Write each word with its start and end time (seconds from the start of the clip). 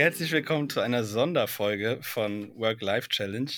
Herzlich 0.00 0.32
willkommen 0.32 0.70
zu 0.70 0.80
einer 0.80 1.04
Sonderfolge 1.04 1.98
von 2.00 2.58
Work-Life-Challenge. 2.58 3.50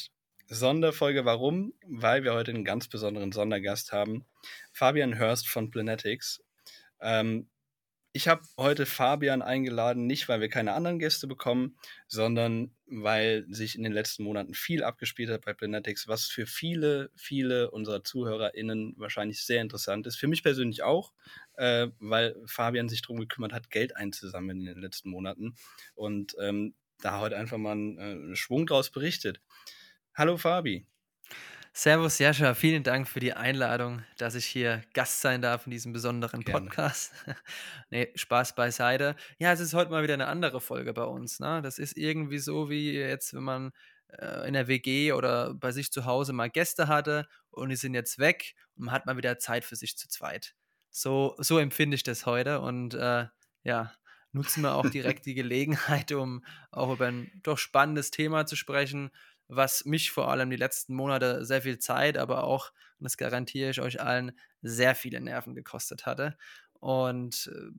Sonderfolge 0.49 1.25
warum? 1.25 1.73
Weil 1.87 2.25
wir 2.25 2.35
heute 2.35 2.51
einen 2.51 2.65
ganz 2.65 2.89
besonderen 2.89 3.31
Sondergast 3.31 3.93
haben. 3.93 4.27
Fabian 4.73 5.17
Hörst 5.17 5.49
von 5.49 5.71
Planetics. 5.71 6.43
Ähm, 7.01 7.49
ich 8.15 8.29
habe 8.29 8.43
heute 8.59 8.85
Fabian 8.85 9.41
eingeladen, 9.41 10.07
nicht 10.07 10.29
weil 10.29 10.41
wir 10.43 10.51
keine 10.51 10.75
anderen 10.75 10.99
Gäste 10.99 11.27
bekommen, 11.27 11.77
sondern 12.07 12.75
weil 12.87 13.47
sich 13.49 13.75
in 13.75 13.83
den 13.83 13.93
letzten 13.93 14.25
Monaten 14.25 14.53
viel 14.53 14.85
abgespielt 14.85 15.31
hat 15.31 15.45
bei 15.45 15.55
Planetics, 15.55 16.09
was 16.09 16.27
für 16.27 16.47
viele, 16.47 17.11
viele 17.17 17.71
unserer 17.71 18.05
ZuhörerInnen 18.05 18.95
wahrscheinlich 18.99 19.45
sehr 19.45 19.63
interessant 19.63 20.07
ist. 20.07 20.17
Für 20.17 20.29
mich 20.29 20.43
persönlich 20.43 20.83
auch, 20.83 21.15
äh, 21.55 21.89
weil 22.01 22.37
Fabian 22.45 22.91
sich 22.91 23.01
darum 23.01 23.19
gekümmert 23.19 23.55
hat, 23.55 23.71
Geld 23.71 23.97
einzusammeln 23.97 24.61
in 24.61 24.67
den 24.67 24.81
letzten 24.81 25.09
Monaten 25.09 25.55
und 25.95 26.37
ähm, 26.39 26.75
da 27.01 27.19
heute 27.19 27.39
einfach 27.39 27.59
mal 27.59 27.73
einen 27.73 28.33
äh, 28.33 28.37
Schwung 28.37 28.67
draus 28.67 28.91
berichtet. 28.91 29.41
Hallo 30.15 30.37
Fabi. 30.37 30.87
Servus 31.75 32.19
Jascha, 32.19 32.53
vielen 32.53 32.83
Dank 32.83 33.09
für 33.09 33.19
die 33.19 33.33
Einladung, 33.33 34.03
dass 34.19 34.35
ich 34.35 34.45
hier 34.45 34.83
Gast 34.93 35.23
sein 35.23 35.41
darf 35.41 35.67
in 35.67 35.71
diesem 35.71 35.95
besonderen 35.95 36.43
Gerne. 36.43 36.67
Podcast. 36.67 37.15
nee, 37.91 38.13
Spaß 38.15 38.55
beiseite. 38.55 39.17
Ja, 39.39 39.53
es 39.53 39.61
ist 39.61 39.73
heute 39.73 39.91
mal 39.91 40.03
wieder 40.03 40.13
eine 40.13 40.27
andere 40.27 40.61
Folge 40.61 40.93
bei 40.93 41.05
uns. 41.05 41.41
Ne? 41.41 41.63
Das 41.63 41.79
ist 41.79 41.97
irgendwie 41.97 42.39
so 42.39 42.69
wie 42.69 42.93
jetzt, 42.93 43.33
wenn 43.33 43.45
man 43.45 43.73
äh, 44.09 44.47
in 44.47 44.53
der 44.53 44.69
WG 44.69 45.13
oder 45.13 45.55
bei 45.55 45.73
sich 45.73 45.91
zu 45.91 46.05
Hause 46.05 46.35
mal 46.35 46.51
Gäste 46.51 46.89
hatte 46.89 47.27
und 47.51 47.71
die 47.71 47.77
sind 47.77 47.95
jetzt 47.95 48.19
weg 48.19 48.55
und 48.77 48.85
man 48.85 48.95
hat 48.95 49.07
mal 49.07 49.17
wieder 49.17 49.39
Zeit 49.39 49.65
für 49.65 49.77
sich 49.77 49.97
zu 49.97 50.09
zweit. 50.09 50.55
So, 50.91 51.35
so 51.39 51.59
empfinde 51.59 51.95
ich 51.95 52.03
das 52.03 52.27
heute 52.27 52.61
und 52.61 52.93
äh, 52.93 53.29
ja, 53.63 53.95
nutzen 54.33 54.63
wir 54.63 54.75
auch 54.75 54.91
direkt 54.91 55.25
die 55.25 55.35
Gelegenheit, 55.35 56.13
um 56.13 56.45
auch 56.71 56.93
über 56.93 57.07
ein 57.07 57.31
doch 57.43 57.57
spannendes 57.57 58.11
Thema 58.11 58.45
zu 58.45 58.57
sprechen 58.57 59.11
was 59.55 59.85
mich 59.85 60.11
vor 60.11 60.31
allem 60.31 60.51
die 60.51 60.57
letzten 60.57 60.95
Monate 60.95 61.45
sehr 61.45 61.63
viel 61.63 61.79
Zeit, 61.79 62.19
aber 62.19 62.45
auch, 62.45 62.73
und 62.99 63.05
das 63.05 63.17
garantiere 63.17 63.71
ich 63.71 63.81
euch 63.81 64.01
allen, 64.01 64.33
sehr 64.63 64.95
viele 64.95 65.21
Nerven 65.21 65.55
gekostet 65.55 66.07
hatte. 66.07 66.37
Und 66.75 67.51
äh, 67.53 67.71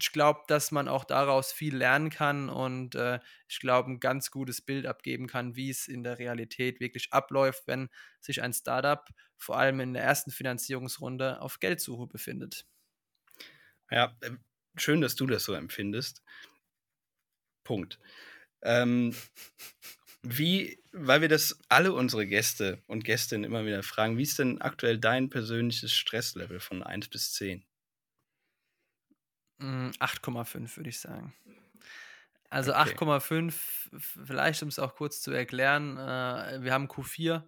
ich 0.00 0.12
glaube, 0.12 0.40
dass 0.48 0.70
man 0.70 0.88
auch 0.88 1.04
daraus 1.04 1.52
viel 1.52 1.76
lernen 1.76 2.08
kann 2.10 2.48
und 2.48 2.94
äh, 2.94 3.20
ich 3.48 3.60
glaube, 3.60 3.90
ein 3.90 4.00
ganz 4.00 4.30
gutes 4.30 4.62
Bild 4.62 4.86
abgeben 4.86 5.26
kann, 5.26 5.56
wie 5.56 5.68
es 5.70 5.88
in 5.88 6.02
der 6.04 6.18
Realität 6.18 6.80
wirklich 6.80 7.12
abläuft, 7.12 7.66
wenn 7.66 7.90
sich 8.20 8.42
ein 8.42 8.52
Startup 8.54 9.06
vor 9.36 9.58
allem 9.58 9.80
in 9.80 9.92
der 9.94 10.02
ersten 10.04 10.30
Finanzierungsrunde 10.30 11.40
auf 11.42 11.60
Geldsuche 11.60 12.06
befindet. 12.06 12.66
Ja, 13.90 14.16
äh, 14.22 14.32
schön, 14.76 15.00
dass 15.00 15.14
du 15.14 15.26
das 15.26 15.44
so 15.44 15.54
empfindest. 15.54 16.22
Punkt. 17.64 17.98
Ähm, 18.62 19.14
wie, 20.24 20.82
weil 20.92 21.20
wir 21.20 21.28
das 21.28 21.60
alle 21.68 21.92
unsere 21.92 22.26
Gäste 22.26 22.82
und 22.86 23.04
Gästinnen 23.04 23.44
immer 23.44 23.66
wieder 23.66 23.82
fragen, 23.82 24.16
wie 24.16 24.22
ist 24.22 24.38
denn 24.38 24.60
aktuell 24.60 24.98
dein 24.98 25.28
persönliches 25.28 25.92
Stresslevel 25.92 26.60
von 26.60 26.82
1 26.82 27.08
bis 27.08 27.34
10? 27.34 27.64
8,5 29.60 30.54
hm, 30.54 30.76
würde 30.76 30.90
ich 30.90 30.98
sagen. 30.98 31.34
Also 32.50 32.72
okay. 32.72 32.94
8,5, 32.94 33.54
vielleicht 34.26 34.62
um 34.62 34.68
es 34.68 34.78
auch 34.78 34.94
kurz 34.94 35.20
zu 35.20 35.30
erklären, 35.30 35.98
äh, 35.98 36.62
wir 36.62 36.72
haben 36.72 36.88
Q4. 36.88 37.42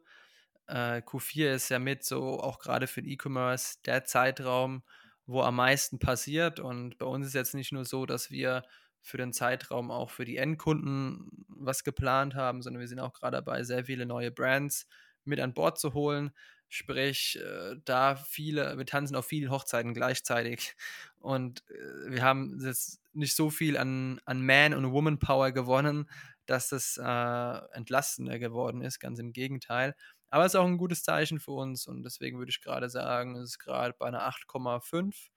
Äh, 0.67 1.03
Q4 1.03 1.55
ist 1.55 1.69
ja 1.71 1.78
mit 1.78 2.05
so 2.05 2.41
auch 2.41 2.59
gerade 2.59 2.87
für 2.87 3.03
den 3.03 3.11
E-Commerce 3.11 3.78
der 3.87 4.05
Zeitraum, 4.05 4.83
wo 5.25 5.43
am 5.43 5.56
meisten 5.56 5.99
passiert. 5.99 6.61
Und 6.61 6.99
bei 6.99 7.06
uns 7.06 7.27
ist 7.27 7.34
jetzt 7.34 7.55
nicht 7.55 7.72
nur 7.72 7.84
so, 7.84 8.05
dass 8.05 8.31
wir 8.31 8.65
für 9.06 9.19
den 9.19 9.33
Zeitraum 9.33 9.93
auch 9.93 10.11
für 10.11 10.25
die 10.25 10.37
Endkunden 10.37 11.47
was 11.49 11.84
geplant 11.84 12.34
haben, 12.34 12.61
sondern 12.61 12.81
wir 12.81 12.89
sind 12.89 12.99
auch 12.99 13.12
gerade 13.12 13.37
dabei, 13.37 13.62
sehr 13.62 13.84
viele 13.84 14.05
neue 14.05 14.33
Brands 14.33 14.89
mit 15.25 15.39
an 15.41 15.55
Bord 15.55 15.78
zu 15.78 15.94
holen. 15.94 16.33
Sprich, 16.69 17.39
äh, 17.41 17.77
da 17.84 18.16
viele, 18.16 18.77
wir 18.77 18.84
tanzen 18.84 19.15
auf 19.15 19.27
vielen 19.27 19.50
Hochzeiten 19.50 19.95
gleichzeitig 19.95 20.75
und 21.21 21.62
äh, 21.71 22.11
wir 22.11 22.22
haben 22.22 22.59
jetzt 22.61 23.00
nicht 23.12 23.37
so 23.37 23.49
viel 23.50 23.77
an, 23.77 24.21
an 24.25 24.45
Man- 24.45 24.75
und 24.75 24.91
Woman-Power 24.93 25.53
gewonnen, 25.53 26.11
dass 26.47 26.72
es 26.72 26.97
äh, 26.99 27.59
entlastender 27.72 28.41
geworden 28.41 28.83
ist, 28.83 28.99
ganz 28.99 29.21
im 29.21 29.33
Gegenteil. 29.33 29.95
Aber 30.31 30.45
es 30.45 30.55
ist 30.55 30.56
auch 30.56 30.66
ein 30.66 30.78
gutes 30.78 31.05
Zeichen 31.05 31.39
für 31.39 31.53
uns 31.53 31.87
und 31.87 32.03
deswegen 32.03 32.39
würde 32.39 32.50
ich 32.50 32.61
gerade 32.61 32.91
sagen, 32.91 33.37
es 33.37 33.50
ist 33.50 33.59
gerade 33.61 33.95
bei 33.97 34.06
einer 34.06 34.27
8,5 34.27 35.31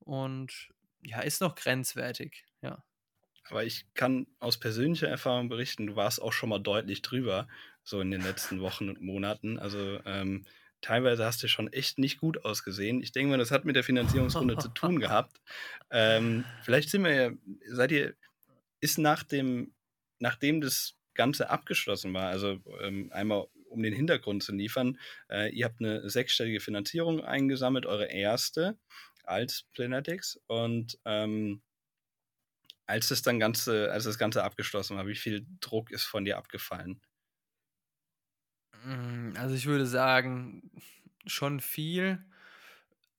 und 0.00 0.70
ja, 1.02 1.20
ist 1.20 1.42
noch 1.42 1.54
grenzwertig, 1.54 2.46
ja. 2.62 2.82
Aber 3.48 3.64
ich 3.64 3.86
kann 3.94 4.26
aus 4.38 4.58
persönlicher 4.58 5.08
Erfahrung 5.08 5.48
berichten, 5.48 5.86
du 5.86 5.96
warst 5.96 6.22
auch 6.22 6.32
schon 6.32 6.50
mal 6.50 6.60
deutlich 6.60 7.02
drüber, 7.02 7.48
so 7.82 8.00
in 8.00 8.10
den 8.10 8.22
letzten 8.22 8.60
Wochen 8.60 8.88
und 8.88 9.00
Monaten. 9.00 9.58
Also 9.58 10.00
ähm, 10.04 10.44
teilweise 10.80 11.24
hast 11.24 11.42
du 11.42 11.48
schon 11.48 11.72
echt 11.72 11.98
nicht 11.98 12.18
gut 12.18 12.44
ausgesehen. 12.44 13.02
Ich 13.02 13.12
denke 13.12 13.30
mal, 13.30 13.38
das 13.38 13.50
hat 13.50 13.64
mit 13.64 13.76
der 13.76 13.84
Finanzierungsrunde 13.84 14.58
zu 14.58 14.68
tun 14.68 15.00
gehabt. 15.00 15.40
Ähm, 15.90 16.44
vielleicht 16.62 16.90
sind 16.90 17.04
wir 17.04 17.14
ja, 17.14 17.30
seid 17.66 17.92
ihr, 17.92 18.14
ist 18.80 18.98
nach 18.98 19.22
dem, 19.22 19.74
nachdem 20.18 20.60
das 20.60 20.94
Ganze 21.14 21.50
abgeschlossen 21.50 22.14
war, 22.14 22.28
also 22.28 22.60
ähm, 22.80 23.10
einmal 23.12 23.46
um 23.68 23.82
den 23.82 23.94
Hintergrund 23.94 24.42
zu 24.42 24.52
liefern, 24.52 24.98
äh, 25.30 25.50
ihr 25.52 25.64
habt 25.64 25.80
eine 25.80 26.08
sechsstellige 26.08 26.60
Finanzierung 26.60 27.24
eingesammelt, 27.24 27.86
eure 27.86 28.06
erste 28.06 28.76
als 29.24 29.64
Planetics 29.72 30.40
und 30.46 30.98
ähm, 31.04 31.62
als 32.90 33.08
das 33.08 33.22
dann 33.22 33.40
Ganze, 33.40 33.90
als 33.92 34.04
das 34.04 34.18
Ganze 34.18 34.44
abgeschlossen 34.44 34.96
war, 34.96 35.06
wie 35.06 35.16
viel 35.16 35.46
Druck 35.60 35.90
ist 35.92 36.04
von 36.04 36.24
dir 36.24 36.38
abgefallen? 36.38 37.00
Hm, 38.82 39.34
also 39.36 39.54
ich 39.54 39.66
würde 39.66 39.86
sagen, 39.86 40.70
schon 41.26 41.60
viel. 41.60 42.24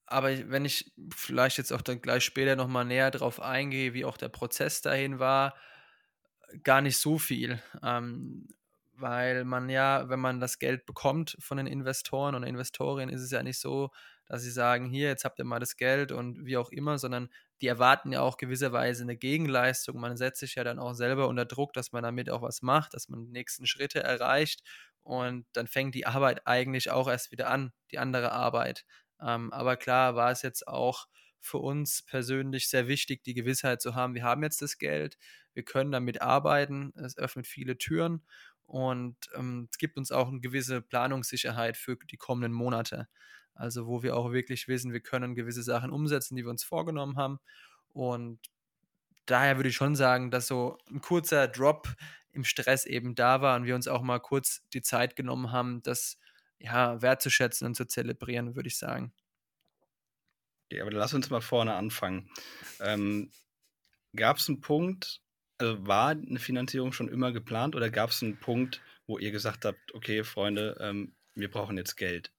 Aber 0.05 0.29
wenn 0.49 0.65
ich 0.65 0.91
vielleicht 1.15 1.57
jetzt 1.57 1.71
auch 1.71 1.81
dann 1.81 2.01
gleich 2.01 2.23
später 2.25 2.55
nochmal 2.55 2.85
näher 2.85 3.11
drauf 3.11 3.39
eingehe, 3.41 3.93
wie 3.93 4.05
auch 4.05 4.17
der 4.17 4.29
Prozess 4.29 4.81
dahin 4.81 5.19
war, 5.19 5.55
gar 6.63 6.81
nicht 6.81 6.97
so 6.97 7.17
viel. 7.17 7.61
Ähm, 7.83 8.47
weil 8.93 9.45
man 9.45 9.69
ja, 9.69 10.09
wenn 10.09 10.19
man 10.19 10.39
das 10.39 10.59
Geld 10.59 10.85
bekommt 10.85 11.35
von 11.39 11.57
den 11.57 11.67
Investoren 11.67 12.35
und 12.35 12.43
Investorinnen, 12.43 13.13
ist 13.13 13.21
es 13.21 13.31
ja 13.31 13.41
nicht 13.43 13.59
so, 13.59 13.89
dass 14.25 14.43
sie 14.43 14.51
sagen, 14.51 14.85
hier, 14.89 15.07
jetzt 15.07 15.25
habt 15.25 15.39
ihr 15.39 15.45
mal 15.45 15.59
das 15.59 15.75
Geld 15.77 16.11
und 16.11 16.45
wie 16.45 16.57
auch 16.57 16.71
immer, 16.71 16.97
sondern 16.99 17.29
die 17.61 17.67
erwarten 17.67 18.11
ja 18.11 18.21
auch 18.21 18.37
gewisserweise 18.37 19.03
eine 19.03 19.15
Gegenleistung. 19.17 19.99
Man 19.99 20.17
setzt 20.17 20.39
sich 20.39 20.55
ja 20.55 20.63
dann 20.63 20.79
auch 20.79 20.93
selber 20.93 21.27
unter 21.27 21.45
Druck, 21.45 21.73
dass 21.73 21.91
man 21.91 22.03
damit 22.03 22.29
auch 22.29 22.41
was 22.41 22.61
macht, 22.61 22.93
dass 22.93 23.09
man 23.09 23.25
die 23.25 23.31
nächsten 23.31 23.67
Schritte 23.67 24.01
erreicht 24.03 24.63
und 25.03 25.45
dann 25.53 25.67
fängt 25.67 25.95
die 25.95 26.05
Arbeit 26.05 26.45
eigentlich 26.47 26.91
auch 26.91 27.07
erst 27.07 27.31
wieder 27.31 27.49
an, 27.49 27.71
die 27.91 27.99
andere 27.99 28.31
Arbeit. 28.31 28.85
Ähm, 29.21 29.51
aber 29.53 29.77
klar 29.77 30.15
war 30.15 30.31
es 30.31 30.41
jetzt 30.41 30.67
auch 30.67 31.07
für 31.39 31.57
uns 31.57 32.03
persönlich 32.03 32.69
sehr 32.69 32.87
wichtig, 32.87 33.23
die 33.23 33.33
Gewissheit 33.33 33.81
zu 33.81 33.95
haben, 33.95 34.13
wir 34.15 34.23
haben 34.23 34.43
jetzt 34.43 34.61
das 34.61 34.77
Geld, 34.77 35.17
wir 35.53 35.63
können 35.63 35.91
damit 35.91 36.21
arbeiten, 36.21 36.93
es 36.95 37.17
öffnet 37.17 37.47
viele 37.47 37.77
Türen 37.77 38.23
und 38.65 39.17
ähm, 39.35 39.67
es 39.71 39.77
gibt 39.77 39.97
uns 39.97 40.11
auch 40.11 40.29
eine 40.29 40.39
gewisse 40.39 40.81
Planungssicherheit 40.81 41.77
für 41.77 41.97
die 42.09 42.17
kommenden 42.17 42.53
Monate. 42.53 43.07
Also 43.53 43.87
wo 43.87 44.03
wir 44.03 44.15
auch 44.15 44.31
wirklich 44.31 44.67
wissen, 44.67 44.93
wir 44.93 45.01
können 45.01 45.35
gewisse 45.35 45.63
Sachen 45.63 45.91
umsetzen, 45.91 46.35
die 46.35 46.43
wir 46.43 46.49
uns 46.49 46.63
vorgenommen 46.63 47.17
haben. 47.17 47.39
Und 47.93 48.39
daher 49.25 49.57
würde 49.57 49.69
ich 49.69 49.75
schon 49.75 49.95
sagen, 49.95 50.31
dass 50.31 50.47
so 50.47 50.77
ein 50.89 51.01
kurzer 51.01 51.47
Drop 51.47 51.87
im 52.31 52.43
Stress 52.43 52.85
eben 52.85 53.15
da 53.15 53.41
war 53.41 53.55
und 53.55 53.65
wir 53.65 53.75
uns 53.75 53.87
auch 53.87 54.01
mal 54.01 54.19
kurz 54.19 54.63
die 54.73 54.81
Zeit 54.81 55.15
genommen 55.15 55.51
haben, 55.51 55.81
das 55.83 56.17
ja 56.59 57.01
wertzuschätzen 57.01 57.67
und 57.67 57.75
zu 57.75 57.85
zelebrieren, 57.85 58.55
würde 58.55 58.67
ich 58.67 58.77
sagen. 58.77 59.13
Ja, 60.71 60.83
aber 60.83 60.91
lass 60.91 61.13
uns 61.13 61.29
mal 61.29 61.41
vorne 61.41 61.73
anfangen. 61.73 62.29
Ähm, 62.79 63.31
gab 64.15 64.37
es 64.37 64.47
einen 64.47 64.61
Punkt, 64.61 65.21
also 65.57 65.85
war 65.85 66.11
eine 66.11 66.39
Finanzierung 66.39 66.93
schon 66.93 67.09
immer 67.09 67.31
geplant 67.31 67.75
oder 67.75 67.89
gab 67.89 68.11
es 68.11 68.23
einen 68.23 68.37
Punkt, 68.37 68.81
wo 69.05 69.17
ihr 69.17 69.31
gesagt 69.31 69.65
habt, 69.65 69.93
okay, 69.93 70.23
Freunde, 70.23 70.77
ähm, 70.79 71.13
wir 71.35 71.51
brauchen 71.51 71.77
jetzt 71.77 71.95
Geld? 71.97 72.31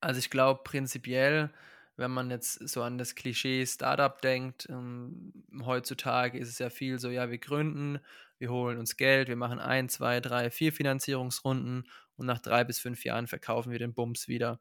Also 0.00 0.18
ich 0.18 0.30
glaube 0.30 0.62
prinzipiell, 0.64 1.50
wenn 1.96 2.10
man 2.12 2.30
jetzt 2.30 2.68
so 2.68 2.82
an 2.82 2.98
das 2.98 3.14
Klischee 3.16 3.66
Startup 3.66 4.20
denkt, 4.22 4.68
ähm, 4.70 5.32
heutzutage 5.64 6.38
ist 6.38 6.48
es 6.48 6.58
ja 6.58 6.70
viel 6.70 6.98
so, 7.00 7.10
ja, 7.10 7.30
wir 7.30 7.38
gründen, 7.38 7.98
wir 8.38 8.50
holen 8.50 8.78
uns 8.78 8.96
Geld, 8.96 9.28
wir 9.28 9.36
machen 9.36 9.58
ein, 9.58 9.88
zwei, 9.88 10.20
drei, 10.20 10.50
vier 10.50 10.72
Finanzierungsrunden 10.72 11.88
und 12.16 12.26
nach 12.26 12.38
drei 12.40 12.62
bis 12.64 12.78
fünf 12.78 13.04
Jahren 13.04 13.26
verkaufen 13.26 13.72
wir 13.72 13.80
den 13.80 13.94
Bums 13.94 14.28
wieder. 14.28 14.60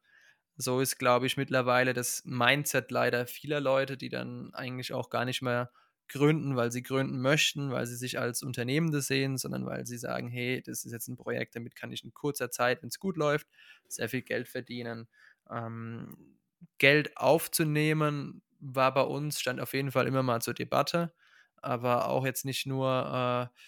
So 0.58 0.80
ist, 0.82 0.98
glaube 0.98 1.28
ich, 1.28 1.38
mittlerweile 1.38 1.94
das 1.94 2.24
Mindset 2.26 2.90
leider 2.92 3.28
vieler 3.28 3.60
Leute, 3.62 3.98
die 3.98 4.10
dann 4.10 4.54
eigentlich 4.56 4.94
auch 4.94 5.10
gar 5.12 5.26
nicht 5.26 5.44
mehr 5.44 5.72
gründen, 6.10 6.56
weil 6.56 6.72
sie 6.72 6.84
gründen 6.84 7.20
möchten, 7.22 7.70
weil 7.72 7.86
sie 7.86 7.96
sich 7.96 8.18
als 8.20 8.42
Unternehmende 8.42 9.02
sehen, 9.02 9.38
sondern 9.38 9.66
weil 9.66 9.86
sie 9.86 9.98
sagen, 9.98 10.30
hey, 10.30 10.64
das 10.66 10.86
ist 10.86 10.92
jetzt 10.94 11.08
ein 11.10 11.18
Projekt, 11.18 11.56
damit 11.56 11.76
kann 11.76 11.92
ich 11.92 12.04
in 12.04 12.14
kurzer 12.14 12.50
Zeit, 12.50 12.82
wenn 12.82 12.90
es 12.90 13.00
gut 13.00 13.18
läuft, 13.18 13.48
sehr 13.88 14.10
viel 14.10 14.22
Geld 14.22 14.48
verdienen. 14.48 15.08
Ähm, 15.52 16.38
Geld 16.78 17.18
aufzunehmen 17.18 18.42
war 18.60 18.94
bei 18.94 19.02
uns, 19.02 19.40
stand 19.40 19.60
auf 19.62 19.74
jeden 19.74 19.92
Fall 19.92 20.08
immer 20.08 20.24
mal 20.24 20.42
zur 20.42 20.54
Debatte. 20.54 21.14
aber 21.62 22.08
auch 22.10 22.26
jetzt 22.26 22.46
nicht 22.46 22.66
nur, 22.68 23.50
äh, 23.52 23.60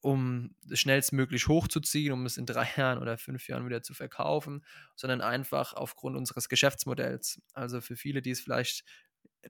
um 0.00 0.56
schnellstmöglich 0.72 1.46
hochzuziehen, 1.48 2.12
um 2.12 2.26
es 2.26 2.36
in 2.36 2.46
3 2.46 2.68
Jahren 2.76 2.98
oder 2.98 3.18
5 3.18 3.48
Jahren 3.48 3.66
wieder 3.66 3.82
zu 3.82 3.94
verkaufen, 3.94 4.64
sondern 4.96 5.20
einfach 5.20 5.74
aufgrund 5.74 6.16
unseres 6.16 6.48
Geschäftsmodells. 6.48 7.40
Also, 7.54 7.80
für 7.80 7.96
viele, 7.96 8.22
die 8.22 8.30
es 8.32 8.40
vielleicht 8.40 8.84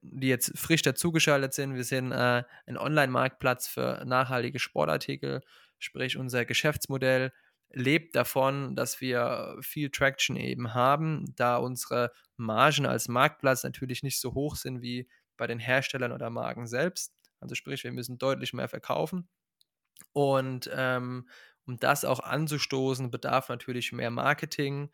die 0.02 0.28
jetzt 0.28 0.56
frisch 0.58 0.82
dazugeschaltet 0.82 1.52
sind, 1.54 1.74
wir 1.74 1.84
sind, 1.84 2.12
äh, 2.12 2.44
'n 2.66 2.78
Online-Marktplatz 2.78 3.68
für 3.68 4.02
nachhaltige 4.06 4.58
Sportartikel, 4.58 5.42
sprich 5.78 6.16
unser 6.16 6.44
Geschäftsmodell 6.46 7.32
lebt 7.72 8.16
davon, 8.16 8.76
dass 8.76 9.00
wir 9.00 9.56
viel 9.62 9.90
Traction 9.90 10.36
eben 10.36 10.74
haben, 10.74 11.34
da 11.36 11.56
unsere 11.56 12.12
Margen 12.36 12.86
als 12.86 13.08
Marktplatz 13.08 13.64
natürlich 13.64 14.02
nicht 14.02 14.20
so 14.20 14.34
hoch 14.34 14.56
sind 14.56 14.82
wie 14.82 15.08
bei 15.36 15.46
den 15.46 15.58
Herstellern 15.58 16.12
oder 16.12 16.30
Marken 16.30 16.66
selbst. 16.66 17.12
Also, 17.40 17.54
sprich, 17.54 17.84
wir 17.84 17.92
müssen 17.92 18.18
deutlich 18.18 18.52
mehr 18.52 18.68
verkaufen. 18.68 19.28
Und, 20.12 20.70
ähm, 20.74 21.28
um 21.66 21.76
das 21.78 22.04
auch 22.04 22.20
anzustoßen, 22.20 23.10
bedarf 23.10 23.48
natürlich 23.48 23.92
mehr 23.92 24.10
Marketing 24.10 24.90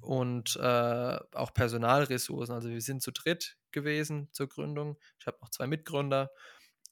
und, 0.00 0.56
äh, 0.56 1.18
auch 1.34 1.54
Personalressourcen. 1.54 2.54
Also, 2.54 2.70
wir 2.70 2.80
sind 2.80 3.02
zu 3.02 3.12
dritt 3.12 3.58
gewesen 3.72 4.28
zur 4.32 4.48
Gründung. 4.48 4.98
Ich 5.20 5.26
habe 5.26 5.38
noch 5.42 5.50
2 5.50 5.66
Mitgründer 5.66 6.30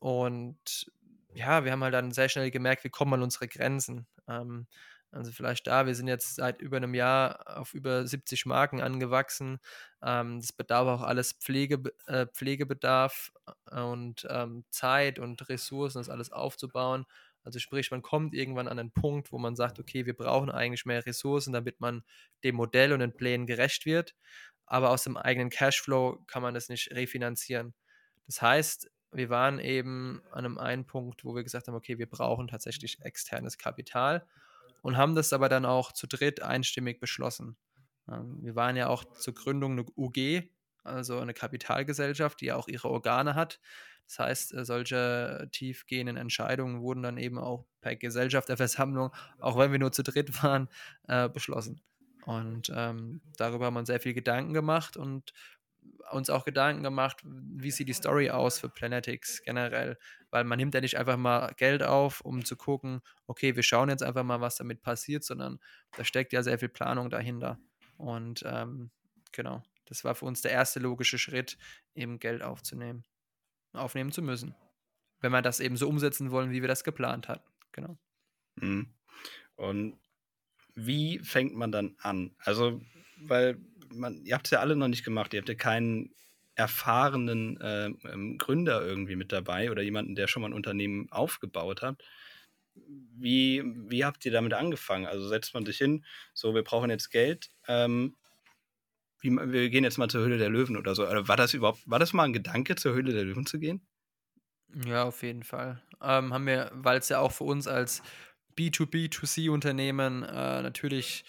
und 0.00 0.90
ja, 1.32 1.64
wir 1.64 1.72
haben 1.72 1.82
halt 1.84 1.94
dann 1.94 2.12
sehr 2.12 2.28
schnell 2.28 2.50
gemerkt, 2.50 2.84
wir 2.84 2.90
kommen 2.90 3.14
an 3.14 3.22
unsere 3.22 3.48
Grenzen. 3.48 4.06
Ähm, 4.28 4.66
also, 5.12 5.32
vielleicht 5.32 5.66
da, 5.66 5.86
wir 5.86 5.94
sind 5.96 6.06
jetzt 6.08 6.36
seit 6.36 6.60
über 6.60 6.78
'nem 6.80 6.94
Jahr 6.94 7.58
auf 7.58 7.74
über 7.74 8.06
70 8.06 8.46
Marken 8.46 8.80
angewachsen. 8.80 9.58
Ähm, 10.02 10.40
das 10.40 10.52
bedarf 10.52 10.86
auch 10.88 11.02
alles 11.02 11.32
Pflege 11.32 11.82
äh, 12.06 12.26
Pflegebedarf, 12.26 13.32
äh, 13.70 13.80
und, 13.80 14.26
ähm, 14.30 14.64
Zeit 14.70 15.18
und 15.18 15.48
Ressourcen, 15.48 15.98
das 15.98 16.08
alles 16.10 16.30
aufzubauen. 16.32 17.06
Also, 17.42 17.58
sprich, 17.58 17.90
man 17.90 18.02
kommt 18.02 18.34
irgendwann 18.34 18.68
an 18.68 18.76
'nen 18.76 18.92
Punkt, 18.92 19.32
wo 19.32 19.38
man 19.38 19.56
sagt: 19.56 19.80
„Okay, 19.80 20.06
wir 20.06 20.14
brauchen 20.16 20.50
eigentlich 20.50 20.84
mehr 20.86 21.04
Ressourcen, 21.06 21.52
damit 21.52 21.80
man 21.80 22.04
dem 22.44 22.54
Modell 22.56 22.92
und 22.92 23.00
den 23.00 23.14
Plänen 23.16 23.46
gerecht 23.46 23.86
wird.“ 23.86 24.14
Aber 24.66 24.90
aus 24.90 25.02
dem 25.04 25.16
eigenen 25.16 25.50
Cashflow 25.50 26.22
kann 26.28 26.42
man 26.42 26.54
das 26.54 26.68
nicht 26.68 26.90
refinanzieren. 26.92 27.74
Das 28.26 28.40
heißt, 28.42 28.90
wir 29.12 29.30
waren 29.30 29.58
eben 29.60 30.22
an 30.30 30.44
'nem 30.44 30.58
einen 30.58 30.86
Punkt, 30.86 31.24
wo 31.24 31.34
wir 31.34 31.42
gesagt 31.44 31.68
haben: 31.68 31.74
„Okay, 31.76 31.98
wir 31.98 32.08
brauchen 32.08 32.48
tatsächlich 32.48 33.00
externes 33.02 33.58
Kapital“ 33.58 34.26
und 34.82 34.96
haben 34.96 35.14
das 35.16 35.32
aber 35.32 35.48
dann 35.48 35.66
auch 35.66 35.92
zu 35.92 36.06
dritt 36.08 36.42
einstimmig 36.42 37.00
beschlossen. 37.00 37.56
Ähm, 38.08 38.38
wir 38.42 38.56
waren 38.56 38.76
ja 38.76 38.88
auch 38.88 39.04
zur 39.16 39.34
Gründung 39.34 39.74
'ne 39.76 39.84
UG, 39.96 40.50
also 40.84 41.22
'ne 41.24 41.34
Kapitalgesellschaft, 41.34 42.40
die 42.40 42.46
ja 42.46 42.56
auch 42.56 42.68
ihre 42.68 42.88
Organe 42.90 43.34
hat. 43.34 43.60
Das 44.06 44.18
heißt, 44.20 44.54
äh, 44.54 44.64
solche 44.64 45.48
tiefgehenden 45.52 46.16
Entscheidungen 46.16 46.80
wurden 46.82 47.02
dann 47.02 47.18
eben 47.18 47.38
auch 47.38 47.66
per 47.80 47.96
Gesellschafterversammlung, 47.96 49.12
auch 49.40 49.58
wenn 49.58 49.72
wir 49.72 49.78
nur 49.80 49.92
zu 49.92 50.02
dritt 50.04 50.42
waren, 50.42 50.68
äh, 51.08 51.28
beschlossen. 51.28 51.80
Und, 52.26 52.70
ähm, 52.74 53.22
darüber 53.38 53.66
haben 53.66 53.74
wir 53.74 53.80
uns 53.80 53.88
sehr 53.88 54.00
viel 54.00 54.14
Gedanken 54.14 54.52
gemacht 54.54 54.96
und 54.96 55.32
uns 56.12 56.30
auch 56.30 56.44
Gedanken 56.44 56.82
gemacht, 56.82 57.18
wie 57.24 57.70
sieht 57.70 57.88
die 57.88 57.92
Story 57.94 58.30
aus 58.30 58.58
für 58.58 58.68
Planetix 58.70 59.42
generell? 59.42 59.98
Weil 60.30 60.44
man 60.44 60.58
nimmt 60.58 60.74
ja 60.74 60.80
nicht 60.80 60.98
einfach 60.98 61.16
mal 61.16 61.52
Geld 61.56 61.82
auf, 61.82 62.20
um 62.20 62.44
zu 62.44 62.56
gucken: 62.56 63.00
„Okay, 63.26 63.56
wir 63.56 63.62
schauen 63.62 63.88
jetzt 63.90 64.02
einfach 64.02 64.24
mal, 64.24 64.40
was 64.40 64.56
damit 64.56 64.82
passiert“, 64.82 65.24
sondern 65.24 65.58
da 65.94 66.04
steckt 66.04 66.32
ja 66.32 66.42
sehr 66.42 66.58
viel 66.58 66.68
Planung 66.68 67.10
dahinter. 67.10 67.60
Und, 67.96 68.42
ähm, 68.46 68.90
genau, 69.32 69.62
das 69.86 70.04
war 70.04 70.14
für 70.14 70.24
uns 70.26 70.42
der 70.42 70.52
erste 70.52 70.80
logische 70.80 71.18
Schritt, 71.18 71.58
eben 71.94 72.18
Geld 72.18 72.42
aufzunehmen 72.42 73.04
aufnehmen 73.72 74.12
zu 74.12 74.22
müssen, 74.22 74.56
wenn 75.20 75.32
wir 75.32 75.42
das 75.42 75.60
eben 75.60 75.76
so 75.76 75.88
umsetzen 75.88 76.30
wollen, 76.30 76.50
wie 76.52 76.60
wir 76.62 76.68
das 76.68 76.84
geplant 76.84 77.28
hatten, 77.28 77.48
genau. 77.72 77.98
Mhm. 78.56 78.94
Und 79.56 79.98
wie 80.74 81.20
fängt 81.20 81.54
man 81.56 81.72
dann 81.72 81.96
an? 82.00 82.36
Also, 82.44 82.82
weil 83.18 83.58
man 83.92 84.24
ihr 84.24 84.34
habt's 84.34 84.50
ja 84.50 84.60
alle 84.60 84.76
noch 84.76 84.88
nicht 84.88 85.04
gemacht. 85.04 85.34
Ihr 85.34 85.40
habt 85.40 85.48
ja 85.48 85.54
keinen 85.54 86.14
erfahrenen, 86.56 87.58
ähm, 87.62 88.36
Gründer 88.38 88.82
irgendwie 88.84 89.16
mit 89.16 89.32
dabei 89.32 89.70
oder 89.70 89.82
jemanden, 89.82 90.14
der 90.14 90.28
schon 90.28 90.42
mal 90.42 90.48
'n 90.50 90.54
Unternehmen 90.54 91.10
aufgebaut 91.10 91.82
hat. 91.82 92.02
Wie 92.74 93.62
wie 93.64 94.04
habt 94.04 94.24
ihr 94.26 94.32
damit 94.32 94.54
angefangen? 94.54 95.06
Also, 95.06 95.28
setzt 95.28 95.54
man 95.54 95.66
sich 95.66 95.78
hin: 95.78 96.04
„So, 96.34 96.54
wir 96.54 96.64
brauchen 96.64 96.90
jetzt 96.90 97.10
Geld, 97.10 97.50
ähm, 97.68 98.16
wie 99.20 99.30
wir 99.32 99.70
gehen 99.70 99.84
jetzt 99.84 99.98
mal 99.98 100.08
zur 100.10 100.22
Höhle 100.22 100.38
der 100.38 100.50
Löwen“ 100.50 100.76
oder 100.78 100.94
so. 100.96 101.06
Oder 101.08 101.28
war 101.28 101.36
das 101.38 101.54
überhaupt 101.54 101.82
war 101.86 101.98
das 102.00 102.12
mal 102.14 102.24
'n 102.26 102.32
Gedanke, 102.34 102.76
zur 102.76 102.94
Höhle 102.94 103.12
der 103.14 103.24
Löwen 103.24 103.46
zu 103.46 103.58
gehen? 103.60 103.86
Ja, 104.86 105.04
auf 105.04 105.22
jeden 105.22 105.42
Fall. 105.42 105.82
Ähm, 106.00 106.32
haben 106.32 106.46
wir 106.46 106.70
weil's 106.72 107.08
ja 107.08 107.18
auch 107.18 107.32
für 107.32 107.44
uns 107.44 107.66
als 107.66 108.02
B2B2C-Unternehmen, 108.56 110.22
äh, 110.22 110.62
natürlich 110.62 111.24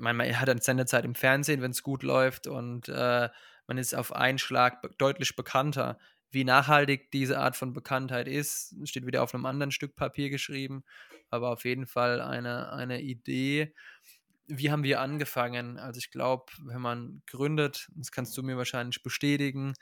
meine, 0.00 0.16
man 0.18 0.40
hat 0.40 0.48
dann 0.48 0.60
seine 0.60 0.86
Zeit 0.86 1.04
im 1.04 1.14
Fernsehen, 1.14 1.62
wenn's 1.62 1.82
gut 1.82 2.02
läuft 2.02 2.46
und, 2.46 2.88
äh, 2.88 3.28
man 3.66 3.78
ist 3.78 3.94
auf 3.94 4.12
einen 4.14 4.38
Schlag 4.38 4.82
be 4.82 4.90
deutlich 4.98 5.36
bekannter. 5.36 5.98
Wie 6.32 6.44
nachhaltig 6.44 7.10
diese 7.12 7.38
Art 7.38 7.56
von 7.56 7.72
Bekanntheit 7.72 8.28
ist, 8.28 8.74
steht 8.88 9.06
wieder 9.06 9.22
auf 9.22 9.32
'nem 9.34 9.46
anderen 9.46 9.72
Stück 9.72 9.96
Papier 9.96 10.30
geschrieben, 10.30 10.84
aber 11.30 11.50
auf 11.50 11.64
jeden 11.64 11.86
Fall 11.86 12.20
eine 12.20 12.72
eine 12.72 13.00
Idee. 13.02 13.74
Wie 14.48 14.70
haben 14.72 14.82
wir 14.84 15.00
angefangen? 15.00 15.78
Also, 15.78 15.98
ich 15.98 16.10
glaube, 16.10 16.52
wenn 16.64 16.80
man 16.82 17.22
gründet, 17.26 17.88
das 17.96 18.12
kannst 18.12 18.36
du 18.38 18.42
mir 18.42 18.56
wahrscheinlich 18.58 19.02
bestätigen, 19.02 19.74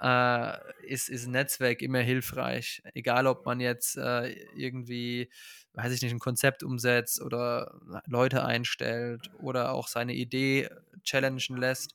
äh, 0.00 0.58
ist 0.86 1.08
ist 1.10 1.26
'n 1.26 1.32
Netzwerk 1.32 1.82
immer 1.82 2.00
hilfreich. 2.00 2.82
Egal, 2.94 3.26
ob 3.26 3.44
man 3.46 3.60
jetzt, 3.60 3.96
äh, 3.96 4.28
irgendwie, 4.52 5.30
weiß 5.74 5.92
ich 5.92 6.02
nicht, 6.02 6.12
'n 6.12 6.18
Konzept 6.20 6.62
umsetzt 6.62 7.20
oder 7.22 7.80
Leute 8.06 8.44
einstellt 8.44 9.28
oder 9.34 9.72
auch 9.74 9.88
seine 9.88 10.14
Idee 10.14 10.68
challengen 11.04 11.56
lässt. 11.58 11.94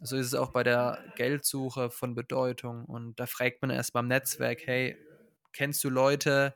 So 0.00 0.16
ist 0.16 0.26
es 0.28 0.34
auch 0.34 0.50
bei 0.52 0.62
der 0.64 1.02
Geldsuche 1.14 1.90
von 1.90 2.14
Bedeutung 2.14 2.84
und 2.86 3.18
da 3.20 3.26
fragt 3.26 3.62
man 3.62 3.70
erst 3.70 3.94
mal 3.94 4.00
im 4.00 4.08
Netzwerk: 4.08 4.60
„Hey, 4.66 4.98
kennst 5.52 5.84
du 5.84 5.90
Leute, 5.90 6.54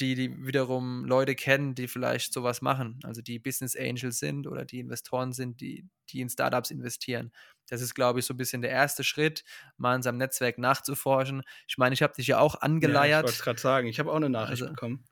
die 0.00 0.14
die 0.14 0.46
wiederum 0.46 1.04
Leute 1.04 1.34
kennen, 1.34 1.74
die 1.74 1.88
vielleicht 1.88 2.32
so 2.32 2.42
was 2.42 2.62
machen?“ 2.62 3.00
Also, 3.04 3.22
die 3.22 3.38
Business 3.38 3.76
Angels 3.76 4.18
sind 4.18 4.46
oder 4.46 4.64
die 4.64 4.80
Investoren 4.80 5.32
sind, 5.32 5.60
die 5.60 5.86
die 6.10 6.20
in 6.20 6.28
Start-ups 6.30 6.70
investieren. 6.70 7.32
Das 7.68 7.80
ist, 7.80 7.94
glaube 7.94 8.20
ich, 8.20 8.26
so 8.26 8.34
'n 8.34 8.36
bisschen 8.36 8.62
der 8.62 8.70
erste 8.72 9.04
Schritt, 9.04 9.44
mal 9.78 9.94
in 9.96 10.02
seinem 10.02 10.18
Netzwerk 10.18 10.58
nachzuforschen. 10.58 11.42
Ich 11.68 11.78
meine, 11.78 11.94
ich 11.94 12.02
habe 12.02 12.14
dich 12.14 12.26
ja 12.26 12.38
auch 12.40 12.60
Ja, 12.80 13.06
ich 13.06 13.22
angeleiert. 13.22 13.22
wollte 13.22 13.36
es 13.38 13.42
grad 13.42 13.58
sagen. 13.60 13.86
Ich 13.88 13.98
habe 13.98 14.12
auch 14.12 14.18
'ne 14.18 14.28
Nachricht 14.28 14.64
Also 14.64 14.66
bekommen. 14.66 15.04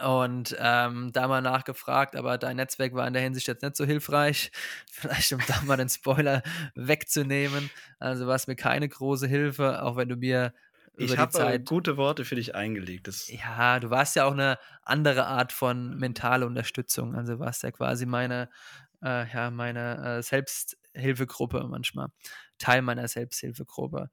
und, 0.00 0.54
ähm, 0.60 1.10
da 1.12 1.26
mal 1.26 1.40
nachgefragt, 1.42 2.14
aber 2.14 2.38
dein 2.38 2.56
Netzwerk 2.56 2.94
war 2.94 3.06
in 3.08 3.14
der 3.14 3.22
Hinsicht 3.22 3.48
jetzt 3.48 3.62
nicht 3.62 3.74
so 3.76 3.84
hilfreich. 3.84 4.52
Vielleicht, 4.90 5.32
um 5.32 5.44
da 5.44 5.60
mal 5.62 5.76
den 5.76 5.88
Spoiler 5.88 6.42
wegzunehmen. 6.76 7.70
Also, 7.98 8.26
warst 8.28 8.46
mir 8.48 8.54
keine 8.56 8.88
große 8.88 9.26
Hilfe, 9.26 9.82
auch 9.82 9.96
wenn 9.96 10.08
du 10.08 10.14
mir 10.16 10.54
Ich 11.00 11.16
habe, 11.16 11.38
äh, 11.54 11.60
gute 11.60 11.96
Worte 11.96 12.24
für 12.24 12.34
dich 12.34 12.56
eingelegt. 12.56 13.06
Das 13.06 13.30
Ja, 13.30 13.78
du 13.78 13.90
warst 13.90 14.16
ja 14.16 14.24
auch 14.24 14.34
'ne 14.34 14.58
andere 14.82 15.26
Art 15.26 15.52
von 15.52 15.96
mentaler 15.98 16.46
Unterstützung. 16.46 17.14
Also, 17.14 17.38
warst 17.38 17.62
ja 17.62 17.70
quasi 17.70 18.06
meine 18.06 18.48
äh, 19.02 19.30
ja, 19.32 19.50
meine, 19.52 20.18
äh, 20.18 20.22
Selbsthilfegruppe 20.22 21.64
manchmal, 21.68 22.08
Teil 22.58 22.82
meiner 22.82 23.06
Selbsthilfegruppe. 23.08 24.10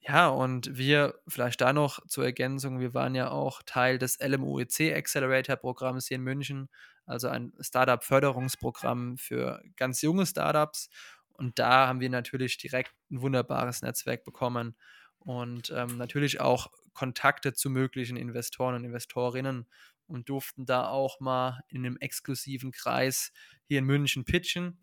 Ja, 0.00 0.28
und 0.28 0.78
wir 0.78 1.20
vielleicht 1.28 1.60
da 1.60 1.72
noch 1.72 2.06
zur 2.06 2.24
Ergänzung, 2.24 2.78
wir 2.80 2.94
waren 2.94 3.14
ja 3.16 3.30
auch 3.32 3.62
Teil 3.66 3.98
des 3.98 4.18
LMUEC 4.20 4.94
Accelerator 4.96 5.56
Programms 5.56 6.06
hier 6.08 6.16
in 6.16 6.22
München, 6.24 6.68
also 7.06 7.28
ein 7.28 7.52
Start-up-Förderungsprogramm 7.60 9.18
für 9.18 9.60
ganz 9.76 10.02
junge 10.02 10.24
Start-ups. 10.26 10.88
Und 11.30 11.58
da 11.58 11.88
haben 11.88 12.00
wir 12.00 12.10
natürlich 12.10 12.58
direkt 12.58 12.92
'n 13.10 13.22
wunderbares 13.22 13.82
Netzwerk 13.82 14.24
bekommen 14.24 14.76
und, 15.20 15.70
ähm, 15.74 15.96
natürlich 15.98 16.40
auch 16.40 16.68
Kontakte 16.94 17.52
zu 17.54 17.70
möglichen 17.70 18.16
Investoren 18.16 18.74
und 18.74 18.84
Investorinnen 18.84 19.66
und 20.06 20.28
durften 20.28 20.66
da 20.66 20.88
auch 20.88 21.20
mal 21.20 21.60
in 21.68 21.82
'nem 21.82 21.96
exklusiven 21.98 22.72
Kreis 22.72 23.32
hier 23.64 23.78
in 23.80 23.84
München 23.84 24.24
pitchen, 24.24 24.78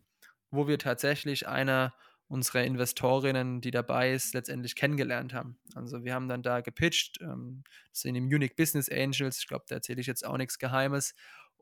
wo 0.50 0.68
wir 0.68 0.78
tatsächlich 0.78 1.48
eine 1.48 1.92
unserer 2.28 2.64
Investorinnen, 2.64 3.60
die 3.60 3.70
dabei 3.70 4.12
ist, 4.12 4.34
letztendlich 4.34 4.74
kennengelernt 4.74 5.32
haben. 5.34 5.58
Also, 5.74 6.02
wir 6.04 6.14
haben 6.14 6.28
dann 6.28 6.42
da 6.42 6.60
gepitcht, 6.60 7.20
ähm, 7.20 7.62
das 7.92 8.00
sind 8.02 8.14
die 8.14 8.20
Munich 8.20 8.56
Business 8.56 8.88
Angels. 8.90 9.38
Ich 9.38 9.46
glaube, 9.48 9.64
da 9.68 9.76
erzähle 9.76 10.00
ich 10.00 10.06
jetzt 10.08 10.26
auch 10.26 10.36
nix 10.36 10.58
Geheimes. 10.58 11.14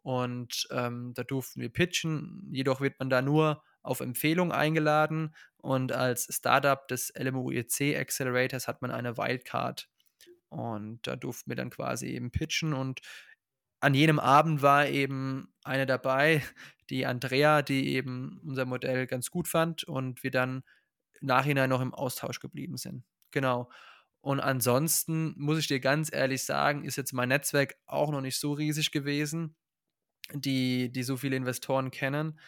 Und, 0.03 0.67
ähm, 0.71 1.13
da 1.15 1.23
durften 1.25 1.61
wir 1.61 1.71
pitchen. 1.71 2.49
Jedoch 2.53 2.81
wird 2.81 2.99
man 2.99 3.11
da 3.11 3.23
nur 3.23 3.63
auf 3.83 4.01
Empfehlung 4.01 4.53
eingeladen 4.53 5.35
und 5.65 5.93
als 5.93 6.29
Start-up 6.31 6.89
des 6.89 7.11
LMUEC 7.19 7.97
Accelerators 7.97 8.69
hat 8.69 8.83
man 8.83 8.91
eine 8.91 9.17
Wildcard. 9.17 9.89
Und 10.51 11.07
da 11.07 11.17
durften 11.17 11.51
wir 11.51 11.57
dann 11.57 11.71
quasi 11.71 12.09
eben 12.09 12.31
pitchen 12.31 12.75
und 12.75 13.01
an 13.81 13.95
jenem 13.95 14.19
Abend 14.19 14.61
war 14.61 14.87
eben 14.87 15.55
eine 15.65 15.87
dabei, 15.87 16.43
die 16.91 17.07
Andrea, 17.07 17.63
die 17.63 17.95
eben 17.95 18.43
unser 18.45 18.67
Modell 18.67 19.07
ganz 19.07 19.31
gut 19.31 19.49
fand 19.49 19.85
und 19.85 20.23
wir 20.23 20.31
dann 20.31 20.65
im 21.23 21.29
Nachhinein 21.29 21.71
noch 21.71 21.81
im 21.81 21.95
Austausch 21.95 22.41
geblieben 22.41 22.77
sind. 22.77 23.03
Genau. 23.31 23.71
Und 24.21 24.41
ansonsten 24.41 25.33
muss 25.39 25.59
ich 25.59 25.67
dir 25.67 25.81
ganz 25.81 26.13
ehrlich 26.13 26.45
sagen, 26.45 26.85
ist 26.85 26.97
jetzt 26.97 27.15
mein 27.15 27.31
Netzwerk 27.31 27.77
auch 27.87 28.11
noch 28.11 28.21
nicht 28.21 28.39
so 28.39 28.53
riesig 28.53 28.91
gewesen, 28.91 29.57
die, 30.35 30.93
die 30.93 31.03
so 31.05 31.17
viele 31.17 31.37
Investoren 31.37 31.91
kennen, 31.91 32.39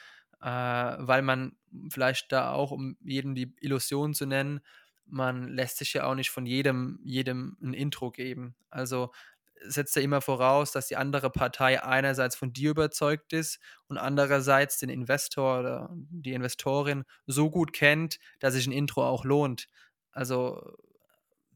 äh, 0.47 0.49
weil 0.49 1.23
man 1.23 1.57
vielleicht 1.91 2.31
da 2.31 2.53
auch, 2.53 2.71
um 2.71 2.97
jedem 3.03 3.35
die 3.35 3.53
Illusion 3.61 4.15
zu 4.15 4.27
nennen, 4.27 4.61
man 5.05 5.49
lässt 5.49 5.79
sich 5.79 5.93
ja 5.95 6.05
auch 6.07 6.15
nicht 6.15 6.31
von 6.31 6.47
jedem, 6.47 7.01
jedem 7.03 7.57
ein 7.61 7.75
Intro 7.75 8.13
geben. 8.13 8.55
Also 8.71 9.13
setzt 9.61 9.97
er 9.97 10.05
immer 10.05 10.21
voraus, 10.21 10.71
dass 10.71 10.87
die 10.87 10.97
andere 10.97 11.31
Partei 11.31 11.83
einerseits 11.83 12.37
von 12.37 12.53
dir 12.53 12.71
überzeugt 12.71 13.33
ist 13.33 13.59
und 13.89 13.99
andererseits 13.99 14.79
den 14.79 14.89
Investor 14.89 15.59
oder 15.61 15.91
die 15.93 16.33
Investorin 16.33 17.05
so 17.27 17.51
gut 17.51 17.73
kennt, 17.73 18.21
dass 18.39 18.55
sich 18.55 18.69
ein 18.69 18.73
Intro 18.73 19.05
auch 19.05 19.25
lohnt. 19.25 19.67
Also 20.13 20.77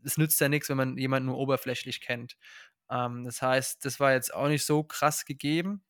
es 0.05 0.19
nützt 0.19 0.41
ja 0.41 0.49
nichts, 0.49 0.69
wenn 0.69 0.77
man 0.79 0.97
jemanden 0.97 1.29
nur 1.29 1.39
oberflächlich 1.39 2.01
kennt. 2.01 2.37
Ähm, 2.91 3.25
das 3.25 3.41
heißt, 3.41 3.85
das 3.85 4.01
war 4.01 4.13
jetzt 4.13 4.35
auch 4.35 4.49
nicht 4.49 4.65
so 4.65 4.83
krass 4.83 5.25
gegeben. 5.25 5.85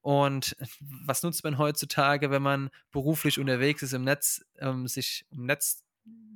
Und 0.00 0.56
was 0.80 1.22
nutzt 1.22 1.44
man 1.44 1.58
heutzutage, 1.58 2.30
wenn 2.30 2.42
man 2.42 2.70
beruflich 2.90 3.38
unterwegs 3.38 3.82
ist 3.82 3.92
im 3.92 4.04
Netz, 4.04 4.44
ähm, 4.58 4.86
sich 4.88 5.26
um 5.30 5.44
Netz, 5.44 5.84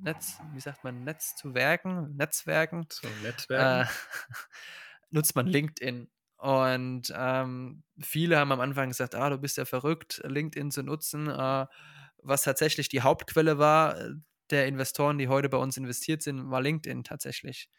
Netz, 0.02 0.38
wie 0.52 0.60
sagt 0.60 0.84
man, 0.84 1.04
Netz 1.04 1.34
zu 1.34 1.54
werken, 1.54 2.14
Netzwerken? 2.16 2.88
Zu 2.90 3.06
Netzwerken. 3.22 3.88
Äh, 3.88 3.92
nutzt 5.10 5.34
man 5.34 5.46
LinkedIn. 5.46 6.08
Und 6.36 7.12
ähm, 7.16 7.84
viele 8.00 8.38
haben 8.38 8.52
am 8.52 8.60
Anfang 8.60 8.88
gesagt, 8.88 9.14
ah, 9.14 9.30
du 9.30 9.38
bist 9.38 9.56
ja 9.56 9.64
verrückt, 9.64 10.20
LinkedIn 10.24 10.70
zu 10.70 10.82
nutzen. 10.82 11.28
Äh, 11.30 11.66
was 12.18 12.42
tatsächlich 12.42 12.88
die 12.90 13.00
Hauptquelle 13.00 13.58
war 13.58 13.98
äh, 13.98 14.10
der 14.50 14.66
Investoren, 14.66 15.16
die 15.16 15.28
heute 15.28 15.48
bei 15.48 15.56
uns 15.56 15.78
investiert 15.78 16.22
sind, 16.22 16.50
war 16.50 16.60
LinkedIn 16.60 17.02
tatsächlich. 17.04 17.70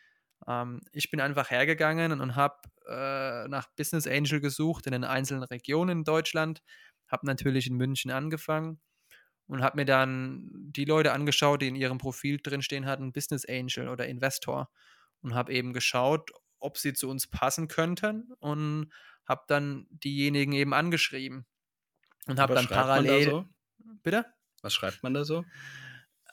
Ähm, 0.47 0.81
ich 0.91 1.09
bin 1.11 1.21
einfach 1.21 1.49
hergegangen 1.51 2.19
und 2.19 2.35
habe 2.35 2.57
äh, 2.87 3.47
nach 3.47 3.67
Business 3.75 4.07
Angel 4.07 4.39
gesucht 4.39 4.85
in 4.85 4.91
den 4.91 5.03
einzelnen 5.03 5.43
Regionen 5.43 5.99
in 5.99 6.03
Deutschland, 6.03 6.61
habe 7.07 7.25
natürlich 7.25 7.67
in 7.67 7.75
München 7.75 8.11
angefangen 8.11 8.79
und 9.47 9.61
habe 9.61 9.77
mir 9.77 9.85
dann 9.85 10.49
die 10.51 10.85
Leute 10.85 11.13
angeschaut, 11.13 11.61
die 11.61 11.67
in 11.67 11.75
ihrem 11.75 11.97
Profil 11.97 12.39
drinstehen 12.41 12.85
hatten, 12.85 13.13
Business 13.13 13.45
Angel 13.45 13.89
oder 13.89 14.07
Investor 14.07 14.69
und 15.21 15.33
habe 15.33 15.53
eben 15.53 15.73
geschaut, 15.73 16.31
ob 16.59 16.77
sie 16.77 16.93
zu 16.93 17.09
uns 17.09 17.27
passen 17.27 17.67
könnten 17.67 18.31
und 18.39 18.91
habe 19.27 19.43
dann 19.47 19.87
diejenigen 19.89 20.53
eben 20.53 20.73
angeschrieben 20.73 21.45
und 22.27 22.39
habe 22.39 22.53
dann 22.55 22.67
parallel. 22.67 23.23
So? 23.29 23.45
Bitte? 24.03 24.25
Was 24.61 24.73
schreibt 24.73 25.03
man 25.03 25.13
da 25.13 25.25
so? 25.25 25.45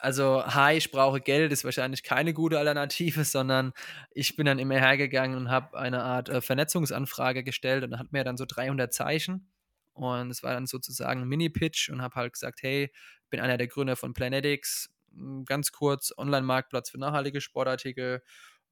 Also, 0.03 0.45
hi, 0.45 0.77
ich 0.77 0.91
brauche 0.91 1.21
Geld 1.21 1.53
ist 1.53 1.65
wahrscheinlich 1.65 2.03
keine 2.03 2.35
gute 2.35 2.59
Alternative, 2.59 3.23
sondern 3.25 3.73
ich 4.11 4.35
bin 4.35 4.47
dann 4.47 4.59
immer 4.59 4.75
hergegangen 4.75 5.37
und 5.37 5.49
habe 5.49 5.79
eine 5.79 6.03
Art 6.03 6.29
äh, 6.29 6.41
Vernetzungsanfrage 6.41 7.45
gestellt 7.45 7.85
und 7.85 7.97
hat 7.99 8.11
mir 8.11 8.25
dann 8.25 8.37
so 8.37 8.45
300 8.45 8.93
Zeichen 8.93 9.49
und 9.93 10.31
es 10.31 10.43
war 10.43 10.55
dann 10.55 10.67
sozusagen 10.67 11.23
ein 11.23 11.29
Mini-Pitch 11.29 11.91
und 11.91 12.03
habe 12.03 12.17
halt 12.17 12.33
gesagt, 12.33 12.63
hey, 12.63 12.93
bin 13.31 13.39
einer 13.39 13.57
der 13.57 13.69
Gründer 13.69 13.95
von 13.95 14.13
Planetics, 14.13 14.91
hm, 15.15 15.45
ganz 15.45 15.71
kurz 15.71 16.13
Online-Marktplatz 16.17 16.91
für 16.91 16.99
nachhaltige 16.99 17.41
Sportartikel, 17.41 18.23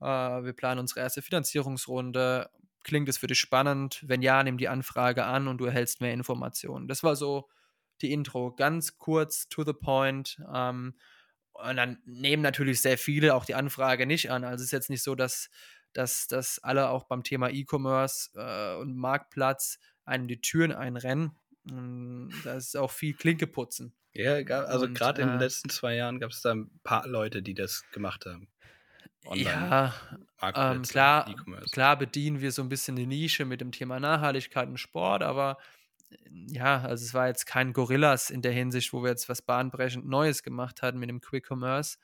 äh, 0.01 0.05
wir 0.05 0.53
planen 0.53 0.81
unsere 0.81 0.99
erste 0.99 1.23
Finanzierungsrunde. 1.23 2.51
Klingt 2.83 3.09
es 3.09 3.19
für 3.19 3.29
dich 3.29 3.39
spannend? 3.39 4.03
Wenn 4.05 4.21
ja, 4.21 4.43
nimm 4.43 4.59
die 4.59 4.69
Anfrage 4.69 5.27
an 5.27 5.47
und 5.47 5.59
du 5.59 5.67
erhältst 5.67 6.01
mehr 6.01 6.13
Informationen. 6.13 6.89
Das 6.89 7.05
war 7.05 7.15
so 7.15 7.49
die 8.01 8.13
Intro. 8.13 8.53
Ganz 8.53 8.99
kurz, 8.99 9.49
to 9.49 9.63
the 9.63 9.75
point. 9.75 10.43
Ähm, 10.53 10.95
und 11.53 11.77
dann 11.77 11.99
nehmen 12.05 12.43
natürlich 12.43 12.81
sehr 12.81 12.99
viele 12.99 13.35
auch 13.35 13.45
die 13.45 13.55
Anfrage 13.55 14.07
nicht 14.07 14.31
an. 14.31 14.45
Also 14.45 14.63
es 14.63 14.69
ist 14.69 14.73
jetzt 14.73 14.91
nicht 14.91 15.03
so, 15.03 15.15
dass, 15.15 15.51
dass, 15.93 16.27
dass 16.27 16.59
alle 16.63 16.89
auch 16.89 17.05
beim 17.05 17.23
Thema 17.23 17.51
E-Commerce 17.51 18.31
äh, 18.35 18.81
und 18.81 18.97
Marktplatz 18.97 19.79
einem 20.05 20.29
die 20.29 20.41
Türen 20.41 20.73
einrennen. 20.73 21.33
Und 21.65 22.33
da 22.45 22.55
ist 22.55 22.77
auch 22.77 22.91
viel 22.91 23.15
Klinke 23.15 23.47
putzen. 23.47 23.95
Ja, 24.13 24.35
also 24.35 24.89
gerade 24.93 25.23
in 25.23 25.29
den 25.29 25.37
äh 25.37 25.45
letzten 25.45 25.71
zwei 25.71 25.95
Jahren 25.95 26.19
gab 26.19 26.31
es 26.31 26.43
da 26.43 26.53
ein 26.53 26.71
paar 26.83 27.07
Leute, 27.07 27.43
die 27.43 27.55
das 27.55 27.85
gemacht 27.93 28.27
haben. 28.27 28.49
Online 29.27 29.45
ja, 29.45 29.95
ähm, 30.55 30.83
klar, 30.83 31.29
e 31.29 31.35
klar 31.71 31.99
bedienen 31.99 32.41
wir 32.41 32.53
so 32.53 32.63
ein 32.63 32.71
bisschen 32.71 32.97
die 32.97 33.07
Nische 33.07 33.45
mit 33.45 33.61
dem 33.61 33.71
Thema 33.71 34.01
Nachhaltigkeit 34.01 34.67
und 34.69 34.79
Sport, 34.79 35.23
aber 35.23 35.59
ja, 36.31 36.83
also 36.83 37.05
es 37.05 37.15
war 37.15 37.29
jetzt 37.29 37.47
kein 37.47 37.73
Gorillas 37.73 38.31
in 38.31 38.43
der 38.43 38.53
Hinsicht, 38.53 38.93
wo 38.93 39.03
wir 39.03 39.11
jetzt 39.11 39.29
was 39.29 39.43
bahnbrechend 39.43 40.07
Neues 40.07 40.43
gemacht 40.43 40.83
hatten 40.83 40.99
mit 40.99 41.09
dem 41.09 41.21
Quick 41.21 41.51
Commerce. 41.51 41.99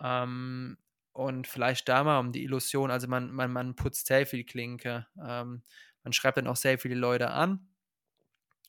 Ähm, 0.00 0.78
und 1.12 1.46
vielleicht 1.46 1.88
da 1.88 2.04
mal 2.04 2.20
um 2.20 2.32
die 2.32 2.44
Illusion, 2.44 2.90
also 2.90 3.08
man, 3.08 3.32
man, 3.32 3.52
man 3.52 3.74
putzt 3.74 4.06
sehr 4.06 4.26
viel 4.26 4.44
Klinke. 4.44 5.06
Ähm, 5.16 5.62
man 6.04 6.12
schreibt 6.12 6.36
dann 6.36 6.46
auch 6.46 6.56
sehr 6.56 6.78
viele 6.78 6.94
Leute 6.94 7.30
an. 7.30 7.68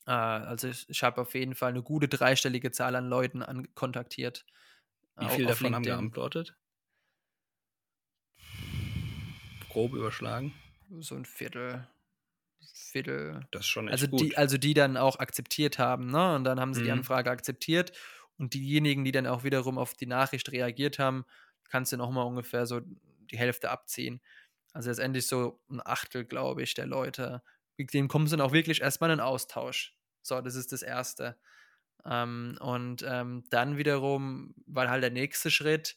Äh, 0.06 0.12
also 0.12 0.68
ich, 0.68 0.88
ich 0.88 1.02
habe 1.02 1.20
auf 1.20 1.34
jeden 1.34 1.54
Fall 1.54 1.70
eine 1.70 1.82
gute 1.82 2.08
dreistellige 2.08 2.72
Zahl 2.72 2.96
an 2.96 3.08
Leuten 3.08 3.42
an, 3.42 3.72
kontaktiert. 3.74 4.44
Wie 5.16 5.28
viele 5.28 5.48
davon 5.48 5.72
LinkedIn. 5.72 5.92
haben 5.92 6.00
geantwortet? 6.00 6.56
grob 9.70 9.94
überschlagen? 9.94 10.52
So 10.98 11.14
ein 11.14 11.24
Viertel. 11.24 11.86
Viertel. 12.74 13.46
Das 13.50 13.62
ist 13.62 13.68
schon 13.68 13.88
echt 13.88 13.92
also 13.92 14.08
gut. 14.08 14.20
Die, 14.20 14.36
also 14.36 14.58
die 14.58 14.74
dann 14.74 14.96
auch 14.96 15.18
akzeptiert 15.18 15.78
haben, 15.78 16.10
ne? 16.10 16.34
Und 16.34 16.44
dann 16.44 16.60
haben 16.60 16.74
sie 16.74 16.80
mhm. 16.80 16.84
die 16.84 16.90
Anfrage 16.92 17.30
akzeptiert. 17.30 17.92
Und 18.38 18.54
diejenigen, 18.54 19.04
die 19.04 19.12
dann 19.12 19.26
auch 19.26 19.44
wiederum 19.44 19.78
auf 19.78 19.94
die 19.94 20.06
Nachricht 20.06 20.50
reagiert 20.50 20.98
haben, 20.98 21.24
kannst 21.68 21.92
du 21.92 21.96
nochmal 21.96 22.26
ungefähr 22.26 22.66
so 22.66 22.80
die 23.30 23.38
Hälfte 23.38 23.70
abziehen. 23.70 24.20
Also 24.72 24.88
letztendlich 24.88 25.26
so 25.26 25.60
ein 25.70 25.80
Achtel, 25.84 26.24
glaube 26.24 26.62
ich, 26.62 26.74
der 26.74 26.86
Leute. 26.86 27.42
Mit 27.76 27.92
denen 27.92 28.08
kommen 28.08 28.26
sie 28.26 28.36
dann 28.36 28.46
auch 28.46 28.52
wirklich 28.52 28.80
erstmal 28.80 29.10
in 29.10 29.20
einen 29.20 29.28
Austausch. 29.28 29.94
So, 30.22 30.40
das 30.40 30.54
ist 30.54 30.72
das 30.72 30.82
Erste. 30.82 31.38
Ähm, 32.04 32.56
und 32.60 33.04
ähm, 33.06 33.44
dann 33.50 33.76
wiederum, 33.76 34.54
weil 34.66 34.88
halt 34.88 35.02
der 35.02 35.10
nächste 35.10 35.50
Schritt, 35.50 35.96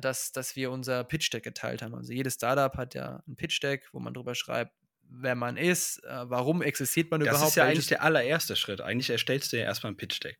dass, 0.00 0.32
dass 0.32 0.56
wir 0.56 0.70
unser 0.70 1.04
Pitch-Deck 1.04 1.42
geteilt 1.42 1.82
haben. 1.82 1.94
Also 1.94 2.12
jedes 2.12 2.34
Startup 2.34 2.76
hat 2.76 2.94
ja 2.94 3.22
ein 3.26 3.36
Pitch-Deck, 3.36 3.88
wo 3.92 4.00
man 4.00 4.14
drüber 4.14 4.34
schreibt, 4.34 4.74
wer 5.10 5.34
man 5.34 5.56
ist, 5.56 6.02
äh, 6.04 6.30
warum 6.30 6.62
existiert 6.62 7.10
man 7.10 7.20
das 7.20 7.28
überhaupt. 7.28 7.42
Das 7.42 7.50
ist 7.50 7.56
ja 7.56 7.64
eigentlich 7.64 7.86
der 7.86 8.02
allererste 8.02 8.56
Schritt. 8.56 8.80
Eigentlich 8.80 9.10
erstellst 9.10 9.52
du 9.52 9.58
ja 9.58 9.64
erstmal 9.64 9.92
ein 9.92 9.96
Pitch-Deck. 9.96 10.38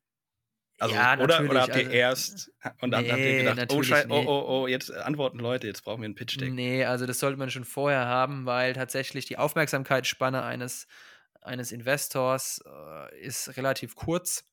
Also, 0.81 0.95
ja, 0.95 1.19
oder, 1.19 1.43
oder 1.43 1.63
habt 1.63 1.75
ihr 1.75 1.87
also, 1.87 1.91
erst 1.91 2.53
und 2.81 2.93
dann 2.93 3.03
nee, 3.03 3.11
habt 3.11 3.21
ihr 3.21 3.39
gedacht, 3.39 3.73
oh, 3.73 3.83
Schei 3.83 4.05
nee. 4.05 4.15
oh, 4.15 4.25
oh, 4.29 4.45
oh, 4.47 4.67
jetzt 4.69 4.93
antworten 4.93 5.41
Leute, 5.41 5.67
jetzt 5.67 5.83
brauchen 5.83 6.03
wir 6.03 6.09
ein 6.09 6.15
Pitch-Deck. 6.15 6.53
Nee, 6.53 6.85
also 6.85 7.05
das 7.05 7.19
sollte 7.19 7.37
man 7.37 7.51
schon 7.51 7.65
vorher 7.65 8.07
haben, 8.07 8.47
weil 8.47 8.75
tatsächlich 8.75 9.25
die 9.25 9.39
Aufmerksamkeitsspanne 9.39 10.45
eines, 10.45 10.87
eines 11.41 11.73
Investors 11.73 12.63
äh, 12.65 13.21
ist 13.21 13.57
relativ 13.57 13.97
kurz. 13.97 14.45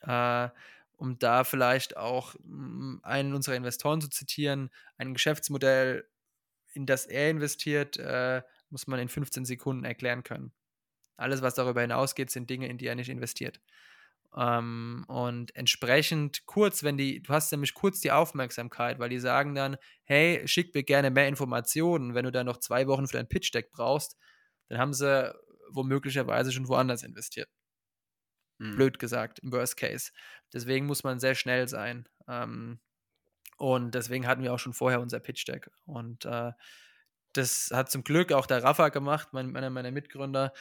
Äh, 0.00 0.48
um 0.96 1.18
da 1.18 1.44
vielleicht 1.44 1.96
auch 1.96 2.34
hm, 2.34 3.00
einen 3.02 3.34
unserer 3.34 3.54
Investoren 3.54 4.00
zu 4.00 4.08
zitieren, 4.08 4.70
ein 4.96 5.12
Geschäftsmodell, 5.12 6.08
in 6.72 6.86
das 6.86 7.06
er 7.06 7.30
investiert, 7.30 7.96
äh, 7.98 8.42
muss 8.70 8.86
man 8.86 9.00
in 9.00 9.08
15 9.08 9.44
Sekunden 9.44 9.84
erklären 9.84 10.22
können. 10.22 10.52
Alles, 11.16 11.42
was 11.42 11.54
darüber 11.54 11.80
hinausgeht, 11.80 12.30
sind 12.30 12.50
Dinge, 12.50 12.68
in 12.68 12.78
die 12.78 12.86
er 12.86 12.94
nicht 12.94 13.08
investiert. 13.08 13.60
Ähm, 14.36 15.04
und 15.08 15.54
entsprechend 15.56 16.44
kurz, 16.46 16.82
wenn 16.82 16.98
die, 16.98 17.22
du 17.22 17.32
hast 17.32 17.50
nämlich 17.52 17.74
kurz 17.74 18.00
die 18.00 18.12
Aufmerksamkeit, 18.12 18.98
weil 18.98 19.08
die 19.08 19.18
sagen 19.18 19.54
dann, 19.54 19.76
hey, 20.04 20.46
schick 20.46 20.74
mir 20.74 20.82
gerne 20.82 21.10
mehr 21.10 21.28
Informationen, 21.28 22.14
wenn 22.14 22.24
du 22.24 22.32
da 22.32 22.44
noch 22.44 22.58
zwei 22.58 22.86
Wochen 22.86 23.06
für 23.06 23.16
dein 23.16 23.28
Pitch-Deck 23.28 23.70
brauchst, 23.70 24.16
dann 24.68 24.78
haben 24.78 24.92
sie 24.92 25.32
womöglicherweise 25.70 26.52
schon 26.52 26.68
woanders 26.68 27.02
investiert. 27.02 27.48
Hm. 28.60 28.76
Blöd 28.76 28.98
gesagt, 28.98 29.38
im 29.40 29.52
Worst 29.52 29.76
Case. 29.76 30.12
Deswegen 30.52 30.86
muss 30.86 31.04
man 31.04 31.18
sehr 31.18 31.34
schnell 31.34 31.68
sein. 31.68 32.08
Ähm, 32.28 32.80
und 33.58 33.94
deswegen 33.94 34.26
hatten 34.26 34.42
wir 34.42 34.52
auch 34.52 34.58
schon 34.58 34.74
vorher 34.74 35.00
unser 35.00 35.20
Pitch-Deck. 35.20 35.70
Und 35.86 36.26
äh, 36.26 36.52
das 37.36 37.70
hat 37.72 37.90
zum 37.90 38.04
Glück 38.04 38.32
auch 38.32 38.46
der 38.46 38.62
Rafa 38.62 38.88
gemacht, 38.88 39.28
mein, 39.32 39.56
einer 39.56 39.70
meiner 39.70 39.90
Mitgründer, 39.90 40.52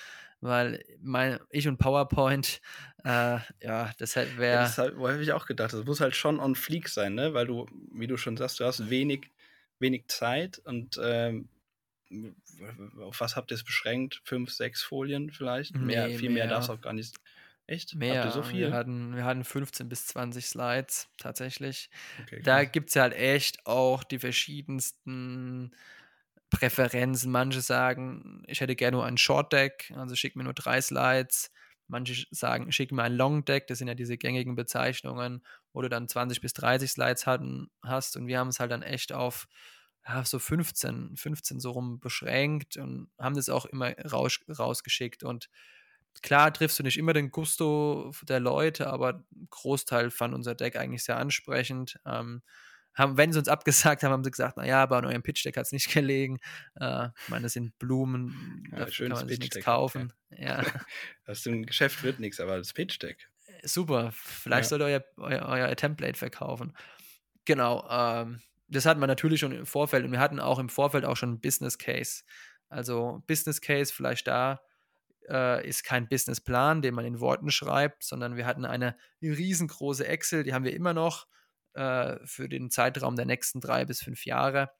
weil 0.41 0.83
mein, 1.01 1.39
ich 1.49 1.67
und 1.67 1.77
PowerPoint, 1.77 2.61
äh, 3.03 3.39
ja, 3.61 3.91
das 3.97 4.15
wäre. 4.15 4.41
Ja, 4.41 4.61
das 4.63 4.77
habe 4.77 5.21
ich 5.21 5.31
auch 5.33 5.45
gedacht. 5.45 5.73
Das 5.73 5.85
muss 5.85 6.01
halt 6.01 6.15
schon 6.15 6.39
on 6.39 6.55
fleek 6.55 6.89
sein, 6.89 7.15
ne? 7.15 7.33
Weil 7.33 7.47
du, 7.47 7.65
wie 7.91 8.07
du 8.07 8.17
schon 8.17 8.37
sagst, 8.37 8.59
du 8.59 8.65
hast 8.65 8.89
wenig, 8.89 9.31
wenig 9.79 10.07
Zeit 10.07 10.59
und 10.59 10.99
ähm, 11.01 11.49
auf 12.99 13.19
was 13.19 13.35
habt 13.35 13.51
ihr 13.51 13.55
es 13.55 13.63
beschränkt? 13.63 14.21
Fünf, 14.23 14.51
sechs 14.51 14.83
Folien 14.83 15.31
vielleicht? 15.31 15.75
Nee, 15.75 15.85
mehr, 15.85 16.09
viel 16.09 16.29
mehr, 16.29 16.45
mehr 16.45 16.47
darf 16.47 16.65
es 16.65 16.69
auch 16.69 16.81
gar 16.81 16.93
nicht 16.93 17.15
Echt? 17.67 17.95
Mehr. 17.95 18.29
So 18.29 18.43
viel? 18.43 18.67
Wir 18.67 18.73
hatten, 18.73 19.15
wir 19.15 19.25
hatten 19.25 19.43
15 19.43 19.89
bis 19.89 20.05
20 20.07 20.45
Slides 20.45 21.09
tatsächlich. 21.17 21.89
Okay, 22.21 22.41
da 22.43 22.63
gibt 22.63 22.89
es 22.89 22.95
halt 22.95 23.13
echt 23.13 23.65
auch 23.65 24.03
die 24.03 24.19
verschiedensten 24.19 25.71
Präferenzen. 26.55 27.31
Manche 27.31 27.61
sagen, 27.61 28.43
ich 28.47 28.61
hätte 28.61 28.75
gerne 28.75 28.97
nur 28.97 29.05
ein 29.05 29.17
Short 29.17 29.51
Deck, 29.53 29.91
also 29.95 30.15
schick 30.15 30.35
mir 30.35 30.43
nur 30.43 30.53
drei 30.53 30.81
Slides. 30.81 31.51
Manche 31.87 32.25
sagen, 32.31 32.71
schick 32.71 32.91
mir 32.91 33.03
ein 33.03 33.13
Long 33.13 33.45
Deck, 33.45 33.67
das 33.67 33.77
sind 33.77 33.87
ja 33.87 33.93
diese 33.93 34.17
gängigen 34.17 34.55
Bezeichnungen, 34.55 35.45
wo 35.73 35.81
du 35.81 35.89
dann 35.89 36.07
20 36.07 36.41
bis 36.41 36.53
30 36.53 36.89
Slides 36.89 37.27
hatten, 37.27 37.69
hast. 37.83 38.17
Und 38.17 38.27
wir 38.27 38.39
haben 38.39 38.47
es 38.47 38.59
halt 38.59 38.71
dann 38.71 38.81
echt 38.81 39.13
auf 39.13 39.47
ja, 40.07 40.23
so 40.23 40.39
15, 40.39 41.15
15 41.15 41.59
so 41.59 41.71
rum 41.71 41.99
beschränkt 41.99 42.77
und 42.77 43.09
haben 43.19 43.35
das 43.35 43.49
auch 43.49 43.65
immer 43.65 43.91
raus, 43.99 44.39
rausgeschickt. 44.47 45.23
Und 45.23 45.49
klar 46.21 46.53
triffst 46.53 46.79
du 46.79 46.83
nicht 46.83 46.97
immer 46.97 47.13
den 47.13 47.31
Gusto 47.31 48.11
der 48.23 48.39
Leute, 48.39 48.87
aber 48.87 49.23
Großteil 49.49 50.11
fand 50.11 50.33
unser 50.33 50.55
Deck 50.55 50.75
eigentlich 50.75 51.03
sehr 51.03 51.17
ansprechend. 51.17 51.99
Ähm, 52.05 52.41
haben, 52.95 53.17
wenn 53.17 53.31
sie 53.33 53.39
uns 53.39 53.47
abgesagt 53.47 54.03
haben, 54.03 54.11
haben 54.11 54.23
sie 54.23 54.31
gesagt, 54.31 54.57
naja, 54.57 54.81
aber 54.81 54.97
an 54.97 55.05
eurem 55.05 55.21
Pitch-Deck 55.23 55.57
hat 55.57 55.65
es 55.65 55.71
nicht 55.71 55.91
gelegen. 55.93 56.39
Äh, 56.79 57.09
ich 57.23 57.29
meine, 57.29 57.43
das 57.43 57.53
sind 57.53 57.77
Blumen, 57.79 58.63
Ja, 58.71 58.85
kann 58.85 59.09
man 59.09 59.27
sich 59.27 59.39
nichts 59.39 59.59
kaufen. 59.61 60.13
Ja, 60.29 60.63
Aus 61.27 61.43
dem 61.43 61.65
Geschäft 61.65 62.03
wird 62.03 62.19
nichts, 62.19 62.39
aber 62.39 62.57
das 62.57 62.73
Pitch-Deck. 62.73 63.29
super. 63.63 64.11
Vielleicht 64.13 64.71
Ja. 64.71 64.77
sollt 64.77 64.81
ihr 64.81 64.85
euer, 64.85 65.03
euer, 65.17 65.45
euer 65.47 65.75
Template 65.75 66.17
verkaufen. 66.17 66.75
Genau, 67.45 67.87
ähm, 67.89 68.41
das 68.67 68.85
hatten 68.85 68.99
wir 68.99 69.07
natürlich 69.07 69.39
schon 69.39 69.51
im 69.51 69.65
Vorfeld 69.65 70.05
und 70.05 70.11
wir 70.11 70.19
hatten 70.19 70.39
auch 70.39 70.57
im 70.59 70.69
Vorfeld 70.69 71.05
auch 71.05 71.15
schon 71.17 71.29
einen 71.29 71.41
Business 71.41 71.77
Case. 71.77 72.23
Also 72.69 73.23
Business 73.27 73.61
Case 73.61 73.93
vielleicht 73.93 74.27
da 74.27 74.59
äh, 75.29 75.67
ist 75.67 75.83
kein 75.83 76.07
Businessplan, 76.07 76.81
den 76.81 76.95
man 76.95 77.05
in 77.05 77.19
Worten 77.19 77.51
schreibt, 77.51 78.03
sondern 78.03 78.35
wir 78.37 78.45
hatten 78.47 78.65
eine 78.65 78.95
riesengroße 79.21 80.07
Excel, 80.07 80.43
die 80.43 80.53
haben 80.53 80.65
wir 80.65 80.73
immer 80.73 80.93
noch 80.93 81.27
äh, 81.75 82.17
für 82.25 82.49
den 82.49 82.71
Zeitraum 82.71 83.15
der 83.15 83.25
nächsten 83.25 83.61
drei 83.61 83.85
bis 83.85 84.01
fünf 84.01 84.25
Jahre, 84.25 84.71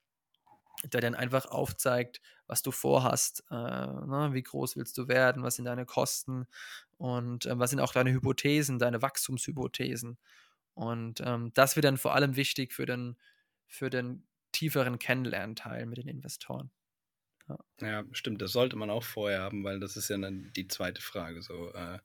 der 0.84 1.02
dann 1.02 1.16
einfach 1.16 1.46
aufzeigt, 1.46 2.22
was 2.48 2.62
du 2.62 2.72
vorhast, 2.72 3.44
äh, 3.50 3.56
ne, 3.56 4.30
wie 4.32 4.44
groß 4.44 4.76
willst 4.76 4.98
du 4.98 5.08
werden, 5.08 5.44
was 5.44 5.56
sind 5.56 5.66
deine 5.66 5.86
Kosten 5.86 6.48
und 6.98 7.46
äh, 7.46 7.58
was 7.58 7.72
sind 7.72 7.80
auch 7.80 7.94
deine 7.94 8.12
Hypothesen, 8.12 8.80
deine 8.80 9.02
Wachstumshypothesen. 9.02 10.18
Und 10.74 11.22
ähm, 11.22 11.52
das 11.54 11.76
wird 11.76 11.86
dann 11.86 11.98
vor 11.98 12.16
allem 12.16 12.36
wichtig 12.36 12.74
für 12.74 12.86
den, 12.86 13.16
für 13.68 13.90
den 13.90 14.28
tieferen 14.52 15.00
Kennenlernteil 15.00 15.86
mit 15.86 15.98
den 15.98 16.08
Investoren. 16.08 16.72
Ja, 17.80 18.04
stimmt, 18.12 18.42
das 18.42 18.52
sollte 18.52 18.76
man 18.76 18.90
auch 18.90 19.04
vorher 19.04 19.42
haben, 19.42 19.64
weil 19.64 19.80
das 19.80 19.98
ist 19.98 20.10
ja 20.10 20.18
dann 20.18 20.52
die 20.56 20.68
zweite 20.68 21.02
Frage. 21.02 21.42
So, 21.42 21.72
äh, 21.74 22.00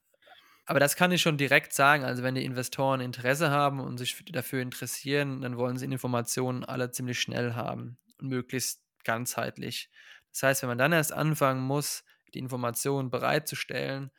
Aber 0.71 0.79
das 0.79 0.95
kann 0.95 1.11
ich 1.11 1.21
schon 1.21 1.37
direkt 1.37 1.73
sagen. 1.73 2.05
Also, 2.05 2.23
wenn 2.23 2.33
die 2.33 2.45
Investoren 2.45 3.01
Interesse 3.01 3.49
haben 3.49 3.81
und 3.81 3.97
sich 3.97 4.23
dafür 4.31 4.61
interessieren, 4.61 5.41
dann 5.41 5.57
wollen 5.57 5.75
sie 5.75 5.83
Informationen 5.83 6.63
alle 6.63 6.91
ziemlich 6.91 7.19
schnell 7.19 7.55
haben 7.55 7.97
und 8.19 8.29
möglichst 8.29 8.81
ganzheitlich. 9.03 9.89
Das 10.31 10.43
heißt, 10.43 10.61
wenn 10.61 10.69
man 10.69 10.77
dann 10.77 10.93
erst 10.93 11.11
anfangen 11.11 11.61
muss, 11.61 12.05
die 12.33 12.39
Informationen 12.39 13.09
bereitzustellen, 13.09 14.11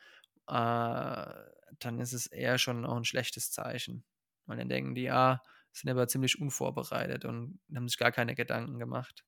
äh, 0.47 0.53
dann 0.53 1.99
ist 1.99 2.13
es 2.13 2.27
eher 2.27 2.59
schon 2.59 2.85
auch 2.85 2.97
ein 2.97 3.03
schlechtes 3.05 3.51
Zeichen. 3.51 4.03
Weil 4.45 4.57
dann 4.57 4.69
denken 4.69 4.93
die, 4.93 5.05
ja, 5.05 5.41
sind 5.71 5.89
aber 5.89 6.07
ziemlich 6.07 6.39
unvorbereitet 6.39 7.25
und 7.25 7.61
haben 7.73 7.89
sich 7.89 7.97
gar 7.97 8.11
keine 8.11 8.35
Gedanken 8.35 8.77
gemacht. 8.77 9.25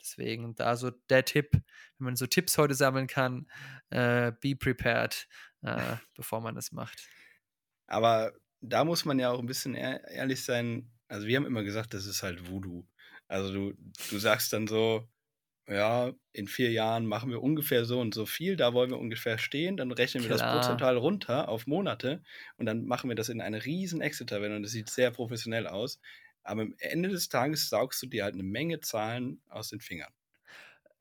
Deswegen 0.00 0.54
da 0.54 0.76
so 0.76 0.90
der 0.90 1.24
Tipp, 1.24 1.50
wenn 1.52 2.04
man 2.04 2.16
so 2.16 2.26
Tipps 2.26 2.56
heute 2.58 2.74
sammeln 2.74 3.08
kann, 3.08 3.50
äh, 3.90 4.30
be 4.40 4.54
prepared, 4.54 5.26
äh, 5.62 5.96
bevor 6.14 6.40
man 6.40 6.54
das 6.54 6.72
macht. 6.72 7.10
aber 7.86 8.32
da 8.60 8.84
muss 8.84 9.04
man 9.04 9.18
ja 9.18 9.30
auch 9.30 9.38
ein 9.40 9.46
bisschen 9.46 9.74
ehr- 9.74 10.06
ehrlich 10.08 10.44
sein. 10.44 10.90
Also, 11.08 11.26
wir 11.26 11.36
haben 11.36 11.46
immer 11.46 11.62
gesagt, 11.64 11.94
das 11.94 12.06
ist 12.06 12.22
halt 12.22 12.48
Voodoo. 12.50 12.86
Also, 13.28 13.52
du, 13.52 13.74
du 14.08 14.18
sagst 14.18 14.52
dann 14.52 14.66
so, 14.66 15.08
ja, 15.68 16.12
in 16.32 16.48
vier 16.48 16.72
Jahren 16.72 17.06
machen 17.06 17.30
wir 17.30 17.42
ungefähr 17.42 17.84
so 17.86 18.00
und 18.00 18.14
so 18.14 18.26
viel, 18.26 18.56
da 18.56 18.74
wollen 18.74 18.90
wir 18.90 18.98
ungefähr 18.98 19.38
stehen, 19.38 19.76
dann 19.78 19.92
rechnen 19.92 20.24
wir 20.24 20.30
das 20.30 20.44
Klar. 20.44 20.46
prozentual 20.46 20.96
runter 20.98 21.48
auf 21.48 21.66
Monate 21.68 22.22
und 22.58 22.66
dann 22.66 22.86
machen 22.86 23.08
wir 23.10 23.16
das 23.16 23.28
in 23.30 23.40
eine 23.42 23.64
riesen 23.66 24.00
Excel-Tabelle 24.02 24.56
und 24.56 24.62
das 24.64 24.72
sieht 24.72 24.90
sehr 24.90 25.10
professionell 25.12 25.66
aus. 25.68 26.00
Aber 26.44 26.62
am 26.62 26.74
Ende 26.78 27.10
des 27.10 27.28
Tages 27.30 27.68
saugst 27.70 28.02
du 28.02 28.06
dir 28.08 28.24
halt 28.24 28.34
eine 28.34 28.44
Menge 28.44 28.80
Zahlen 28.80 29.42
aus 29.48 29.70
den 29.70 29.80
Fingern. 29.80 30.12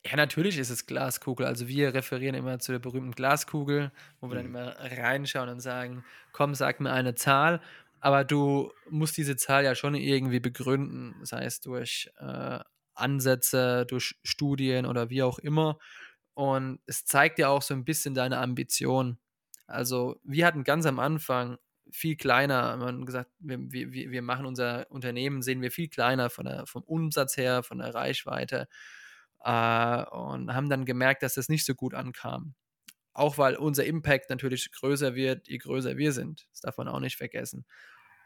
Ja, 0.06 0.16
natürlich 0.16 0.58
ist 0.58 0.70
es 0.70 0.86
Glaskugel. 0.86 1.46
Also 1.46 1.68
wir 1.68 1.94
referieren 1.94 2.36
immer 2.36 2.60
zu 2.60 2.72
der 2.72 2.80
berühmten 2.80 3.12
Glaskugel, 3.12 3.92
wo 4.22 4.30
wir 4.30 4.36
dann 4.36 4.46
Mhm. 4.46 4.46
immer 4.46 4.76
reinschauen 4.80 5.50
und 5.50 5.60
sagen, 5.60 6.06
komm, 6.32 6.56
sag 6.56 6.80
mir 6.80 6.92
eine 6.94 7.16
Zahl. 7.16 7.62
Aber 8.00 8.24
du 8.24 8.72
musst 8.90 9.18
diese 9.18 9.36
Zahl 9.36 9.66
ja 9.66 9.76
schon 9.76 9.96
irgendwie 9.96 10.40
begründen, 10.40 11.16
sei 11.26 11.44
es 11.44 11.60
durch 11.60 12.10
äh, 12.18 12.60
Ansätze, 12.94 13.86
durch 13.86 14.16
Studien 14.24 14.86
oder 14.86 15.10
wie 15.10 15.22
auch 15.22 15.38
immer. 15.40 15.78
Und 16.34 16.80
es 16.86 17.04
zeigt 17.06 17.38
ja 17.40 17.50
auch 17.50 17.62
so 17.62 17.74
ein 17.74 17.84
bisschen 17.84 18.14
deine 18.16 18.38
Ambition. 18.40 19.20
Also 19.68 20.20
wir 20.24 20.46
hatten 20.46 20.64
ganz 20.64 20.86
am 20.86 21.00
Anfang 21.00 21.58
viel 21.92 22.16
kleiner, 22.16 22.78
wir 22.78 22.86
haben 22.86 23.06
gesagt, 23.06 23.32
wir, 23.40 23.58
wir, 23.72 23.92
wir 23.92 24.12
wir 24.12 24.22
machen 24.22 24.46
unser 24.46 24.90
Unternehmen, 24.92 25.42
sehen 25.42 25.62
wir 25.62 25.72
viel 25.72 25.90
kleiner 25.90 26.30
von 26.30 26.46
der, 26.46 26.66
vom 26.68 26.84
Umsatz 26.84 27.36
her, 27.36 27.64
von 27.64 27.80
der 27.80 27.94
Reichweite 27.96 28.68
äh, 29.44 30.04
und 30.06 30.54
haben 30.54 30.70
dann 30.70 30.86
gemerkt, 30.86 31.24
dass 31.24 31.36
das 31.36 31.50
nicht 31.50 31.66
so 31.66 31.76
gut 31.76 31.94
ankam. 31.94 32.56
Auch 33.14 33.38
weil 33.38 33.56
unser 33.56 33.86
Impact 33.86 34.30
natürlich 34.30 34.72
größer 34.72 35.16
wird, 35.16 35.48
je 35.48 35.58
größer 35.58 35.98
wir 35.98 36.14
sind. 36.14 36.48
Das 36.52 36.62
darf 36.62 36.78
man 36.78 36.88
auch 36.88 37.00
nicht 37.00 37.18
vergessen. 37.18 37.66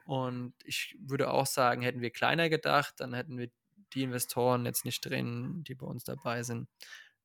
Und 0.05 0.53
ich 0.63 0.95
würde 0.99 1.31
auch 1.31 1.45
sagen, 1.45 1.81
hätten 1.81 2.01
wir 2.01 2.11
kleiner 2.11 2.49
gedacht, 2.49 2.95
dann 2.97 3.13
hätten 3.13 3.37
wir 3.37 3.49
die 3.93 4.03
Investoren 4.03 4.65
jetzt 4.65 4.85
nicht 4.85 5.01
drin, 5.01 5.63
die 5.63 5.75
bei 5.75 5.85
uns 5.85 6.03
dabei 6.03 6.43
sind. 6.43 6.67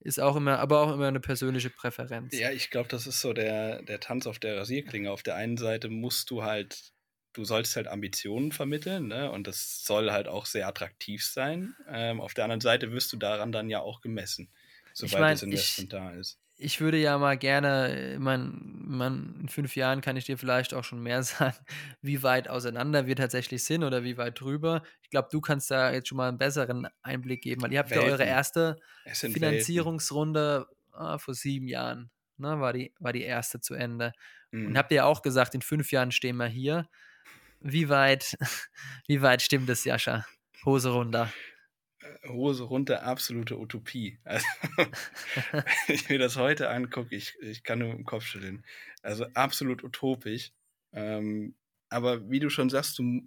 Ist 0.01 0.20
auch 0.20 0.37
immer, 0.37 0.61
aber 0.61 0.81
auch 0.81 0.92
immer 0.92 1.09
eine 1.09 1.18
persönliche 1.18 1.70
Präferenz. 1.70 2.33
Ja, 2.38 2.53
ich 2.53 2.70
glaube, 2.70 2.88
das 2.88 3.09
ist 3.09 3.20
so 3.20 3.33
der, 3.33 3.83
der 3.83 3.98
Tanz 3.98 4.29
auf 4.29 4.38
der 4.38 4.57
Rasierklinge. 4.57 5.11
Auf 5.11 5.24
der 5.24 5.35
einen 5.35 5.57
Seite 5.57 5.88
musst 5.88 6.31
du 6.31 6.44
halt, 6.44 6.92
du 7.38 7.44
sollst 7.44 7.77
halt 7.77 7.87
Ambitionen 7.87 8.51
vermitteln, 8.51 9.07
ne? 9.07 9.31
Und 9.31 9.46
das 9.46 9.85
soll 9.85 10.11
halt 10.11 10.27
auch 10.27 10.44
sehr 10.44 10.66
attraktiv 10.66 11.24
sein. 11.24 11.77
Ähm, 11.88 12.20
auf 12.20 12.35
der 12.35 12.44
anderen 12.44 12.61
Seite 12.61 12.90
wirst 12.90 13.12
du 13.12 13.16
daran 13.16 13.53
dann 13.53 13.70
ja 13.70 13.81
auch 13.81 14.01
gemessen, 14.01 14.48
sobald 14.92 15.20
mein, 15.20 15.35
das 15.35 15.42
Investment 15.44 15.92
da 15.92 16.11
ist. 16.11 16.40
ich 16.57 16.81
würde 16.81 16.98
ja 16.98 17.16
mal 17.16 17.38
gerne, 17.38 18.14
ich 18.14 18.18
mein, 18.18 18.59
man, 18.61 19.38
in 19.40 19.48
fünf 19.48 19.77
Jahren 19.77 20.01
kann 20.01 20.16
ich 20.16 20.24
dir 20.24 20.37
vielleicht 20.37 20.74
auch 20.74 20.83
schon 20.83 21.01
mehr 21.01 21.22
sagen, 21.22 21.57
wie 22.03 22.24
weit 22.24 22.48
auseinander 22.48 23.07
wir 23.07 23.14
tatsächlich 23.14 23.62
sind 23.62 23.85
oder 23.85 24.03
wie 24.03 24.16
weit 24.16 24.40
drüber. 24.40 24.83
Ich 25.03 25.11
glaube, 25.11 25.29
du 25.31 25.40
kannst 25.40 25.70
da 25.70 25.92
jetzt 25.92 26.09
schon 26.09 26.16
mal 26.16 26.29
einen 26.29 26.38
besseren 26.38 26.88
Einblick 27.03 27.42
geben, 27.42 27.62
weil 27.62 27.72
ihr 27.72 27.79
habt 27.79 27.92
ja 27.92 27.98
eure 27.98 28.18
Welten. 28.18 28.27
erste 28.27 28.81
Welten. 29.05 29.33
Finanzierungsrunde 29.33 30.66
ah, 30.90 31.18
vor 31.18 31.35
sieben 31.35 31.68
Jahren, 31.68 32.11
ne, 32.37 32.59
war, 32.59 32.72
die, 32.72 32.92
war 32.98 33.12
die 33.12 33.22
erste 33.22 33.61
zu 33.61 33.74
Ende. 33.74 34.12
Mhm. 34.51 34.66
Und 34.66 34.79
habt 34.79 34.90
ihr 34.90 34.96
ja 34.96 35.05
auch 35.05 35.22
gesagt, 35.22 35.55
in 35.55 35.62
fünf 35.62 35.92
Jahren 35.92 36.11
stehen 36.11 36.37
wir 36.37 36.48
hier. 36.48 36.88
Wie 37.61 37.88
weit, 37.88 38.37
wie 39.07 39.23
weit 39.23 39.42
stimmt 39.42 39.68
es, 39.68 39.85
Jascha? 39.85 40.25
Hose 40.64 40.90
runter. 40.90 41.33
Hose 42.27 42.64
runter, 42.64 43.03
absolute 43.03 43.59
Utopie. 43.59 44.18
Also, 44.25 44.47
wenn 45.53 45.94
ich 45.94 46.09
mir 46.09 46.18
das 46.18 46.37
heute 46.37 46.71
angucke, 46.71 47.14
ich, 47.14 47.37
ich 47.40 47.62
kann 47.62 47.81
nur 47.81 47.92
im 47.92 48.05
Kopf 48.05 48.25
schütteln. 48.25 48.64
Also 49.03 49.27
absolut 49.35 49.83
utopisch. 49.83 50.53
Ähm, 50.92 51.57
aber 51.88 52.31
wie 52.31 52.40
du 52.40 52.51
schon 52.51 52.71
sagst, 52.71 52.99
du, 52.99 53.25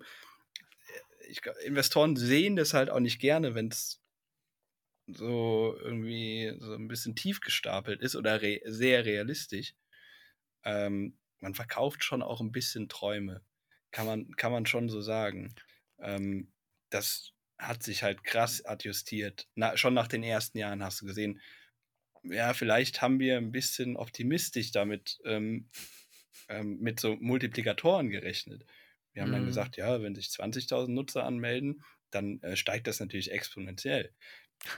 ich, 1.27 1.41
glaub, 1.41 1.55
Investoren 1.65 2.15
sehen 2.15 2.55
das 2.55 2.73
halt 2.73 2.89
auch 2.89 2.99
nicht 2.99 3.19
gerne, 3.19 3.55
wenn 3.55 3.69
es 3.69 4.01
so 5.07 5.75
irgendwie 5.81 6.55
so 6.59 6.73
ein 6.73 6.87
bisschen 6.87 7.15
tief 7.15 7.41
gestapelt 7.41 8.01
ist 8.01 8.15
oder 8.15 8.41
re 8.41 8.61
sehr 8.65 9.05
realistisch. 9.05 9.73
Ähm, 10.63 11.17
man 11.39 11.55
verkauft 11.55 12.03
schon 12.03 12.21
auch 12.21 12.39
ein 12.39 12.51
bisschen 12.51 12.87
Träume. 12.87 13.41
Kann 13.91 14.05
man, 14.05 14.31
kann 14.37 14.51
man 14.51 14.65
schon 14.65 14.89
so 14.89 15.01
sagen. 15.01 15.53
Ähm, 15.99 16.53
das 16.89 17.33
hat 17.57 17.83
sich 17.83 18.03
halt 18.03 18.23
krass 18.23 18.63
adjustiert. 18.65 19.47
Na, 19.55 19.77
schon 19.77 19.93
nach 19.93 20.07
den 20.07 20.23
ersten 20.23 20.57
Jahren 20.57 20.83
hast 20.83 21.01
du 21.01 21.05
gesehen, 21.05 21.41
ja, 22.23 22.53
vielleicht 22.53 23.01
haben 23.01 23.19
wir 23.19 23.37
ein 23.37 23.51
bisschen 23.51 23.97
optimistisch 23.97 24.71
damit 24.71 25.19
ähm, 25.25 25.69
ähm, 26.49 26.79
mit 26.79 26.99
so 26.99 27.15
Multiplikatoren 27.17 28.09
gerechnet. 28.09 28.65
Wir 29.13 29.23
haben 29.23 29.31
dann 29.31 29.45
Mhm. 29.45 29.45
gesagt, 29.45 29.77
ja, 29.77 30.01
wenn 30.01 30.15
sich 30.15 30.29
20.000 30.29 30.93
Nutzer 30.95 31.25
anmelden, 31.25 31.83
dann 32.11 32.41
äh, 32.43 32.55
steigt 32.55 32.87
das 32.87 32.99
natürlich 32.99 33.31
exponentiell. 33.31 34.13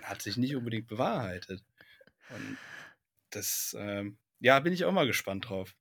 Hat 0.04 0.21
sich 0.21 0.38
nicht 0.38 0.56
unbedingt 0.56 0.88
bewahrheitet. 0.88 1.63
Und 2.28 2.60
das, 3.32 3.76
ähm, 3.80 4.19
ja, 4.39 4.60
bin 4.60 4.73
ich 4.73 4.86
auch 4.86 4.91
mal 4.91 5.08
gespannt 5.08 5.49
drauf, 5.49 5.76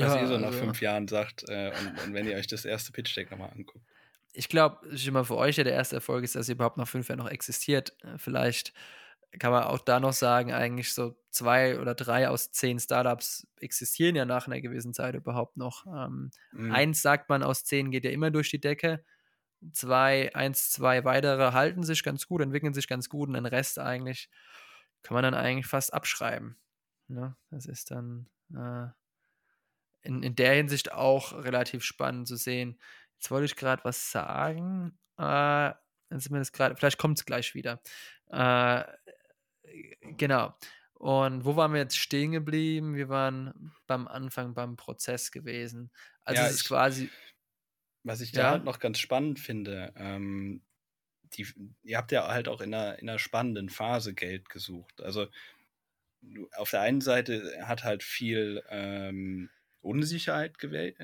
was 0.00 0.16
ihr 0.16 0.26
so 0.26 0.38
nach 0.38 0.48
also- 0.48 0.58
fünf 0.58 0.80
Jahren 0.80 1.08
sagt 1.08 1.44
äh, 1.48 1.72
und, 1.78 2.04
und 2.06 2.14
wenn 2.14 2.26
ihr 2.26 2.36
euch 2.36 2.46
das 2.46 2.64
erste 2.64 2.92
Pitch-Deck 2.92 3.30
nochmal 3.30 3.50
anguckt. 3.50 3.84
ich 4.32 4.48
glaube, 4.48 4.96
schon 4.96 5.12
mal 5.14 5.24
für 5.24 5.36
euch 5.36 5.56
ja 5.56 5.64
der 5.64 5.74
erste 5.74 5.96
Erfolg 5.96 6.24
ist, 6.24 6.34
dass 6.34 6.48
ihr 6.48 6.54
überhaupt 6.54 6.76
nach 6.78 6.88
fünf 6.88 7.08
Jahren 7.08 7.18
noch 7.18 7.28
existiert. 7.30 7.96
Äh, 8.02 8.18
Vielleicht 8.18 8.72
kann 9.38 9.50
man 9.50 9.62
auch 9.64 9.78
da 9.78 9.98
noch 9.98 10.12
sagen, 10.12 10.52
eigentlich 10.52 10.92
so 10.92 11.16
zwei 11.30 11.78
oder 11.80 11.94
drei 11.94 12.28
aus 12.28 12.50
zehn 12.52 12.78
Startups 12.78 13.46
existieren 13.60 14.14
ja 14.14 14.26
nach 14.26 14.46
einer 14.46 14.60
gewissen 14.60 14.92
Zeit 14.92 15.14
überhaupt 15.14 15.56
noch. 15.56 15.86
Ähm, 15.86 16.30
Mhm. 16.52 16.72
Eins 16.72 17.00
sagt 17.02 17.28
man, 17.30 17.42
aus 17.42 17.64
zehn 17.64 17.90
geht 17.90 18.04
ja 18.04 18.10
immer 18.10 18.30
durch 18.30 18.50
die 18.50 18.60
Decke. 18.60 19.04
Zwei, 19.72 20.34
eins, 20.34 20.70
zwei 20.70 21.04
weitere 21.04 21.52
halten 21.52 21.82
sich 21.84 22.02
ganz 22.02 22.26
gut, 22.26 22.42
entwickeln 22.42 22.74
sich 22.74 22.88
ganz 22.88 23.08
gut 23.08 23.28
und 23.28 23.34
den 23.34 23.46
Rest 23.46 23.78
eigentlich 23.78 24.28
kann 25.02 25.14
man 25.14 25.22
dann 25.22 25.34
eigentlich 25.34 25.66
fast 25.66 25.94
abschreiben. 25.94 26.56
Ne? 27.08 27.36
Das 27.50 27.66
ist 27.66 27.90
dann 27.90 28.26
äh, 28.54 28.88
in, 30.02 30.22
in 30.22 30.34
der 30.36 30.54
Hinsicht 30.54 30.92
auch 30.92 31.32
relativ 31.32 31.84
spannend 31.84 32.28
zu 32.28 32.36
sehen. 32.36 32.78
Jetzt 33.18 33.30
wollte 33.30 33.46
ich 33.46 33.56
gerade 33.56 33.84
was 33.84 34.10
sagen. 34.10 34.98
Äh, 35.18 35.72
Jetzt 36.10 36.30
wir 36.30 36.38
das 36.38 36.52
gerade, 36.52 36.76
vielleicht 36.76 36.98
kommt 36.98 37.18
es 37.18 37.24
gleich 37.24 37.54
wieder. 37.54 37.80
Äh, 38.30 38.84
genau. 40.02 40.54
Und 40.94 41.44
wo 41.44 41.56
waren 41.56 41.72
wir 41.72 41.80
jetzt 41.80 41.98
stehen 41.98 42.32
geblieben? 42.32 42.94
Wir 42.94 43.08
waren 43.08 43.72
beim 43.86 44.06
Anfang 44.06 44.54
beim 44.54 44.76
Prozess 44.76 45.32
gewesen. 45.32 45.90
Also 46.22 46.42
Ja, 46.42 46.44
es 46.44 46.52
ist 46.52 46.64
ich 46.64 46.64
quasi, 46.64 47.12
was 48.04 48.20
ich 48.20 48.32
da 48.32 48.48
ja, 48.48 48.50
halt 48.50 48.64
noch 48.64 48.78
ganz 48.80 48.98
spannend 48.98 49.38
finde, 49.40 49.92
ähm, 49.96 50.62
die 51.34 51.46
ihr 51.84 51.98
habt 51.98 52.12
ja 52.12 52.28
halt 52.28 52.48
auch 52.48 52.60
in 52.62 52.70
'ner 52.70 52.98
in 52.98 53.06
'ner 53.06 53.18
spannenden 53.18 53.68
Phase 53.70 54.14
Geld 54.14 54.48
gesucht. 54.50 55.02
Also, 55.02 55.28
auf 56.56 56.70
der 56.70 56.80
einen 56.82 57.00
Seite 57.00 57.52
hat 57.66 57.84
halt 57.84 58.02
viel, 58.02 58.62
ähm, 58.68 59.50
Unsicherheit 59.82 60.62
äh, 60.62 60.94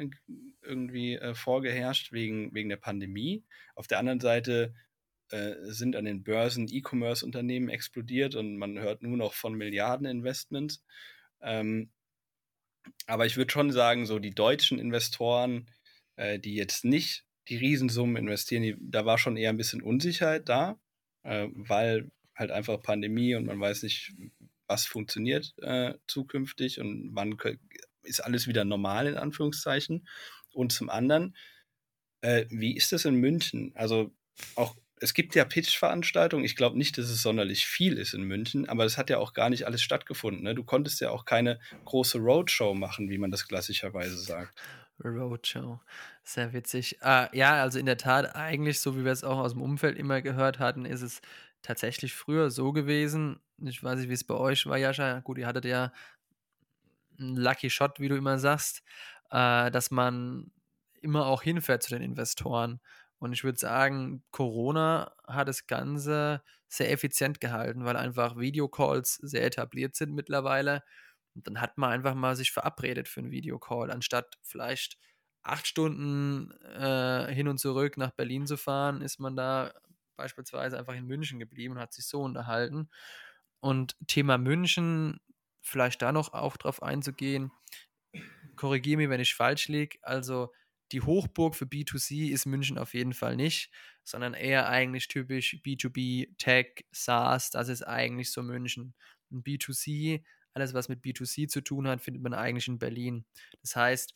irgendwie, 0.63 1.15
äh, 1.15 1.35
vorgeherrscht 1.35 2.13
wegen 2.13 2.55
wegen 2.55 2.69
der 2.69 2.77
Pandemie. 2.77 3.45
Auf 3.75 3.87
der 3.87 3.99
anderen 3.99 4.21
Seite, 4.21 4.75
äh, 5.31 5.57
sind 5.65 5.95
an 5.95 6.07
den 6.07 6.23
Börsen 6.23 6.69
E-Commerce-Unternehmen 6.71 7.69
explodiert 7.69 8.35
und 8.35 8.57
man 8.57 8.79
hört 8.79 9.03
nur 9.03 9.17
noch 9.17 9.35
von 9.35 9.55
Milliardeninvestments. 9.55 10.83
Ähm, 11.43 11.91
aber 13.07 13.27
ich 13.27 13.37
würde 13.37 13.53
schon 13.53 13.71
sagen, 13.71 14.07
so 14.07 14.19
die 14.19 14.35
deutschen 14.35 14.79
Investoren, 14.79 15.71
äh, 16.17 16.39
die 16.39 16.55
jetzt 16.55 16.85
nicht 16.85 17.27
die 17.49 17.57
Riesensummen 17.57 18.17
investieren, 18.17 18.63
die, 18.63 18.77
da 18.81 19.05
war 19.05 19.19
schon 19.19 19.37
eher 19.37 19.51
ein 19.51 19.59
bisschen 19.59 19.83
Unsicherheit 19.83 20.49
da, 20.49 20.81
äh, 21.25 21.49
weil 21.53 22.11
halt 22.35 22.51
einfach 22.51 22.81
Pandemie 22.81 23.35
und 23.35 23.45
man 23.45 23.61
weiß 23.61 23.83
nicht, 23.83 24.15
was 24.67 24.87
funktioniert 24.87 25.55
äh, 25.59 25.95
zukünftig 26.07 26.81
und 26.81 27.11
wann 27.13 27.37
ist 28.09 28.21
alles 28.21 28.47
wieder 28.47 28.65
normal 28.65 29.07
in 29.07 29.17
Anführungszeichen. 29.17 30.09
Und 30.53 30.73
zum 30.73 30.91
anderen, 30.91 31.37
äh, 32.23 32.47
wie 32.51 32.77
ist 32.77 32.93
das 32.93 33.05
in 33.05 33.15
München? 33.15 33.73
Also 33.75 34.13
auch 34.55 34.77
es 35.01 35.15
gibt 35.15 35.35
ja 35.35 35.45
Pitch-Veranstaltungen. 35.45 36.45
Ich 36.45 36.57
glaube 36.57 36.77
nicht, 36.77 36.99
dass 36.99 37.09
es 37.09 37.23
sonderlich 37.23 37.67
viel 37.67 37.99
ist 37.99 38.15
in 38.15 38.23
München, 38.23 38.69
aber 38.69 38.85
es 38.85 38.99
hat 38.99 39.11
ja 39.11 39.19
auch 39.19 39.33
gar 39.33 39.51
nicht 39.51 39.67
alles 39.67 39.83
stattgefunden. 39.83 40.43
Ne? 40.43 40.55
Du 40.55 40.65
konntest 40.65 41.01
ja 41.01 41.11
auch 41.11 41.25
keine 41.25 41.61
große 41.85 42.19
Roadshow 42.19 42.75
machen, 42.75 43.09
wie 43.11 43.19
man 43.19 43.31
das 43.31 43.47
klassischerweise 43.47 44.17
sagt. 44.17 44.61
Roadshow. 45.05 45.81
Sehr 46.25 46.53
witzig. 46.53 46.99
Ah, 47.03 47.29
ja, 47.33 47.63
also 47.63 47.79
in 47.79 47.87
der 47.87 47.99
Tat, 47.99 48.35
eigentlich, 48.35 48.81
so 48.81 48.97
wie 48.97 49.05
wir 49.05 49.13
es 49.13 49.25
auch 49.25 49.39
aus 49.39 49.53
dem 49.53 49.63
Umfeld 49.63 49.97
immer 49.97 50.23
gehört 50.23 50.59
hatten, 50.59 50.85
ist 50.85 51.03
es 51.03 51.21
tatsächlich 51.63 52.15
früher 52.15 52.51
so 52.51 52.73
gewesen. 52.73 53.41
Ich 53.59 53.83
weiß 53.83 53.99
nicht, 53.99 54.09
wie 54.09 54.15
es 54.15 54.25
bei 54.25 54.35
euch 54.35 54.67
war, 54.67 54.77
Jascha. 54.77 55.21
Gut, 55.21 55.39
ihr 55.39 55.47
hattet 55.47 55.65
ja 55.65 55.93
einen 57.19 57.37
Lucky 57.37 57.71
Shot, 57.71 58.01
wie 58.01 58.09
du 58.09 58.17
immer 58.17 58.39
sagst, 58.39 58.83
äh, 59.31 59.71
dass 59.71 59.91
man 59.91 60.51
immer 61.01 61.27
auch 61.27 61.43
hinfährt 61.43 61.83
zu 61.83 61.91
den 61.91 62.03
Investoren. 62.03 62.81
Und 63.19 63.33
ich 63.33 63.45
würde 63.45 63.59
sagen, 63.59 64.23
Corona 64.31 65.13
hat 65.27 65.49
das 65.49 65.67
Ganze 65.67 66.43
sehr 66.69 66.93
effizient 66.93 67.41
gehalten, 67.41 67.85
weil 67.85 67.97
einfach 67.97 68.37
Videocalls 68.37 69.15
sehr 69.15 69.45
etabliert 69.45 69.97
sind 69.97 70.15
mittlerweile. 70.15 70.83
Und 71.35 71.47
dann 71.47 71.61
hat 71.61 71.79
man 71.79 71.91
einfach 71.91 72.15
mal 72.15 72.37
sich 72.37 72.53
verabredet 72.53 73.09
für 73.09 73.21
einen 73.21 73.31
Videocall, 73.31 73.91
anstatt 73.91 74.39
vielleicht 74.43 74.99
acht 75.43 75.67
Stunden 75.67 76.51
äh, 76.77 77.33
hin 77.33 77.49
und 77.49 77.59
zurück 77.59 77.97
nach 77.97 78.11
Berlin 78.11 78.47
zu 78.47 78.57
fahren, 78.57 79.01
ist 79.01 79.19
man 79.19 79.37
da 79.37 79.73
beispielsweise 80.17 80.79
einfach 80.79 80.95
in 80.95 81.07
München 81.07 81.39
geblieben 81.39 81.75
und 81.75 81.81
hat 81.81 81.95
sich 81.95 82.07
so 82.07 82.23
unterhalten. 82.23 82.91
Und 83.61 83.97
Thema 84.07 84.37
München, 84.37 85.21
vielleicht 85.69 86.03
da 86.03 86.13
noch 86.13 86.33
auch 86.33 86.57
drauf 86.57 86.83
einzugehen, 86.83 87.53
korrigiere 88.57 88.99
mich, 88.99 89.09
wenn 89.09 89.21
ich 89.21 89.35
falsch 89.35 89.69
liege. 89.69 89.99
Also 90.03 90.53
die 90.93 91.03
Hochburg 91.03 91.55
für 91.55 91.67
B2C 91.67 92.31
ist 92.33 92.47
München 92.47 92.79
auf 92.79 92.95
jeden 92.95 93.13
Fall 93.13 93.37
nicht, 93.37 93.71
sondern 94.05 94.35
eher 94.35 94.69
eigentlich 94.69 95.09
typisch 95.09 95.57
B2B, 95.65 96.37
Tech, 96.39 96.87
SaaS, 96.93 97.51
das 97.51 97.69
ist 97.69 97.83
eigentlich 97.83 98.33
so 98.33 98.43
München. 98.43 98.95
Und 99.31 99.47
B2C, 99.47 100.25
alles 100.55 100.73
was 100.73 100.89
mit 100.89 101.03
B2C 101.03 101.49
zu 101.49 101.61
tun 101.61 101.87
hat, 101.87 102.01
findet 102.01 102.23
man 102.23 102.35
eigentlich 102.35 102.69
in 102.69 102.79
Berlin. 102.79 103.27
Das 103.61 103.77
heißt, 103.77 104.15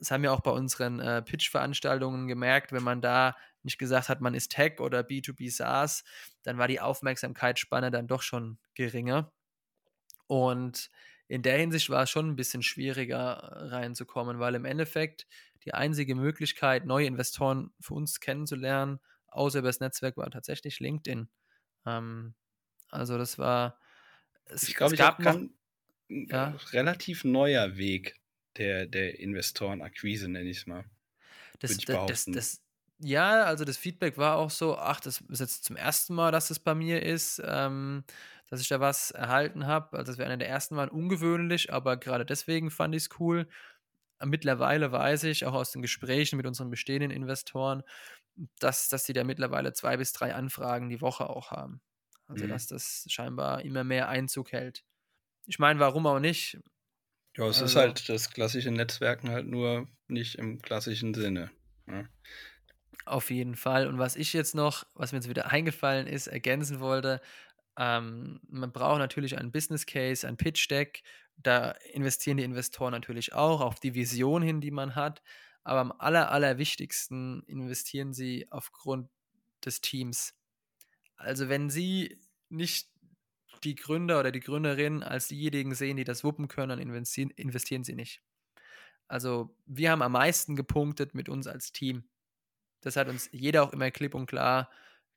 das 0.00 0.10
haben 0.10 0.22
wir 0.22 0.32
auch 0.32 0.40
bei 0.40 0.50
unseren 0.50 0.98
äh, 0.98 1.22
Pitch-Veranstaltungen 1.22 2.26
gemerkt, 2.26 2.72
wenn 2.72 2.82
man 2.82 3.02
da 3.02 3.36
nicht 3.62 3.78
gesagt 3.78 4.08
hat, 4.08 4.20
man 4.20 4.34
ist 4.34 4.50
Tech 4.50 4.80
oder 4.80 5.00
B2B 5.00 5.50
SaaS, 5.50 6.04
dann 6.42 6.58
war 6.58 6.68
die 6.68 6.80
Aufmerksamkeitsspanne 6.80 7.90
dann 7.90 8.08
doch 8.08 8.22
schon 8.22 8.58
geringer. 8.74 9.30
Und 10.30 10.90
in 11.28 11.42
der 11.42 11.58
Hinsicht 11.58 11.90
war 11.90 12.04
es 12.04 12.10
schon 12.10 12.28
ein 12.28 12.36
bisschen 12.36 12.62
schwieriger 12.62 13.18
äh, 13.38 13.66
reinzukommen, 13.68 14.38
weil 14.38 14.54
im 14.54 14.64
Endeffekt 14.64 15.26
die 15.64 15.74
einzige 15.74 16.14
Möglichkeit, 16.14 16.86
neue 16.86 17.06
Investoren 17.06 17.72
für 17.80 17.94
uns 17.94 18.20
kennenzulernen, 18.20 19.00
außer 19.26 19.58
über 19.60 19.68
das 19.68 19.80
Netzwerk, 19.80 20.16
war 20.16 20.30
tatsächlich 20.30 20.78
LinkedIn. 20.80 21.28
Ähm, 21.86 22.34
also 22.90 23.18
das 23.18 23.38
war, 23.38 23.78
es, 24.46 24.68
Ich 24.68 24.74
es 24.76 24.76
glaube, 24.76 24.94
ich 24.96 25.02
gab 25.02 25.18
auch 25.18 25.20
noch, 25.20 25.20
kann, 25.20 25.54
ein 26.10 26.28
äh, 26.30 26.36
ja, 26.36 26.60
relativ 26.72 27.24
neuer 27.24 27.76
Weg 27.76 28.20
der, 28.56 28.86
der 28.86 29.20
Investorenakquise, 29.20 30.28
nenne 30.28 30.50
ich 30.50 30.58
es 30.58 30.66
mal, 30.66 30.84
Das, 31.58 31.76
ich 31.78 31.84
da- 31.84 31.96
das, 31.98 32.30
das, 32.30 32.62
ja, 32.98 33.44
also 33.44 33.64
das 33.64 33.76
Feedback 33.76 34.16
war 34.18 34.36
auch 34.36 34.50
so, 34.50 34.76
ach, 34.76 35.00
das 35.00 35.20
ist 35.22 35.40
jetzt 35.40 35.64
zum 35.64 35.76
ersten 35.76 36.14
Mal, 36.14 36.32
dass 36.32 36.48
das 36.48 36.58
bei 36.60 36.74
mir 36.74 37.02
ist, 37.02 37.40
ähm, 37.44 38.04
dass 38.50 38.60
ich 38.60 38.68
da 38.68 38.80
was 38.80 39.10
erhalten 39.12 39.66
habe. 39.66 39.96
Also 39.98 40.12
das 40.12 40.18
wäre 40.18 40.28
einer 40.28 40.38
der 40.38 40.48
ersten 40.48 40.74
Mal 40.76 40.88
ungewöhnlich, 40.88 41.72
aber 41.72 41.96
gerade 41.96 42.26
deswegen 42.26 42.70
fand 42.70 42.94
ich 42.94 43.04
es 43.04 43.20
cool. 43.20 43.48
Mittlerweile 44.22 44.92
weiß 44.92 45.24
ich, 45.24 45.46
auch 45.46 45.54
aus 45.54 45.72
den 45.72 45.82
Gesprächen 45.82 46.36
mit 46.36 46.46
unseren 46.46 46.70
bestehenden 46.70 47.10
Investoren, 47.10 47.82
dass, 48.60 48.88
dass 48.88 49.04
die 49.04 49.12
da 49.14 49.24
mittlerweile 49.24 49.72
zwei 49.72 49.96
bis 49.96 50.12
drei 50.12 50.34
Anfragen 50.34 50.88
die 50.90 51.00
Woche 51.00 51.28
auch 51.30 51.50
haben. 51.50 51.82
Also 52.28 52.46
Mhm. 52.46 52.48
dass 52.48 52.66
das 52.68 53.06
scheinbar 53.08 53.62
immer 53.62 53.84
mehr 53.84 54.08
Einzug 54.08 54.52
hält. 54.52 54.84
Ich 55.46 55.58
meine, 55.58 55.80
warum 55.80 56.06
auch 56.06 56.20
nicht? 56.20 56.58
Ja, 57.36 57.48
es 57.48 57.60
ist 57.60 57.74
Also 57.74 57.74
halt 57.74 58.08
das 58.08 58.30
klassische 58.30 58.70
Netzwerken 58.70 59.30
halt 59.30 59.48
nur 59.48 59.88
nicht 60.06 60.36
im 60.36 60.62
klassischen 60.62 61.12
Sinne. 61.12 61.50
ne? 61.86 62.08
Auf 63.06 63.30
jeden 63.30 63.56
Fall. 63.56 63.86
Und 63.86 63.98
was 63.98 64.16
ich 64.16 64.32
jetzt 64.32 64.54
noch, 64.54 64.84
was 64.94 65.12
mir 65.12 65.18
jetzt 65.18 65.28
wieder 65.28 65.50
eingefallen 65.50 66.06
ist, 66.06 66.26
ergänzen 66.26 66.80
wollte, 66.80 67.20
ähm, 67.76 68.40
man 68.48 68.72
braucht 68.72 68.98
natürlich 68.98 69.38
einen 69.38 69.52
Business 69.52 69.86
Case, 69.86 70.26
ein 70.26 70.36
Pitch 70.36 70.70
Deck. 70.70 71.02
Da 71.36 71.72
investieren 71.92 72.36
die 72.36 72.44
Investoren 72.44 72.92
natürlich 72.92 73.32
auch 73.32 73.60
auf 73.60 73.80
die 73.80 73.94
Vision 73.94 74.42
hin, 74.42 74.60
die 74.60 74.70
man 74.70 74.94
hat. 74.94 75.22
Aber 75.62 75.80
am 75.80 75.92
aller, 75.92 76.30
allerwichtigsten 76.30 77.42
investieren 77.44 78.12
sie 78.12 78.46
aufgrund 78.50 79.08
des 79.64 79.80
Teams. 79.80 80.34
Also 81.16 81.48
wenn 81.48 81.70
sie 81.70 82.18
nicht 82.48 82.88
die 83.62 83.74
Gründer 83.74 84.20
oder 84.20 84.32
die 84.32 84.40
Gründerin 84.40 85.02
als 85.02 85.28
diejenigen 85.28 85.74
sehen, 85.74 85.96
die 85.96 86.04
das 86.04 86.24
wuppen 86.24 86.48
können, 86.48 86.70
dann 86.70 86.78
investieren, 86.78 87.30
investieren 87.30 87.84
sie 87.84 87.94
nicht. 87.94 88.22
Also 89.06 89.54
wir 89.66 89.90
haben 89.90 90.02
am 90.02 90.12
meisten 90.12 90.56
gepunktet 90.56 91.14
mit 91.14 91.28
uns 91.28 91.46
als 91.46 91.72
Team. 91.72 92.08
Das 92.80 92.96
hat 92.96 93.08
uns 93.08 93.28
jeder 93.32 93.62
auch 93.62 93.72
immer 93.72 93.90
klipp 93.90 94.14
und 94.14 94.26
klar 94.26 94.70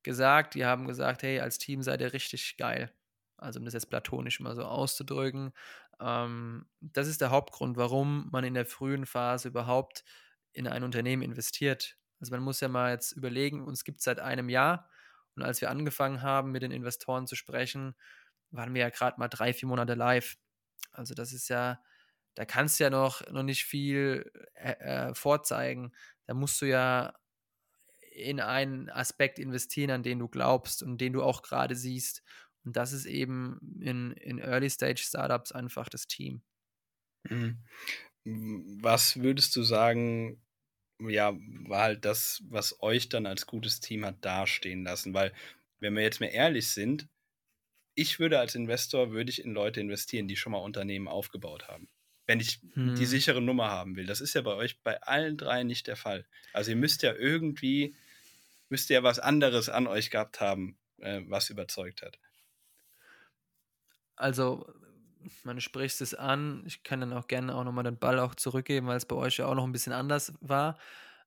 gesagt. 0.04 0.56
Die 0.56 0.66
haben 0.66 0.88
gesagt, 0.88 1.24
hey, 1.24 1.39
als 1.39 1.58
Team 1.58 1.82
seid 1.82 2.02
ihr 2.02 2.13
richtig 2.13 2.58
geil. 2.58 2.92
Also 3.38 3.60
um 3.60 3.66
das 3.66 3.74
jetzt 3.74 3.89
platonisch 3.89 4.39
mal 4.39 4.56
so 4.56 4.63
auszudrücken. 4.63 5.54
Ähm, 6.00 6.66
das 6.82 7.08
ist 7.08 7.22
der 7.22 7.32
Hauptgrund, 7.32 7.78
warum 7.78 8.30
man 8.32 8.44
in 8.44 8.54
der 8.54 8.66
frühen 8.66 9.06
Phase 9.06 9.50
überhaupt 9.50 10.04
in 10.54 10.68
ein 10.68 10.84
Unternehmen 10.84 11.24
investiert. 11.24 11.98
Also 12.20 12.32
man 12.32 12.44
muss 12.44 12.62
ja 12.62 12.70
mal 12.70 12.92
jetzt 12.92 13.12
überlegen, 13.13 13.63
uns 13.63 13.84
gibt 13.84 14.00
es 14.00 14.06
seit 14.06 14.20
einem 14.20 14.50
Jahr. 14.50 14.89
Und 15.36 15.44
als 15.44 15.62
wir 15.62 15.70
angefangen 15.70 16.22
haben, 16.22 16.52
mit 16.52 16.62
den 16.62 16.72
Investoren 16.72 17.28
zu 17.28 17.36
sprechen, 17.36 17.96
waren 18.52 18.74
wir 18.74 18.82
ja 18.82 18.89
gerade 18.89 19.20
mal 19.20 19.28
drei, 19.28 19.54
vier 19.54 19.68
Monate 19.68 19.96
live. 19.96 20.38
Also 20.92 21.16
das 21.16 21.34
ist 21.34 21.50
ja, 21.50 21.82
da 22.36 22.46
kannst 22.46 22.80
du 22.80 22.86
ja 22.86 22.89
noch, 22.89 23.22
noch 23.32 23.44
nicht 23.44 23.66
viel 23.66 24.32
äh, 24.54 25.10
äh, 25.10 25.16
vorzeigen. 25.16 25.92
Da 26.28 26.34
musst 26.34 26.62
du 26.62 26.66
ja 26.66 27.13
in 28.15 28.39
einen 28.39 28.89
Aspekt 28.89 29.39
investieren, 29.39 29.91
an 29.91 30.04
den 30.04 30.19
du 30.19 30.28
glaubst 30.28 30.84
und 30.84 30.99
den 30.99 31.13
du 31.13 31.23
auch 31.23 31.41
gerade 31.41 31.76
siehst. 31.76 32.23
Und 32.63 32.78
das 32.78 32.93
ist 32.93 33.06
eben 33.06 33.60
in, 33.82 34.12
in 34.13 34.39
Early-Stage-Startups 34.39 35.52
einfach 35.52 35.89
das 35.89 36.08
Team. 36.08 36.43
Mhm. 37.30 37.63
Was 38.26 39.17
würdest 39.21 39.56
du 39.56 39.63
sagen, 39.63 40.41
ja, 40.99 41.34
war 41.67 41.84
halt 41.84 42.06
das, 42.06 42.43
was 42.49 42.82
euch 42.82 43.10
dann 43.10 43.26
als 43.26 43.47
gutes 43.47 43.80
Team 43.82 44.06
hat 44.06 44.23
dastehen 44.26 44.84
lassen? 44.84 45.13
Weil, 45.13 45.34
wenn 45.80 45.95
wir 45.95 46.04
jetzt 46.04 46.21
mal 46.21 46.28
ehrlich 46.28 46.69
sind, 46.69 47.10
ich 47.95 48.19
würde 48.19 48.39
als 48.39 48.56
Investor, 48.56 49.12
würde 49.12 49.32
ich 49.32 49.43
in 49.43 49.54
Leute 49.54 49.82
investieren, 49.82 50.28
die 50.28 50.38
schon 50.38 50.54
mal 50.54 50.60
Unternehmen 50.60 51.08
aufgebaut 51.08 51.67
haben. 51.67 51.89
Wenn 52.28 52.39
ich 52.39 52.62
die 52.97 53.06
Hm. 53.06 53.06
sichere 53.06 53.41
Nummer 53.41 53.69
haben 53.69 53.95
will. 53.97 54.06
Das 54.06 54.21
ist 54.21 54.36
ja 54.36 54.41
bei 54.41 54.54
euch 54.56 54.82
bei 54.84 55.02
allen 55.04 55.38
drei 55.38 55.63
nicht 55.63 55.88
der 55.88 55.97
Fall. 55.97 56.28
Also 56.54 56.71
ihr 56.71 56.78
müsst 56.78 57.04
ja 57.04 57.13
irgendwie, 57.15 57.95
müsst 58.74 58.90
ihr 58.90 58.96
ja 58.96 59.04
was 59.04 59.20
anderes 59.20 59.70
an 59.70 59.86
euch 59.86 60.10
gehabt 60.10 60.42
haben, 60.42 60.80
äh, 60.98 61.22
was 61.28 61.52
überzeugt 61.52 62.02
hat. 62.02 62.18
Also, 64.16 64.66
man 65.44 65.62
spricht 65.62 66.02
es 66.02 66.16
an. 66.16 66.64
Ich 66.66 66.82
kann 66.82 67.00
dann 67.00 67.14
auch 67.14 67.28
gerne 67.28 67.54
auch 67.54 67.64
nochmal 67.64 67.84
den 67.84 68.00
Ball 68.00 68.18
auch 68.18 68.34
zurückgeben, 68.34 68.88
weil 68.88 68.98
es 68.98 69.06
bei 69.06 69.16
euch 69.16 69.38
ja 69.38 69.46
auch 69.46 69.54
noch 69.54 69.64
ein 69.64 69.72
bisschen 69.72 69.94
anders 69.94 70.34
war. 70.42 70.80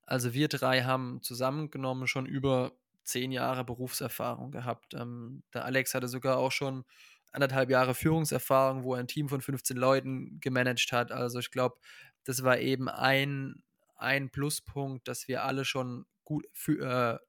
Also 0.07 0.35
wir 0.35 0.49
drei 0.49 0.83
haben 0.83 1.23
zusammengenommen 1.23 2.09
schon 2.09 2.27
über 2.27 2.73
zehn 3.05 3.31
Jahre 3.31 3.65
Berufserfahrung 3.65 4.51
gehabt. 4.51 4.95
Ähm, 4.95 5.45
der 5.55 5.65
Alex 5.67 5.95
hatte 5.95 6.09
sogar 6.09 6.39
auch 6.39 6.51
schon 6.51 6.85
anderthalb 7.31 7.71
Jahre 7.71 7.95
Führungserfahrung, 7.95 8.83
wo 8.83 8.95
er 8.95 9.01
ein 9.01 9.09
Team 9.09 9.29
von 9.29 9.41
15 9.41 9.77
Leuten 9.77 10.41
gemanagt 10.41 10.91
hat. 10.91 11.13
Also 11.13 11.39
ich 11.39 11.53
glaube, 11.53 11.77
das 12.25 12.43
war 12.43 12.59
eben 12.59 12.89
ein, 12.89 13.63
ein 13.95 14.31
Pluspunkt, 14.31 15.07
dass 15.07 15.29
wir 15.29 15.45
alle 15.45 15.65
schon 15.65 16.07
gut 16.25 16.45
für, 16.53 17.21
äh, 17.23 17.26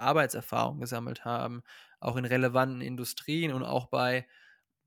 Arbeitserfahrung 0.00 0.80
gesammelt 0.80 1.24
haben, 1.24 1.62
auch 2.00 2.16
in 2.16 2.24
relevanten 2.24 2.80
Industrien 2.80 3.52
und 3.52 3.62
auch 3.62 3.86
bei 3.86 4.26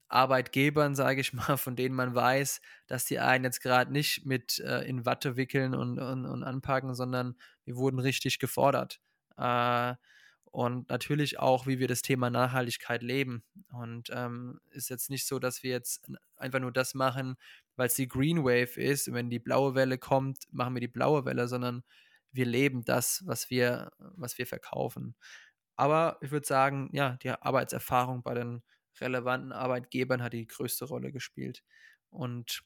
Arbeitgebern, 0.09 0.95
sage 0.95 1.21
ich 1.21 1.33
mal, 1.33 1.57
von 1.57 1.75
denen 1.75 1.95
man 1.95 2.15
weiß, 2.15 2.61
dass 2.87 3.05
die 3.05 3.19
einen 3.19 3.45
jetzt 3.45 3.61
gerade 3.61 3.91
nicht 3.91 4.25
mit 4.25 4.59
äh, 4.59 4.81
in 4.81 5.05
Watte 5.05 5.35
wickeln 5.37 5.73
und, 5.73 5.99
und, 5.99 6.25
und, 6.25 6.43
anpacken, 6.43 6.95
sondern 6.95 7.35
wir 7.65 7.75
wurden 7.75 7.99
richtig 7.99 8.39
gefordert. 8.39 8.99
Äh, 9.37 9.95
und 10.53 10.89
natürlich 10.89 11.39
auch, 11.39 11.65
wie 11.65 11.79
wir 11.79 11.87
das 11.87 12.03
Thema 12.03 12.29
Nachhaltigkeit 12.29 13.01
leben. 13.01 13.43
Und 13.71 14.11
ähm, 14.13 14.59
ist 14.69 14.89
jetzt 14.91 15.09
nicht 15.09 15.25
so, 15.25 15.39
dass 15.39 15.63
wir 15.63 15.71
jetzt 15.71 16.07
einfach 16.37 16.59
nur 16.59 16.71
das 16.71 16.93
machen, 16.93 17.37
weil 17.75 17.87
es 17.87 17.95
die 17.95 18.07
Green 18.07 18.43
Wave 18.43 18.79
ist. 18.79 19.07
Und 19.07 19.15
wenn 19.15 19.31
die 19.31 19.39
blaue 19.39 19.73
Welle 19.73 19.97
kommt, 19.97 20.43
machen 20.51 20.75
wir 20.75 20.79
die 20.79 20.87
blaue 20.87 21.25
Welle, 21.25 21.47
sondern 21.47 21.83
wir 22.33 22.45
leben 22.45 22.83
das, 22.83 23.23
was 23.25 23.49
wir, 23.49 23.91
was 23.99 24.37
wir 24.37 24.47
verkaufen. 24.47 25.15
Aber 25.75 26.17
ich 26.21 26.31
würde 26.31 26.47
sagen, 26.47 26.89
ja, 26.93 27.17
die 27.23 27.29
Arbeitserfahrung 27.31 28.23
bei 28.23 28.33
den 28.33 28.63
relevanten 28.99 29.51
Arbeitgebern 29.51 30.21
hat 30.21 30.33
die 30.33 30.47
größte 30.47 30.85
Rolle 30.85 31.11
gespielt. 31.11 31.63
Und 32.09 32.63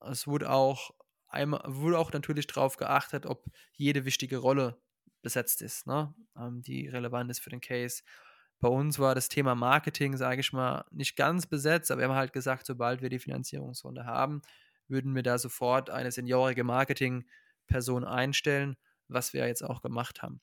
es 0.00 0.26
wurde 0.26 0.50
auch 0.50 0.90
einmal, 1.28 1.62
wurde 1.66 1.98
auch 1.98 2.12
natürlich 2.12 2.46
darauf 2.46 2.76
geachtet, 2.76 3.26
ob 3.26 3.44
jede 3.72 4.04
wichtige 4.04 4.38
Rolle 4.38 4.80
besetzt 5.22 5.62
ist, 5.62 5.86
ne? 5.86 6.14
Ähm, 6.38 6.62
die 6.62 6.88
relevant 6.88 7.30
ist 7.30 7.40
für 7.40 7.50
den 7.50 7.60
Case. 7.60 8.02
Bei 8.58 8.68
uns 8.68 8.98
war 8.98 9.14
das 9.14 9.28
Thema 9.28 9.54
Marketing, 9.54 10.16
sage 10.16 10.40
ich 10.40 10.52
mal, 10.52 10.84
nicht 10.90 11.16
ganz 11.16 11.46
besetzt, 11.46 11.90
aber 11.90 12.00
wir 12.02 12.08
haben 12.08 12.16
halt 12.16 12.32
gesagt, 12.32 12.66
sobald 12.66 13.02
wir 13.02 13.10
die 13.10 13.18
Finanzierungsrunde 13.18 14.06
haben, 14.06 14.40
würden 14.88 15.14
wir 15.14 15.22
da 15.22 15.36
sofort 15.38 15.90
eine 15.90 16.12
seniorige 16.12 16.64
Marketingperson 16.64 18.04
einstellen, 18.04 18.76
was 19.08 19.32
wir 19.32 19.46
jetzt 19.46 19.62
auch 19.62 19.82
gemacht 19.82 20.22
haben. 20.22 20.40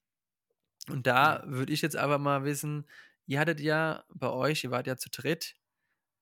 Und 0.89 1.08
da 1.08 1.43
würde 1.45 1.73
ich 1.73 1.82
jetzt 1.82 1.95
aber 1.95 2.17
mal 2.17 2.43
wissen, 2.43 2.86
ihr 3.26 3.39
hattet 3.39 3.60
ja 3.60 4.04
bei 4.13 4.30
euch, 4.30 4.63
ihr 4.63 4.71
wart 4.71 4.88
ja 4.88 4.97
zu 4.97 5.10
dritt 5.10 5.56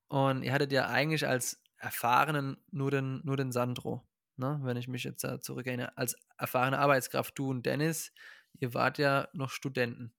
und 0.07 0.43
ihr 0.43 0.53
hattet 0.53 0.71
ja 0.71 0.87
eigentlich 0.87 1.27
als 1.27 1.61
Erfahrenen 1.77 2.57
nur 2.71 2.91
den, 2.91 3.21
nur 3.23 3.37
den 3.37 3.51
Sandro, 3.51 4.07
ne? 4.37 4.59
wenn 4.63 4.77
ich 4.77 4.87
mich 4.87 5.03
jetzt 5.03 5.23
da 5.23 5.41
zurückerinnere, 5.41 5.97
als 5.97 6.15
erfahrene 6.37 6.77
Arbeitskraft, 6.77 7.37
du 7.39 7.49
und 7.49 7.65
Dennis, 7.65 8.11
ihr 8.59 8.73
wart 8.73 8.99
ja 8.99 9.27
noch 9.33 9.49
Studenten. 9.49 10.13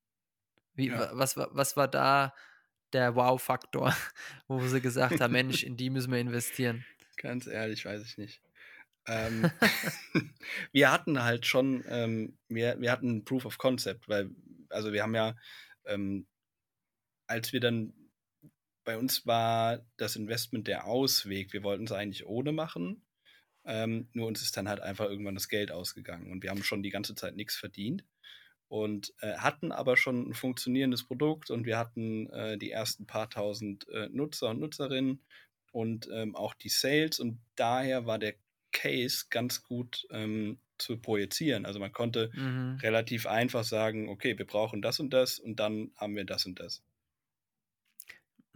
Wie, 0.75 0.89
ja. 0.89 1.11
was, 1.13 1.37
was 1.37 1.77
war 1.77 1.87
da 1.87 2.35
der 2.93 3.15
Wow-Faktor, 3.15 3.95
wo 4.49 4.61
sie 4.67 4.81
gesagt 4.81 5.21
haben, 5.21 5.33
Mensch, 5.33 5.63
in 5.63 5.77
die 5.77 5.91
müssen 5.91 6.13
wir 6.13 6.19
investieren? 6.19 6.85
Ganz 7.17 7.47
ehrlich, 7.47 7.85
weiß 7.85 8.05
ich 8.05 8.19
nicht. 8.19 8.43
Ähm, 9.07 9.51
wir 10.73 10.93
hatten 10.93 11.23
halt 11.23 11.47
schon, 11.47 11.85
ähm, 11.89 12.39
wir, 12.49 12.81
wir 12.81 12.93
hatten 12.93 13.25
Proof 13.25 13.45
of 13.45 13.59
Concept, 13.59 14.09
weil, 14.09 14.31
also 14.69 14.93
wir 14.93 15.03
haben 15.03 15.15
ja 15.15 15.35
ähm, 15.85 16.27
als 17.27 17.53
wir 17.53 17.61
dann 17.61 17.95
bei 18.85 18.99
uns 18.99 19.27
war 19.27 19.85
das 19.97 20.17
Investment 20.17 20.67
der 20.67 20.87
Ausweg. 20.87 21.53
Wir 21.53 21.63
wollten 21.63 21.85
es 21.85 21.93
eigentlich 21.93 22.27
ohne 22.27 22.53
machen. 22.53 23.05
Ähm, 23.65 24.09
nur 24.13 24.27
uns 24.27 24.43
ist 24.43 24.57
dann 24.57 24.69
halt 24.69 24.81
einfach 24.81 25.05
irgendwann 25.07 25.37
das 25.37 25.49
Geld 25.49 25.71
ausgegangen 25.71 26.33
und 26.33 26.43
wir 26.43 26.51
haben 26.51 26.65
schon 26.65 26.83
die 26.83 26.91
ganze 26.91 27.15
Zeit 27.15 27.37
nichts 27.37 27.55
verdient 27.55 28.05
und 28.67 29.15
äh, 29.21 29.37
hatten 29.37 29.71
aber 29.71 29.97
schon 29.97 30.31
ein 30.31 30.35
funktionierendes 30.35 31.05
Produkt 31.07 31.49
und 31.49 31.65
wir 31.65 31.79
hatten 31.79 32.29
äh, 32.31 32.59
die 32.59 32.73
ersten 32.73 33.07
paar 33.07 33.31
tausend 33.31 33.89
äh, 33.91 34.09
Nutzer 34.09 34.51
und 34.51 34.59
Nutzerinnen 34.59 35.25
und 35.71 36.09
ähm, 36.13 36.35
auch 36.35 36.55
die 36.55 36.71
Sales 36.71 37.21
und 37.21 37.41
daher 37.55 38.05
war 38.05 38.19
der 38.19 38.35
Case 38.73 39.27
ganz 39.31 39.63
gut 39.63 40.07
ähm, 40.11 40.59
zu 40.79 40.99
projizieren. 40.99 41.65
Also 41.67 41.79
man 41.79 41.93
konnte 41.93 42.31
mhm. 42.35 42.79
relativ 42.83 43.27
einfach 43.27 43.65
sagen, 43.65 44.09
okay, 44.09 44.37
wir 44.39 44.47
brauchen 44.47 44.83
das 44.83 45.01
und 45.01 45.11
das 45.11 45.39
und 45.39 45.57
dann 45.61 45.93
haben 45.97 46.17
wir 46.17 46.25
das 46.25 46.47
und 46.47 46.59
das. 46.59 46.83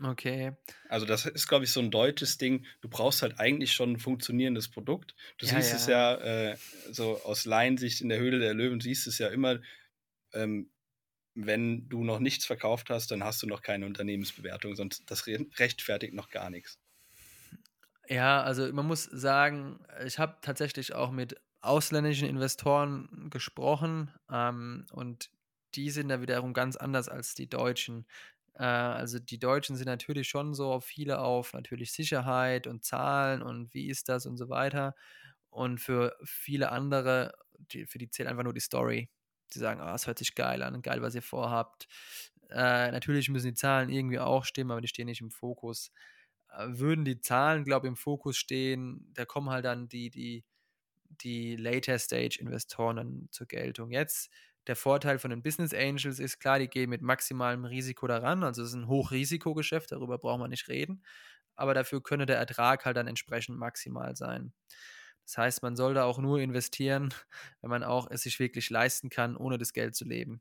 Okay. 0.03 0.53
Also 0.89 1.07
das 1.07 1.25
ist, 1.25 1.49
glaube 1.49 1.65
ich, 1.65 1.73
so 1.73 1.81
ein 1.81 1.91
deutsches 1.91 2.37
Ding. 2.37 2.67
Du 2.83 2.89
brauchst 2.89 3.23
halt 3.23 3.39
eigentlich 3.41 3.73
schon 3.73 3.93
ein 3.93 3.99
funktionierendes 3.99 4.69
Produkt. 4.69 5.15
Du 5.39 5.47
ja, 5.47 5.55
siehst 5.55 5.71
ja. 5.71 5.77
es 5.77 5.87
ja 5.87 6.15
äh, 6.51 6.57
so 6.91 7.23
aus 7.23 7.47
Laiensicht 7.47 8.03
in 8.03 8.11
der 8.11 8.19
Höhle 8.19 8.39
der 8.39 8.53
Löwen, 8.53 8.81
siehst 8.81 9.07
es 9.07 9.19
ja 9.19 9.29
immer, 9.29 9.61
ähm, 10.35 10.71
wenn 11.35 11.89
du 11.89 12.05
noch 12.05 12.19
nichts 12.19 12.45
verkauft 12.45 12.91
hast, 12.91 13.11
dann 13.11 13.25
hast 13.25 13.43
du 13.43 13.47
noch 13.47 13.63
keine 13.63 13.87
Unternehmensbewertung, 13.87 14.75
sonst 14.75 15.05
das 15.07 15.27
rechtfertigt 15.27 16.15
noch 16.15 16.31
gar 16.31 16.51
nichts. 16.51 16.79
Ja, 18.09 18.43
also 18.43 18.73
man 18.73 18.87
muss 18.87 19.05
sagen, 19.05 19.81
ich 20.05 20.19
habe 20.19 20.37
tatsächlich 20.41 20.95
auch 20.95 21.11
mit 21.11 21.41
ausländischen 21.61 22.29
Investoren 22.29 23.29
gesprochen 23.31 24.13
ähm, 24.31 24.87
und 24.93 25.31
die 25.75 25.91
sind 25.91 26.09
da 26.09 26.21
wiederum 26.21 26.53
ganz 26.55 26.77
anders 26.77 27.09
als 27.09 27.35
die 27.35 27.49
Deutschen. 27.49 28.07
Äh, 28.55 28.63
also 28.65 29.19
die 29.19 29.39
Deutschen 29.41 29.75
sind 29.77 29.87
natürlich 29.87 30.29
schon 30.29 30.55
so 30.55 30.79
viele 30.81 31.19
auf 31.21 31.53
natürlich 31.53 31.93
Sicherheit 31.93 32.67
und 32.69 32.85
Zahlen 32.85 33.43
und 33.43 33.75
wie 33.75 33.89
ist 33.89 34.09
das 34.09 34.27
und 34.27 34.37
so 34.37 34.49
weiter. 34.49 34.95
Und 35.51 35.81
für 35.81 36.17
viele 36.25 36.71
andere, 36.71 37.33
die, 37.59 37.87
für 37.87 37.99
die 37.99 38.11
zählt 38.11 38.29
einfach 38.29 38.45
nur 38.45 38.55
die 38.55 38.61
Story. 38.61 39.11
Die 39.55 39.59
sagen, 39.59 39.81
ah, 39.81 39.95
es 39.95 40.07
hört 40.07 40.19
sich 40.19 40.35
geil 40.35 40.63
an, 40.63 40.83
geil, 40.83 41.03
was 41.03 41.15
ihr 41.15 41.23
vorhabt. 41.23 41.89
Äh, 42.51 42.91
natürlich 42.93 43.29
müssen 43.31 43.49
die 43.49 43.55
Zahlen 43.55 43.89
irgendwie 43.91 44.19
auch 44.21 44.45
stimmen, 44.45 44.71
aber 44.71 44.81
die 44.81 44.89
stehen 44.89 45.07
nicht 45.07 45.21
im 45.21 45.31
Fokus. 45.31 45.91
Würden 46.59 47.05
die 47.05 47.21
Zahlen, 47.21 47.65
glaube 47.65 47.87
ich, 47.87 47.91
im 47.91 47.97
Fokus 47.97 48.37
stehen, 48.37 49.11
da 49.15 49.25
kommen 49.25 49.51
halt 49.51 49.65
dann 49.65 49.89
die, 49.89 50.11
die, 50.11 50.45
die 51.11 51.57
Later 51.57 51.99
Stage 51.99 52.39
Investoren 52.41 53.29
zur 53.31 53.47
Geltung. 53.47 53.91
Jetzt 53.91 54.31
der 54.67 54.77
Vorteil 54.77 55.19
von 55.19 55.31
den 55.31 55.43
Business 55.43 55.73
Angels 55.75 56.19
ist 56.19 56.41
klar, 56.41 56.59
die 56.59 56.69
gehen 56.69 56.91
mit 56.91 57.03
maximalem 57.03 57.65
Risiko 57.65 58.07
daran. 58.07 58.43
Also 58.45 58.63
es 58.63 58.71
ist 58.71 58.75
ein 58.75 58.89
Hochrisikogeschäft, 58.89 59.93
darüber 59.93 60.19
braucht 60.19 60.41
man 60.41 60.51
nicht 60.51 60.69
reden. 60.69 61.03
Aber 61.57 61.75
dafür 61.75 62.03
könne 62.03 62.27
der 62.27 62.39
Ertrag 62.39 62.85
halt 62.85 62.97
dann 62.97 63.07
entsprechend 63.09 63.59
maximal 63.59 64.17
sein. 64.17 64.53
Das 65.25 65.39
heißt, 65.39 65.63
man 65.63 65.77
soll 65.77 65.95
da 65.95 66.05
auch 66.05 66.19
nur 66.19 66.41
investieren, 66.41 67.15
wenn 67.63 67.71
man 67.71 67.85
auch 67.85 68.11
es 68.11 68.23
sich 68.23 68.39
wirklich 68.41 68.71
leisten 68.71 69.11
kann, 69.11 69.37
ohne 69.37 69.59
das 69.59 69.73
Geld 69.73 69.97
zu 69.97 70.05
leben. 70.05 70.41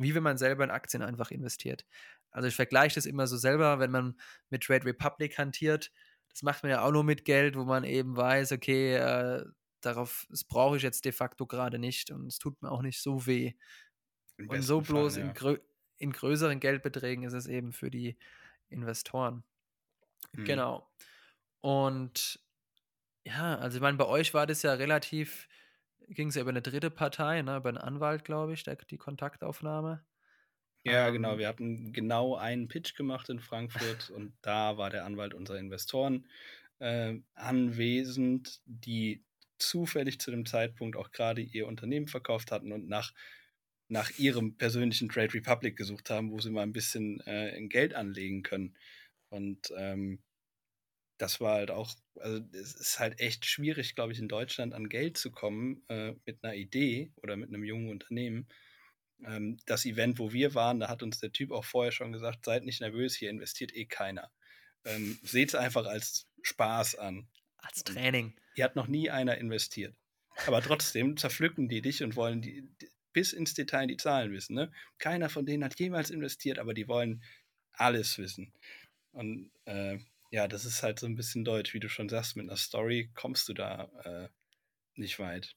Wie 0.00 0.14
wenn 0.14 0.22
man 0.22 0.38
selber 0.38 0.64
in 0.64 0.70
Aktien 0.70 1.02
einfach 1.02 1.30
investiert. 1.30 1.84
Also 2.30 2.48
ich 2.48 2.56
vergleiche 2.56 2.94
das 2.94 3.06
immer 3.06 3.26
so 3.26 3.36
selber, 3.36 3.78
wenn 3.78 3.90
man 3.90 4.18
mit 4.48 4.62
Trade 4.62 4.86
Republic 4.86 5.36
hantiert. 5.36 5.92
Das 6.30 6.42
macht 6.42 6.62
man 6.62 6.70
ja 6.70 6.82
auch 6.82 6.92
nur 6.92 7.04
mit 7.04 7.24
Geld, 7.24 7.56
wo 7.56 7.64
man 7.64 7.84
eben 7.84 8.16
weiß, 8.16 8.52
okay, 8.52 8.94
äh, 8.94 9.44
darauf, 9.80 10.26
das 10.30 10.44
brauche 10.44 10.76
ich 10.76 10.82
jetzt 10.82 11.04
de 11.04 11.12
facto 11.12 11.46
gerade 11.46 11.78
nicht 11.78 12.10
und 12.10 12.26
es 12.26 12.38
tut 12.38 12.60
mir 12.62 12.70
auch 12.70 12.82
nicht 12.82 13.00
so 13.00 13.26
weh. 13.26 13.54
Und 14.48 14.62
so 14.62 14.80
bloß 14.80 15.14
Fall, 15.14 15.22
ja. 15.22 15.28
in, 15.28 15.34
grö 15.34 15.58
in, 15.98 16.12
größeren 16.12 16.60
Geldbeträgen 16.60 17.24
ist 17.24 17.34
es 17.34 17.46
eben 17.46 17.72
für 17.72 17.90
die 17.90 18.16
Investoren. 18.68 19.44
Mhm. 20.32 20.44
Genau. 20.44 20.90
Und 21.60 22.40
ja, 23.24 23.56
also 23.56 23.76
ich 23.76 23.82
meine, 23.82 23.98
bei 23.98 24.06
euch 24.06 24.32
war 24.32 24.46
das 24.46 24.62
ja 24.62 24.72
relativ, 24.72 25.46
ging 26.14 26.28
es 26.28 26.34
ja 26.34 26.42
über 26.42 26.50
eine 26.50 26.62
dritte 26.62 26.90
Partei, 26.90 27.42
ne, 27.42 27.56
über 27.56 27.68
einen 27.68 27.78
Anwalt, 27.78 28.24
glaube 28.24 28.52
ich, 28.52 28.62
der, 28.62 28.76
die 28.76 28.98
Kontaktaufnahme. 28.98 30.04
Ja, 30.84 31.08
ähm, 31.08 31.14
genau. 31.14 31.38
Wir 31.38 31.48
hatten 31.48 31.92
genau 31.92 32.36
einen 32.36 32.68
Pitch 32.68 32.94
gemacht 32.96 33.28
in 33.28 33.40
Frankfurt 33.40 34.10
und 34.10 34.32
da 34.42 34.76
war 34.76 34.90
der 34.90 35.04
Anwalt 35.04 35.34
unserer 35.34 35.58
Investoren 35.58 36.26
äh, 36.78 37.18
anwesend, 37.34 38.60
die 38.64 39.24
zufällig 39.58 40.18
zu 40.20 40.30
dem 40.30 40.46
Zeitpunkt 40.46 40.96
auch 40.96 41.12
gerade 41.12 41.42
ihr 41.42 41.66
Unternehmen 41.66 42.08
verkauft 42.08 42.50
hatten 42.50 42.72
und 42.72 42.88
nach, 42.88 43.12
nach 43.88 44.10
ihrem 44.18 44.56
persönlichen 44.56 45.10
Trade 45.10 45.34
Republic 45.34 45.76
gesucht 45.76 46.10
haben, 46.10 46.30
wo 46.30 46.40
sie 46.40 46.50
mal 46.50 46.62
ein 46.62 46.72
bisschen 46.72 47.20
äh, 47.26 47.60
Geld 47.68 47.94
anlegen 47.94 48.42
können. 48.42 48.76
Und 49.28 49.72
ähm, 49.76 50.20
das 51.20 51.38
war 51.38 51.56
halt 51.56 51.70
auch, 51.70 51.92
also 52.18 52.42
es 52.52 52.74
ist 52.74 52.98
halt 52.98 53.20
echt 53.20 53.44
schwierig, 53.44 53.94
glaube 53.94 54.12
ich, 54.12 54.18
in 54.18 54.28
Deutschland 54.28 54.72
an 54.72 54.88
Geld 54.88 55.18
zu 55.18 55.30
kommen 55.30 55.84
äh, 55.88 56.14
mit 56.24 56.42
einer 56.42 56.54
Idee 56.54 57.12
oder 57.16 57.36
mit 57.36 57.50
einem 57.50 57.62
jungen 57.62 57.90
Unternehmen. 57.90 58.48
Ähm, 59.26 59.58
das 59.66 59.84
Event, 59.84 60.18
wo 60.18 60.32
wir 60.32 60.54
waren, 60.54 60.80
da 60.80 60.88
hat 60.88 61.02
uns 61.02 61.20
der 61.20 61.30
Typ 61.30 61.52
auch 61.52 61.66
vorher 61.66 61.92
schon 61.92 62.12
gesagt, 62.12 62.46
seid 62.46 62.64
nicht 62.64 62.80
nervös, 62.80 63.14
hier 63.14 63.28
investiert 63.28 63.76
eh 63.76 63.84
keiner. 63.84 64.30
Ähm, 64.86 65.18
Seht 65.22 65.50
es 65.50 65.54
einfach 65.54 65.84
als 65.84 66.26
Spaß 66.40 66.94
an. 66.94 67.28
Als 67.58 67.84
Training. 67.84 68.34
Hier 68.54 68.64
hat 68.64 68.76
noch 68.76 68.86
nie 68.88 69.10
einer 69.10 69.36
investiert. 69.36 69.94
Aber 70.46 70.62
trotzdem 70.62 71.16
zerpflücken 71.18 71.68
die 71.68 71.82
dich 71.82 72.02
und 72.02 72.16
wollen 72.16 72.40
die, 72.40 72.66
bis 73.12 73.34
ins 73.34 73.52
Detail 73.52 73.88
die 73.88 73.98
Zahlen 73.98 74.32
wissen. 74.32 74.54
Ne? 74.54 74.72
Keiner 74.98 75.28
von 75.28 75.44
denen 75.44 75.64
hat 75.64 75.78
jemals 75.78 76.08
investiert, 76.08 76.58
aber 76.58 76.72
die 76.72 76.88
wollen 76.88 77.22
alles 77.74 78.16
wissen. 78.16 78.54
Und 79.12 79.50
äh, 79.66 79.98
ja, 80.30 80.48
das 80.48 80.64
ist 80.64 80.82
halt 80.82 80.98
so 81.00 81.06
ein 81.06 81.16
bisschen 81.16 81.44
deutsch, 81.44 81.74
wie 81.74 81.80
du 81.80 81.88
schon 81.88 82.08
sagst, 82.08 82.36
mit 82.36 82.48
einer 82.48 82.56
Story 82.56 83.10
kommst 83.14 83.48
du 83.48 83.54
da 83.54 83.90
äh, 84.04 84.28
nicht 84.96 85.18
weit. 85.18 85.56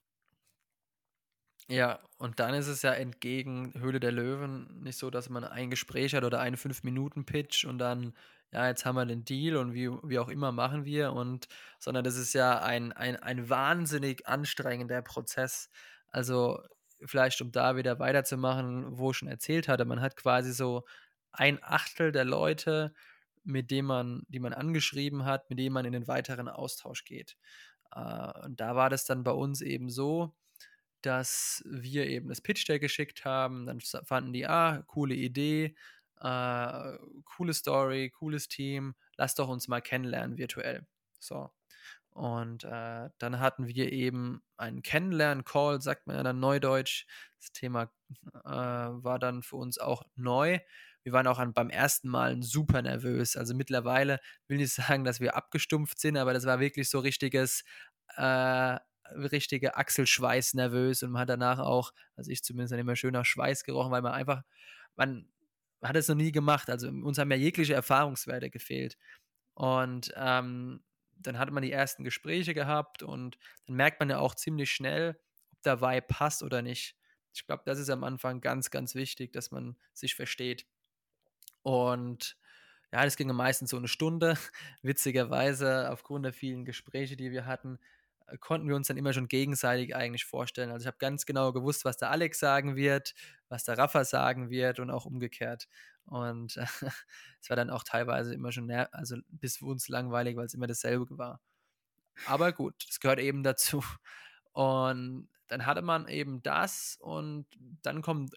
Ja, 1.68 2.00
und 2.18 2.40
dann 2.40 2.52
ist 2.54 2.66
es 2.66 2.82
ja 2.82 2.92
entgegen 2.92 3.72
Höhle 3.78 3.98
der 3.98 4.12
Löwen 4.12 4.82
nicht 4.82 4.98
so, 4.98 5.08
dass 5.10 5.30
man 5.30 5.44
ein 5.44 5.70
Gespräch 5.70 6.14
hat 6.14 6.24
oder 6.24 6.40
einen 6.40 6.56
5-Minuten-Pitch 6.56 7.64
und 7.64 7.78
dann, 7.78 8.14
ja, 8.52 8.68
jetzt 8.68 8.84
haben 8.84 8.96
wir 8.96 9.06
den 9.06 9.24
Deal 9.24 9.56
und 9.56 9.72
wie, 9.72 9.88
wie 9.88 10.18
auch 10.18 10.28
immer 10.28 10.52
machen 10.52 10.84
wir 10.84 11.12
und 11.14 11.48
sondern 11.78 12.04
das 12.04 12.16
ist 12.16 12.34
ja 12.34 12.60
ein, 12.60 12.92
ein, 12.92 13.16
ein 13.16 13.48
wahnsinnig 13.48 14.26
anstrengender 14.28 15.00
Prozess. 15.00 15.70
Also 16.08 16.60
vielleicht, 17.06 17.40
um 17.40 17.50
da 17.50 17.76
wieder 17.76 17.98
weiterzumachen, 17.98 18.98
wo 18.98 19.12
ich 19.12 19.16
schon 19.16 19.28
erzählt 19.28 19.66
hatte, 19.66 19.86
man 19.86 20.02
hat 20.02 20.16
quasi 20.16 20.52
so 20.52 20.84
ein 21.32 21.58
Achtel 21.62 22.12
der 22.12 22.24
Leute, 22.26 22.94
mit 23.44 23.70
denen 23.70 23.88
man, 23.88 24.22
die 24.28 24.40
man 24.40 24.52
angeschrieben 24.52 25.24
hat, 25.24 25.48
mit 25.50 25.58
denen 25.58 25.74
man 25.74 25.84
in 25.84 25.92
den 25.92 26.08
weiteren 26.08 26.48
Austausch 26.48 27.04
geht. 27.04 27.36
Äh, 27.94 28.44
und 28.44 28.60
da 28.60 28.76
war 28.76 28.90
das 28.90 29.04
dann 29.04 29.24
bei 29.24 29.32
uns 29.32 29.60
eben 29.60 29.90
so, 29.90 30.34
dass 31.02 31.62
wir 31.66 32.06
eben 32.06 32.28
das 32.28 32.40
Pitch 32.40 32.66
Deck 32.68 32.80
geschickt 32.80 33.24
haben. 33.24 33.66
Dann 33.66 33.80
fanden 33.80 34.32
die, 34.32 34.46
ah, 34.46 34.82
coole 34.86 35.14
Idee, 35.14 35.76
äh, 36.20 36.98
coole 37.24 37.52
Story, 37.54 38.10
cooles 38.10 38.48
Team, 38.48 38.94
lass 39.16 39.34
doch 39.34 39.48
uns 39.48 39.68
mal 39.68 39.80
kennenlernen 39.82 40.38
virtuell. 40.38 40.86
So. 41.20 41.50
Und 42.10 42.62
äh, 42.64 43.10
dann 43.18 43.40
hatten 43.40 43.66
wir 43.66 43.92
eben 43.92 44.40
einen 44.56 44.82
Kennenlernen-Call, 44.82 45.82
sagt 45.82 46.06
man 46.06 46.16
ja 46.16 46.22
dann 46.22 46.38
neudeutsch. 46.38 47.06
Das 47.40 47.50
Thema 47.52 47.90
äh, 48.44 48.48
war 48.48 49.18
dann 49.18 49.42
für 49.42 49.56
uns 49.56 49.78
auch 49.78 50.04
neu. 50.14 50.60
Wir 51.04 51.12
waren 51.12 51.26
auch 51.26 51.38
an, 51.38 51.52
beim 51.52 51.70
ersten 51.70 52.08
Mal 52.08 52.42
super 52.42 52.82
nervös. 52.82 53.36
Also 53.36 53.54
mittlerweile 53.54 54.20
will 54.48 54.60
ich 54.60 54.72
sagen, 54.74 55.04
dass 55.04 55.20
wir 55.20 55.36
abgestumpft 55.36 56.00
sind, 56.00 56.16
aber 56.16 56.32
das 56.34 56.46
war 56.46 56.60
wirklich 56.60 56.90
so 56.90 56.98
richtiges 56.98 57.64
äh, 58.16 58.78
richtige 59.12 59.76
Achselschweiß 59.76 60.54
nervös 60.54 61.02
und 61.02 61.10
man 61.10 61.22
hat 61.22 61.28
danach 61.28 61.58
auch, 61.58 61.92
also 62.16 62.30
ich 62.30 62.42
zumindest 62.42 62.72
dann 62.72 62.80
immer 62.80 62.96
schön 62.96 63.12
nach 63.12 63.24
Schweiß 63.24 63.64
gerochen, 63.64 63.92
weil 63.92 64.02
man 64.02 64.12
einfach, 64.12 64.42
man, 64.96 65.28
man 65.80 65.88
hat 65.90 65.96
es 65.96 66.08
noch 66.08 66.14
nie 66.14 66.32
gemacht. 66.32 66.70
Also 66.70 66.88
uns 66.88 67.18
haben 67.18 67.30
ja 67.30 67.36
jegliche 67.36 67.74
Erfahrungswerte 67.74 68.50
gefehlt. 68.50 68.96
Und 69.54 70.12
ähm, 70.16 70.82
dann 71.16 71.38
hat 71.38 71.50
man 71.50 71.62
die 71.62 71.72
ersten 71.72 72.04
Gespräche 72.04 72.54
gehabt 72.54 73.02
und 73.02 73.38
dann 73.66 73.76
merkt 73.76 74.00
man 74.00 74.10
ja 74.10 74.18
auch 74.18 74.34
ziemlich 74.34 74.72
schnell, 74.72 75.20
ob 75.52 75.62
der 75.62 75.80
Vibe 75.80 76.06
passt 76.08 76.42
oder 76.42 76.62
nicht. 76.62 76.96
Ich 77.34 77.46
glaube, 77.46 77.62
das 77.66 77.78
ist 77.78 77.90
am 77.90 78.04
Anfang 78.04 78.40
ganz, 78.40 78.70
ganz 78.70 78.94
wichtig, 78.94 79.32
dass 79.32 79.50
man 79.50 79.76
sich 79.92 80.14
versteht. 80.14 80.66
Und 81.64 82.36
ja, 82.92 83.04
das 83.04 83.16
ging 83.16 83.26
meistens 83.28 83.70
so 83.70 83.78
eine 83.78 83.88
Stunde. 83.88 84.36
Witzigerweise, 84.82 85.90
aufgrund 85.90 86.26
der 86.26 86.32
vielen 86.32 86.64
Gespräche, 86.64 87.16
die 87.16 87.32
wir 87.32 87.46
hatten, 87.46 87.78
äh, 88.26 88.36
konnten 88.38 88.68
wir 88.68 88.76
uns 88.76 88.88
dann 88.88 88.98
immer 88.98 89.14
schon 89.14 89.28
gegenseitig 89.28 89.96
eigentlich 89.96 90.26
vorstellen. 90.26 90.70
Also 90.70 90.84
ich 90.84 90.86
habe 90.86 90.98
ganz 90.98 91.26
genau 91.26 91.52
gewusst, 91.52 91.84
was 91.84 91.96
der 91.96 92.10
Alex 92.10 92.38
sagen 92.38 92.76
wird, 92.76 93.14
was 93.48 93.64
der 93.64 93.78
Rafa 93.78 94.04
sagen 94.04 94.50
wird 94.50 94.78
und 94.78 94.90
auch 94.90 95.06
umgekehrt. 95.06 95.66
Und 96.04 96.56
äh, 96.58 96.66
es 97.40 97.48
war 97.48 97.56
dann 97.56 97.70
auch 97.70 97.82
teilweise 97.82 98.34
immer 98.34 98.52
schon, 98.52 98.70
also 98.70 99.16
bis 99.28 99.56
für 99.56 99.66
uns 99.66 99.88
langweilig, 99.88 100.36
weil 100.36 100.46
es 100.46 100.54
immer 100.54 100.66
dasselbe 100.66 101.16
war. 101.16 101.40
Aber 102.26 102.52
gut, 102.52 102.74
das 102.86 103.00
gehört 103.00 103.20
eben 103.20 103.42
dazu. 103.42 103.82
Und 104.52 105.28
dann 105.48 105.66
hatte 105.66 105.82
man 105.82 106.08
eben 106.08 106.42
das 106.42 106.98
und 107.00 107.46
dann 107.82 108.02
kommt 108.02 108.34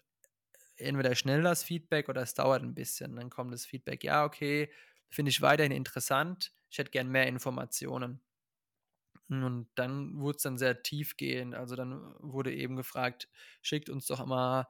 entweder 0.78 1.14
schnell 1.14 1.42
das 1.42 1.62
Feedback 1.62 2.08
oder 2.08 2.22
es 2.22 2.34
dauert 2.34 2.62
ein 2.62 2.74
bisschen. 2.74 3.16
Dann 3.16 3.30
kommt 3.30 3.52
das 3.52 3.66
Feedback, 3.66 4.04
ja, 4.04 4.24
okay, 4.24 4.70
finde 5.08 5.30
ich 5.30 5.42
weiterhin 5.42 5.72
interessant. 5.72 6.52
Ich 6.70 6.78
hätte 6.78 6.90
gern 6.90 7.08
mehr 7.08 7.26
Informationen. 7.26 8.20
Und 9.28 9.68
dann 9.74 10.18
wurde 10.18 10.36
es 10.36 10.42
dann 10.42 10.58
sehr 10.58 10.82
tiefgehend. 10.82 11.54
Also 11.54 11.76
dann 11.76 12.14
wurde 12.18 12.54
eben 12.54 12.76
gefragt, 12.76 13.28
schickt 13.62 13.90
uns 13.90 14.06
doch 14.06 14.24
mal 14.24 14.66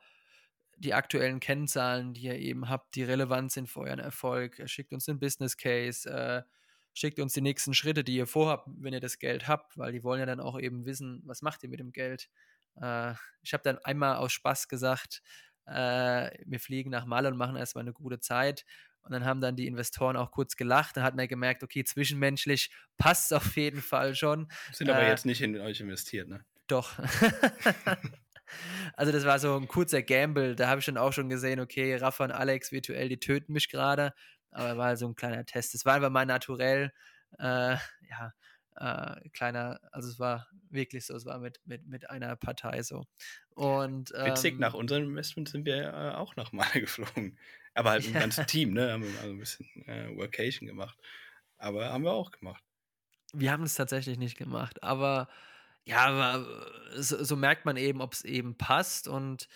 die 0.77 0.95
aktuellen 0.95 1.41
Kennzahlen, 1.41 2.15
die 2.15 2.23
ihr 2.23 2.39
eben 2.39 2.69
habt, 2.69 2.95
die 2.95 3.03
relevant 3.03 3.53
sind 3.53 3.69
für 3.69 3.81
euren 3.81 3.99
Erfolg. 3.99 4.61
Schickt 4.67 4.93
uns 4.93 5.07
den 5.07 5.19
Business 5.19 5.57
Case, 5.57 6.09
äh, 6.09 6.43
schickt 6.95 7.19
uns 7.21 7.33
die 7.33 7.41
nächsten 7.41 7.75
Schritte, 7.75 8.05
die 8.05 8.17
ihr 8.17 8.27
vorhabt, 8.27 8.69
wenn 8.79 8.93
ihr 8.93 9.01
das 9.01 9.19
Geld 9.19 9.49
habt, 9.49 9.77
weil 9.77 9.93
die 9.93 10.05
wollen 10.05 10.21
ja 10.21 10.27
dann 10.27 10.41
auch 10.41 10.59
eben 10.59 10.87
wissen, 10.87 11.23
was 11.25 11.43
macht 11.43 11.63
ihr 11.63 11.69
mit 11.69 11.81
dem 11.81 11.93
Geld. 11.93 12.29
Äh, 12.81 13.15
ich 13.43 13.53
habe 13.53 13.63
dann 13.65 13.79
einmal 13.79 14.17
aus 14.17 14.33
Spaß 14.33 14.69
gesagt, 14.69 15.23
äh, 15.69 16.31
wir 16.45 16.61
fliegen 16.61 16.91
nach 16.91 17.05
Malle 17.07 17.29
und 17.29 17.37
machen 17.37 17.57
erstmal 17.57 17.83
eine 17.83 17.93
gute 17.93 18.21
Zeit. 18.21 18.65
Und 19.03 19.13
dann 19.13 19.25
haben 19.25 19.41
dann 19.41 19.57
die 19.57 19.67
Investoren 19.67 20.17
auch 20.17 20.31
kurz 20.31 20.57
gelacht. 20.57 20.97
Dann 20.97 21.05
hat 21.05 21.17
man 21.17 21.29
gemerkt, 21.29 21.63
okay, 21.63 21.85
zwischenmenschlich 21.85 22.71
passt 22.99 23.27
es 23.27 23.33
auf 23.33 23.57
jeden 23.57 23.81
Fall 23.81 24.15
schon. 24.15 24.49
Sind 24.73 24.91
aber 24.91 25.03
äh, 25.03 25.09
jetzt 25.09 25.25
nicht 25.25 25.41
in 25.41 25.59
euch 25.59 25.81
investiert, 25.81 26.29
ne? 26.29 26.45
Doch. 26.67 26.99
also 28.95 29.13
das 29.13 29.25
war 29.25 29.39
so 29.39 29.57
ein 29.57 29.67
kurzer 29.67 30.03
Gamble. 30.03 30.55
Da 30.57 30.69
habe 30.69 30.81
ich 30.81 30.87
dann 30.87 30.99
auch 30.99 31.13
schon 31.13 31.31
gesehen, 31.31 31.61
okay, 31.61 31.97
Rafa 31.97 32.25
und 32.25 32.33
Alex 32.33 32.73
virtuell, 32.73 33.09
die 33.09 33.19
töten 33.19 33.53
mich 33.53 33.71
gerade. 33.71 34.13
Aber 34.51 34.77
war 34.77 34.97
so 34.97 35.09
ein 35.09 35.15
kleiner 35.15 35.47
Test. 35.47 35.73
Das 35.75 35.85
war 35.85 35.95
einfach 35.95 36.11
mal 36.11 36.27
naturell. 36.27 36.93
Äh, 37.39 37.77
ja, 38.11 38.33
äh, 38.81 39.29
kleiner, 39.31 39.81
also 39.93 40.09
es 40.09 40.19
war 40.19 40.49
wirklich 40.71 41.07
so, 41.07 41.15
es 41.15 41.27
war 41.27 41.39
mit, 41.39 41.61
mit, 41.65 41.87
mit 41.87 42.11
einer 42.11 42.37
Partei 42.37 42.83
so. 42.83 43.05
Und, 43.51 44.13
ähm, 44.17 44.27
Witzig, 44.27 44.59
nach 44.59 44.75
unserem 44.75 45.05
Investment 45.05 45.49
sind 45.49 45.65
wir 45.65 45.93
äh, 45.93 46.15
auch 46.15 46.37
nach 46.37 46.53
Male 46.53 46.71
geflogen. 46.81 47.39
Aber 47.75 47.91
halt 47.91 48.05
ein 48.07 48.15
ja. 48.15 48.21
ganzes 48.21 48.47
Team, 48.47 48.73
ne? 48.73 48.93
Haben 48.93 49.03
wir 49.03 49.11
mal 49.11 49.25
so 49.25 49.31
ein 49.31 49.39
bisschen 49.39 49.67
äh, 49.87 50.17
Workation 50.17 50.67
gemacht. 50.67 50.99
Aber 51.57 51.93
haben 51.93 52.05
wir 52.05 52.13
auch 52.13 52.31
gemacht. 52.31 52.63
Wir 53.33 53.53
haben 53.53 53.65
es 53.65 53.75
tatsächlich 53.75 54.19
nicht 54.19 54.39
gemacht, 54.39 54.83
aber 54.83 55.29
ja, 55.85 56.07
aber 56.07 56.47
so, 56.97 57.23
so 57.23 57.37
merkt 57.37 57.67
man 57.67 57.77
eben, 57.77 58.01
ob 58.01 58.13
es 58.15 58.25
eben 58.25 58.57
passt 58.57 59.09
und 59.09 59.49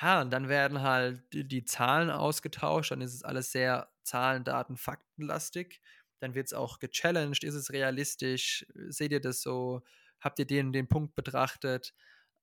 ja, 0.00 0.20
und 0.20 0.30
dann 0.30 0.48
werden 0.48 0.82
halt 0.82 1.22
die, 1.32 1.46
die, 1.46 1.64
Zahlen 1.64 2.10
ausgetauscht, 2.10 2.90
dann 2.90 3.00
ist 3.00 3.14
es 3.14 3.24
alles 3.24 3.52
sehr 3.52 3.88
Zahlen, 4.02 4.44
Daten, 4.44 4.76
Faktenlastig. 4.76 5.80
Dann 6.20 6.34
wird 6.34 6.46
es 6.48 6.54
auch 6.54 6.78
gechallenged, 6.78 7.44
ist 7.44 7.54
es 7.54 7.72
realistisch, 7.72 8.66
seht 8.74 9.12
ihr 9.12 9.20
das 9.20 9.40
so, 9.42 9.82
habt 10.20 10.38
ihr 10.38 10.46
den, 10.46 10.72
den 10.72 10.88
Punkt 10.88 11.14
betrachtet? 11.14 11.94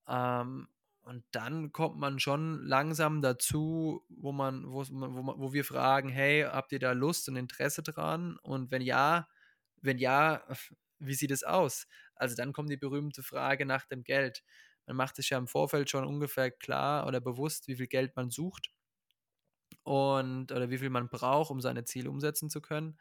Ähm, 0.07 0.67
und 1.01 1.23
dann 1.31 1.71
kommt 1.71 1.97
man 1.97 2.19
schon 2.19 2.65
langsam 2.65 3.21
dazu, 3.21 4.03
wo 4.09 4.31
man, 4.31 4.65
wo, 4.71 4.83
wo, 4.89 5.39
wo 5.39 5.53
wir 5.53 5.63
fragen, 5.63 6.09
hey, 6.09 6.43
habt 6.43 6.71
ihr 6.71 6.79
da 6.79 6.93
Lust 6.93 7.29
und 7.29 7.35
Interesse 7.35 7.83
dran? 7.83 8.38
Und 8.41 8.71
wenn 8.71 8.81
ja, 8.81 9.27
wenn 9.81 9.99
ja, 9.99 10.43
wie 10.97 11.13
sieht 11.13 11.29
es 11.31 11.43
aus? 11.43 11.88
Also 12.15 12.35
dann 12.35 12.53
kommt 12.53 12.71
die 12.71 12.77
berühmte 12.77 13.21
Frage 13.21 13.67
nach 13.67 13.85
dem 13.85 14.03
Geld. 14.03 14.43
Man 14.88 14.95
macht 14.97 15.15
sich 15.15 15.29
ja 15.29 15.38
im 15.38 15.47
Vorfeld 15.47 15.89
schon 15.91 16.05
ungefähr 16.05 16.49
klar 16.49 17.05
oder 17.05 17.21
bewusst, 17.21 17.67
wie 17.67 17.75
viel 17.75 17.88
Geld 17.88 18.15
man 18.15 18.31
sucht 18.31 18.71
und 19.83 20.51
oder 20.51 20.69
wie 20.69 20.77
viel 20.79 20.89
man 20.89 21.09
braucht, 21.09 21.51
um 21.51 21.61
seine 21.61 21.85
Ziele 21.85 22.09
umsetzen 22.09 22.49
zu 22.49 22.61
können. 22.61 22.97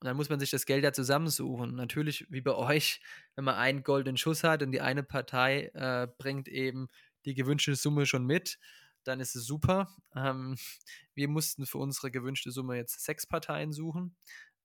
Und 0.00 0.06
dann 0.06 0.16
muss 0.16 0.28
man 0.28 0.38
sich 0.38 0.50
das 0.50 0.66
Geld 0.66 0.84
ja 0.84 0.92
zusammensuchen. 0.92 1.74
Natürlich, 1.74 2.26
wie 2.28 2.42
bei 2.42 2.54
euch, 2.54 3.00
wenn 3.34 3.44
man 3.44 3.54
einen 3.54 3.82
goldenen 3.82 4.18
Schuss 4.18 4.44
hat 4.44 4.62
und 4.62 4.72
die 4.72 4.80
eine 4.82 5.02
Partei 5.02 5.70
äh, 5.74 6.06
bringt 6.18 6.48
eben 6.48 6.88
die 7.24 7.34
gewünschte 7.34 7.74
Summe 7.74 8.06
schon 8.06 8.26
mit, 8.26 8.58
dann 9.04 9.20
ist 9.20 9.36
es 9.36 9.46
super. 9.46 9.88
Ähm, 10.14 10.56
wir 11.14 11.28
mussten 11.28 11.66
für 11.66 11.78
unsere 11.78 12.10
gewünschte 12.10 12.50
Summe 12.50 12.76
jetzt 12.76 13.04
sechs 13.04 13.26
Parteien 13.26 13.72
suchen. 13.72 14.16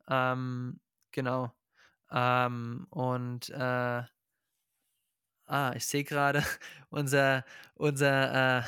Ähm, 0.08 0.82
genau. 1.12 1.54
Ähm, 2.12 2.88
und 2.90 3.50
äh, 3.52 4.04
ah, 5.46 5.74
ich 5.76 5.86
sehe 5.86 6.04
gerade, 6.04 6.44
unser, 6.90 7.46
unser 7.76 8.60
äh, 8.60 8.64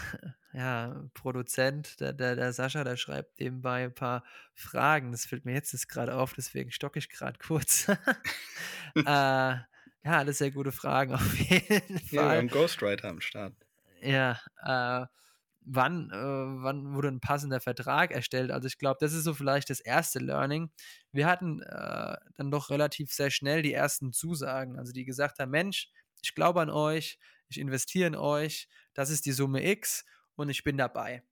ja, 0.54 1.04
Produzent, 1.14 2.00
der, 2.00 2.14
der, 2.14 2.36
der 2.36 2.54
Sascha, 2.54 2.84
der 2.84 2.96
schreibt 2.96 3.40
nebenbei 3.40 3.86
ein 3.86 3.96
paar 3.96 4.24
Fragen. 4.54 5.12
Das 5.12 5.26
fällt 5.26 5.46
mir 5.46 5.54
jetzt 5.54 5.90
gerade 5.90 6.16
auf, 6.16 6.34
deswegen 6.34 6.72
stocke 6.72 7.00
ich 7.00 7.10
gerade 7.10 7.40
kurz. 7.40 7.88
äh, 8.96 9.56
ja, 10.06 10.18
alles 10.18 10.38
sehr 10.38 10.52
gute 10.52 10.72
Fragen 10.72 11.14
auf 11.14 11.38
jeden 11.38 12.00
Fall. 12.00 12.08
Ja, 12.12 12.30
ein 12.30 12.50
Ghostwriter 12.50 13.10
am 13.10 13.22
Start. 13.22 13.54
Ja, 14.02 14.40
äh, 14.64 15.06
wann, 15.62 16.12
äh, 16.12 16.64
wann 16.64 16.94
wurde 16.94 17.08
ein 17.08 17.22
passender 17.22 17.62
Vertrag 17.62 18.12
erstellt? 18.12 18.52
Also 18.52 18.68
ich 18.68 18.78
glaube, 18.78 18.98
das 19.00 19.14
ist 19.14 19.24
so 19.24 19.34
vielleicht 19.34 19.70
das 19.70 19.80
erste 19.80 20.20
Learning. 20.20 20.72
Wir 21.12 21.26
hatten 21.26 21.62
äh, 21.62 22.16
dann 22.36 22.52
doch 22.52 22.70
relativ 22.70 23.12
sehr 23.12 23.32
schnell 23.32 23.62
die 23.62 23.74
ersten 23.74 24.12
Zusagen, 24.12 24.78
also 24.78 24.92
die 24.92 25.06
gesagt 25.06 25.40
haben, 25.40 25.52
Mensch, 25.52 25.90
ich 26.22 26.36
glaube 26.36 26.62
an 26.62 26.70
euch, 26.70 27.18
ich 27.48 27.60
investiere 27.60 28.08
in 28.08 28.16
euch, 28.16 28.68
das 28.94 29.10
ist 29.10 29.26
die 29.26 29.32
Summe 29.32 29.66
X 29.66 30.06
und 30.36 30.50
ich 30.50 30.64
bin 30.64 30.78
dabei. 30.78 31.24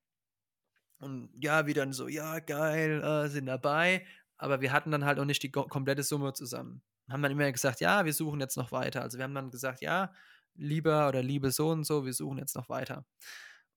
Und 1.00 1.30
ja, 1.40 1.66
wir 1.66 1.74
dann 1.74 1.94
so, 1.94 2.08
ja, 2.08 2.40
geil, 2.40 3.02
äh, 3.04 3.28
sind 3.28 3.48
dabei, 3.48 4.06
aber 4.38 4.62
wir 4.62 4.72
hatten 4.72 4.92
dann 4.92 5.06
halt 5.06 5.20
auch 5.20 5.26
nicht 5.26 5.44
die 5.44 5.52
komplette 5.52 6.04
Summe 6.04 6.34
zusammen. 6.34 6.84
Haben 7.10 7.24
dann 7.24 7.32
immer 7.32 7.52
gesagt, 7.52 7.82
ja, 7.82 8.06
wir 8.06 8.14
suchen 8.14 8.40
jetzt 8.40 8.56
noch 8.56 8.72
weiter. 8.72 9.02
Also 9.02 9.18
wir 9.18 9.24
haben 9.24 9.36
dann 9.36 9.52
gesagt, 9.52 9.82
ja, 9.82 10.14
lieber 10.56 11.08
oder 11.08 11.24
liebe 11.24 11.52
so 11.52 11.70
und 11.70 11.84
so, 11.84 12.06
wir 12.06 12.14
suchen 12.14 12.38
jetzt 12.38 12.56
noch 12.56 12.70
weiter. 12.70 13.06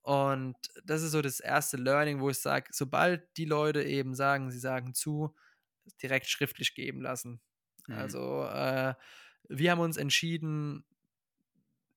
Und 0.02 0.56
das 0.84 1.02
ist 1.02 1.12
so 1.12 1.22
das 1.22 1.40
erste 1.40 1.78
Learning, 1.78 2.20
wo 2.20 2.28
ich 2.28 2.38
sage, 2.38 2.68
sobald 2.72 3.26
die 3.38 3.46
Leute 3.46 3.82
eben 3.82 4.14
sagen, 4.14 4.50
sie 4.50 4.58
sagen 4.58 4.92
zu, 4.92 5.34
direkt 6.02 6.26
schriftlich 6.26 6.74
geben 6.74 7.00
lassen. 7.00 7.40
Mhm. 7.86 7.94
Also 7.94 8.44
äh, 8.44 8.94
wir 9.48 9.70
haben 9.70 9.80
uns 9.80 9.96
entschieden, 9.96 10.84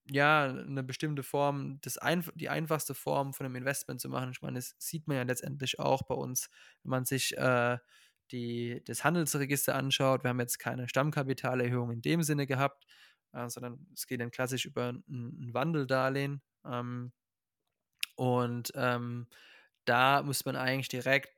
ja, 0.09 0.45
eine 0.45 0.83
bestimmte 0.83 1.23
Form, 1.23 1.79
das 1.81 1.97
einf 1.97 2.31
die 2.35 2.49
einfachste 2.49 2.93
Form 2.93 3.33
von 3.33 3.45
einem 3.45 3.55
Investment 3.55 4.01
zu 4.01 4.09
machen. 4.09 4.31
Ich 4.31 4.41
meine, 4.41 4.57
das 4.57 4.75
sieht 4.77 5.07
man 5.07 5.17
ja 5.17 5.23
letztendlich 5.23 5.79
auch 5.79 6.03
bei 6.03 6.15
uns, 6.15 6.49
wenn 6.83 6.91
man 6.91 7.05
sich 7.05 7.37
äh, 7.37 7.77
die, 8.31 8.81
das 8.85 9.03
Handelsregister 9.03 9.75
anschaut. 9.75 10.23
Wir 10.23 10.29
haben 10.29 10.39
jetzt 10.39 10.59
keine 10.59 10.87
Stammkapitalerhöhung 10.87 11.91
in 11.91 12.01
dem 12.01 12.23
Sinne 12.23 12.47
gehabt, 12.47 12.85
äh, 13.33 13.49
sondern 13.49 13.87
es 13.93 14.07
geht 14.07 14.21
dann 14.21 14.31
klassisch 14.31 14.65
über 14.65 14.89
ein, 14.89 15.03
ein 15.07 15.53
Wandeldarlehen. 15.53 16.41
Ähm, 16.65 17.11
und 18.15 18.71
ähm, 18.75 19.27
da 19.85 20.23
muss 20.23 20.45
man 20.45 20.55
eigentlich 20.55 20.89
direkt 20.89 21.29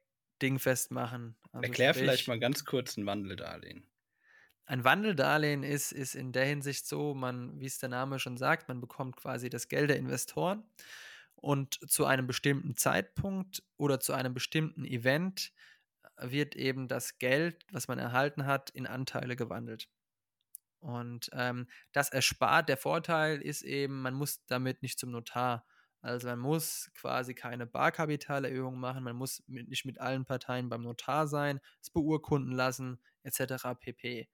dingfest 0.41 0.91
machen. 0.91 1.35
Also 1.51 1.67
Erklär 1.67 1.93
sprich, 1.93 2.03
vielleicht 2.03 2.27
mal 2.27 2.39
ganz 2.39 2.65
kurz 2.65 2.97
ein 2.97 3.05
Wandeldarlehen. 3.05 3.88
Ein 4.69 4.83
Wandeldarlehen 4.83 5.63
ist, 5.63 5.91
ist 5.91 6.13
in 6.13 6.31
der 6.31 6.45
Hinsicht 6.45 6.85
so, 6.85 7.15
man, 7.15 7.59
wie 7.59 7.65
es 7.65 7.79
der 7.79 7.89
Name 7.89 8.19
schon 8.19 8.37
sagt, 8.37 8.67
man 8.67 8.79
bekommt 8.79 9.15
quasi 9.15 9.49
das 9.49 9.67
Geld 9.67 9.89
der 9.89 9.97
Investoren 9.97 10.63
und 11.33 11.79
zu 11.89 12.05
einem 12.05 12.27
bestimmten 12.27 12.75
Zeitpunkt 12.75 13.63
oder 13.77 13.99
zu 13.99 14.13
einem 14.13 14.35
bestimmten 14.35 14.85
Event 14.85 15.53
wird 16.19 16.55
eben 16.55 16.87
das 16.87 17.17
Geld, 17.17 17.65
was 17.71 17.87
man 17.87 17.97
erhalten 17.97 18.45
hat, 18.45 18.69
in 18.69 18.85
Anteile 18.85 19.35
gewandelt. 19.35 19.89
Und 20.77 21.31
ähm, 21.33 21.67
das 21.91 22.09
erspart, 22.09 22.69
der 22.69 22.77
Vorteil 22.77 23.41
ist 23.41 23.63
eben, 23.63 24.03
man 24.03 24.13
muss 24.13 24.45
damit 24.45 24.83
nicht 24.83 24.99
zum 24.99 25.09
Notar. 25.09 25.65
Also 26.01 26.27
man 26.27 26.39
muss 26.39 26.89
quasi 26.95 27.33
keine 27.33 27.65
Barkapitalerhöhung 27.65 28.79
machen, 28.79 29.03
man 29.03 29.15
muss 29.15 29.43
mit, 29.47 29.67
nicht 29.67 29.85
mit 29.85 29.99
allen 29.99 30.25
Parteien 30.25 30.69
beim 30.69 30.83
Notar 30.83 31.27
sein, 31.27 31.59
es 31.81 31.89
beurkunden 31.89 32.53
lassen, 32.53 32.99
etc. 33.23 33.75
pp. 33.79 34.29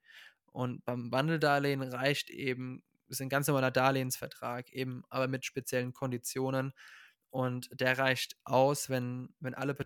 Und 0.52 0.84
beim 0.84 1.10
Wandeldarlehen 1.10 1.82
reicht 1.82 2.30
eben, 2.30 2.82
ist 3.08 3.20
ein 3.20 3.28
ganz 3.28 3.48
normaler 3.48 3.70
Darlehensvertrag, 3.70 4.72
eben 4.72 5.02
aber 5.10 5.28
mit 5.28 5.44
speziellen 5.44 5.92
Konditionen. 5.92 6.72
Und 7.30 7.68
der 7.72 7.98
reicht 7.98 8.36
aus, 8.44 8.88
wenn, 8.88 9.34
wenn, 9.40 9.54
alle, 9.54 9.76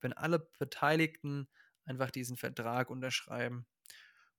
wenn 0.00 0.12
alle 0.12 0.38
Beteiligten 0.58 1.48
einfach 1.84 2.10
diesen 2.10 2.36
Vertrag 2.36 2.88
unterschreiben. 2.90 3.66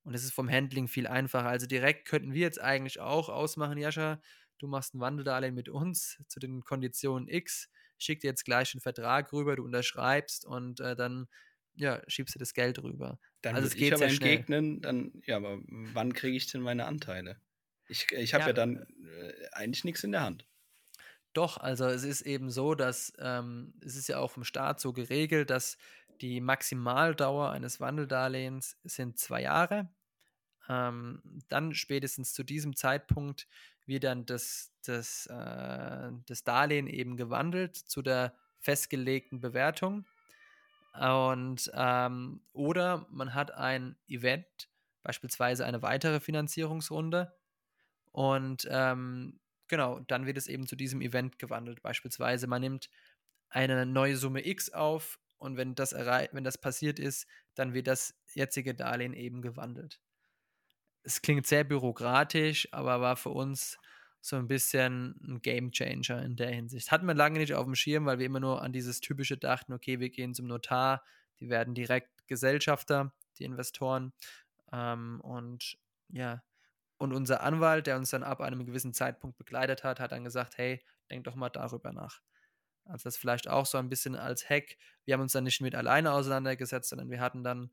Und 0.04 0.16
es 0.16 0.24
ist 0.24 0.34
vom 0.34 0.50
Handling 0.50 0.88
viel 0.88 1.08
einfacher. 1.08 1.48
Also 1.48 1.66
direkt 1.68 2.08
könnten 2.08 2.34
wir 2.34 2.42
jetzt 2.42 2.60
eigentlich 2.60 3.00
auch 3.00 3.30
ausmachen, 3.30 3.78
Jascha, 3.78 4.20
du 4.64 4.68
machst 4.70 4.96
ein 4.96 5.02
Wandeldarlehen 5.02 5.54
mit 5.54 5.68
uns 5.68 6.24
zu 6.28 6.40
den 6.40 6.64
Konditionen 6.64 7.28
X, 7.28 7.70
schick 7.98 8.22
dir 8.22 8.28
jetzt 8.28 8.46
gleich 8.46 8.74
einen 8.74 8.82
Vertrag 8.82 9.34
rüber, 9.34 9.58
du 9.58 9.64
unterschreibst 9.64 10.46
und 10.46 10.80
äh, 10.80 10.96
dann 10.96 11.28
ja, 11.76 12.02
schiebst 12.08 12.36
du 12.36 12.40
das 12.40 12.54
Geld 12.54 12.82
rüber. 12.82 13.20
Dann 13.42 13.56
also 13.56 13.68
es 13.68 13.74
geht 13.74 13.90
ich 13.90 13.94
aber 13.96 14.06
entgegnen, 14.06 14.82
dann, 14.82 15.22
ja, 15.26 15.38
aber 15.38 15.60
wann 15.68 16.14
kriege 16.14 16.38
ich 16.38 16.48
denn 16.48 16.62
meine 16.62 16.86
Anteile? 16.86 17.38
Ich, 17.90 18.10
ich 18.12 18.34
habe 18.34 18.44
ja, 18.44 18.48
ja, 18.48 18.54
dann 18.54 18.78
äh, 18.78 19.34
eigentlich 19.52 19.84
nichts 19.84 20.04
in 20.04 20.14
der 20.14 20.22
Hand. 20.22 20.48
Doch, 21.34 21.58
also 21.58 21.86
es 21.88 22.04
ist 22.04 22.22
eben 22.22 22.50
so, 22.50 22.76
dass 22.76 23.12
ähm, 23.20 23.74
es 23.84 23.96
ist 23.96 24.08
ja 24.08 24.20
auch 24.20 24.32
vom 24.32 24.44
Staat 24.44 24.80
so 24.80 24.94
geregelt, 24.94 25.50
dass 25.50 25.78
die 26.22 26.40
Maximaldauer 26.40 27.50
eines 27.50 27.80
Wandeldarlehens 27.80 28.78
sind 28.84 29.18
zwei 29.18 29.42
Jahre. 29.42 29.90
Ähm, 30.70 31.22
dann 31.50 31.74
spätestens 31.74 32.34
zu 32.34 32.44
diesem 32.44 32.76
Zeitpunkt 32.76 33.48
wird 33.86 34.06
dann 34.06 34.26
das, 34.26 34.72
das, 34.86 35.26
äh, 35.28 36.12
das 36.26 36.44
Darlehen 36.44 36.88
eben 36.88 37.18
gewandelt 37.18 37.76
zu 37.76 38.02
der 38.02 38.36
festgelegten 38.60 39.42
Bewertung. 39.42 40.06
Und 41.00 41.72
ähm, 41.74 42.42
oder 42.54 43.08
man 43.10 43.34
hat 43.34 43.52
ein 43.52 43.98
Event, 44.08 44.70
beispielsweise 45.02 45.66
eine 45.66 45.82
weitere 45.82 46.20
Finanzierungsrunde. 46.20 47.36
Und 48.12 48.68
ähm, 48.70 49.40
genau, 49.68 50.00
dann 50.02 50.26
wird 50.26 50.38
es 50.38 50.48
eben 50.48 50.68
zu 50.68 50.76
diesem 50.76 51.02
Event 51.02 51.40
gewandelt. 51.40 51.82
Beispielsweise, 51.82 52.48
man 52.48 52.62
nimmt 52.62 52.90
eine 53.50 53.86
neue 53.86 54.18
Summe 54.18 54.46
X 54.46 54.72
auf 54.72 55.20
und 55.38 55.58
wenn 55.58 55.76
das, 55.76 55.94
wenn 55.94 56.44
das 56.44 56.58
passiert 56.58 57.00
ist, 57.00 57.28
dann 57.56 57.74
wird 57.74 57.88
das 57.88 58.16
jetzige 58.34 58.74
Darlehen 58.74 59.14
eben 59.14 59.42
gewandelt. 59.42 60.00
Es 61.04 61.22
klingt 61.22 61.46
sehr 61.46 61.64
bürokratisch, 61.64 62.68
aber 62.72 63.02
war 63.02 63.16
für 63.16 63.30
uns 63.30 63.78
so 64.22 64.38
ein 64.38 64.48
bisschen 64.48 65.20
ein 65.28 65.42
Game 65.42 65.72
Changer 65.72 66.24
in 66.24 66.38
der 66.38 66.50
Hinsicht. 66.50 66.92
Hatten 66.92 67.08
wir 67.08 67.14
lange 67.14 67.40
nicht 67.40 67.54
auf 67.54 67.66
dem 67.66 67.76
Schirm, 67.76 68.06
weil 68.06 68.20
wir 68.20 68.26
immer 68.26 68.40
nur 68.40 68.62
an 68.62 68.72
dieses 68.72 69.02
typische 69.02 69.38
dachten, 69.38 69.74
okay, 69.74 70.00
wir 70.00 70.10
gehen 70.10 70.34
zum 70.34 70.48
Notar, 70.48 71.04
die 71.42 71.50
werden 71.50 71.74
direkt 71.76 72.26
Gesellschafter, 72.28 73.14
die 73.38 73.44
Investoren. 73.44 74.14
Ähm, 74.72 75.20
und 75.22 75.78
ja, 76.08 76.42
und 76.98 77.12
unser 77.12 77.42
Anwalt, 77.42 77.88
der 77.88 77.98
uns 77.98 78.12
dann 78.12 78.24
ab 78.24 78.40
einem 78.40 78.66
gewissen 78.66 78.94
Zeitpunkt 78.94 79.38
begleitet 79.38 79.84
hat, 79.84 80.00
hat 80.00 80.14
dann 80.14 80.24
gesagt, 80.24 80.58
hey, 80.58 80.82
denk 81.10 81.26
doch 81.26 81.36
mal 81.36 81.50
darüber 81.50 81.92
nach. 81.92 82.22
Also 82.86 83.04
das 83.06 83.18
vielleicht 83.18 83.50
auch 83.50 83.66
so 83.66 83.78
ein 83.78 83.90
bisschen 83.90 84.16
als 84.16 84.50
Hack. 84.50 84.78
Wir 85.04 85.16
haben 85.16 85.22
uns 85.22 85.34
dann 85.34 85.44
nicht 85.44 85.62
mit 85.62 85.76
alleine 85.76 86.14
auseinandergesetzt, 86.14 86.90
sondern 86.90 87.10
wir 87.10 87.20
hatten 87.20 87.44
dann, 87.44 87.72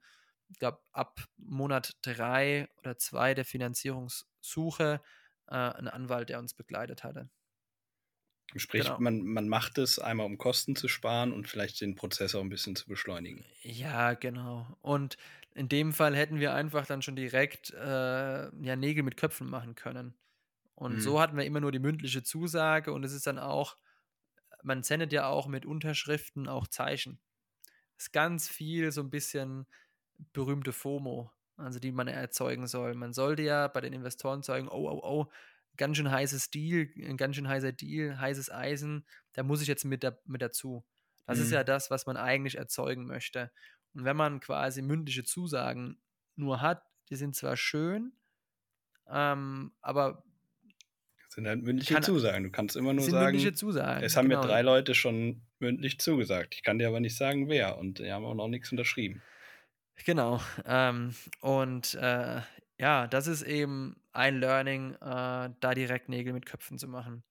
ich 0.51 0.59
glaube, 0.59 0.81
ab 0.93 1.21
Monat 1.37 1.97
drei 2.03 2.69
oder 2.79 2.99
zwei 2.99 3.35
der 3.35 3.45
Finanzierungssuche 3.45 5.01
äh, 5.47 5.55
einen 5.55 5.89
Anwalt, 5.89 6.29
der 6.29 6.39
uns 6.39 6.55
begleitet 6.55 7.05
hatte. 7.05 7.31
Sprich, 8.57 8.85
genau. 8.85 8.99
man, 8.99 9.23
man 9.23 9.49
macht 9.49 9.79
es 9.79 10.01
einmal, 10.01 10.27
um 10.27 10.37
Kosten 10.37 10.75
zu 10.75 10.89
sparen 10.89 11.33
und 11.33 11.47
vielleicht 11.47 11.81
den 11.81 11.95
Prozess 11.95 12.35
auch 12.35 12.41
ein 12.41 12.49
bisschen 12.49 12.75
zu 12.75 12.87
beschleunigen. 12.89 13.45
Ja, 13.63 14.15
genau. 14.15 14.67
Und 14.81 15.17
in 15.55 15.69
dem 15.69 15.93
Fall 15.93 16.17
hätten 16.17 16.41
wir 16.41 16.53
einfach 16.53 16.85
dann 16.85 17.03
schon 17.03 17.15
direkt 17.15 17.71
äh, 17.71 17.85
ja, 18.65 18.77
Nägel 18.77 19.05
mit 19.05 19.17
Köpfen 19.17 19.49
machen 19.49 19.77
können. 19.77 20.15
Und 20.75 20.97
mhm. 20.97 21.01
so 21.01 21.21
hatten 21.21 21.37
wir 21.37 21.45
immer 21.45 21.61
nur 21.61 21.71
die 21.71 21.79
mündliche 21.79 22.25
Zusage 22.25 22.93
und 22.93 23.05
es 23.05 23.13
ist 23.13 23.27
dann 23.27 23.39
auch, 23.39 23.77
man 24.63 24.83
sendet 24.83 25.13
ja 25.13 25.27
auch 25.27 25.47
mit 25.47 25.65
Unterschriften 25.65 26.49
auch 26.49 26.67
Zeichen. 26.67 27.21
Es 27.97 28.07
ist 28.07 28.13
ganz 28.13 28.49
viel 28.49 28.91
so 28.91 29.03
ein 29.03 29.11
bisschen 29.11 29.67
berühmte 30.33 30.73
FOMO 30.73 31.31
also 31.65 31.79
die 31.79 31.93
man 31.93 32.09
erzeugen 32.09 32.67
soll. 32.67 32.95
Man 32.95 33.13
sollte 33.13 33.43
ja 33.43 33.69
bei 33.69 33.81
den 33.81 33.93
Investoren 33.93 34.43
sagen, 34.43 34.69
oh, 34.69 34.89
oh, 34.89 35.01
oh, 35.03 35.27
ganz 35.77 35.97
schön 35.97 36.11
heißes 36.11 36.51
Deal, 36.51 36.89
ein 36.99 37.17
ganz 37.17 37.37
schön 37.37 37.49
heißer 37.49 37.73
Deal, 37.73 38.19
heißes 38.19 38.51
Eisen, 38.51 39.07
da 39.33 39.43
muss 39.43 39.63
ich 39.63 39.69
jetzt 39.69 39.85
mit, 39.85 40.03
da, 40.03 40.17
mit 40.27 40.43
dazu. 40.43 40.85
Das 41.27 41.39
mhm. 41.39 41.45
ist 41.45 41.53
ja 41.53 41.65
das, 41.65 41.91
was 41.91 42.07
man 42.07 42.17
eigentlich 42.17 42.57
erzeugen 42.57 43.07
möchte. 43.07 43.51
Und 43.95 44.05
wenn 44.05 44.17
man 44.17 44.41
quasi 44.41 44.83
mündliche 44.83 45.25
Zusagen 45.25 45.99
nur 46.37 46.61
hat, 46.61 46.83
die 47.09 47.17
sind 47.17 47.35
zwar 47.35 47.57
schön, 47.57 48.13
ähm, 49.09 49.73
aber 49.81 50.25
das 51.25 51.35
sind 51.37 51.47
halt 51.47 51.63
mündliche 51.63 51.95
kann, 51.95 52.03
Zusagen. 52.03 52.45
Du 52.45 52.51
kannst 52.51 52.75
immer 52.75 52.93
nur 52.93 53.05
sagen, 53.05 53.39
Zusagen, 53.55 54.03
es 54.03 54.17
haben 54.17 54.29
genau. 54.29 54.41
mir 54.41 54.47
drei 54.49 54.63
Leute 54.63 54.95
schon 54.95 55.43
mündlich 55.61 56.01
zugesagt. 56.01 56.55
Ich 56.57 56.65
kann 56.65 56.79
dir 56.79 56.89
aber 56.89 56.99
nicht 56.99 57.17
sagen, 57.17 57.49
wer. 57.49 57.79
Und 57.79 58.01
die 58.01 58.11
haben 58.11 58.25
auch 58.25 58.35
noch 58.35 58.49
nichts 58.49 58.73
unterschrieben. 58.73 59.23
Genau. 60.05 60.41
Ähm, 60.65 61.15
und 61.41 61.95
äh, 61.95 62.41
ja, 62.79 63.07
das 63.07 63.27
ist 63.27 63.43
eben 63.43 64.01
ein 64.13 64.39
Learning, 64.41 64.95
äh, 64.95 65.51
da 65.61 65.75
direkt 65.75 66.09
Nägel 66.09 66.33
mit 66.33 66.47
Köpfen 66.47 66.79
zu 66.79 66.89
machen 66.89 67.23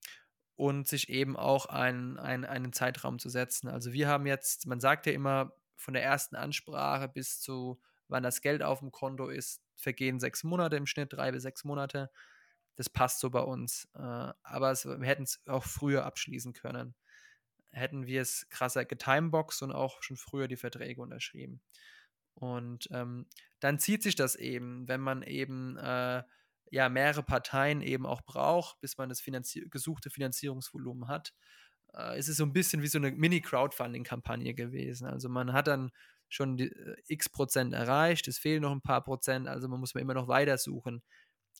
und 0.55 0.87
sich 0.87 1.09
eben 1.09 1.37
auch 1.37 1.65
ein, 1.67 2.17
ein, 2.19 2.45
einen 2.45 2.73
Zeitraum 2.73 3.17
zu 3.17 3.29
setzen. 3.29 3.67
Also 3.69 3.93
wir 3.93 4.07
haben 4.07 4.27
jetzt, 4.27 4.67
man 4.67 4.79
sagt 4.79 5.05
ja 5.05 5.13
immer, 5.13 5.53
von 5.75 5.93
der 5.93 6.03
ersten 6.03 6.35
Ansprache 6.35 7.07
bis 7.07 7.39
zu 7.39 7.81
wann 8.09 8.23
das 8.23 8.41
Geld 8.41 8.61
auf 8.63 8.79
dem 8.79 8.91
Konto 8.91 9.29
ist, 9.29 9.61
vergehen 9.75 10.19
sechs 10.19 10.43
Monate 10.43 10.75
im 10.75 10.85
Schnitt, 10.85 11.13
drei 11.13 11.31
bis 11.31 11.43
sechs 11.43 11.63
Monate. 11.63 12.11
Das 12.75 12.89
passt 12.89 13.19
so 13.19 13.29
bei 13.29 13.41
uns. 13.41 13.87
Äh, 13.93 13.99
aber 13.99 14.71
es, 14.71 14.85
wir 14.85 15.07
hätten 15.07 15.23
es 15.23 15.41
auch 15.47 15.63
früher 15.63 16.05
abschließen 16.05 16.53
können. 16.53 16.95
Hätten 17.71 18.07
wir 18.07 18.21
es 18.21 18.47
krasser 18.49 18.83
getimeboxt 18.83 19.61
und 19.61 19.71
auch 19.71 20.01
schon 20.01 20.17
früher 20.17 20.47
die 20.47 20.57
Verträge 20.57 21.01
unterschrieben. 21.01 21.61
Und 22.39 22.87
ähm, 22.91 23.25
dann 23.59 23.79
zieht 23.79 24.03
sich 24.03 24.15
das 24.15 24.35
eben, 24.35 24.87
wenn 24.87 25.01
man 25.01 25.23
eben 25.23 25.77
äh, 25.77 26.23
ja 26.71 26.89
mehrere 26.89 27.23
Parteien 27.23 27.81
eben 27.81 28.05
auch 28.05 28.21
braucht, 28.21 28.79
bis 28.79 28.97
man 28.97 29.09
das 29.09 29.19
finanzi 29.19 29.67
gesuchte 29.69 30.09
Finanzierungsvolumen 30.09 31.07
hat. 31.07 31.33
Äh, 31.93 32.17
ist 32.17 32.29
es 32.29 32.37
so 32.37 32.45
ein 32.45 32.53
bisschen 32.53 32.81
wie 32.81 32.87
so 32.87 32.97
eine 32.97 33.11
Mini-Crowdfunding-Kampagne 33.11 34.53
gewesen. 34.53 35.07
Also 35.07 35.27
man 35.27 35.53
hat 35.53 35.67
dann 35.67 35.91
schon 36.29 36.57
die, 36.57 36.71
äh, 36.71 36.95
x 37.07 37.27
Prozent 37.29 37.73
erreicht, 37.73 38.27
es 38.27 38.37
fehlen 38.39 38.61
noch 38.61 38.71
ein 38.71 38.81
paar 38.81 39.03
Prozent, 39.03 39.47
also 39.47 39.67
man 39.67 39.79
muss 39.79 39.95
immer 39.95 40.13
noch 40.13 40.27
weiter 40.27 40.57
suchen. 40.57 41.03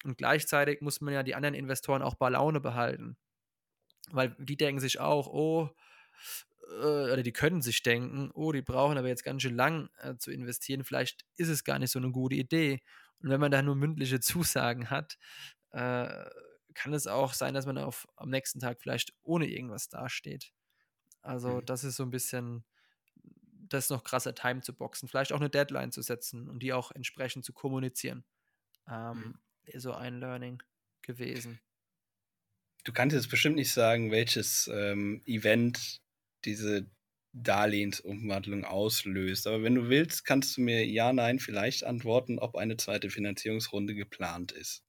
Und 0.06 0.18
gleichzeitig 0.18 0.82
muss 0.82 1.02
man 1.02 1.14
ja 1.14 1.24
die 1.24 1.36
anderen 1.36 1.56
Investoren 1.56 2.04
auch 2.04 2.16
bei 2.16 2.30
Laune 2.30 2.62
behalten. 2.62 3.18
Weil 4.12 4.36
die 4.40 4.56
denken 4.56 4.80
sich 4.80 5.00
auch, 5.00 5.28
oh, 5.28 5.70
äh, 6.70 7.12
oder 7.12 7.24
die 7.24 7.34
können 7.34 7.62
sich 7.62 7.82
denken, 7.84 8.32
oh, 8.34 8.52
die 8.52 8.62
brauchen 8.62 8.98
aber 8.98 9.08
jetzt 9.08 9.24
ganz 9.24 9.42
schön 9.42 9.56
lang 9.56 9.90
äh, 10.00 10.16
zu 10.18 10.32
investieren, 10.32 10.84
vielleicht 10.84 11.26
ist 11.36 11.50
es 11.50 11.64
gar 11.64 11.80
nicht 11.80 11.92
so 11.92 12.00
eine 12.00 12.12
gute 12.12 12.36
Idee. 12.36 12.82
Und 13.20 13.30
wenn 13.30 13.40
man 13.40 13.52
da 13.52 13.62
nur 13.62 13.76
mündliche 13.76 14.20
Zusagen 14.20 14.90
hat, 14.90 15.18
äh, 15.72 16.26
kann 16.74 16.94
es 16.94 17.08
auch 17.08 17.34
sein, 17.34 17.54
dass 17.54 17.66
man 17.66 17.78
auf, 17.78 18.08
am 18.16 18.30
nächsten 18.30 18.60
Tag 18.60 18.82
vielleicht 18.82 19.14
ohne 19.24 19.48
irgendwas 19.48 19.90
dasteht. 19.90 20.54
Also 21.22 21.56
mhm. 21.58 21.66
das 21.66 21.84
ist 21.84 21.96
so 21.96 22.04
ein 22.04 22.12
bisschen, 22.12 22.64
das 23.52 23.86
ist 23.86 23.90
noch 23.90 24.04
krasser 24.04 24.34
Time 24.34 24.62
zu 24.62 24.74
boxen, 24.74 25.10
vielleicht 25.10 25.34
auch 25.34 25.40
eine 25.40 25.50
Deadline 25.50 25.92
zu 25.92 26.02
setzen 26.02 26.48
und 26.48 26.64
die 26.64 26.74
auch 26.74 26.92
entsprechend 26.92 27.44
zu 27.44 27.54
kommunizieren. 27.54 28.24
Ähm, 28.88 29.36
mhm. 29.66 29.80
So 29.80 29.94
ein 29.94 30.20
Learning 30.20 30.64
gewesen. 31.02 31.60
Du 32.86 32.94
kannst 32.94 33.14
jetzt 33.14 33.30
bestimmt 33.30 33.58
nicht 33.58 33.72
sagen, 33.72 34.10
welches 34.10 34.70
ähm, 34.74 35.22
Event 35.26 36.02
diese 36.46 36.90
Darlehensumwandlung 37.34 38.66
auslöst. 38.66 39.48
Aber 39.48 39.64
wenn 39.64 39.76
du 39.76 39.90
willst, 39.90 40.26
kannst 40.26 40.58
du 40.58 40.62
mir 40.62 40.86
ja, 40.86 41.14
nein 41.14 41.40
vielleicht 41.40 41.84
antworten, 41.84 42.40
ob 42.40 42.56
eine 42.56 42.78
zweite 42.78 43.10
Finanzierungsrunde 43.10 43.96
geplant 43.96 44.52
ist. 44.52 44.84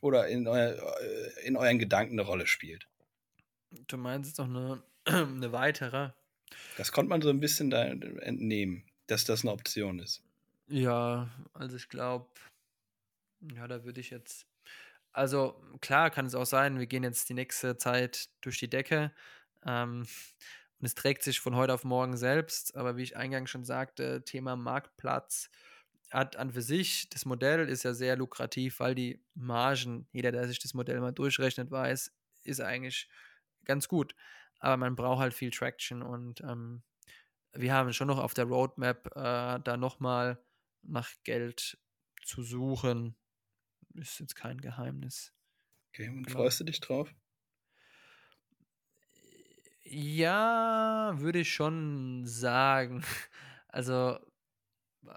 Oder 0.00 0.28
in, 0.28 0.46
euer, 0.46 0.76
äh, 1.00 1.46
in 1.46 1.56
euren 1.56 1.78
Gedanken 1.78 2.18
eine 2.18 2.28
Rolle 2.28 2.46
spielt. 2.46 2.86
Du 3.86 3.96
meinst 3.96 4.30
jetzt 4.30 4.38
noch 4.38 4.48
eine, 4.48 4.82
eine 5.04 5.52
weitere? 5.52 6.10
Das 6.76 6.92
konnte 6.92 7.08
man 7.08 7.22
so 7.22 7.30
ein 7.30 7.40
bisschen 7.40 7.70
da 7.70 7.84
entnehmen, 7.84 8.84
dass 9.06 9.24
das 9.24 9.42
eine 9.42 9.52
Option 9.52 9.98
ist. 9.98 10.22
Ja, 10.68 11.30
also 11.52 11.76
ich 11.76 11.88
glaube, 11.88 12.28
ja, 13.54 13.66
da 13.66 13.84
würde 13.84 14.00
ich 14.00 14.10
jetzt. 14.10 14.46
Also 15.12 15.62
klar 15.80 16.10
kann 16.10 16.26
es 16.26 16.34
auch 16.34 16.46
sein, 16.46 16.78
wir 16.78 16.86
gehen 16.86 17.04
jetzt 17.04 17.28
die 17.28 17.34
nächste 17.34 17.76
Zeit 17.76 18.28
durch 18.40 18.58
die 18.58 18.70
Decke. 18.70 19.12
Ähm, 19.64 20.06
und 20.84 20.88
es 20.88 20.94
trägt 20.94 21.22
sich 21.22 21.40
von 21.40 21.56
heute 21.56 21.72
auf 21.72 21.84
morgen 21.84 22.14
selbst. 22.14 22.76
Aber 22.76 22.98
wie 22.98 23.04
ich 23.04 23.16
eingangs 23.16 23.48
schon 23.48 23.64
sagte, 23.64 24.22
Thema 24.22 24.54
Marktplatz 24.54 25.48
hat 26.10 26.36
an 26.36 26.52
für 26.52 26.60
sich, 26.60 27.08
das 27.08 27.24
Modell 27.24 27.70
ist 27.70 27.84
ja 27.84 27.94
sehr 27.94 28.16
lukrativ, 28.16 28.80
weil 28.80 28.94
die 28.94 29.24
Margen, 29.32 30.06
jeder, 30.12 30.30
der 30.30 30.46
sich 30.46 30.58
das 30.58 30.74
Modell 30.74 31.00
mal 31.00 31.12
durchrechnet, 31.12 31.70
weiß, 31.70 32.14
ist 32.42 32.60
eigentlich 32.60 33.08
ganz 33.64 33.88
gut. 33.88 34.14
Aber 34.58 34.76
man 34.76 34.94
braucht 34.94 35.20
halt 35.20 35.32
viel 35.32 35.50
Traction 35.50 36.02
und 36.02 36.42
ähm, 36.42 36.82
wir 37.54 37.72
haben 37.72 37.94
schon 37.94 38.08
noch 38.08 38.18
auf 38.18 38.34
der 38.34 38.44
Roadmap 38.44 39.06
äh, 39.16 39.60
da 39.60 39.78
nochmal 39.78 40.38
nach 40.82 41.10
Geld 41.24 41.78
zu 42.26 42.42
suchen. 42.42 43.16
Ist 43.94 44.20
jetzt 44.20 44.36
kein 44.36 44.60
Geheimnis. 44.60 45.32
Okay, 45.94 46.10
und 46.10 46.24
genau. 46.24 46.40
freust 46.40 46.60
du 46.60 46.64
dich 46.64 46.80
drauf? 46.80 47.10
Ja, 49.86 51.12
würde 51.18 51.40
ich 51.40 51.52
schon 51.52 52.24
sagen. 52.26 53.04
Also, 53.68 54.18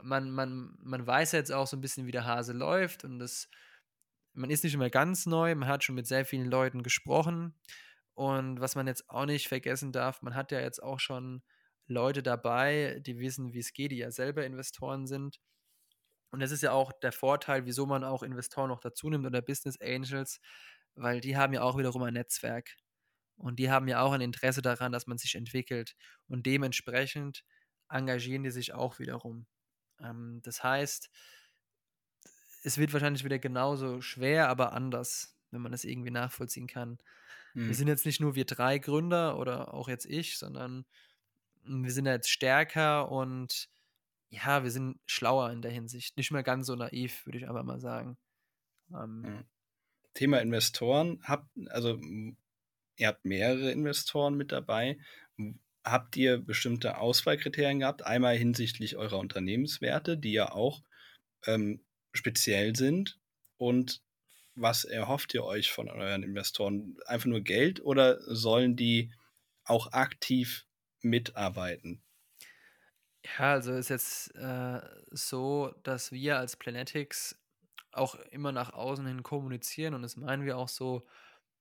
man, 0.03 0.31
man, 0.31 0.75
man 0.81 1.05
weiß 1.05 1.31
jetzt 1.33 1.51
auch 1.51 1.67
so 1.67 1.77
ein 1.77 1.81
bisschen, 1.81 2.07
wie 2.07 2.11
der 2.11 2.25
Hase 2.25 2.53
läuft 2.53 3.03
und 3.03 3.19
das, 3.19 3.49
man 4.33 4.49
ist 4.49 4.63
nicht 4.63 4.73
immer 4.73 4.89
ganz 4.89 5.27
neu, 5.27 5.53
man 5.55 5.69
hat 5.69 5.83
schon 5.83 5.95
mit 5.95 6.07
sehr 6.07 6.25
vielen 6.25 6.49
Leuten 6.49 6.83
gesprochen 6.83 7.53
und 8.15 8.59
was 8.61 8.75
man 8.75 8.87
jetzt 8.87 9.09
auch 9.09 9.25
nicht 9.27 9.47
vergessen 9.47 9.91
darf, 9.91 10.23
man 10.23 10.35
hat 10.35 10.51
ja 10.51 10.59
jetzt 10.61 10.81
auch 10.83 10.99
schon 10.99 11.43
Leute 11.87 12.23
dabei, 12.23 12.99
die 13.05 13.19
wissen, 13.19 13.53
wie 13.53 13.59
es 13.59 13.73
geht, 13.73 13.91
die 13.91 13.97
ja 13.97 14.11
selber 14.11 14.45
Investoren 14.45 15.07
sind. 15.07 15.39
Und 16.31 16.41
das 16.41 16.51
ist 16.51 16.63
ja 16.63 16.71
auch 16.73 16.91
der 16.93 17.11
Vorteil, 17.11 17.65
wieso 17.65 17.85
man 17.85 18.03
auch 18.03 18.23
Investoren 18.23 18.69
noch 18.69 18.79
dazu 18.81 19.09
nimmt 19.09 19.25
oder 19.25 19.41
Business 19.41 19.79
Angels, 19.81 20.39
weil 20.95 21.21
die 21.21 21.37
haben 21.37 21.53
ja 21.53 21.61
auch 21.63 21.77
wiederum 21.77 22.03
ein 22.03 22.13
Netzwerk. 22.15 22.75
Und 23.37 23.59
die 23.59 23.69
haben 23.69 23.87
ja 23.87 24.01
auch 24.01 24.11
ein 24.11 24.21
Interesse 24.21 24.61
daran, 24.61 24.91
dass 24.91 25.07
man 25.07 25.17
sich 25.17 25.35
entwickelt. 25.35 25.95
Und 26.27 26.45
dementsprechend 26.45 27.43
engagieren 27.89 28.43
die 28.43 28.51
sich 28.51 28.73
auch 28.73 28.99
wiederum. 28.99 29.45
Ähm, 30.01 30.41
das 30.43 30.63
heißt, 30.63 31.09
es 32.63 32.77
wird 32.77 32.93
wahrscheinlich 32.93 33.23
wieder 33.23 33.39
genauso 33.39 34.01
schwer, 34.01 34.49
aber 34.49 34.73
anders, 34.73 35.37
wenn 35.51 35.61
man 35.61 35.71
das 35.71 35.83
irgendwie 35.85 36.11
nachvollziehen 36.11 36.67
kann. 36.67 36.97
Mhm. 37.53 37.67
Wir 37.67 37.75
sind 37.75 37.87
jetzt 37.87 38.05
nicht 38.05 38.19
nur 38.19 38.35
wir 38.35 38.45
drei 38.45 38.79
Gründer 38.79 39.37
oder 39.37 39.73
auch 39.73 39.87
jetzt 39.87 40.05
ich, 40.05 40.37
sondern 40.37 40.85
wir 41.63 41.91
sind 41.91 42.05
jetzt 42.05 42.29
stärker 42.29 43.11
und 43.11 43.69
ja, 44.29 44.63
wir 44.63 44.71
sind 44.71 44.99
schlauer 45.05 45.51
in 45.51 45.61
der 45.61 45.71
Hinsicht. 45.71 46.17
Nicht 46.17 46.31
mehr 46.31 46.43
ganz 46.43 46.67
so 46.67 46.75
naiv, 46.75 47.25
würde 47.25 47.37
ich 47.37 47.47
aber 47.47 47.63
mal 47.63 47.79
sagen. 47.79 48.17
Ähm, 48.93 49.23
ja. 49.25 49.43
Thema 50.13 50.41
Investoren. 50.41 51.19
Habt, 51.23 51.47
also 51.67 51.99
ihr 52.97 53.07
habt 53.07 53.25
mehrere 53.25 53.71
Investoren 53.71 54.35
mit 54.35 54.51
dabei. 54.51 54.97
Habt 55.83 56.17
ihr 56.17 56.37
bestimmte 56.39 56.97
Auswahlkriterien 56.97 57.79
gehabt? 57.79 58.05
Einmal 58.05 58.35
hinsichtlich 58.35 58.97
eurer 58.97 59.19
Unternehmenswerte, 59.19 60.17
die 60.17 60.33
ja 60.33 60.51
auch 60.51 60.83
ähm, 61.45 61.85
speziell 62.13 62.75
sind. 62.75 63.19
Und 63.57 64.01
was 64.55 64.83
erhofft 64.83 65.33
ihr 65.33 65.43
euch 65.43 65.71
von 65.71 65.89
euren 65.89 66.23
Investoren? 66.23 66.97
Einfach 67.05 67.27
nur 67.27 67.41
Geld 67.41 67.79
oder 67.81 68.19
sollen 68.21 68.75
die 68.75 69.13
auch 69.63 69.91
aktiv 69.93 70.65
mitarbeiten? 71.01 72.03
Ja, 73.23 73.53
also 73.53 73.73
ist 73.73 73.89
jetzt 73.89 74.33
äh, 74.35 74.81
so, 75.11 75.73
dass 75.83 76.11
wir 76.11 76.37
als 76.37 76.55
Planetics 76.55 77.37
auch 77.91 78.15
immer 78.31 78.51
nach 78.51 78.73
außen 78.73 79.05
hin 79.05 79.23
kommunizieren 79.23 79.93
und 79.93 80.01
das 80.03 80.15
meinen 80.15 80.45
wir 80.45 80.57
auch 80.57 80.69
so, 80.69 81.07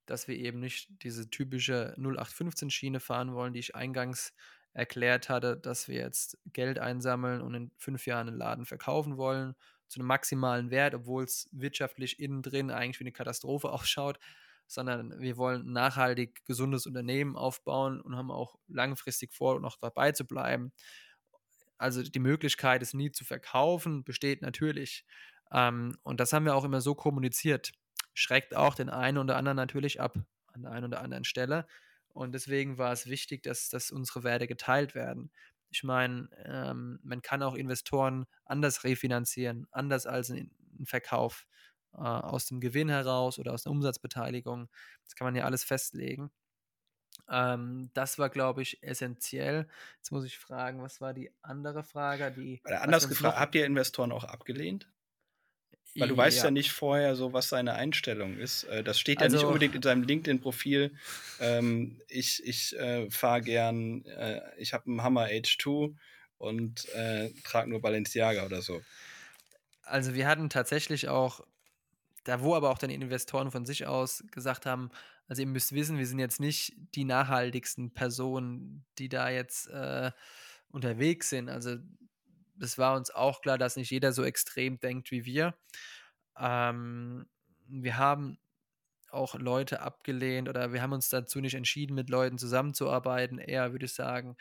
dass 0.07 0.29
wir 0.29 0.37
eben 0.37 0.61
nicht 0.61 1.03
diese 1.03 1.29
typische 1.31 1.95
0815-Schiene 1.99 3.01
fahren 3.01 3.35
wollen, 3.35 3.53
die 3.53 3.61
ich 3.61 3.75
eingangs 3.75 4.33
erklärt 4.73 5.29
hatte, 5.29 5.57
dass 5.57 5.89
wir 5.89 5.97
jetzt 5.97 6.39
Geld 6.53 6.79
einsammeln 6.79 7.41
und 7.41 7.55
in 7.55 7.71
fünf 7.77 8.07
Jahren 8.07 8.29
einen 8.29 8.37
Laden 8.37 8.67
verkaufen 8.67 9.17
wollen 9.17 9.55
zu 9.89 10.01
einem 10.01 10.09
maximalen 10.09 10.71
Wert, 10.71 10.95
obwohl 10.95 11.25
es 11.25 11.49
wirtschaftlich 11.53 12.19
innen 12.21 12.43
drin 12.43 12.71
eigentlich 12.71 13.01
wie 13.01 13.05
eine 13.05 13.13
Katastrophe 13.13 13.71
ausschaut, 13.73 14.19
sondern 14.67 15.19
wir 15.21 15.37
wollen 15.37 15.73
nachhaltig 15.73 16.45
gesundes 16.45 16.87
Unternehmen 16.87 17.37
aufbauen 17.37 18.01
und 18.01 18.17
haben 18.17 18.31
auch 18.31 18.57
langfristig 18.69 19.33
vor, 19.33 19.61
noch 19.61 19.77
dabei 19.79 20.13
zu 20.13 20.25
bleiben. 20.25 20.73
Also 21.79 22.03
die 22.03 22.19
Möglichkeit, 22.19 22.83
es 22.83 22.95
nie 22.95 23.13
zu 23.13 23.25
verkaufen, 23.25 24.03
besteht 24.03 24.43
natürlich. 24.43 25.05
Ähm, 25.53 25.97
und 26.03 26.21
das 26.21 26.33
haben 26.33 26.45
wir 26.45 26.55
auch 26.55 26.65
immer 26.65 26.81
so 26.81 26.95
kommuniziert 26.95 27.73
schreckt 28.17 28.57
auch 28.57 28.75
den 28.75 28.89
einen 28.89 29.19
oder 29.19 29.37
anderen 29.37 29.57
natürlich 29.57 30.01
ab 30.01 30.19
an 30.53 30.63
der 30.63 30.73
einen 30.73 30.87
oder 30.87 31.03
anderen 31.03 31.25
Stelle. 31.25 31.67
Und 32.09 32.33
deswegen 32.33 32.79
war 32.79 32.93
es 32.93 33.07
wichtig, 33.09 33.43
dass, 33.43 33.69
dass 33.69 33.91
unsere 33.91 34.25
Werte 34.25 34.47
geteilt 34.47 34.95
werden. 34.95 35.31
Ich 35.69 35.85
meine, 35.85 36.31
ähm, 36.45 36.99
man 37.03 37.21
kann 37.21 37.43
auch 37.43 37.55
Investoren 37.55 38.27
anders 38.47 38.85
refinanzieren, 38.85 39.67
anders 39.71 40.07
als 40.07 40.31
ein 40.31 40.51
Verkauf 40.85 41.47
äh, 41.93 41.99
aus 41.99 42.47
dem 42.47 42.61
Gewinn 42.61 42.89
heraus 42.89 43.39
oder 43.39 43.53
aus 43.53 43.65
der 43.65 43.73
Umsatzbeteiligung. 43.73 44.71
Das 45.05 45.15
kann 45.15 45.27
man 45.27 45.37
ja 45.37 45.45
alles 45.45 45.63
festlegen. 45.63 46.31
Ähm, 47.29 47.91
das 47.93 48.19
war, 48.19 48.31
glaube 48.31 48.63
ich, 48.63 48.83
essentiell. 48.83 49.69
Jetzt 49.99 50.11
muss 50.11 50.25
ich 50.25 50.39
fragen, 50.39 50.81
was 50.81 51.03
war 51.03 51.13
die 51.13 51.31
andere 51.43 51.83
Frage? 51.83 52.31
Die, 52.33 52.63
anders 52.65 53.09
gefragt, 53.09 53.39
habt 53.39 53.55
ihr 53.55 53.67
Investoren 53.67 54.13
auch 54.13 54.25
abgelehnt? 54.25 54.89
Weil 56.01 56.09
du 56.09 56.17
weißt 56.17 56.39
ja. 56.39 56.45
ja 56.45 56.51
nicht 56.51 56.73
vorher 56.73 57.17
so, 57.17 57.33
was 57.33 57.49
seine 57.49 57.75
Einstellung 57.75 58.39
ist. 58.39 58.65
Äh, 58.65 58.83
das 58.85 58.99
steht 58.99 59.21
ja 59.21 59.25
also, 59.25 59.37
nicht 59.37 59.47
unbedingt 59.47 59.75
in 59.75 59.83
seinem 59.83 60.03
LinkedIn-Profil. 60.03 60.95
Ähm, 61.41 62.01
ich 62.09 62.43
ich 62.45 62.77
äh, 62.79 63.11
fahre 63.11 63.41
gern, 63.41 64.05
äh, 64.05 64.41
ich 64.59 64.73
habe 64.73 64.87
einen 64.87 65.03
Hammer 65.03 65.27
H2 65.27 65.95
und 66.39 66.89
äh, 66.95 67.31
trage 67.45 67.71
nur 67.71 67.81
Balenciaga 67.81 68.45
oder 68.45 68.63
so. 68.63 68.83
Also 69.83 70.15
wir 70.15 70.27
hatten 70.27 70.51
tatsächlich 70.51 71.09
auch, 71.09 71.41
da 72.25 72.41
wo 72.41 72.55
aber 72.55 72.71
auch 72.71 72.79
dann 72.79 72.91
Investoren 72.91 73.51
von 73.51 73.65
sich 73.65 73.87
aus 73.87 74.25
gesagt 74.33 74.67
haben, 74.67 74.91
also 75.29 75.43
ihr 75.43 75.49
müsst 75.49 75.73
wissen, 75.73 75.99
wir 75.99 76.07
sind 76.07 76.19
jetzt 76.19 76.41
nicht 76.41 76.75
die 76.95 77.05
nachhaltigsten 77.05 77.93
Personen, 77.93 78.85
die 78.99 79.09
da 79.09 79.29
jetzt 79.29 79.69
äh, 79.69 80.11
unterwegs 80.71 81.31
sind. 81.31 81.49
Also 81.49 81.77
das 82.59 82.79
war 82.79 82.97
uns 82.97 83.11
auch 83.11 83.41
klar, 83.41 83.59
dass 83.59 83.77
nicht 83.77 83.91
jeder 83.91 84.13
so 84.13 84.25
extrem 84.25 84.79
denkt 84.79 85.11
wie 85.11 85.25
wir. 85.25 85.55
Ähm, 86.39 87.27
wir 87.67 87.97
haben 87.99 88.39
auch 89.11 89.35
Leute 89.35 89.81
abgelehnt 89.81 90.49
oder 90.49 90.73
wir 90.73 90.83
haben 90.83 90.93
uns 90.93 91.09
dazu 91.09 91.41
nicht 91.41 91.55
entschieden, 91.55 91.95
mit 91.95 92.11
Leuten 92.11 92.39
zusammenzuarbeiten. 92.39 93.39
Eher 93.39 93.73
würde 93.73 93.87
ich 93.87 93.95
sagen, 93.95 94.37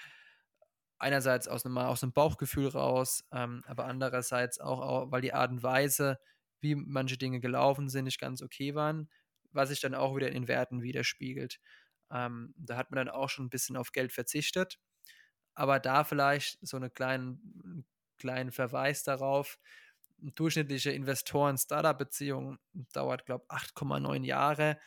einerseits 0.97 1.47
aus 1.47 1.65
einem, 1.65 1.77
aus 1.77 2.03
einem 2.03 2.13
Bauchgefühl 2.13 2.67
raus, 2.67 3.23
ähm, 3.31 3.63
aber 3.67 3.85
andererseits 3.85 4.59
auch, 4.59 4.81
auch, 4.81 5.11
weil 5.11 5.21
die 5.21 5.33
Art 5.33 5.51
und 5.51 5.63
Weise, 5.63 6.19
wie 6.61 6.75
manche 6.75 7.17
Dinge 7.17 7.39
gelaufen 7.39 7.89
sind, 7.89 8.05
nicht 8.05 8.19
ganz 8.19 8.41
okay 8.41 8.75
waren, 8.75 9.09
was 9.51 9.69
sich 9.69 9.81
dann 9.81 9.95
auch 9.95 10.15
wieder 10.15 10.27
in 10.27 10.33
den 10.33 10.47
Werten 10.47 10.81
widerspiegelt. 10.81 11.59
Ähm, 12.11 12.53
da 12.57 12.77
hat 12.77 12.91
man 12.91 12.97
dann 12.97 13.09
auch 13.09 13.29
schon 13.29 13.45
ein 13.45 13.49
bisschen 13.49 13.77
auf 13.77 13.91
Geld 13.91 14.11
verzichtet. 14.13 14.79
Aber 15.53 15.79
da 15.79 16.03
vielleicht 16.03 16.57
so 16.61 16.77
eine 16.77 16.89
kleinen, 16.89 17.85
kleinen 18.17 18.51
Verweis 18.51 19.03
darauf. 19.03 19.59
Durchschnittliche 20.17 20.91
Investoren-Startup-Beziehung 20.91 22.57
dauert, 22.93 23.25
glaube 23.25 23.45
ich, 23.49 23.57
8,9 23.57 24.23
Jahre 24.23 24.79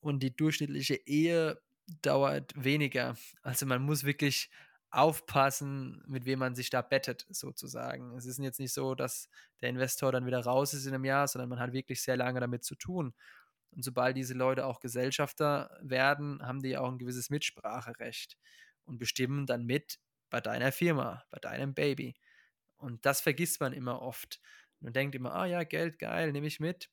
und 0.00 0.22
die 0.22 0.34
durchschnittliche 0.34 0.94
Ehe 1.06 1.60
dauert 2.02 2.52
weniger. 2.56 3.16
Also 3.42 3.66
man 3.66 3.82
muss 3.82 4.04
wirklich 4.04 4.50
aufpassen, 4.90 6.02
mit 6.06 6.24
wem 6.24 6.38
man 6.38 6.54
sich 6.54 6.70
da 6.70 6.80
bettet, 6.82 7.26
sozusagen. 7.28 8.16
Es 8.16 8.26
ist 8.26 8.38
jetzt 8.38 8.60
nicht 8.60 8.72
so, 8.72 8.94
dass 8.94 9.28
der 9.60 9.70
Investor 9.70 10.12
dann 10.12 10.26
wieder 10.26 10.40
raus 10.40 10.72
ist 10.72 10.86
in 10.86 10.94
einem 10.94 11.04
Jahr, 11.04 11.26
sondern 11.26 11.48
man 11.48 11.58
hat 11.58 11.72
wirklich 11.72 12.02
sehr 12.02 12.16
lange 12.16 12.40
damit 12.40 12.64
zu 12.64 12.76
tun. 12.76 13.14
Und 13.70 13.84
sobald 13.84 14.16
diese 14.16 14.34
Leute 14.34 14.66
auch 14.66 14.78
Gesellschafter 14.78 15.76
werden, 15.82 16.40
haben 16.46 16.62
die 16.62 16.76
auch 16.76 16.88
ein 16.88 16.98
gewisses 16.98 17.28
Mitspracherecht 17.28 18.38
und 18.84 18.98
bestimmen 18.98 19.46
dann 19.46 19.64
mit 19.64 19.98
bei 20.30 20.40
deiner 20.40 20.70
Firma, 20.70 21.24
bei 21.30 21.38
deinem 21.40 21.74
Baby. 21.74 22.14
Und 22.84 23.06
das 23.06 23.22
vergisst 23.22 23.60
man 23.60 23.72
immer 23.72 24.02
oft. 24.02 24.42
Man 24.80 24.92
denkt 24.92 25.14
immer, 25.14 25.34
ah 25.34 25.46
ja, 25.46 25.64
Geld, 25.64 25.98
geil, 25.98 26.32
nehme 26.32 26.46
ich 26.46 26.60
mit. 26.60 26.90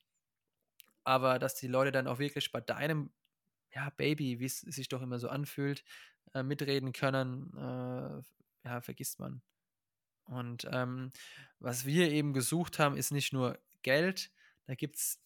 Aber 1.03 1.37
dass 1.37 1.55
die 1.55 1.67
Leute 1.67 1.91
dann 1.91 2.07
auch 2.07 2.17
wirklich 2.17 2.49
bei 2.53 2.61
deinem 2.61 3.11
ja, 3.75 3.89
Baby, 3.89 4.39
wie 4.39 4.45
es 4.45 4.61
sich 4.61 4.87
doch 4.87 5.01
immer 5.01 5.19
so 5.19 5.27
anfühlt, 5.27 5.83
äh, 6.33 6.43
mitreden 6.43 6.93
können, 6.93 7.51
äh, 7.57 8.23
ja, 8.67 8.79
vergisst 8.79 9.19
man. 9.19 9.41
Und 10.23 10.65
ähm, 10.71 11.11
was 11.59 11.85
wir 11.85 12.09
eben 12.09 12.31
gesucht 12.31 12.79
haben, 12.79 12.95
ist 12.95 13.11
nicht 13.11 13.33
nur 13.33 13.59
Geld. 13.81 14.31
Da 14.67 14.75
gibt 14.75 14.95
es, 14.95 15.21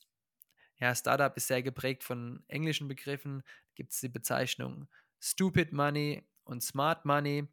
ja, 0.77 0.95
Startup 0.95 1.37
ist 1.37 1.45
sehr 1.45 1.61
geprägt 1.61 2.03
von 2.03 2.43
englischen 2.47 2.87
Begriffen. 2.87 3.43
Gibt 3.75 3.91
es 3.91 3.99
die 3.99 4.09
Bezeichnung 4.09 4.87
Stupid 5.19 5.73
Money 5.73 6.27
und 6.43 6.63
Smart 6.63 7.05
Money. 7.05 7.47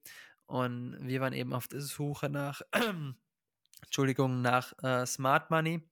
Und 0.46 0.96
wir 1.00 1.20
waren 1.20 1.32
eben 1.32 1.52
auf 1.52 1.68
der 1.68 1.80
Suche 1.80 2.28
nach, 2.28 2.60
Entschuldigung, 3.84 4.42
nach 4.42 4.72
äh, 4.82 5.06
Smart 5.06 5.50
Money. 5.50 5.88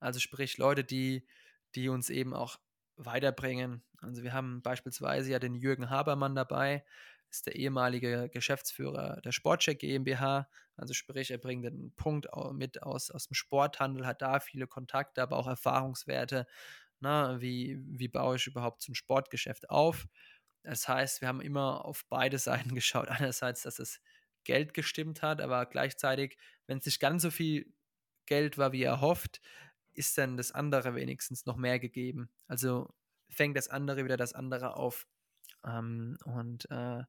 Also 0.00 0.18
sprich 0.18 0.58
Leute, 0.58 0.84
die, 0.84 1.26
die 1.74 1.88
uns 1.88 2.10
eben 2.10 2.34
auch 2.34 2.58
weiterbringen. 2.96 3.82
Also 4.00 4.22
wir 4.22 4.32
haben 4.32 4.62
beispielsweise 4.62 5.30
ja 5.30 5.38
den 5.38 5.54
Jürgen 5.54 5.90
Habermann 5.90 6.34
dabei, 6.34 6.84
ist 7.30 7.46
der 7.46 7.56
ehemalige 7.56 8.28
Geschäftsführer 8.30 9.20
der 9.22 9.32
Sportcheck 9.32 9.78
GmbH. 9.78 10.48
Also 10.76 10.92
sprich, 10.94 11.30
er 11.30 11.38
bringt 11.38 11.64
den 11.64 11.94
Punkt 11.94 12.26
mit 12.52 12.82
aus, 12.82 13.10
aus 13.10 13.28
dem 13.28 13.34
Sporthandel, 13.34 14.06
hat 14.06 14.22
da 14.22 14.40
viele 14.40 14.66
Kontakte, 14.66 15.22
aber 15.22 15.36
auch 15.36 15.46
Erfahrungswerte. 15.46 16.46
Na, 17.00 17.40
wie, 17.40 17.78
wie 17.84 18.08
baue 18.08 18.36
ich 18.36 18.46
überhaupt 18.46 18.82
so 18.82 18.92
ein 18.92 18.94
Sportgeschäft 18.94 19.70
auf? 19.70 20.06
Das 20.62 20.88
heißt, 20.88 21.20
wir 21.20 21.28
haben 21.28 21.40
immer 21.40 21.84
auf 21.84 22.04
beide 22.08 22.38
Seiten 22.38 22.74
geschaut. 22.74 23.08
Einerseits, 23.08 23.62
dass 23.62 23.76
das 23.76 24.00
Geld 24.44 24.74
gestimmt 24.74 25.22
hat, 25.22 25.40
aber 25.40 25.66
gleichzeitig, 25.66 26.36
wenn 26.66 26.78
es 26.78 26.86
nicht 26.86 27.00
ganz 27.00 27.22
so 27.22 27.30
viel 27.30 27.72
Geld 28.26 28.58
war, 28.58 28.72
wie 28.72 28.82
er 28.82 29.00
hofft, 29.00 29.40
ist 29.92 30.16
dann 30.18 30.36
das 30.36 30.52
andere 30.52 30.94
wenigstens 30.94 31.46
noch 31.46 31.56
mehr 31.56 31.78
gegeben. 31.78 32.30
Also 32.48 32.92
fängt 33.28 33.56
das 33.56 33.68
andere 33.68 34.04
wieder 34.04 34.16
das 34.16 34.32
andere 34.32 34.76
auf. 34.76 35.06
Ähm, 35.64 36.18
und 36.24 36.68
äh, 36.70 37.04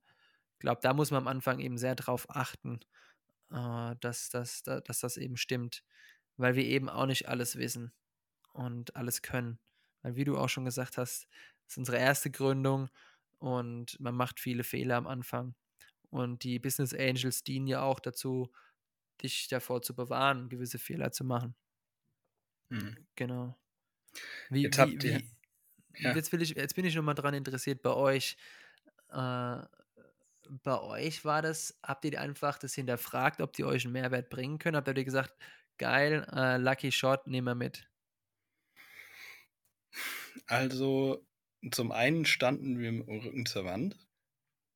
glaube, 0.64 0.80
da 0.82 0.94
muss 0.94 1.12
man 1.12 1.24
am 1.24 1.28
Anfang 1.28 1.60
eben 1.60 1.78
sehr 1.78 1.96
drauf 1.96 2.26
achten, 2.30 2.80
äh, 3.52 3.96
dass, 4.00 4.30
dass, 4.30 4.64
dass 4.64 5.00
das 5.00 5.18
eben 5.18 5.38
stimmt, 5.38 5.84
weil 6.38 6.56
wir 6.56 6.64
eben 6.64 6.90
auch 6.90 7.06
nicht 7.06 7.28
alles 7.28 7.58
wissen 7.58 7.94
und 8.54 8.96
alles 8.96 9.22
können. 9.22 9.60
Weil 10.02 10.16
wie 10.16 10.24
du 10.24 10.38
auch 10.38 10.50
schon 10.50 10.66
gesagt 10.66 10.98
hast, 10.98 11.28
ist 11.68 11.78
unsere 11.78 11.98
erste 11.98 12.32
Gründung 12.32 12.90
und 13.44 14.00
man 14.00 14.16
macht 14.16 14.40
viele 14.40 14.64
Fehler 14.64 14.96
am 14.96 15.06
Anfang. 15.06 15.54
Und 16.10 16.46
die 16.46 16.60
Business 16.60 16.94
Angels 16.94 17.44
dienen 17.44 17.68
ja 17.68 17.82
auch 17.82 18.00
dazu, 18.00 18.54
dich 19.22 19.50
davor 19.50 19.82
zu 19.82 19.94
bewahren, 19.94 20.48
gewisse 20.48 20.80
Fehler 20.80 21.12
zu 21.12 21.26
machen. 21.26 21.54
Mhm. 22.70 23.06
Genau. 23.18 23.60
Wie, 24.50 24.64
jetzt, 24.64 24.78
wie, 24.78 25.04
wie, 25.04 25.30
ja. 25.98 26.16
jetzt, 26.16 26.32
will 26.32 26.42
ich, 26.42 26.52
jetzt 26.52 26.74
bin 26.74 26.86
ich 26.86 26.96
nochmal 26.96 27.16
dran 27.16 27.34
interessiert 27.34 27.82
bei 27.82 27.90
euch. 27.90 28.38
Äh, 29.10 29.58
bei 30.64 30.80
euch 30.80 31.26
war 31.26 31.42
das, 31.42 31.78
habt 31.84 32.06
ihr 32.06 32.22
einfach 32.22 32.58
das 32.58 32.74
hinterfragt, 32.76 33.42
ob 33.42 33.52
die 33.52 33.66
euch 33.66 33.84
einen 33.84 33.92
Mehrwert 33.92 34.30
bringen 34.30 34.58
können? 34.58 34.78
Habt 34.78 34.88
ihr 34.88 35.04
gesagt, 35.04 35.34
geil, 35.78 36.26
äh, 36.32 36.56
Lucky 36.56 36.94
Shot, 36.94 37.28
nehmen 37.28 37.48
wir 37.48 37.56
mit? 37.56 37.90
Also, 40.48 41.26
zum 41.72 41.92
einen 41.92 42.26
standen 42.26 42.80
wir 42.80 42.90
im 42.90 43.02
Rücken 43.02 43.46
zur 43.46 43.66
Wand. 43.66 43.98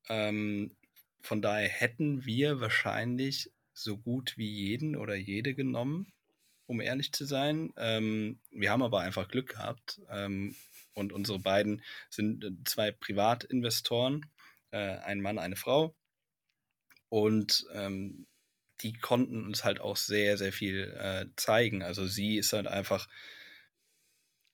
Ähm, 0.09 0.75
von 1.21 1.41
daher 1.41 1.67
hätten 1.67 2.25
wir 2.25 2.61
wahrscheinlich 2.61 3.51
so 3.73 3.97
gut 3.97 4.37
wie 4.37 4.49
jeden 4.49 4.95
oder 4.95 5.15
jede 5.15 5.53
genommen, 5.53 6.11
um 6.65 6.79
ehrlich 6.81 7.11
zu 7.11 7.25
sein. 7.25 7.73
Ähm, 7.77 8.39
wir 8.51 8.71
haben 8.71 8.83
aber 8.83 9.01
einfach 9.01 9.27
Glück 9.27 9.49
gehabt. 9.49 10.01
Ähm, 10.09 10.55
und 10.93 11.13
unsere 11.13 11.39
beiden 11.39 11.83
sind 12.09 12.43
äh, 12.43 12.51
zwei 12.65 12.91
Privatinvestoren 12.91 14.25
äh, 14.71 14.97
ein 14.97 15.21
Mann, 15.21 15.37
eine 15.37 15.55
Frau. 15.55 15.95
Und 17.09 17.65
ähm, 17.73 18.27
die 18.81 18.93
konnten 18.93 19.45
uns 19.45 19.63
halt 19.63 19.79
auch 19.79 19.97
sehr, 19.97 20.37
sehr 20.37 20.53
viel 20.53 20.93
äh, 20.97 21.25
zeigen. 21.35 21.83
Also 21.83 22.07
sie 22.07 22.37
ist 22.37 22.53
halt 22.53 22.67
einfach 22.67 23.07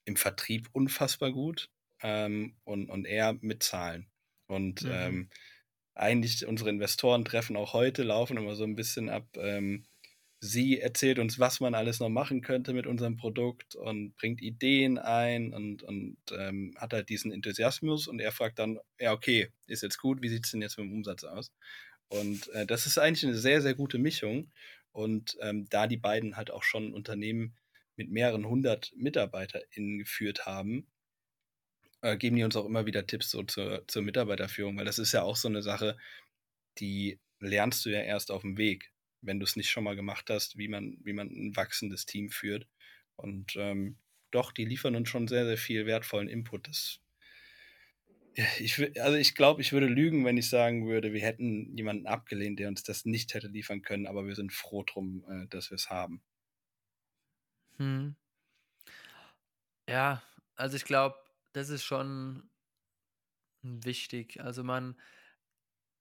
im 0.05 0.15
Vertrieb 0.15 0.69
unfassbar 0.73 1.31
gut 1.31 1.69
ähm, 2.03 2.55
und, 2.63 2.89
und 2.89 3.05
er 3.05 3.33
mit 3.41 3.63
Zahlen. 3.63 4.07
Und 4.47 4.83
mhm. 4.83 4.91
ähm, 4.93 5.29
eigentlich 5.95 6.45
unsere 6.45 6.69
Investoren 6.69 7.25
treffen 7.25 7.55
auch 7.55 7.73
heute, 7.73 8.03
laufen 8.03 8.37
immer 8.37 8.55
so 8.55 8.63
ein 8.63 8.75
bisschen 8.75 9.09
ab, 9.09 9.27
ähm, 9.37 9.85
sie 10.39 10.79
erzählt 10.79 11.19
uns, 11.19 11.39
was 11.39 11.61
man 11.61 11.73
alles 11.73 12.01
noch 12.01 12.09
machen 12.09 12.41
könnte 12.41 12.73
mit 12.73 12.85
unserem 12.85 13.15
Produkt 13.15 13.75
und 13.75 14.13
bringt 14.17 14.41
Ideen 14.41 14.97
ein 14.97 15.53
und, 15.53 15.83
und 15.83 16.17
ähm, 16.37 16.75
hat 16.77 16.91
halt 16.91 17.07
diesen 17.07 17.31
Enthusiasmus 17.31 18.07
und 18.07 18.19
er 18.19 18.33
fragt 18.33 18.59
dann, 18.59 18.77
ja, 18.99 19.13
okay, 19.13 19.49
ist 19.67 19.83
jetzt 19.83 19.99
gut, 19.99 20.21
wie 20.21 20.27
sieht 20.27 20.45
es 20.45 20.51
denn 20.51 20.61
jetzt 20.61 20.77
mit 20.77 20.87
dem 20.87 20.93
Umsatz 20.93 21.23
aus? 21.23 21.53
Und 22.09 22.49
äh, 22.49 22.65
das 22.65 22.85
ist 22.85 22.97
eigentlich 22.97 23.23
eine 23.23 23.37
sehr, 23.37 23.61
sehr 23.61 23.73
gute 23.73 23.97
Mischung. 23.97 24.51
Und 24.91 25.37
ähm, 25.41 25.65
da 25.69 25.87
die 25.87 25.97
beiden 25.97 26.35
halt 26.35 26.51
auch 26.51 26.63
schon 26.63 26.93
Unternehmen 26.93 27.55
mit 27.95 28.11
mehreren 28.11 28.45
hundert 28.45 28.91
MitarbeiterInnen 28.95 29.97
geführt 29.97 30.45
haben, 30.45 30.87
äh, 32.03 32.17
geben 32.17 32.35
die 32.35 32.43
uns 32.43 32.55
auch 32.55 32.65
immer 32.65 32.85
wieder 32.85 33.07
Tipps 33.07 33.31
so 33.31 33.43
zur, 33.43 33.87
zur 33.87 34.03
Mitarbeiterführung, 34.03 34.77
weil 34.77 34.85
das 34.85 34.99
ist 34.99 35.13
ja 35.13 35.23
auch 35.23 35.35
so 35.35 35.47
eine 35.47 35.63
Sache, 35.63 35.97
die 36.79 37.19
lernst 37.39 37.85
du 37.85 37.89
ja 37.89 38.01
erst 38.01 38.31
auf 38.31 38.41
dem 38.41 38.57
Weg 38.57 38.93
wenn 39.23 39.39
du 39.39 39.45
es 39.45 39.55
nicht 39.55 39.69
schon 39.69 39.83
mal 39.83 39.95
gemacht 39.95 40.29
hast, 40.29 40.57
wie 40.57 40.67
man, 40.67 40.97
wie 41.03 41.13
man 41.13 41.27
ein 41.29 41.55
wachsendes 41.55 42.05
Team 42.05 42.29
führt. 42.29 42.67
Und 43.15 43.55
ähm, 43.55 43.97
doch, 44.31 44.51
die 44.51 44.65
liefern 44.65 44.95
uns 44.95 45.09
schon 45.09 45.27
sehr, 45.27 45.45
sehr 45.45 45.57
viel 45.57 45.85
wertvollen 45.85 46.27
Input. 46.27 46.67
Das, 46.67 46.99
ich, 48.59 48.79
also 49.01 49.17
ich 49.17 49.35
glaube, 49.35 49.61
ich 49.61 49.71
würde 49.71 49.87
lügen, 49.87 50.25
wenn 50.25 50.37
ich 50.37 50.49
sagen 50.49 50.87
würde, 50.87 51.13
wir 51.13 51.21
hätten 51.21 51.75
jemanden 51.75 52.05
abgelehnt, 52.05 52.59
der 52.59 52.67
uns 52.67 52.83
das 52.83 53.05
nicht 53.05 53.33
hätte 53.33 53.47
liefern 53.47 53.81
können, 53.81 54.07
aber 54.07 54.27
wir 54.27 54.35
sind 54.35 54.51
froh 54.51 54.83
drum, 54.83 55.23
äh, 55.29 55.47
dass 55.47 55.71
wir 55.71 55.75
es 55.75 55.89
haben. 55.89 56.21
Hm. 57.77 58.15
Ja, 59.87 60.23
also 60.55 60.75
ich 60.75 60.85
glaube, 60.85 61.15
das 61.53 61.69
ist 61.69 61.83
schon 61.83 62.49
wichtig. 63.61 64.41
Also 64.41 64.63
man, 64.63 64.99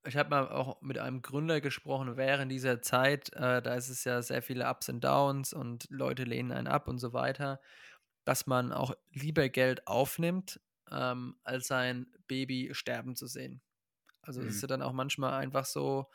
ich 0.05 0.17
habe 0.17 0.31
mal 0.31 0.49
auch 0.49 0.81
mit 0.83 0.99
einem 0.99 1.23
Gründer 1.23 1.61
gesprochen 1.61 2.17
während 2.17 2.51
dieser 2.51 2.83
Zeit. 2.83 3.33
Äh, 3.35 3.63
da 3.63 3.75
ist 3.75 3.89
es 3.89 4.05
ja 4.05 4.21
sehr 4.23 4.43
viele 4.43 4.69
Ups 4.69 4.89
und 4.89 5.03
Downs 5.03 5.53
und 5.53 5.87
Leute 5.91 6.25
lehnen 6.25 6.53
einen 6.53 6.67
ab 6.67 6.89
und 6.89 6.99
so 6.99 7.13
weiter, 7.13 7.61
dass 8.25 8.47
man 8.47 8.73
auch 8.73 8.95
lieber 9.11 9.49
Geld 9.49 9.87
aufnimmt, 9.87 10.61
ähm, 10.91 11.37
als 11.45 11.69
sein 11.69 12.07
Baby 12.27 12.71
sterben 12.73 13.15
zu 13.15 13.27
sehen. 13.27 13.63
Also 14.23 14.41
es 14.41 14.45
mhm. 14.45 14.51
ist 14.51 14.63
ja 14.63 14.69
dann 14.69 14.83
auch 14.83 14.93
manchmal 14.93 15.35
einfach 15.35 15.65
so, 15.65 16.11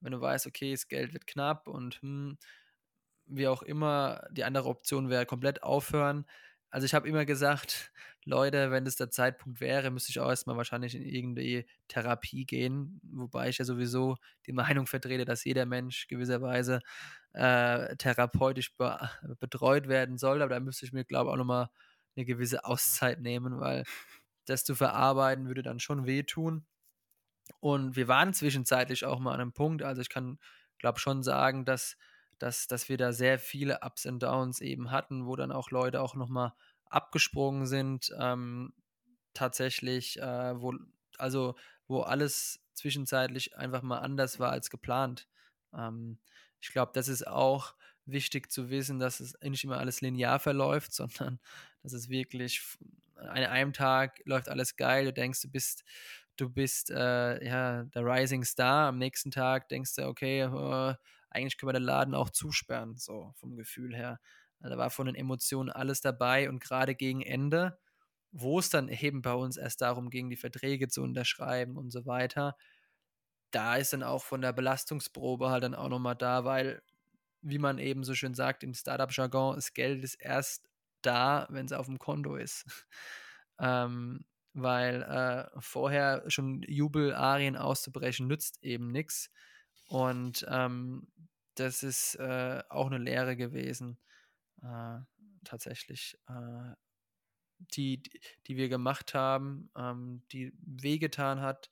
wenn 0.00 0.12
du 0.12 0.20
weißt, 0.20 0.46
okay, 0.46 0.72
das 0.72 0.88
Geld 0.88 1.12
wird 1.12 1.26
knapp 1.26 1.68
und 1.68 2.00
hm, 2.02 2.38
wie 3.26 3.48
auch 3.48 3.62
immer, 3.62 4.26
die 4.30 4.44
andere 4.44 4.68
Option 4.68 5.08
wäre 5.08 5.26
komplett 5.26 5.62
aufhören. 5.62 6.26
Also 6.70 6.84
ich 6.84 6.94
habe 6.94 7.08
immer 7.08 7.24
gesagt, 7.24 7.92
Leute, 8.24 8.70
wenn 8.70 8.84
das 8.84 8.96
der 8.96 9.10
Zeitpunkt 9.10 9.60
wäre, 9.60 9.90
müsste 9.90 10.10
ich 10.10 10.20
auch 10.20 10.28
erstmal 10.28 10.56
wahrscheinlich 10.56 10.94
in 10.94 11.02
irgendeine 11.02 11.64
Therapie 11.88 12.44
gehen, 12.44 13.00
wobei 13.02 13.48
ich 13.48 13.58
ja 13.58 13.64
sowieso 13.64 14.16
die 14.46 14.52
Meinung 14.80 14.86
vertrete, 14.86 15.24
dass 15.24 15.44
jeder 15.44 15.66
Mensch 15.66 16.06
gewisserweise 16.08 16.80
äh, 17.32 17.96
therapeutisch 17.96 18.76
be 18.76 18.98
betreut 19.38 19.88
werden 19.88 20.18
soll, 20.18 20.42
aber 20.42 20.54
da 20.54 20.60
müsste 20.60 20.84
ich 20.84 20.92
mir, 20.92 21.04
glaube 21.04 21.30
ich, 21.30 21.34
auch 21.34 21.38
nochmal 21.38 21.70
eine 22.16 22.26
gewisse 22.26 22.64
Auszeit 22.64 23.20
nehmen, 23.20 23.60
weil 23.60 23.84
das 24.46 24.64
zu 24.64 24.74
verarbeiten 24.74 25.46
würde 25.46 25.62
dann 25.62 25.80
schon 25.80 26.06
wehtun. 26.06 26.66
Und 27.60 27.96
wir 27.96 28.08
waren 28.08 28.32
zwischenzeitlich 28.34 29.04
auch 29.04 29.18
mal 29.18 29.34
an 29.34 29.40
einem 29.40 29.52
Punkt, 29.52 29.82
also 29.82 30.02
ich 30.02 30.08
kann, 30.08 30.38
glaube 30.78 30.98
schon 30.98 31.22
sagen, 31.22 31.64
dass 31.64 31.96
dass, 32.40 32.66
dass 32.66 32.88
wir 32.88 32.96
da 32.96 33.12
sehr 33.12 33.38
viele 33.38 33.80
Ups 33.82 34.06
und 34.06 34.22
Downs 34.22 34.60
eben 34.60 34.90
hatten, 34.90 35.26
wo 35.26 35.36
dann 35.36 35.52
auch 35.52 35.70
Leute 35.70 36.00
auch 36.00 36.14
nochmal 36.14 36.54
abgesprungen 36.90 37.66
sind, 37.66 38.12
ähm, 38.18 38.74
tatsächlich, 39.34 40.18
äh, 40.20 40.60
wo, 40.60 40.74
also 41.18 41.54
wo 41.86 42.00
alles 42.02 42.60
zwischenzeitlich 42.74 43.56
einfach 43.56 43.82
mal 43.82 43.98
anders 43.98 44.38
war 44.38 44.50
als 44.52 44.70
geplant. 44.70 45.28
Ähm, 45.74 46.18
ich 46.60 46.70
glaube, 46.72 46.92
das 46.94 47.08
ist 47.08 47.26
auch 47.26 47.74
wichtig 48.06 48.50
zu 48.50 48.70
wissen, 48.70 48.98
dass 48.98 49.20
es 49.20 49.34
nicht 49.42 49.64
immer 49.64 49.78
alles 49.78 50.00
linear 50.00 50.38
verläuft, 50.40 50.92
sondern 50.94 51.40
dass 51.82 51.92
es 51.92 52.08
wirklich 52.08 52.62
an 53.16 53.44
einem 53.44 53.72
Tag 53.72 54.20
läuft 54.24 54.48
alles 54.48 54.76
geil, 54.76 55.04
du 55.04 55.12
denkst, 55.12 55.42
du 55.42 55.50
bist 55.50 55.84
du 56.36 56.48
bist 56.48 56.90
äh, 56.90 57.44
ja 57.44 57.84
der 57.84 58.04
Rising 58.04 58.44
Star, 58.44 58.88
am 58.88 58.98
nächsten 58.98 59.30
Tag 59.30 59.68
denkst 59.68 59.94
du, 59.96 60.06
okay, 60.06 60.40
äh, 60.40 60.94
eigentlich 61.30 61.58
können 61.58 61.68
wir 61.68 61.74
den 61.74 61.82
Laden 61.84 62.14
auch 62.14 62.30
zusperren, 62.30 62.96
so 62.96 63.32
vom 63.36 63.56
Gefühl 63.56 63.94
her. 63.94 64.20
Da 64.60 64.76
war 64.76 64.90
von 64.90 65.06
den 65.06 65.14
Emotionen 65.14 65.70
alles 65.70 66.00
dabei 66.00 66.48
und 66.48 66.60
gerade 66.60 66.94
gegen 66.94 67.22
Ende, 67.22 67.78
wo 68.32 68.58
es 68.58 68.70
dann 68.70 68.88
eben 68.88 69.22
bei 69.22 69.32
uns 69.32 69.56
erst 69.56 69.80
darum 69.80 70.10
ging, 70.10 70.30
die 70.30 70.36
Verträge 70.36 70.88
zu 70.88 71.02
unterschreiben 71.02 71.76
und 71.76 71.90
so 71.90 72.06
weiter, 72.06 72.56
da 73.50 73.76
ist 73.76 73.92
dann 73.92 74.02
auch 74.02 74.22
von 74.22 74.40
der 74.42 74.52
Belastungsprobe 74.52 75.50
halt 75.50 75.64
dann 75.64 75.74
auch 75.74 75.88
nochmal 75.88 76.16
da, 76.16 76.44
weil, 76.44 76.82
wie 77.42 77.58
man 77.58 77.78
eben 77.78 78.04
so 78.04 78.14
schön 78.14 78.34
sagt 78.34 78.62
im 78.62 78.74
Startup-Jargon, 78.74 79.56
das 79.56 79.74
Geld 79.74 80.04
ist 80.04 80.14
erst 80.14 80.68
da, 81.02 81.46
wenn 81.50 81.66
es 81.66 81.72
auf 81.72 81.86
dem 81.86 81.98
Konto 81.98 82.36
ist. 82.36 82.64
ähm, 83.58 84.24
weil 84.52 85.02
äh, 85.02 85.60
vorher 85.60 86.24
schon 86.28 86.62
Jubelarien 86.66 87.56
auszubrechen 87.56 88.26
nützt 88.26 88.62
eben 88.62 88.90
nichts. 88.90 89.30
Und 89.86 90.44
ähm, 90.48 91.06
das 91.54 91.82
ist 91.82 92.16
äh, 92.16 92.62
auch 92.68 92.86
eine 92.86 92.98
Lehre 92.98 93.36
gewesen, 93.36 93.98
äh, 94.62 95.00
tatsächlich, 95.44 96.18
äh, 96.28 96.74
die, 97.58 98.02
die 98.46 98.56
wir 98.56 98.68
gemacht 98.68 99.14
haben, 99.14 99.70
ähm, 99.76 100.24
die 100.32 100.52
wehgetan 100.60 101.40
hat, 101.40 101.70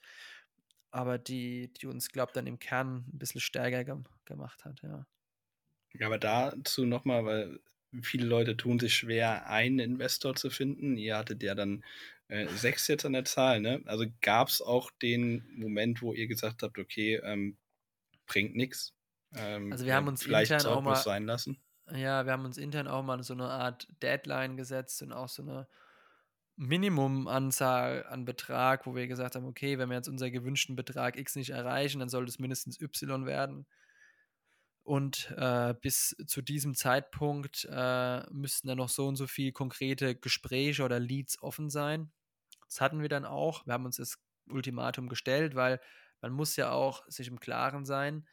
aber 0.90 1.18
die, 1.18 1.72
die 1.74 1.86
uns, 1.86 2.10
glaube 2.10 2.30
ich, 2.30 2.34
dann 2.34 2.46
im 2.46 2.58
Kern 2.58 3.06
ein 3.08 3.18
bisschen 3.18 3.40
stärker 3.40 3.84
ge 3.84 3.96
gemacht 4.26 4.64
hat, 4.64 4.82
ja. 4.82 5.06
Ja, 5.94 6.06
aber 6.06 6.18
dazu 6.18 6.84
nochmal, 6.86 7.24
weil 7.24 7.60
viele 8.02 8.26
Leute 8.26 8.56
tun 8.56 8.78
sich 8.78 8.94
schwer, 8.94 9.46
einen 9.48 9.78
Investor 9.78 10.34
zu 10.36 10.50
finden. 10.50 10.96
Ihr 10.96 11.16
hattet 11.16 11.42
ja 11.42 11.54
dann 11.54 11.84
äh, 12.28 12.46
sechs 12.48 12.86
jetzt 12.88 13.04
an 13.06 13.14
der 13.14 13.24
Zahl, 13.24 13.60
ne? 13.60 13.82
Also 13.86 14.04
gab 14.20 14.48
es 14.48 14.60
auch 14.60 14.90
den 14.90 15.48
Moment, 15.56 16.02
wo 16.02 16.12
ihr 16.12 16.26
gesagt 16.28 16.62
habt, 16.62 16.78
okay, 16.78 17.16
ähm, 17.24 17.56
bringt 18.26 18.56
nichts. 18.56 18.94
Ähm, 19.34 19.72
also 19.72 19.84
wir 19.86 19.94
haben 19.94 20.08
uns 20.08 20.22
vielleicht 20.22 20.50
intern 20.52 20.66
auch 20.66 20.80
mal 20.82 20.94
sein 20.96 21.26
lassen. 21.26 21.58
Ja, 21.92 22.26
wir 22.26 22.32
haben 22.32 22.44
uns 22.44 22.58
intern 22.58 22.86
auch 22.86 23.02
mal 23.02 23.22
so 23.22 23.32
eine 23.32 23.48
Art 23.48 23.88
Deadline 24.02 24.56
gesetzt 24.56 25.02
und 25.02 25.12
auch 25.12 25.28
so 25.28 25.42
eine 25.42 25.66
Minimumanzahl 26.56 28.04
an 28.06 28.24
Betrag, 28.24 28.84
wo 28.84 28.94
wir 28.94 29.06
gesagt 29.06 29.36
haben, 29.36 29.46
okay, 29.46 29.78
wenn 29.78 29.88
wir 29.88 29.96
jetzt 29.96 30.08
unseren 30.08 30.32
gewünschten 30.32 30.76
Betrag 30.76 31.16
X 31.16 31.36
nicht 31.36 31.50
erreichen, 31.50 32.00
dann 32.00 32.08
soll 32.08 32.26
es 32.26 32.38
mindestens 32.38 32.80
Y 32.80 33.26
werden. 33.26 33.66
Und 34.82 35.32
äh, 35.36 35.74
bis 35.80 36.16
zu 36.26 36.42
diesem 36.42 36.74
Zeitpunkt 36.74 37.68
äh, 37.70 38.28
müssten 38.30 38.68
dann 38.68 38.78
noch 38.78 38.88
so 38.88 39.06
und 39.06 39.16
so 39.16 39.26
viele 39.26 39.52
konkrete 39.52 40.16
Gespräche 40.16 40.82
oder 40.82 40.98
Leads 40.98 41.40
offen 41.42 41.70
sein. 41.70 42.10
Das 42.66 42.80
hatten 42.80 43.00
wir 43.02 43.08
dann 43.08 43.24
auch. 43.24 43.66
Wir 43.66 43.74
haben 43.74 43.84
uns 43.84 43.96
das 43.96 44.18
Ultimatum 44.48 45.08
gestellt, 45.08 45.54
weil 45.54 45.80
man 46.20 46.32
muss 46.32 46.56
ja 46.56 46.72
auch 46.72 47.06
sich 47.08 47.28
im 47.28 47.38
Klaren 47.38 47.84
sein. 47.84 48.26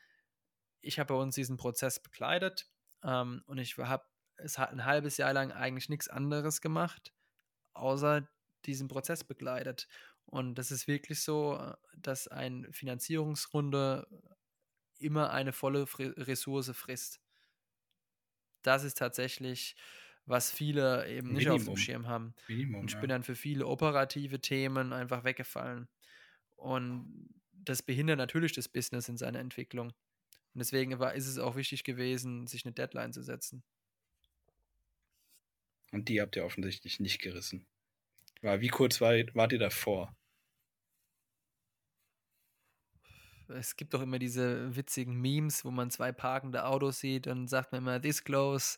Ich 0.81 0.97
habe 0.97 1.13
bei 1.13 1.19
uns 1.19 1.35
diesen 1.35 1.57
Prozess 1.57 1.99
begleitet 1.99 2.69
ähm, 3.05 3.43
und 3.45 3.59
ich 3.59 3.77
habe 3.77 4.03
es 4.37 4.57
hat 4.57 4.71
ein 4.71 4.85
halbes 4.85 5.17
Jahr 5.17 5.33
lang 5.33 5.51
eigentlich 5.51 5.89
nichts 5.89 6.09
anderes 6.09 6.59
gemacht, 6.59 7.13
außer 7.73 8.27
diesen 8.65 8.87
Prozess 8.87 9.23
begleitet. 9.23 9.87
Und 10.25 10.55
das 10.55 10.71
ist 10.71 10.87
wirklich 10.87 11.21
so, 11.21 11.73
dass 11.95 12.27
eine 12.27 12.71
Finanzierungsrunde 12.73 14.07
immer 14.99 15.31
eine 15.31 15.53
volle 15.53 15.85
Ressource 15.99 16.71
frisst. 16.71 17.21
Das 18.61 18.83
ist 18.83 18.97
tatsächlich, 18.97 19.75
was 20.25 20.51
viele 20.51 21.07
eben 21.07 21.33
nicht 21.33 21.47
Minimum. 21.47 21.59
auf 21.59 21.65
dem 21.65 21.77
Schirm 21.77 22.07
haben. 22.07 22.33
Minimum, 22.47 22.81
und 22.81 22.89
ich 22.89 22.95
ja. 22.95 22.99
bin 23.01 23.09
dann 23.09 23.23
für 23.23 23.35
viele 23.35 23.67
operative 23.67 24.41
Themen 24.41 24.91
einfach 24.91 25.23
weggefallen. 25.23 25.87
Und 26.55 27.29
das 27.53 27.83
behindert 27.83 28.17
natürlich 28.17 28.53
das 28.53 28.67
Business 28.67 29.07
in 29.07 29.17
seiner 29.17 29.39
Entwicklung. 29.39 29.93
Und 30.55 30.59
deswegen 30.59 30.97
war, 30.99 31.13
ist 31.13 31.27
es 31.27 31.37
auch 31.37 31.55
wichtig 31.55 31.83
gewesen, 31.83 32.47
sich 32.47 32.65
eine 32.65 32.73
Deadline 32.73 33.11
zu 33.13 33.21
setzen. 33.21 33.61
Und 35.91 36.09
die 36.09 36.21
habt 36.21 36.35
ihr 36.35 36.45
offensichtlich 36.45 36.99
nicht 36.99 37.21
gerissen. 37.21 37.67
Wie 38.41 38.69
kurz 38.69 39.01
war, 39.01 39.13
wart 39.33 39.51
ihr 39.51 39.59
davor? 39.59 40.15
es 43.49 43.75
gibt 43.75 43.93
doch 43.93 44.01
immer 44.01 44.19
diese 44.19 44.75
witzigen 44.75 45.19
Memes, 45.19 45.65
wo 45.65 45.71
man 45.71 45.91
zwei 45.91 46.11
parkende 46.11 46.65
Autos 46.65 46.99
sieht 46.99 47.27
und 47.27 47.47
sagt 47.47 47.71
man 47.71 47.81
immer, 47.81 48.01
this 48.01 48.23
close. 48.23 48.77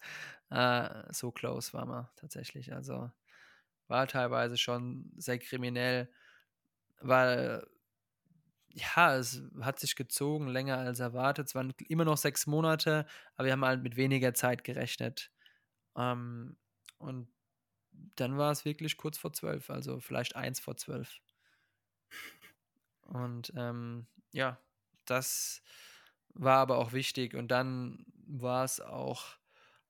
Äh, 0.50 0.90
so 1.12 1.32
close 1.32 1.74
war 1.74 1.86
man 1.86 2.08
tatsächlich. 2.16 2.74
Also 2.74 3.12
war 3.88 4.08
teilweise 4.08 4.58
schon 4.58 5.12
sehr 5.16 5.40
kriminell, 5.40 6.12
weil 7.00 7.66
ja, 8.78 9.16
es 9.18 9.42
hat 9.62 9.80
sich 9.80 9.96
gezogen, 9.96 10.48
länger 10.48 10.78
als 10.78 11.00
erwartet. 11.00 11.48
Es 11.48 11.56
waren 11.56 11.74
immer 11.88 12.06
noch 12.06 12.18
sechs 12.18 12.46
Monate, 12.46 13.08
aber 13.36 13.46
wir 13.46 13.54
haben 13.54 13.66
halt 13.66 13.82
mit 13.82 13.98
weniger 13.98 14.34
Zeit 14.36 14.64
gerechnet. 14.64 15.32
Ähm, 15.96 16.58
und 17.00 17.30
dann 18.16 18.38
war 18.38 18.52
es 18.52 18.66
wirklich 18.66 18.98
kurz 18.98 19.18
vor 19.18 19.34
zwölf, 19.34 19.70
also 19.72 20.00
vielleicht 20.00 20.36
eins 20.36 20.60
vor 20.60 20.78
zwölf. 20.78 21.20
Und 23.02 23.52
ähm, 23.56 24.06
ja, 24.32 24.60
das 25.06 25.64
war 26.36 26.58
aber 26.60 26.78
auch 26.78 26.94
wichtig. 26.94 27.34
Und 27.34 27.48
dann 27.50 28.06
war 28.28 28.64
es 28.64 28.80
auch, 28.80 29.26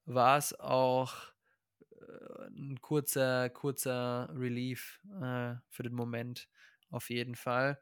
war 0.05 0.37
es 0.37 0.57
auch 0.57 1.13
äh, 1.91 2.47
ein 2.55 2.79
kurzer, 2.81 3.49
kurzer 3.49 4.29
Relief 4.33 5.01
äh, 5.21 5.55
für 5.69 5.83
den 5.83 5.93
Moment, 5.93 6.47
auf 6.89 7.09
jeden 7.09 7.35
Fall. 7.35 7.81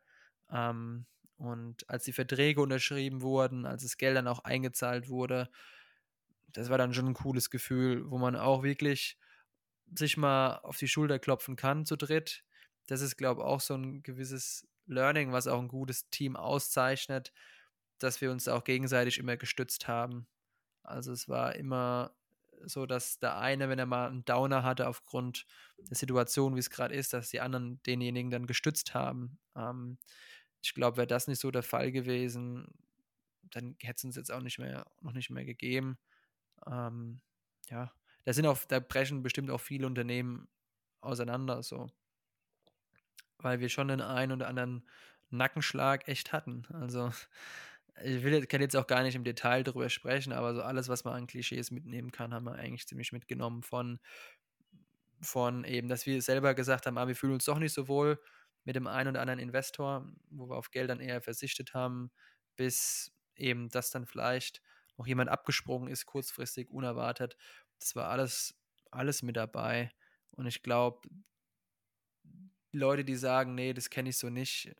Ähm, 0.51 1.05
und 1.37 1.89
als 1.89 2.05
die 2.05 2.13
Verträge 2.13 2.61
unterschrieben 2.61 3.21
wurden, 3.21 3.65
als 3.65 3.83
das 3.83 3.97
Geld 3.97 4.15
dann 4.15 4.27
auch 4.27 4.39
eingezahlt 4.43 5.09
wurde, 5.09 5.49
das 6.47 6.69
war 6.69 6.77
dann 6.77 6.93
schon 6.93 7.07
ein 7.07 7.13
cooles 7.13 7.49
Gefühl, 7.49 8.09
wo 8.09 8.17
man 8.17 8.35
auch 8.35 8.63
wirklich 8.63 9.17
sich 9.93 10.17
mal 10.17 10.57
auf 10.59 10.77
die 10.77 10.87
Schulter 10.87 11.19
klopfen 11.19 11.55
kann 11.55 11.85
zu 11.85 11.95
dritt. 11.97 12.43
Das 12.87 13.01
ist, 13.01 13.17
glaube 13.17 13.41
ich, 13.41 13.47
auch 13.47 13.61
so 13.61 13.75
ein 13.75 14.03
gewisses 14.03 14.67
Learning, 14.87 15.31
was 15.31 15.47
auch 15.47 15.59
ein 15.59 15.67
gutes 15.67 16.09
Team 16.09 16.35
auszeichnet, 16.35 17.33
dass 17.99 18.21
wir 18.21 18.31
uns 18.31 18.47
auch 18.47 18.63
gegenseitig 18.63 19.17
immer 19.17 19.37
gestützt 19.37 19.87
haben. 19.87 20.27
Also 20.83 21.11
es 21.11 21.27
war 21.27 21.55
immer 21.55 22.15
so, 22.69 22.85
dass 22.85 23.19
der 23.19 23.37
eine, 23.37 23.69
wenn 23.69 23.79
er 23.79 23.85
mal 23.85 24.07
einen 24.07 24.25
Downer 24.25 24.63
hatte 24.63 24.87
aufgrund 24.87 25.45
der 25.77 25.97
Situation, 25.97 26.55
wie 26.55 26.59
es 26.59 26.69
gerade 26.69 26.95
ist, 26.95 27.13
dass 27.13 27.29
die 27.29 27.41
anderen 27.41 27.81
denjenigen 27.83 28.31
dann 28.31 28.47
gestützt 28.47 28.93
haben. 28.93 29.39
Ähm, 29.55 29.97
ich 30.61 30.73
glaube, 30.73 30.97
wäre 30.97 31.07
das 31.07 31.27
nicht 31.27 31.39
so 31.39 31.51
der 31.51 31.63
Fall 31.63 31.91
gewesen, 31.91 32.67
dann 33.43 33.75
hätte 33.79 33.97
es 33.97 34.03
uns 34.03 34.15
jetzt 34.15 34.31
auch 34.31 34.41
nicht 34.41 34.59
mehr, 34.59 34.85
noch 35.01 35.13
nicht 35.13 35.29
mehr 35.29 35.45
gegeben. 35.45 35.97
Ähm, 36.67 37.21
ja, 37.69 37.91
da 38.23 38.33
sind 38.33 38.47
auch, 38.47 38.59
da 38.65 38.79
brechen 38.79 39.23
bestimmt 39.23 39.51
auch 39.51 39.61
viele 39.61 39.87
Unternehmen 39.87 40.47
auseinander, 41.01 41.61
so 41.63 41.89
weil 43.39 43.59
wir 43.59 43.69
schon 43.69 43.87
den 43.87 44.01
einen 44.01 44.31
oder 44.31 44.47
anderen 44.47 44.87
Nackenschlag 45.29 46.07
echt 46.07 46.33
hatten. 46.33 46.65
Also 46.73 47.11
ich 48.03 48.23
will, 48.23 48.45
kann 48.45 48.61
jetzt 48.61 48.75
auch 48.75 48.87
gar 48.87 49.03
nicht 49.03 49.15
im 49.15 49.23
Detail 49.23 49.63
darüber 49.63 49.89
sprechen, 49.89 50.33
aber 50.33 50.53
so 50.53 50.61
alles, 50.61 50.89
was 50.89 51.03
man 51.03 51.13
an 51.13 51.27
Klischees 51.27 51.71
mitnehmen 51.71 52.11
kann, 52.11 52.33
haben 52.33 52.45
wir 52.45 52.53
eigentlich 52.55 52.87
ziemlich 52.87 53.11
mitgenommen 53.11 53.63
von, 53.63 53.99
von 55.21 55.63
eben, 55.63 55.87
dass 55.87 56.05
wir 56.05 56.21
selber 56.21 56.53
gesagt 56.53 56.85
haben, 56.85 56.97
ah, 56.97 57.07
wir 57.07 57.15
fühlen 57.15 57.33
uns 57.33 57.45
doch 57.45 57.59
nicht 57.59 57.73
so 57.73 57.87
wohl 57.87 58.19
mit 58.65 58.75
dem 58.75 58.87
einen 58.87 59.09
oder 59.09 59.21
anderen 59.21 59.39
Investor, 59.39 60.11
wo 60.29 60.49
wir 60.49 60.57
auf 60.57 60.71
Geld 60.71 60.89
dann 60.89 60.99
eher 60.99 61.21
versichtet 61.21 61.73
haben, 61.73 62.11
bis 62.55 63.13
eben 63.35 63.69
das 63.69 63.91
dann 63.91 64.05
vielleicht 64.05 64.61
noch 64.97 65.07
jemand 65.07 65.29
abgesprungen 65.29 65.89
ist, 65.89 66.05
kurzfristig, 66.05 66.69
unerwartet. 66.69 67.37
Das 67.79 67.95
war 67.95 68.09
alles, 68.09 68.55
alles 68.91 69.21
mit 69.23 69.37
dabei. 69.37 69.91
Und 70.31 70.47
ich 70.47 70.63
glaube, 70.63 71.07
Leute, 72.71 73.05
die 73.05 73.15
sagen, 73.15 73.55
nee, 73.55 73.73
das 73.73 73.89
kenne 73.89 74.09
ich 74.09 74.17
so 74.17 74.29
nicht, 74.29 74.75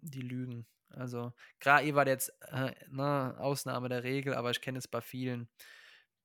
die 0.00 0.22
lügen. 0.22 0.66
Also, 0.98 1.32
gerade 1.60 1.86
ihr 1.86 1.94
wart 1.94 2.08
jetzt 2.08 2.30
äh, 2.50 2.72
na, 2.90 3.28
ne, 3.28 3.38
Ausnahme 3.40 3.88
der 3.88 4.02
Regel, 4.02 4.34
aber 4.34 4.50
ich 4.50 4.60
kenne 4.60 4.78
es 4.78 4.88
bei 4.88 5.00
vielen, 5.00 5.48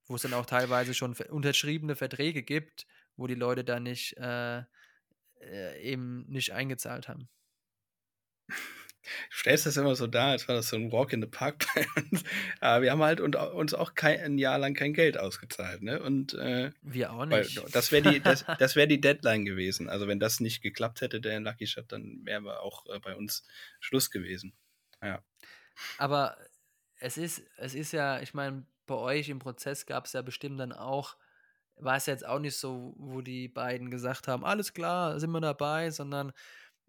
wo 0.07 0.15
es 0.15 0.24
dann 0.24 0.34
auch 0.34 0.45
teilweise 0.45 0.93
schon 0.93 1.13
unterschriebene 1.13 1.95
Verträge 1.95 2.43
gibt, 2.43 2.88
wo 3.15 3.28
die 3.28 3.36
Leute 3.36 3.63
dann 3.63 3.84
nicht 3.84 4.17
äh, 4.17 4.63
äh, 5.41 5.82
eben 5.82 6.26
nicht 6.28 6.53
eingezahlt 6.53 7.07
haben. 7.07 7.30
Du 9.30 9.38
stellst 9.38 9.65
das 9.65 9.76
immer 9.78 9.95
so 9.95 10.07
dar, 10.07 10.30
als 10.30 10.47
war 10.47 10.55
das 10.55 10.69
so 10.69 10.78
ein 10.78 10.91
Walk 10.91 11.11
in 11.11 11.21
the 11.21 11.28
Park 11.28 11.65
bei 11.76 11.86
uns. 12.01 12.24
Aber 12.61 12.84
wir 12.84 12.91
haben 12.91 13.03
halt 13.03 13.19
uns 13.19 13.74
auch 13.74 13.95
kein, 13.95 14.19
ein 14.21 14.38
Jahr 14.38 14.57
lang 14.57 14.74
kein 14.74 14.93
Geld 14.93 15.17
ausgezahlt. 15.17 15.82
Ne? 15.82 16.01
Und, 16.01 16.34
äh, 16.36 16.71
wir 16.82 17.11
auch 17.11 17.26
nicht. 17.26 17.61
das 17.76 17.91
wäre 17.91 18.13
die, 18.13 18.21
das, 18.21 18.45
das 18.59 18.76
wär 18.76 18.88
die 18.88 19.01
Deadline 19.01 19.43
gewesen. 19.45 19.89
Also 19.89 20.07
wenn 20.07 20.19
das 20.19 20.39
nicht 20.39 20.61
geklappt 20.61 21.01
hätte, 21.01 21.19
der 21.19 21.39
Lucky 21.41 21.67
Shot, 21.67 21.91
dann 21.91 22.21
wäre 22.24 22.61
auch 22.61 22.86
äh, 22.93 22.99
bei 22.99 23.15
uns 23.15 23.43
Schluss 23.82 24.09
gewesen. 24.09 24.53
Ja. 25.04 25.24
Aber 25.97 26.38
es 26.99 27.18
ist, 27.18 27.43
es 27.58 27.76
ist 27.76 27.91
ja, 27.91 28.20
ich 28.22 28.34
meine, 28.34 28.66
bei 28.86 28.95
euch 28.95 29.30
im 29.30 29.39
Prozess 29.39 29.86
gab 29.86 30.06
es 30.06 30.14
ja 30.14 30.22
bestimmt 30.22 30.60
dann 30.60 30.72
auch, 30.72 31.18
war 31.76 31.97
es 31.97 32.06
jetzt 32.06 32.26
auch 32.26 32.39
nicht 32.39 32.58
so, 32.58 32.93
wo 32.97 33.22
die 33.22 33.47
beiden 33.47 33.89
gesagt 33.89 34.28
haben, 34.28 34.45
alles 34.45 34.74
klar, 34.74 35.20
sind 35.20 35.32
wir 35.32 35.41
dabei, 35.41 35.91
sondern 35.91 36.32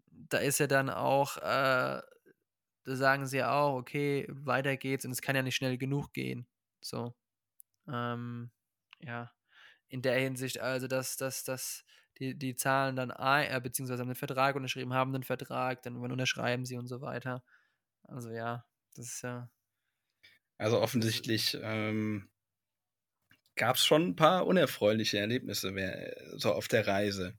da 0.07 0.37
ist 0.37 0.59
ja 0.59 0.67
dann 0.67 0.89
auch, 0.89 1.37
äh, 1.37 2.01
da 2.85 2.95
sagen 2.95 3.25
sie 3.25 3.37
ja 3.37 3.51
auch, 3.51 3.75
okay, 3.75 4.27
weiter 4.29 4.77
geht's 4.77 5.05
und 5.05 5.11
es 5.11 5.21
kann 5.21 5.35
ja 5.35 5.41
nicht 5.41 5.55
schnell 5.55 5.77
genug 5.77 6.13
gehen. 6.13 6.47
So. 6.81 7.15
Ähm, 7.87 8.51
ja. 8.99 9.31
In 9.89 10.01
der 10.01 10.19
Hinsicht, 10.19 10.59
also, 10.59 10.87
dass, 10.87 11.17
dass, 11.17 11.43
dass 11.43 11.83
die, 12.19 12.37
die 12.37 12.55
Zahlen 12.55 12.95
dann, 12.95 13.11
äh, 13.11 13.59
beziehungsweise 13.61 14.01
haben 14.01 14.09
einen 14.09 14.15
Vertrag 14.15 14.55
unterschrieben, 14.55 14.93
haben 14.93 15.13
einen 15.13 15.23
Vertrag, 15.23 15.81
dann 15.83 15.97
unterschreiben 15.97 16.65
sie 16.65 16.77
und 16.77 16.87
so 16.87 17.01
weiter. 17.01 17.43
Also 18.07 18.29
ja, 18.31 18.65
das 18.95 19.07
ist 19.07 19.21
ja. 19.23 19.49
Also 20.57 20.79
offensichtlich 20.79 21.57
ähm, 21.61 22.29
gab 23.55 23.75
es 23.75 23.85
schon 23.85 24.09
ein 24.09 24.15
paar 24.15 24.45
unerfreuliche 24.47 25.19
Erlebnisse 25.19 25.73
so 26.37 26.53
auf 26.53 26.67
der 26.67 26.87
Reise. 26.87 27.37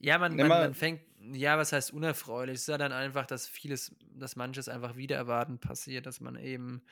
Ja, 0.00 0.18
man, 0.18 0.36
man, 0.36 0.48
man 0.48 0.74
fängt, 0.74 1.02
ja, 1.18 1.58
was 1.58 1.72
heißt 1.72 1.92
unerfreulich? 1.92 2.54
Es 2.54 2.60
ist 2.62 2.68
ja 2.68 2.78
dann 2.78 2.92
einfach, 2.92 3.26
dass 3.26 3.48
vieles, 3.48 3.96
dass 4.14 4.36
manches 4.36 4.68
einfach 4.68 4.96
wieder 4.96 5.16
erwarten 5.16 5.58
passiert, 5.58 6.06
dass 6.06 6.20
man 6.20 6.36
eben 6.36 6.82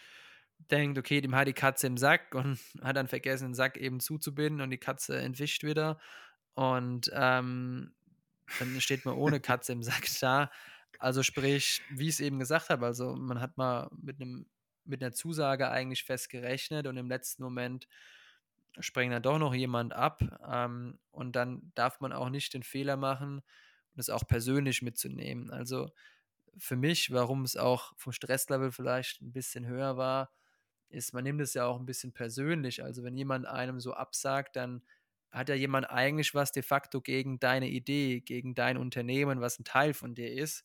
denkt, 0.59 0.99
okay, 0.99 1.21
dem 1.21 1.37
hat 1.37 1.47
die 1.47 1.53
Katze 1.53 1.87
im 1.87 1.97
Sack 1.97 2.35
und 2.35 2.59
hat 2.83 2.97
dann 2.97 3.07
vergessen, 3.07 3.49
den 3.49 3.55
Sack 3.55 3.77
eben 3.77 4.01
zuzubinden 4.01 4.61
und 4.61 4.71
die 4.71 4.79
Katze 4.79 5.19
entwischt 5.19 5.63
wieder. 5.63 6.01
Und 6.55 7.11
ähm, 7.15 7.95
dann 8.59 8.81
steht 8.81 9.05
man 9.05 9.15
ohne 9.15 9.41
Katze 9.41 9.73
im 9.73 9.83
Sack 9.83 10.07
da. 10.21 10.51
Also 10.99 11.23
sprich, 11.23 11.83
wie 11.91 12.05
ich 12.05 12.15
es 12.15 12.21
eben 12.21 12.39
gesagt 12.39 12.71
habe, 12.71 12.87
also 12.87 13.15
man 13.17 13.41
hat 13.41 13.57
mal 13.57 13.91
mit 14.01 14.21
einem 14.21 14.47
mit 14.85 15.03
einer 15.03 15.13
Zusage 15.13 15.69
eigentlich 15.69 16.05
fest 16.05 16.29
gerechnet 16.31 16.87
und 16.87 16.97
im 16.97 17.09
letzten 17.09 17.43
Moment 17.43 17.89
springt 18.79 19.13
dann 19.13 19.23
doch 19.23 19.39
noch 19.39 19.55
jemand 19.55 19.93
ab 19.93 20.23
ähm, 20.49 20.99
und 21.11 21.35
dann 21.35 21.73
darf 21.75 22.01
man 22.01 22.13
auch 22.13 22.29
nicht 22.29 22.55
den 22.55 22.63
Fehler 22.63 22.97
machen, 22.97 23.43
das 23.95 24.11
auch 24.11 24.27
persönlich 24.27 24.83
mitzunehmen. 24.83 25.51
Also 25.51 25.91
für 26.59 26.77
mich, 26.77 27.13
warum 27.13 27.43
es 27.45 27.57
auch 27.57 27.95
vom 27.97 28.13
Stresslevel 28.13 28.73
vielleicht 28.73 29.23
ein 29.23 29.33
bisschen 29.33 29.67
höher 29.67 29.97
war, 29.97 30.33
ist, 30.89 31.13
man 31.13 31.25
nimmt 31.25 31.41
es 31.41 31.55
ja 31.55 31.67
auch 31.67 31.79
ein 31.79 31.87
bisschen 31.87 32.13
persönlich. 32.13 32.83
Also 32.83 33.03
wenn 33.03 33.17
jemand 33.17 33.47
einem 33.47 33.81
so 33.81 33.93
absagt, 33.95 34.57
dann 34.57 34.83
hat 35.31 35.49
ja 35.49 35.55
jemand 35.55 35.91
eigentlich 35.91 36.35
was 36.35 36.53
de 36.53 36.63
facto 36.63 37.01
gegen 37.01 37.39
deine 37.41 37.69
Idee, 37.69 38.21
gegen 38.21 38.55
dein 38.55 38.77
Unternehmen, 38.77 39.41
was 39.41 39.59
ein 39.59 39.65
Teil 39.65 39.95
von 39.95 40.15
dir 40.15 40.33
ist. 40.33 40.65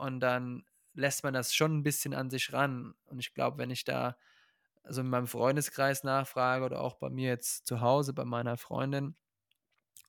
Und 0.00 0.20
dann 0.20 0.64
lässt 0.94 1.24
man 1.24 1.34
das 1.34 1.54
schon 1.54 1.78
ein 1.78 1.82
bisschen 1.82 2.14
an 2.14 2.30
sich 2.30 2.52
ran. 2.52 2.94
Und 3.06 3.18
ich 3.20 3.34
glaube, 3.34 3.58
wenn 3.58 3.70
ich 3.70 3.84
da 3.84 4.16
also 4.82 5.02
in 5.02 5.08
meinem 5.10 5.26
Freundeskreis 5.26 6.04
nachfrage 6.04 6.64
oder 6.64 6.80
auch 6.80 6.96
bei 6.96 7.10
mir 7.10 7.28
jetzt 7.28 7.66
zu 7.66 7.80
Hause, 7.80 8.14
bei 8.14 8.24
meiner 8.24 8.56
Freundin, 8.56 9.14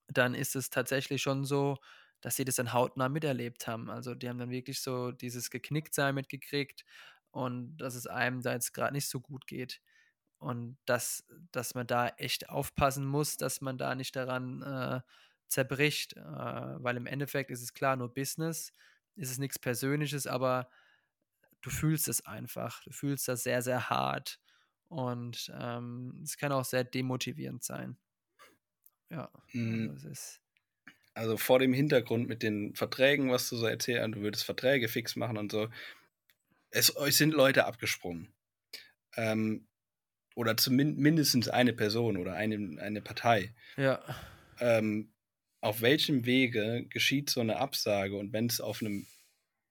dann 0.07 0.33
ist 0.33 0.55
es 0.55 0.69
tatsächlich 0.69 1.21
schon 1.21 1.45
so, 1.45 1.77
dass 2.21 2.35
sie 2.35 2.45
das 2.45 2.55
dann 2.55 2.73
hautnah 2.73 3.09
miterlebt 3.09 3.67
haben. 3.67 3.89
Also 3.89 4.15
die 4.15 4.29
haben 4.29 4.37
dann 4.37 4.49
wirklich 4.49 4.81
so 4.81 5.11
dieses 5.11 5.49
Geknicktsein 5.49 6.15
mitgekriegt 6.15 6.85
und 7.31 7.77
dass 7.77 7.95
es 7.95 8.07
einem 8.07 8.41
da 8.41 8.53
jetzt 8.53 8.73
gerade 8.73 8.93
nicht 8.93 9.09
so 9.09 9.19
gut 9.19 9.47
geht. 9.47 9.81
Und 10.37 10.77
dass, 10.85 11.23
dass 11.51 11.75
man 11.75 11.85
da 11.85 12.07
echt 12.17 12.49
aufpassen 12.49 13.05
muss, 13.05 13.37
dass 13.37 13.61
man 13.61 13.77
da 13.77 13.93
nicht 13.95 14.15
daran 14.15 14.61
äh, 14.63 15.01
zerbricht. 15.47 16.17
Äh, 16.17 16.21
weil 16.21 16.97
im 16.97 17.05
Endeffekt 17.05 17.51
ist 17.51 17.61
es 17.61 17.73
klar 17.73 17.95
nur 17.95 18.13
Business, 18.13 18.73
ist 19.15 19.31
es 19.31 19.37
nichts 19.37 19.59
Persönliches, 19.59 20.27
aber 20.27 20.69
du 21.61 21.69
fühlst 21.69 22.07
es 22.07 22.25
einfach. 22.25 22.83
Du 22.83 22.91
fühlst 22.91 23.27
das 23.27 23.43
sehr, 23.43 23.61
sehr 23.61 23.89
hart. 23.89 24.39
Und 24.87 25.51
ähm, 25.57 26.19
es 26.23 26.37
kann 26.37 26.51
auch 26.51 26.65
sehr 26.65 26.83
demotivierend 26.83 27.63
sein. 27.63 27.97
Ja, 29.09 29.29
Mm, 29.53 29.89
also 29.89 30.09
es 30.09 30.19
ist. 30.19 30.41
Also 31.13 31.37
vor 31.37 31.59
dem 31.59 31.73
Hintergrund 31.73 32.27
mit 32.27 32.41
den 32.41 32.73
Verträgen, 32.73 33.31
was 33.31 33.49
du 33.49 33.57
so 33.57 33.65
erzählst, 33.65 34.15
du 34.15 34.21
würdest 34.21 34.45
Verträge 34.45 34.87
fix 34.87 35.15
machen 35.15 35.37
und 35.37 35.51
so. 35.51 35.69
Es, 36.69 36.95
euch 36.95 37.17
sind 37.17 37.33
Leute 37.33 37.65
abgesprungen. 37.65 38.33
Ähm, 39.17 39.67
oder 40.35 40.55
zumindest 40.55 41.01
mindestens 41.01 41.47
eine 41.49 41.73
Person 41.73 42.15
oder 42.15 42.33
eine, 42.35 42.81
eine 42.81 43.01
Partei. 43.01 43.53
Ja. 43.75 44.01
Ähm, 44.59 45.10
auf 45.61 45.81
welchem 45.81 46.25
Wege 46.25 46.85
geschieht 46.89 47.29
so 47.29 47.41
eine 47.41 47.57
Absage 47.57 48.17
und 48.17 48.33
wenn 48.33 48.47
es 48.47 48.61
auf 48.61 48.81
einem 48.81 49.07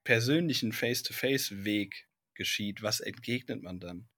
persönlichen 0.04 0.72
Face-to-Face-Weg 0.72 2.08
geschieht, 2.34 2.82
was 2.82 3.00
entgegnet 3.00 3.62
man 3.62 3.80
dann? 3.80 4.08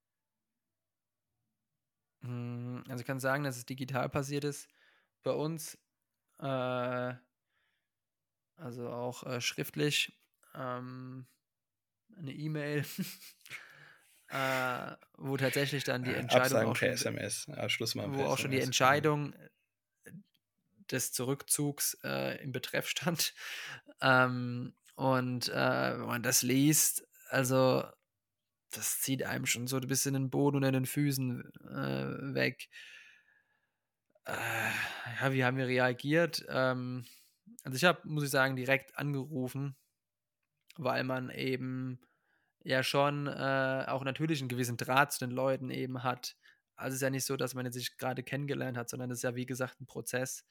Mm, 2.21 2.83
Also 2.87 3.01
ich 3.01 3.07
kann 3.07 3.19
sagen, 3.19 3.43
dass 3.43 3.57
es 3.57 3.65
digital 3.65 4.09
passiert 4.09 4.43
ist. 4.43 4.69
Bei 5.23 5.31
uns, 5.31 5.77
äh, 6.39 7.13
also 8.55 8.89
auch 8.89 9.23
äh, 9.23 9.41
schriftlich, 9.41 10.19
ähm, 10.55 11.27
eine 12.17 12.33
E-Mail, 12.33 12.85
äh, 14.29 14.95
wo 15.17 15.37
tatsächlich 15.37 15.83
dann 15.83 16.03
die 16.03 16.13
Äh, 16.13 16.15
Entscheidung 16.15 16.63
Absagen 16.63 16.65
auch 16.65 16.75
per 16.75 16.91
schon, 16.91 16.91
SMS. 16.91 17.45
Ja, 17.47 17.67
Schluss 17.69 17.95
mal 17.95 18.07
wo 18.07 18.11
per 18.11 18.27
auch 18.27 18.37
schon 18.37 18.51
die 18.51 18.59
SMS. 18.59 18.61
Entscheidung 18.61 19.35
des 20.91 21.11
Zurückzugs 21.11 21.97
äh, 22.03 22.41
im 22.43 22.51
Betreff 22.51 22.87
stand. 22.87 23.33
Ähm, 24.01 24.73
und 24.95 25.47
äh, 25.47 25.97
wenn 25.97 26.07
man 26.07 26.23
das 26.23 26.41
liest, 26.41 27.07
also 27.29 27.85
das 28.71 28.99
zieht 28.99 29.23
einem 29.23 29.45
schon 29.45 29.67
so 29.67 29.77
ein 29.77 29.87
bisschen 29.87 30.13
den 30.13 30.29
Boden 30.29 30.57
unter 30.57 30.71
den 30.71 30.85
Füßen 30.85 31.41
äh, 31.69 32.33
weg. 32.33 32.69
Äh, 34.25 34.33
ja, 35.21 35.33
wie 35.33 35.43
haben 35.43 35.57
wir 35.57 35.67
reagiert? 35.67 36.45
Ähm, 36.49 37.05
also 37.63 37.75
ich 37.75 37.83
habe, 37.83 38.01
muss 38.05 38.23
ich 38.23 38.29
sagen, 38.29 38.55
direkt 38.55 38.97
angerufen, 38.97 39.75
weil 40.77 41.03
man 41.03 41.29
eben 41.29 41.99
ja 42.63 42.83
schon 42.83 43.27
äh, 43.27 43.85
auch 43.87 44.03
natürlich 44.03 44.39
einen 44.39 44.49
gewissen 44.49 44.77
Draht 44.77 45.11
zu 45.11 45.19
den 45.19 45.31
Leuten 45.31 45.69
eben 45.69 46.03
hat. 46.03 46.35
Also 46.75 46.89
es 46.89 46.95
ist 46.95 47.01
ja 47.01 47.09
nicht 47.09 47.25
so, 47.25 47.37
dass 47.37 47.53
man 47.53 47.71
sich 47.71 47.97
gerade 47.97 48.23
kennengelernt 48.23 48.77
hat, 48.77 48.89
sondern 48.89 49.11
es 49.11 49.19
ist 49.19 49.23
ja 49.23 49.35
wie 49.35 49.45
gesagt 49.45 49.79
ein 49.81 49.85
Prozess. 49.85 50.45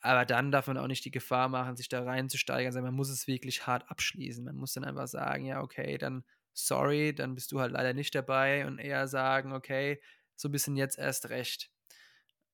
Aber 0.00 0.24
dann 0.24 0.50
darf 0.50 0.66
man 0.66 0.78
auch 0.78 0.88
nicht 0.88 1.04
die 1.04 1.12
Gefahr 1.12 1.48
machen, 1.48 1.76
sich 1.76 1.88
da 1.88 2.02
reinzusteigern, 2.02 2.72
sondern 2.72 2.92
man 2.92 2.96
muss 2.96 3.08
es 3.08 3.28
wirklich 3.28 3.66
hart 3.66 3.88
abschließen. 3.88 4.44
Man 4.44 4.56
muss 4.56 4.72
dann 4.72 4.84
einfach 4.84 5.06
sagen, 5.06 5.46
ja, 5.46 5.60
okay, 5.62 5.96
dann 5.96 6.24
sorry, 6.54 7.14
dann 7.14 7.34
bist 7.34 7.52
du 7.52 7.60
halt 7.60 7.72
leider 7.72 7.94
nicht 7.94 8.14
dabei 8.14 8.66
und 8.66 8.78
eher 8.78 9.06
sagen, 9.06 9.52
okay, 9.52 10.02
so 10.36 10.48
ein 10.48 10.52
bisschen 10.52 10.76
jetzt 10.76 10.98
erst 10.98 11.28
recht. 11.30 11.70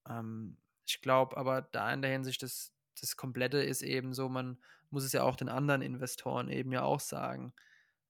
Ähm, 0.09 0.59
ich 0.87 1.01
glaube 1.01 1.37
aber 1.37 1.63
da 1.63 1.93
in 1.93 2.03
der 2.03 2.11
Hinsicht, 2.11 2.43
das, 2.43 2.73
das 3.01 3.17
Komplette 3.17 3.63
ist 3.63 3.83
eben 3.83 4.13
so, 4.15 4.29
man 4.29 4.59
muss 4.91 5.05
es 5.05 5.13
ja 5.13 5.23
auch 5.23 5.37
den 5.37 5.49
anderen 5.49 5.83
Investoren 5.83 6.49
eben 6.49 6.73
ja 6.73 6.83
auch 6.83 7.01
sagen. 7.01 7.55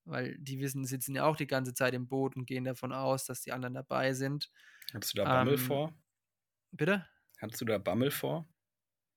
Weil 0.08 0.36
die 0.38 0.58
wissen, 0.60 0.84
sitzen 0.84 1.14
ja 1.14 1.24
auch 1.24 1.36
die 1.36 1.46
ganze 1.46 1.74
Zeit 1.74 1.94
im 1.94 2.08
Boot 2.08 2.36
und 2.36 2.46
gehen 2.46 2.64
davon 2.64 2.92
aus, 2.92 3.26
dass 3.26 3.42
die 3.42 3.52
anderen 3.52 3.74
dabei 3.74 4.14
sind. 4.14 4.50
Hattest 4.92 5.14
du 5.14 5.18
da 5.18 5.24
Bammel 5.24 5.54
Ähm, 5.54 5.58
vor? 5.58 5.94
Bitte? 6.72 7.06
Hattest 7.40 7.60
du 7.60 7.64
da 7.64 7.78
Bammel 7.78 8.10
vor? 8.10 8.48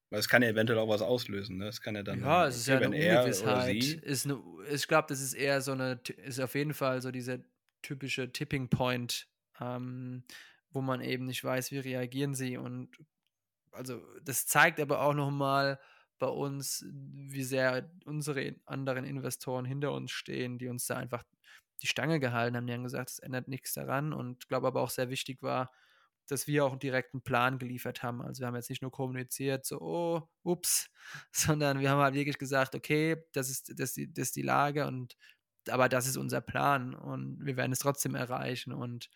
Weil 0.09 0.19
es 0.19 0.27
kann 0.27 0.43
ja 0.43 0.49
eventuell 0.49 0.79
auch 0.79 0.89
was 0.89 1.01
auslösen, 1.01 1.57
ne? 1.57 1.67
Es 1.67 1.81
kann 1.81 1.95
ja 1.95 2.03
dann. 2.03 2.19
Ja, 2.19 2.45
es 2.47 2.57
ist 2.57 2.67
ja 2.67 2.77
eine 2.77 2.89
Ungewissheit. 2.89 3.77
Ist 3.83 4.25
eine, 4.25 4.41
ich 4.69 4.87
glaube, 4.87 5.07
das 5.07 5.21
ist 5.21 5.33
eher 5.33 5.61
so 5.61 5.71
eine, 5.71 6.01
ist 6.17 6.39
auf 6.39 6.53
jeden 6.55 6.73
Fall 6.73 7.01
so 7.01 7.11
dieser 7.11 7.39
typische 7.81 8.31
Tipping 8.31 8.69
Point, 8.69 9.29
ähm, 9.59 10.23
wo 10.69 10.81
man 10.81 11.01
eben 11.01 11.25
nicht 11.25 11.43
weiß, 11.43 11.71
wie 11.71 11.79
reagieren 11.79 12.35
sie. 12.35 12.57
Und 12.57 12.89
also 13.71 14.01
das 14.21 14.45
zeigt 14.47 14.81
aber 14.81 15.01
auch 15.01 15.13
nochmal 15.13 15.79
bei 16.21 16.27
uns, 16.27 16.85
wie 16.93 17.43
sehr 17.43 17.91
unsere 18.05 18.55
anderen 18.65 19.05
Investoren 19.05 19.65
hinter 19.65 19.91
uns 19.91 20.11
stehen, 20.11 20.59
die 20.59 20.67
uns 20.67 20.85
da 20.85 20.97
einfach 20.97 21.23
die 21.81 21.87
Stange 21.87 22.19
gehalten 22.19 22.55
haben. 22.55 22.67
Die 22.67 22.73
haben 22.73 22.83
gesagt, 22.83 23.09
es 23.09 23.19
ändert 23.19 23.47
nichts 23.47 23.73
daran. 23.73 24.13
Und 24.13 24.47
glaube 24.47 24.67
aber 24.67 24.81
auch 24.81 24.91
sehr 24.91 25.09
wichtig 25.09 25.41
war, 25.41 25.71
dass 26.27 26.45
wir 26.45 26.63
auch 26.63 26.71
einen 26.73 26.79
direkten 26.79 27.23
Plan 27.23 27.57
geliefert 27.57 28.03
haben. 28.03 28.21
Also 28.21 28.41
wir 28.41 28.47
haben 28.47 28.55
jetzt 28.55 28.69
nicht 28.69 28.83
nur 28.83 28.91
kommuniziert, 28.91 29.65
so, 29.65 29.81
oh, 29.81 30.29
ups, 30.43 30.91
sondern 31.31 31.79
wir 31.79 31.89
haben 31.89 31.99
halt 31.99 32.13
wirklich 32.13 32.37
gesagt, 32.37 32.75
okay, 32.75 33.17
das 33.33 33.49
ist, 33.49 33.71
das, 33.79 33.89
ist 33.89 33.97
die, 33.97 34.13
das 34.13 34.27
ist 34.27 34.35
die 34.35 34.43
Lage 34.43 34.85
und 34.85 35.17
aber 35.69 35.89
das 35.89 36.05
ist 36.07 36.17
unser 36.17 36.41
Plan 36.41 36.93
und 36.93 37.43
wir 37.43 37.57
werden 37.57 37.71
es 37.71 37.79
trotzdem 37.79 38.13
erreichen. 38.13 38.73
Und 38.73 39.09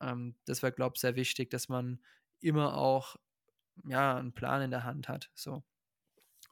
ähm, 0.00 0.36
das 0.46 0.62
war, 0.62 0.70
glaube 0.70 0.94
ich, 0.96 1.02
sehr 1.02 1.16
wichtig, 1.16 1.50
dass 1.50 1.68
man 1.68 2.00
immer 2.40 2.76
auch 2.78 3.16
ja, 3.84 4.16
einen 4.16 4.32
Plan 4.32 4.62
in 4.62 4.70
der 4.70 4.84
Hand 4.84 5.08
hat. 5.08 5.30
So. 5.34 5.62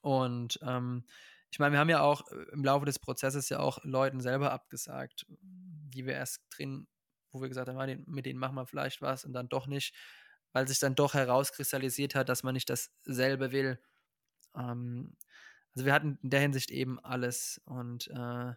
Und 0.04 0.58
ähm, 0.60 1.02
ich 1.50 1.58
meine, 1.58 1.72
wir 1.72 1.78
haben 1.78 1.88
ja 1.88 2.02
auch 2.02 2.30
äh, 2.30 2.34
im 2.52 2.62
Laufe 2.62 2.84
des 2.84 2.98
Prozesses 2.98 3.48
ja 3.48 3.58
auch 3.58 3.82
Leuten 3.84 4.20
selber 4.20 4.52
abgesagt, 4.52 5.24
die 5.30 6.04
wir 6.04 6.12
erst 6.12 6.42
drin, 6.50 6.86
wo 7.32 7.40
wir 7.40 7.48
gesagt 7.48 7.70
haben, 7.70 7.78
ah, 7.78 8.02
mit 8.04 8.26
denen 8.26 8.38
machen 8.38 8.54
wir 8.54 8.66
vielleicht 8.66 9.00
was 9.00 9.24
und 9.24 9.32
dann 9.32 9.48
doch 9.48 9.66
nicht, 9.66 9.94
weil 10.52 10.68
sich 10.68 10.78
dann 10.78 10.94
doch 10.94 11.14
herauskristallisiert 11.14 12.14
hat, 12.14 12.28
dass 12.28 12.42
man 12.42 12.52
nicht 12.52 12.68
dasselbe 12.68 13.50
will. 13.50 13.80
Ähm, 14.54 15.16
also 15.74 15.86
wir 15.86 15.94
hatten 15.94 16.18
in 16.22 16.28
der 16.28 16.40
Hinsicht 16.40 16.70
eben 16.70 17.00
alles 17.00 17.62
und 17.64 18.08
äh, 18.08 18.52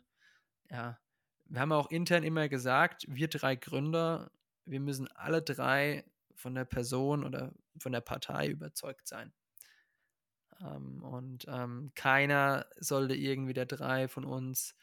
ja, 0.69 0.99
wir 1.45 1.61
haben 1.61 1.71
auch 1.71 1.89
intern 1.89 2.23
immer 2.23 2.49
gesagt, 2.49 3.05
wir 3.07 3.29
drei 3.29 3.55
Gründer, 3.55 4.31
wir 4.65 4.81
müssen 4.81 5.07
alle 5.13 5.41
drei 5.41 6.03
von 6.35 6.55
der 6.55 6.65
Person 6.65 7.23
oder 7.23 7.53
von 7.79 7.93
der 7.93 8.01
Partei 8.01 8.49
überzeugt 8.49 9.07
sein. 9.07 9.31
Ähm, 10.61 11.03
und 11.03 11.45
ähm, 11.47 11.91
keiner 11.95 12.67
sollte 12.77 13.15
irgendwie 13.15 13.53
der 13.53 13.65
drei 13.65 14.07
von 14.07 14.25
uns 14.25 14.75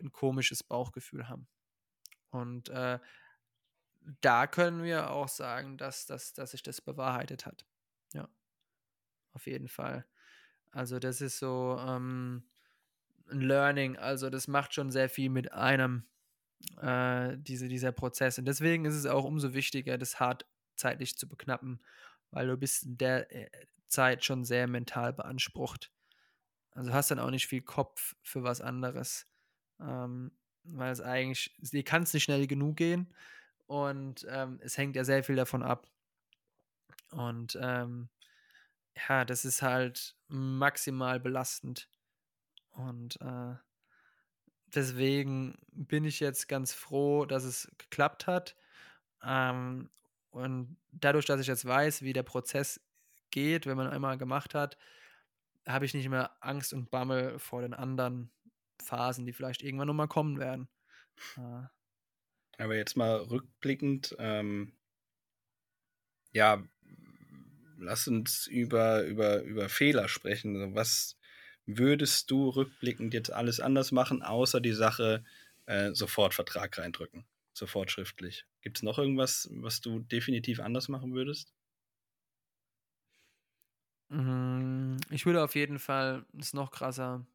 ein 0.00 0.12
komisches 0.12 0.62
Bauchgefühl 0.62 1.28
haben. 1.28 1.48
Und 2.30 2.68
äh, 2.68 2.98
da 4.20 4.46
können 4.46 4.82
wir 4.82 5.10
auch 5.10 5.28
sagen, 5.28 5.76
dass, 5.76 6.06
dass, 6.06 6.32
dass 6.32 6.52
sich 6.52 6.62
das 6.62 6.80
bewahrheitet 6.80 7.46
hat. 7.46 7.66
Ja, 8.12 8.28
auf 9.32 9.46
jeden 9.46 9.68
Fall. 9.68 10.06
Also 10.70 10.98
das 10.98 11.20
ist 11.20 11.38
so 11.38 11.78
ähm, 11.80 12.48
ein 13.30 13.40
Learning. 13.40 13.96
Also 13.96 14.30
das 14.30 14.48
macht 14.48 14.74
schon 14.74 14.90
sehr 14.90 15.08
viel 15.08 15.30
mit 15.30 15.52
einem, 15.52 16.04
äh, 16.80 17.36
diese, 17.38 17.68
dieser 17.68 17.92
Prozess. 17.92 18.38
Und 18.38 18.46
deswegen 18.46 18.84
ist 18.84 18.94
es 18.94 19.06
auch 19.06 19.24
umso 19.24 19.54
wichtiger, 19.54 19.98
das 19.98 20.20
hart 20.20 20.46
zeitlich 20.76 21.18
zu 21.18 21.28
beknappen, 21.28 21.82
weil 22.30 22.46
du 22.46 22.56
bist 22.56 22.84
der, 22.86 23.30
äh, 23.34 23.50
Zeit 23.88 24.24
schon 24.24 24.44
sehr 24.44 24.66
mental 24.66 25.12
beansprucht. 25.12 25.92
Also 26.72 26.92
hast 26.92 27.10
dann 27.10 27.18
auch 27.18 27.30
nicht 27.30 27.46
viel 27.46 27.62
Kopf 27.62 28.14
für 28.22 28.42
was 28.42 28.60
anderes. 28.60 29.26
Ähm, 29.80 30.32
weil 30.64 30.92
es 30.92 31.00
eigentlich, 31.00 31.56
dir 31.58 31.84
kann 31.84 32.02
es 32.02 32.12
nicht 32.12 32.24
schnell 32.24 32.46
genug 32.46 32.76
gehen 32.76 33.14
und 33.66 34.26
ähm, 34.28 34.58
es 34.62 34.76
hängt 34.76 34.96
ja 34.96 35.04
sehr 35.04 35.24
viel 35.24 35.36
davon 35.36 35.62
ab. 35.62 35.88
Und 37.10 37.58
ähm, 37.60 38.08
ja, 39.08 39.24
das 39.24 39.44
ist 39.44 39.62
halt 39.62 40.16
maximal 40.28 41.20
belastend. 41.20 41.88
Und 42.70 43.20
äh, 43.20 43.54
deswegen 44.66 45.58
bin 45.72 46.04
ich 46.04 46.20
jetzt 46.20 46.48
ganz 46.48 46.72
froh, 46.72 47.24
dass 47.24 47.44
es 47.44 47.70
geklappt 47.78 48.26
hat. 48.26 48.56
Ähm, 49.22 49.90
und 50.30 50.76
dadurch, 50.92 51.26
dass 51.26 51.40
ich 51.40 51.46
jetzt 51.46 51.64
weiß, 51.64 52.02
wie 52.02 52.12
der 52.12 52.22
Prozess 52.22 52.80
geht, 53.30 53.66
wenn 53.66 53.76
man 53.76 53.88
einmal 53.88 54.18
gemacht 54.18 54.54
hat, 54.54 54.76
habe 55.66 55.84
ich 55.84 55.94
nicht 55.94 56.08
mehr 56.08 56.30
Angst 56.40 56.72
und 56.72 56.90
Bammel 56.90 57.38
vor 57.38 57.62
den 57.62 57.74
anderen 57.74 58.30
Phasen, 58.82 59.26
die 59.26 59.32
vielleicht 59.32 59.62
irgendwann 59.62 59.88
nochmal 59.88 60.08
kommen 60.08 60.38
werden. 60.38 60.68
Äh. 61.36 61.66
Aber 62.62 62.76
jetzt 62.76 62.96
mal 62.96 63.16
rückblickend, 63.16 64.16
ähm, 64.18 64.72
ja, 66.32 66.62
lass 67.78 68.08
uns 68.08 68.46
über, 68.46 69.04
über, 69.04 69.42
über 69.42 69.68
Fehler 69.68 70.08
sprechen. 70.08 70.56
Also 70.56 70.74
was 70.74 71.18
würdest 71.66 72.30
du 72.30 72.48
rückblickend 72.48 73.14
jetzt 73.14 73.32
alles 73.32 73.60
anders 73.60 73.92
machen, 73.92 74.22
außer 74.22 74.60
die 74.60 74.72
Sache 74.72 75.24
äh, 75.66 75.92
sofort 75.92 76.34
Vertrag 76.34 76.76
reindrücken, 76.78 77.26
sofort 77.52 77.90
schriftlich? 77.90 78.46
Gibt 78.62 78.78
es 78.78 78.82
noch 78.82 78.98
irgendwas, 78.98 79.48
was 79.52 79.80
du 79.80 80.00
definitiv 80.00 80.60
anders 80.60 80.88
machen 80.88 81.14
würdest? 81.14 81.52
Mm, 84.10 84.96
ich 85.10 85.26
würde 85.26 85.42
auf 85.44 85.54
jeden 85.54 85.78
Fall 85.78 86.24
es 86.38 86.54
noch 86.54 86.70
krasser, 86.70 87.26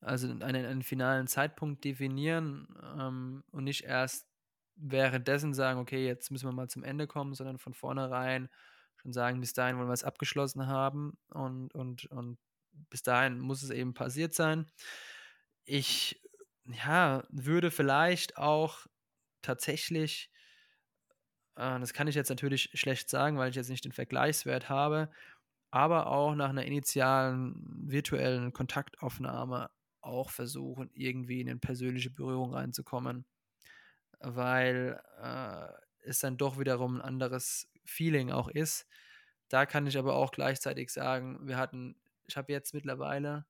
also 0.00 0.28
einen, 0.28 0.42
einen 0.42 0.82
finalen 0.82 1.26
Zeitpunkt 1.26 1.84
definieren 1.84 2.68
ähm, 2.98 3.44
und 3.50 3.64
nicht 3.64 3.84
erst 3.84 4.26
währenddessen 4.76 5.54
sagen, 5.54 5.80
okay, 5.80 6.06
jetzt 6.06 6.30
müssen 6.30 6.48
wir 6.48 6.52
mal 6.52 6.68
zum 6.68 6.84
Ende 6.84 7.06
kommen, 7.06 7.34
sondern 7.34 7.58
von 7.58 7.74
vornherein 7.74 8.48
schon 8.96 9.12
sagen, 9.12 9.40
bis 9.40 9.52
dahin 9.52 9.78
wollen 9.78 9.88
wir 9.88 9.94
es 9.94 10.04
abgeschlossen 10.04 10.66
haben 10.66 11.16
und, 11.30 11.74
und, 11.74 12.06
und 12.06 12.38
bis 12.90 13.02
dahin 13.02 13.38
muss 13.40 13.62
es 13.62 13.70
eben 13.70 13.94
passiert 13.94 14.34
sein. 14.34 14.66
Ich 15.64 16.20
ja, 16.64 17.24
würde 17.30 17.70
vielleicht 17.70 18.36
auch 18.36 18.86
tatsächlich, 19.42 20.30
äh, 21.56 21.78
das 21.80 21.92
kann 21.92 22.08
ich 22.08 22.14
jetzt 22.14 22.28
natürlich 22.28 22.70
schlecht 22.74 23.08
sagen, 23.08 23.38
weil 23.38 23.50
ich 23.50 23.56
jetzt 23.56 23.70
nicht 23.70 23.84
den 23.84 23.92
Vergleichswert 23.92 24.68
habe, 24.68 25.10
aber 25.70 26.06
auch 26.08 26.34
nach 26.34 26.50
einer 26.50 26.64
initialen 26.64 27.54
virtuellen 27.90 28.52
Kontaktaufnahme 28.52 29.70
auch 30.00 30.30
versuchen, 30.30 30.90
irgendwie 30.94 31.40
in 31.40 31.48
eine 31.48 31.58
persönliche 31.58 32.10
Berührung 32.10 32.54
reinzukommen, 32.54 33.26
weil 34.20 35.00
äh, 35.20 35.68
es 36.08 36.20
dann 36.20 36.36
doch 36.36 36.58
wiederum 36.58 36.96
ein 36.96 37.02
anderes 37.02 37.68
Feeling 37.84 38.30
auch 38.30 38.48
ist. 38.48 38.86
Da 39.48 39.66
kann 39.66 39.86
ich 39.86 39.98
aber 39.98 40.14
auch 40.14 40.32
gleichzeitig 40.32 40.90
sagen, 40.90 41.46
wir 41.46 41.56
hatten, 41.56 41.96
ich 42.26 42.36
habe 42.36 42.52
jetzt 42.52 42.74
mittlerweile 42.74 43.46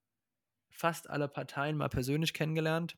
fast 0.71 1.09
alle 1.09 1.29
Parteien 1.29 1.77
mal 1.77 1.89
persönlich 1.89 2.35
kennengelernt. 2.35 2.97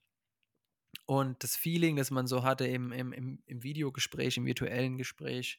Und 1.07 1.43
das 1.43 1.57
Feeling, 1.57 1.97
das 1.97 2.11
man 2.11 2.27
so 2.27 2.43
hatte 2.43 2.67
im, 2.67 2.93
im, 2.93 3.43
im 3.45 3.63
Videogespräch, 3.63 4.37
im 4.37 4.47
virtuellen 4.47 4.97
Gespräch, 4.97 5.59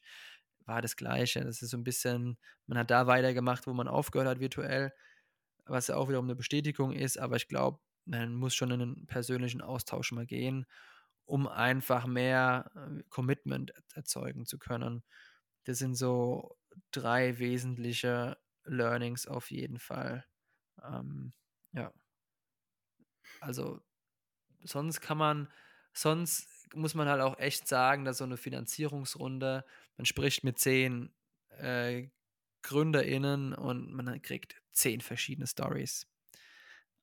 war 0.66 0.82
das 0.82 0.96
Gleiche. 0.96 1.44
Das 1.44 1.62
ist 1.62 1.70
so 1.70 1.76
ein 1.76 1.84
bisschen, 1.84 2.38
man 2.66 2.78
hat 2.78 2.90
da 2.90 3.06
weitergemacht, 3.06 3.66
wo 3.66 3.72
man 3.72 3.88
aufgehört 3.88 4.28
hat, 4.28 4.40
virtuell, 4.40 4.92
was 5.64 5.88
ja 5.88 5.96
auch 5.96 6.08
wiederum 6.08 6.26
eine 6.26 6.36
Bestätigung 6.36 6.92
ist. 6.92 7.18
Aber 7.18 7.36
ich 7.36 7.48
glaube, 7.48 7.80
man 8.04 8.34
muss 8.34 8.54
schon 8.54 8.70
in 8.70 8.82
einen 8.82 9.06
persönlichen 9.06 9.60
Austausch 9.62 10.12
mal 10.12 10.26
gehen, 10.26 10.66
um 11.24 11.46
einfach 11.46 12.06
mehr 12.06 12.70
äh, 12.74 13.02
Commitment 13.08 13.72
erzeugen 13.94 14.46
zu 14.46 14.58
können. 14.58 15.02
Das 15.64 15.78
sind 15.78 15.94
so 15.94 16.56
drei 16.90 17.38
wesentliche 17.38 18.36
Learnings 18.64 19.26
auf 19.26 19.50
jeden 19.50 19.78
Fall. 19.78 20.24
Ähm, 20.82 21.32
ja. 21.72 21.92
Also 23.40 23.80
sonst 24.62 25.00
kann 25.00 25.18
man, 25.18 25.48
sonst 25.92 26.68
muss 26.74 26.94
man 26.94 27.08
halt 27.08 27.20
auch 27.20 27.38
echt 27.38 27.66
sagen, 27.66 28.04
dass 28.04 28.18
so 28.18 28.24
eine 28.24 28.36
Finanzierungsrunde, 28.36 29.64
man 30.00 30.06
spricht 30.06 30.44
mit 30.44 30.58
zehn 30.58 31.12
äh, 31.58 32.08
GründerInnen 32.62 33.52
und 33.52 33.92
man 33.92 34.22
kriegt 34.22 34.62
zehn 34.72 35.02
verschiedene 35.02 35.46
Stories. 35.46 36.06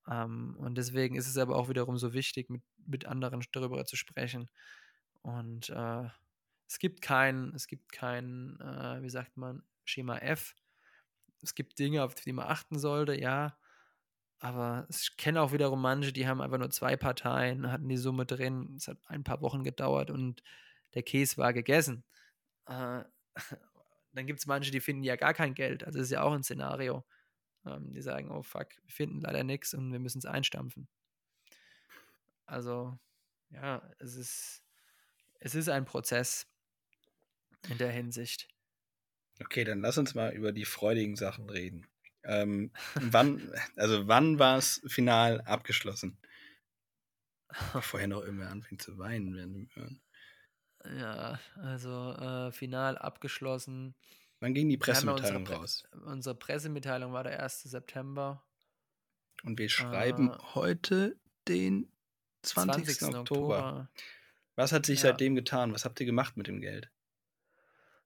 Ähm, 0.10 0.56
und 0.58 0.80
deswegen 0.80 1.16
ist 1.16 1.28
es 1.28 1.38
aber 1.38 1.58
auch 1.58 1.70
wiederum 1.70 2.00
so 2.00 2.14
wichtig, 2.14 2.50
mit, 2.50 2.64
mit 2.88 3.06
anderen 3.06 3.44
darüber 3.52 3.86
zu 3.86 3.96
sprechen. 3.96 4.50
Und 5.22 5.70
äh, 5.70 6.10
es 6.68 6.80
gibt 6.80 7.04
kein, 7.04 7.54
es 7.54 7.68
gibt 7.68 7.92
kein, 7.92 8.60
äh, 8.62 9.04
wie 9.04 9.12
sagt 9.12 9.38
man, 9.38 9.62
Schema 9.86 10.18
F. 10.18 10.56
Es 11.44 11.54
gibt 11.54 11.78
Dinge, 11.78 12.04
auf 12.04 12.16
die 12.16 12.34
man 12.34 12.48
achten 12.48 12.80
sollte, 12.80 13.14
ja. 13.14 13.60
Aber 14.40 14.88
ich 14.90 15.18
kenne 15.18 15.44
auch 15.44 15.52
wiederum 15.52 15.84
manche, 15.84 16.14
die 16.14 16.28
haben 16.28 16.42
einfach 16.42 16.58
nur 16.58 16.72
zwei 16.72 16.98
Parteien, 16.98 17.72
hatten 17.72 17.90
die 17.90 17.98
Summe 17.98 18.26
drin. 18.26 18.74
Es 18.76 18.88
hat 18.88 18.98
ein 19.06 19.24
paar 19.24 19.42
Wochen 19.42 19.64
gedauert 19.64 20.10
und 20.10 20.42
der 20.96 21.04
Käse 21.04 21.38
war 21.38 21.54
gegessen. 21.54 22.04
Äh, 22.68 23.04
dann 24.14 24.28
gibt 24.28 24.40
es 24.40 24.46
manche, 24.46 24.72
die 24.72 24.80
finden 24.80 25.04
ja 25.04 25.16
gar 25.16 25.34
kein 25.34 25.54
Geld. 25.54 25.84
Also 25.84 26.00
das 26.00 26.08
ist 26.08 26.12
ja 26.12 26.24
auch 26.24 26.34
ein 26.34 26.44
Szenario. 26.44 27.06
Ähm, 27.66 27.94
die 27.94 28.02
sagen, 28.02 28.32
oh 28.32 28.44
fuck, 28.44 28.70
wir 28.84 28.92
finden 28.92 29.22
leider 29.22 29.44
nichts 29.44 29.74
und 29.74 29.92
wir 29.92 30.00
müssen 30.00 30.20
es 30.20 30.26
einstampfen. 30.26 30.88
Also, 32.46 32.98
ja, 33.50 33.82
es 34.00 34.16
ist, 34.16 34.64
es 35.40 35.54
ist 35.54 35.70
ein 35.70 35.86
Prozess 35.86 36.48
in 37.70 37.78
der 37.78 37.92
Hinsicht. 37.92 38.48
Okay, 39.42 39.64
dann 39.64 39.82
lass 39.82 39.98
uns 39.98 40.16
mal 40.16 40.34
über 40.34 40.52
die 40.52 40.66
freudigen 40.66 41.16
Sachen 41.16 41.50
reden. 41.50 41.86
Ähm, 42.24 42.72
wann, 42.96 43.52
also 43.76 44.08
wann 44.08 44.40
war 44.40 44.58
es 44.58 44.82
final 44.88 45.42
abgeschlossen? 45.42 46.18
Vorher 47.82 48.08
noch 48.08 48.22
irgendwer 48.22 48.50
anfängt 48.50 48.82
zu 48.82 48.98
weinen 48.98 49.36
während 49.36 49.56
dem 49.56 49.70
Hören. 49.74 50.02
Ja, 50.86 51.40
also 51.56 52.14
äh, 52.14 52.52
final 52.52 52.98
abgeschlossen. 52.98 53.96
Wann 54.40 54.54
ging 54.54 54.70
die 54.70 54.78
Pressemitteilung 54.78 55.42
unsere 55.42 55.60
raus? 55.60 55.84
Unsere 56.06 56.36
Pressemitteilung 56.36 57.14
war 57.14 57.24
der 57.24 57.42
1. 57.42 57.64
September. 57.64 58.44
Und 59.44 59.60
wir 59.60 59.70
schreiben 59.70 60.32
äh, 60.32 60.38
heute 60.56 61.18
den 61.48 61.92
20. 62.44 63.00
20. 63.00 63.16
Oktober. 63.16 63.90
Was 64.56 64.72
hat 64.72 64.86
sich 64.86 65.02
ja. 65.02 65.10
seitdem 65.10 65.36
getan? 65.36 65.74
Was 65.74 65.86
habt 65.86 66.00
ihr 66.00 66.06
gemacht 66.06 66.38
mit 66.38 66.48
dem 66.48 66.62
Geld? 66.62 66.90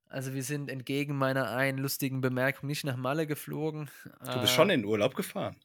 Also 0.07 0.33
wir 0.33 0.43
sind 0.43 0.69
entgegen 0.69 1.17
meiner 1.17 1.51
einen 1.51 1.77
lustigen 1.77 2.19
Bemerkung 2.19 2.67
nicht 2.67 2.83
nach 2.83 2.97
Malle 2.97 3.27
geflogen. 3.27 3.89
Du 4.03 4.39
bist 4.41 4.53
äh, 4.53 4.55
schon 4.55 4.69
in 4.69 4.83
Urlaub 4.83 5.15
gefahren. 5.15 5.55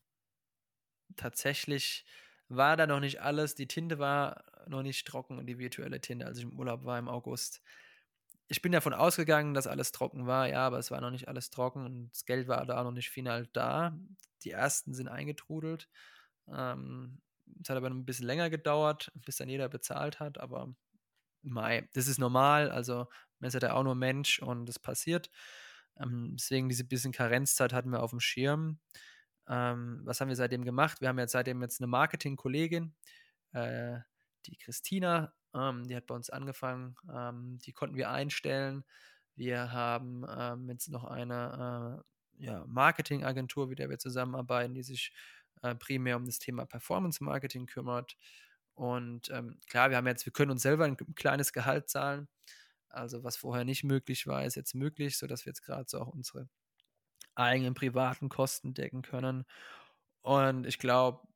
Tatsächlich 1.17 2.05
war 2.49 2.77
da 2.77 2.87
noch 2.87 3.01
nicht 3.01 3.21
alles. 3.23 3.55
Die 3.55 3.67
Tinte 3.69 3.99
war 3.99 4.45
noch 4.69 4.83
nicht 4.83 5.07
trocken 5.07 5.39
und 5.39 5.47
die 5.47 5.59
virtuelle 5.59 6.01
Tinte, 6.01 6.27
als 6.27 6.39
ich 6.39 6.45
im 6.45 6.59
Urlaub 6.59 6.85
war 6.85 6.99
im 6.99 7.09
August. 7.09 7.63
Ich 8.49 8.63
bin 8.63 8.73
davon 8.73 8.95
ausgegangen, 8.95 9.55
dass 9.55 9.67
alles 9.67 9.91
trocken 9.93 10.27
war, 10.27 10.49
ja, 10.49 10.67
aber 10.67 10.79
es 10.79 10.91
war 10.91 11.01
noch 11.01 11.11
nicht 11.11 11.29
alles 11.29 11.51
trocken 11.51 11.85
und 11.85 12.11
das 12.11 12.25
Geld 12.25 12.47
war 12.49 12.65
da 12.65 12.83
noch 12.85 12.93
nicht 12.93 13.11
final 13.11 13.47
da. 13.53 13.99
Die 14.45 14.53
ersten 14.53 14.95
sind 14.95 15.09
eingetrudelt. 15.09 15.89
Ähm, 16.49 17.21
es 17.63 17.69
hat 17.69 17.77
aber 17.77 17.89
ein 17.91 18.05
bisschen 18.05 18.27
länger 18.27 18.51
gedauert, 18.51 19.11
bis 19.15 19.37
dann 19.37 19.49
jeder 19.49 19.69
bezahlt 19.69 20.21
hat, 20.21 20.39
aber 20.39 20.75
Mai, 21.43 21.89
das 21.95 22.09
ist 22.09 22.19
normal. 22.19 22.71
Also 22.71 23.07
man 23.39 23.49
ist 23.49 23.61
ja 23.61 23.73
auch 23.73 23.85
nur 23.85 23.95
Mensch 23.95 24.41
und 24.41 24.67
das 24.67 24.79
passiert. 24.79 25.31
Ähm, 25.99 26.35
deswegen 26.39 26.69
diese 26.69 26.85
bisschen 26.85 27.13
Karenzzeit 27.13 27.73
hatten 27.73 27.91
wir 27.91 28.03
auf 28.03 28.11
dem 28.11 28.21
Schirm. 28.21 28.81
Ähm, 29.49 30.01
was 30.05 30.21
haben 30.21 30.29
wir 30.29 30.37
seitdem 30.37 30.65
gemacht? 30.65 31.01
Wir 31.01 31.09
haben 31.09 31.19
jetzt 31.19 31.33
seitdem 31.33 31.63
jetzt 31.63 31.81
eine 31.81 31.87
Marketingkollegin, 31.87 32.95
äh, 33.53 33.99
die 34.47 34.57
Christina, 34.57 35.33
ähm, 35.55 35.87
die 35.87 35.97
hat 35.97 36.07
bei 36.07 36.15
uns 36.15 36.31
angefangen. 36.31 36.97
Ähm, 37.13 37.59
die 37.65 37.73
konnten 37.73 37.97
wir 37.97 38.11
einstellen. 38.11 38.85
Wir 39.35 39.73
haben 39.73 40.25
ähm, 40.29 40.69
jetzt 40.69 40.89
noch 40.89 41.05
eine 41.05 42.03
äh, 42.39 42.45
ja, 42.45 42.65
Marketingagentur, 42.67 43.67
mit 43.69 43.79
der 43.79 43.91
wir 43.91 43.99
zusammenarbeiten, 43.99 44.75
die 44.75 44.83
sich 44.83 45.13
äh, 45.63 45.75
primär 45.75 46.17
um 46.17 46.27
das 46.27 46.39
Thema 46.39 46.67
Performance 46.67 47.23
Marketing 47.23 47.67
kümmert. 47.67 48.17
Und 48.75 49.31
ähm, 49.31 49.59
klar, 49.69 49.91
wir 49.91 49.97
haben 49.97 50.07
jetzt, 50.07 50.27
wir 50.27 50.33
können 50.33 50.51
uns 50.51 50.63
selber 50.63 50.85
ein 50.85 50.97
kleines 51.15 51.53
Gehalt 51.53 51.89
zahlen. 51.89 52.29
Also 52.89 53.25
was 53.25 53.37
vorher 53.37 53.65
nicht 53.65 53.85
möglich 53.85 54.27
war, 54.27 54.45
ist 54.45 54.55
jetzt 54.55 54.75
möglich, 54.75 55.19
sodass 55.19 55.45
wir 55.47 55.51
jetzt 55.51 55.63
gerade 55.63 55.87
so 55.89 56.01
auch 56.01 56.09
unsere 56.09 56.49
eigenen 57.37 57.75
privaten 57.75 58.29
Kosten 58.29 58.75
decken 58.75 59.03
können. 59.03 59.45
Und 60.23 60.67
ich 60.67 60.79
glaube, 60.79 61.27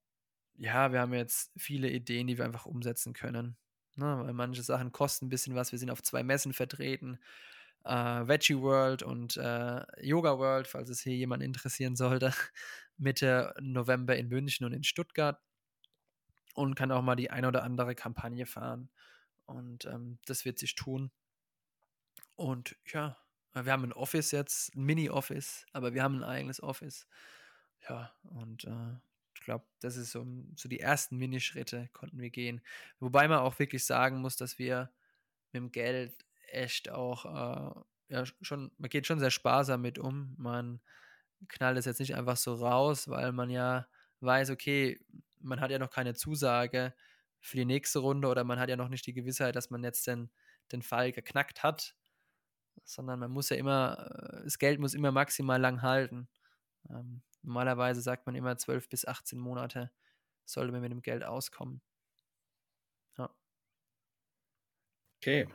ja, 0.58 0.92
wir 0.92 1.00
haben 1.00 1.14
jetzt 1.14 1.52
viele 1.56 1.90
Ideen, 1.90 2.26
die 2.26 2.38
wir 2.38 2.44
einfach 2.44 2.66
umsetzen 2.66 3.12
können. 3.14 3.56
Ne? 3.96 4.20
Weil 4.24 4.32
manche 4.34 4.62
Sachen 4.62 4.92
kosten 4.92 5.26
ein 5.26 5.30
bisschen 5.30 5.54
was. 5.54 5.72
Wir 5.72 5.78
sind 5.78 5.90
auf 5.90 6.02
zwei 6.02 6.22
Messen 6.22 6.52
vertreten. 6.52 7.18
äh, 7.84 7.92
Veggie 8.28 8.58
World 8.60 9.02
und 9.02 9.36
äh, 9.36 9.82
Yoga 10.04 10.38
World, 10.38 10.66
falls 10.68 10.88
es 10.90 11.00
hier 11.00 11.16
jemand 11.16 11.42
interessieren 11.42 11.96
sollte, 11.96 12.32
Mitte 12.98 13.54
November 13.60 14.16
in 14.16 14.28
München 14.28 14.66
und 14.66 14.72
in 14.72 14.84
Stuttgart 14.84 15.40
und 16.54 16.74
kann 16.74 16.92
auch 16.92 17.02
mal 17.02 17.16
die 17.16 17.30
eine 17.30 17.48
oder 17.48 17.62
andere 17.64 17.94
Kampagne 17.94 18.46
fahren. 18.46 18.90
Und 19.46 19.84
ähm, 19.86 20.18
das 20.26 20.44
wird 20.44 20.58
sich 20.58 20.74
tun. 20.74 21.10
Und 22.36 22.76
ja, 22.86 23.16
wir 23.54 23.72
haben 23.72 23.84
ein 23.84 23.92
Office 23.92 24.30
jetzt, 24.30 24.74
ein 24.76 24.84
Mini-Office, 24.84 25.66
aber 25.72 25.94
wir 25.94 26.02
haben 26.02 26.16
ein 26.16 26.24
eigenes 26.24 26.62
Office. 26.62 27.06
Ja, 27.88 28.12
und 28.22 28.64
äh, 28.64 28.96
ich 29.34 29.40
glaube, 29.40 29.64
das 29.80 29.96
ist 29.96 30.12
so, 30.12 30.26
so 30.54 30.68
die 30.68 30.80
ersten 30.80 31.16
Minischritte 31.16 31.88
konnten 31.92 32.20
wir 32.20 32.30
gehen. 32.30 32.60
Wobei 32.98 33.26
man 33.26 33.38
auch 33.38 33.58
wirklich 33.58 33.84
sagen 33.84 34.20
muss, 34.20 34.36
dass 34.36 34.58
wir 34.58 34.90
mit 35.52 35.62
dem 35.62 35.72
Geld 35.72 36.14
echt 36.48 36.90
auch, 36.90 37.24
äh, 37.24 38.14
ja, 38.14 38.24
schon, 38.42 38.70
man 38.78 38.90
geht 38.90 39.06
schon 39.06 39.20
sehr 39.20 39.30
sparsam 39.30 39.80
mit 39.82 39.98
um. 39.98 40.34
Man 40.36 40.80
knallt 41.48 41.78
es 41.78 41.86
jetzt 41.86 42.00
nicht 42.00 42.14
einfach 42.14 42.36
so 42.36 42.54
raus, 42.54 43.08
weil 43.08 43.32
man 43.32 43.50
ja 43.50 43.86
weiß, 44.20 44.50
okay, 44.50 45.00
man 45.38 45.60
hat 45.60 45.70
ja 45.70 45.78
noch 45.78 45.90
keine 45.90 46.14
Zusage 46.14 46.94
für 47.40 47.56
die 47.56 47.64
nächste 47.64 48.00
Runde 48.00 48.28
oder 48.28 48.44
man 48.44 48.58
hat 48.58 48.68
ja 48.68 48.76
noch 48.76 48.88
nicht 48.88 49.06
die 49.06 49.14
Gewissheit, 49.14 49.56
dass 49.56 49.70
man 49.70 49.82
jetzt 49.82 50.06
den, 50.06 50.30
den 50.72 50.82
Fall 50.82 51.12
geknackt 51.12 51.62
hat, 51.62 51.96
sondern 52.94 53.18
man 53.20 53.30
muss 53.30 53.48
ja 53.50 53.56
immer, 53.56 54.10
äh, 54.10 54.44
das 54.44 54.58
Geld 54.58 54.80
muss 54.80 54.94
immer 54.94 55.12
maximal 55.12 55.60
lang 55.60 55.82
halten. 55.82 56.28
Ähm, 56.88 57.22
normalerweise 57.42 58.00
sagt 58.00 58.26
man 58.26 58.34
immer 58.34 58.56
12 58.56 58.88
bis 58.88 59.06
18 59.06 59.38
Monate 59.38 59.90
sollte 60.44 60.72
man 60.72 60.80
mit 60.80 60.90
dem 60.90 61.02
Geld 61.02 61.24
auskommen. 61.24 61.80
Ja. 63.16 63.30
Okay. 65.18 65.48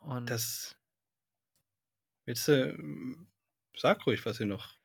Und 0.00 0.30
das 0.30 0.76
willst 2.24 2.46
du, 2.46 3.26
sag 3.76 4.06
ruhig, 4.06 4.24
was 4.24 4.38
ihr 4.38 4.46
noch 4.46 4.78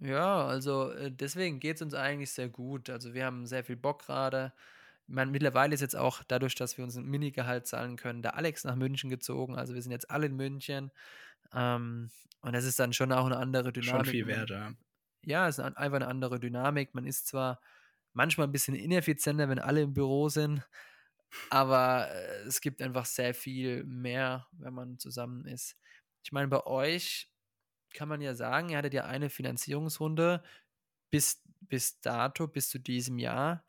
ja, 0.00 0.46
also 0.46 0.92
äh, 0.92 1.10
deswegen 1.10 1.58
geht 1.60 1.76
es 1.76 1.82
uns 1.82 1.94
eigentlich 1.94 2.30
sehr 2.30 2.48
gut. 2.48 2.88
Also 2.90 3.14
wir 3.14 3.24
haben 3.24 3.46
sehr 3.46 3.64
viel 3.64 3.76
Bock 3.76 4.06
gerade. 4.06 4.52
mittlerweile 5.06 5.74
ist 5.74 5.80
jetzt 5.80 5.96
auch 5.96 6.22
dadurch, 6.28 6.54
dass 6.54 6.78
wir 6.78 6.84
uns 6.84 6.96
ein 6.96 7.04
Minigehalt 7.04 7.66
zahlen 7.66 7.96
können, 7.96 8.22
der 8.22 8.36
Alex 8.36 8.64
nach 8.64 8.76
München 8.76 9.10
gezogen. 9.10 9.56
Also 9.56 9.74
wir 9.74 9.82
sind 9.82 9.92
jetzt 9.92 10.10
alle 10.10 10.26
in 10.26 10.36
München. 10.36 10.92
Ähm, 11.54 12.10
und 12.40 12.52
das 12.52 12.64
ist 12.64 12.78
dann 12.78 12.92
schon 12.92 13.12
auch 13.12 13.26
eine 13.26 13.36
andere 13.36 13.72
Dynamik. 13.72 14.06
Schon 14.06 14.12
viel 14.12 14.26
wert, 14.26 14.50
ja. 14.50 14.72
Ja, 15.24 15.48
es 15.48 15.58
ist 15.58 15.64
einfach 15.64 15.96
eine 15.96 16.06
andere 16.06 16.38
Dynamik. 16.40 16.94
Man 16.94 17.06
ist 17.06 17.26
zwar 17.26 17.60
manchmal 18.12 18.46
ein 18.46 18.52
bisschen 18.52 18.74
ineffizienter, 18.74 19.48
wenn 19.48 19.58
alle 19.58 19.82
im 19.82 19.94
Büro 19.94 20.28
sind, 20.28 20.66
aber 21.50 22.10
äh, 22.10 22.42
es 22.42 22.60
gibt 22.60 22.82
einfach 22.82 23.04
sehr 23.04 23.34
viel 23.34 23.84
mehr, 23.84 24.46
wenn 24.52 24.74
man 24.74 24.98
zusammen 24.98 25.44
ist. 25.46 25.76
Ich 26.24 26.32
meine, 26.32 26.48
bei 26.48 26.64
euch 26.66 27.30
kann 27.94 28.08
man 28.08 28.20
ja 28.20 28.34
sagen, 28.34 28.70
ihr 28.70 28.78
hattet 28.78 28.94
ja 28.94 29.04
eine 29.04 29.30
Finanzierungsrunde 29.30 30.42
bis, 31.10 31.42
bis 31.60 32.00
dato, 32.00 32.48
bis 32.48 32.68
zu 32.68 32.78
diesem 32.78 33.18
Jahr. 33.18 33.64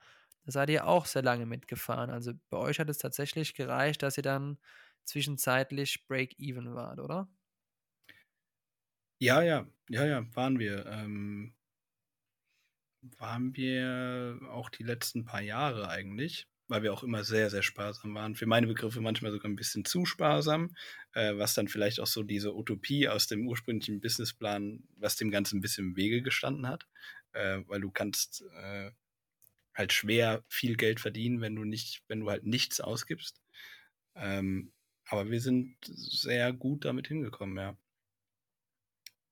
Da 0.45 0.51
seid 0.51 0.69
ihr 0.69 0.87
auch 0.87 1.05
sehr 1.05 1.21
lange 1.21 1.45
mitgefahren. 1.45 2.09
Also 2.09 2.33
bei 2.49 2.57
euch 2.57 2.79
hat 2.79 2.89
es 2.89 2.97
tatsächlich 2.97 3.53
gereicht, 3.53 4.03
dass 4.03 4.17
ihr 4.17 4.23
dann 4.23 4.57
zwischenzeitlich 5.05 6.05
Break-Even 6.07 6.75
wart, 6.75 6.99
oder? 6.99 7.29
Ja, 9.19 9.41
ja, 9.41 9.67
ja, 9.89 10.05
ja, 10.05 10.35
waren 10.35 10.59
wir. 10.59 10.85
Ähm, 10.85 11.53
waren 13.17 13.55
wir 13.55 14.39
auch 14.49 14.69
die 14.69 14.83
letzten 14.83 15.25
paar 15.25 15.41
Jahre 15.41 15.89
eigentlich 15.89 16.47
weil 16.69 16.83
wir 16.83 16.93
auch 16.93 17.01
immer 17.03 17.23
sehr, 17.23 17.49
sehr 17.49 17.63
sparsam 17.63 18.13
waren. 18.13 18.35
Für 18.35 18.45
meine 18.45 18.67
Begriffe 18.67 19.01
manchmal 19.01 19.31
sogar 19.31 19.49
ein 19.49 19.55
bisschen 19.55 19.85
zu 19.85 20.05
sparsam, 20.05 20.75
äh, 21.13 21.35
was 21.35 21.55
dann 21.55 21.67
vielleicht 21.67 21.99
auch 21.99 22.05
so 22.07 22.21
diese 22.21 22.55
Utopie 22.55 23.09
aus 23.09 23.25
dem 23.25 23.47
ursprünglichen 23.47 23.99
Businessplan, 23.99 24.83
was 24.95 25.15
dem 25.15 25.31
Ganzen 25.31 25.57
ein 25.57 25.61
bisschen 25.61 25.85
im 25.89 25.95
Wege 25.97 26.21
gestanden 26.21 26.67
hat, 26.67 26.87
äh, 27.33 27.61
weil 27.65 27.81
du 27.81 27.89
kannst 27.89 28.43
äh, 28.55 28.91
halt 29.73 29.93
schwer 29.93 30.43
viel 30.47 30.77
Geld 30.77 30.99
verdienen, 30.99 31.41
wenn 31.41 31.55
du 31.55 31.63
nicht, 31.65 32.03
wenn 32.07 32.21
du 32.21 32.29
halt 32.29 32.45
nichts 32.45 32.81
ausgibst. 32.81 33.41
Ähm, 34.15 34.71
aber 35.07 35.31
wir 35.31 35.41
sind 35.41 35.75
sehr 35.85 36.53
gut 36.53 36.85
damit 36.85 37.07
hingekommen, 37.07 37.57
ja. 37.57 37.77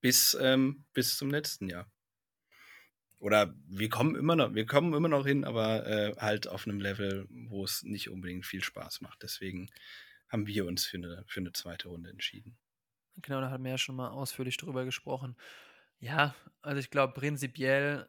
Bis, 0.01 0.37
ähm, 0.39 0.85
bis 0.93 1.17
zum 1.17 1.29
letzten 1.31 1.69
Jahr. 1.69 1.91
Oder 3.19 3.55
wir 3.67 3.89
kommen 3.89 4.15
immer 4.15 4.35
noch, 4.35 4.53
wir 4.53 4.65
kommen 4.65 4.93
immer 4.93 5.07
noch 5.07 5.25
hin, 5.25 5.43
aber 5.43 5.87
äh, 5.87 6.15
halt 6.17 6.47
auf 6.47 6.67
einem 6.67 6.79
Level, 6.79 7.25
wo 7.29 7.63
es 7.63 7.81
nicht 7.83 8.09
unbedingt 8.09 8.45
viel 8.45 8.63
Spaß 8.63 9.01
macht. 9.01 9.23
Deswegen 9.23 9.69
haben 10.29 10.45
wir 10.45 10.65
uns 10.65 10.85
für 10.85 10.97
eine, 10.97 11.23
für 11.27 11.39
eine 11.39 11.51
zweite 11.51 11.87
Runde 11.87 12.11
entschieden. 12.11 12.57
Genau, 13.21 13.41
da 13.41 13.49
hatten 13.49 13.63
wir 13.63 13.71
ja 13.71 13.77
schon 13.77 13.95
mal 13.95 14.09
ausführlich 14.09 14.57
drüber 14.57 14.85
gesprochen. 14.85 15.35
Ja, 15.99 16.35
also 16.61 16.79
ich 16.79 16.91
glaube, 16.91 17.13
prinzipiell 17.13 18.07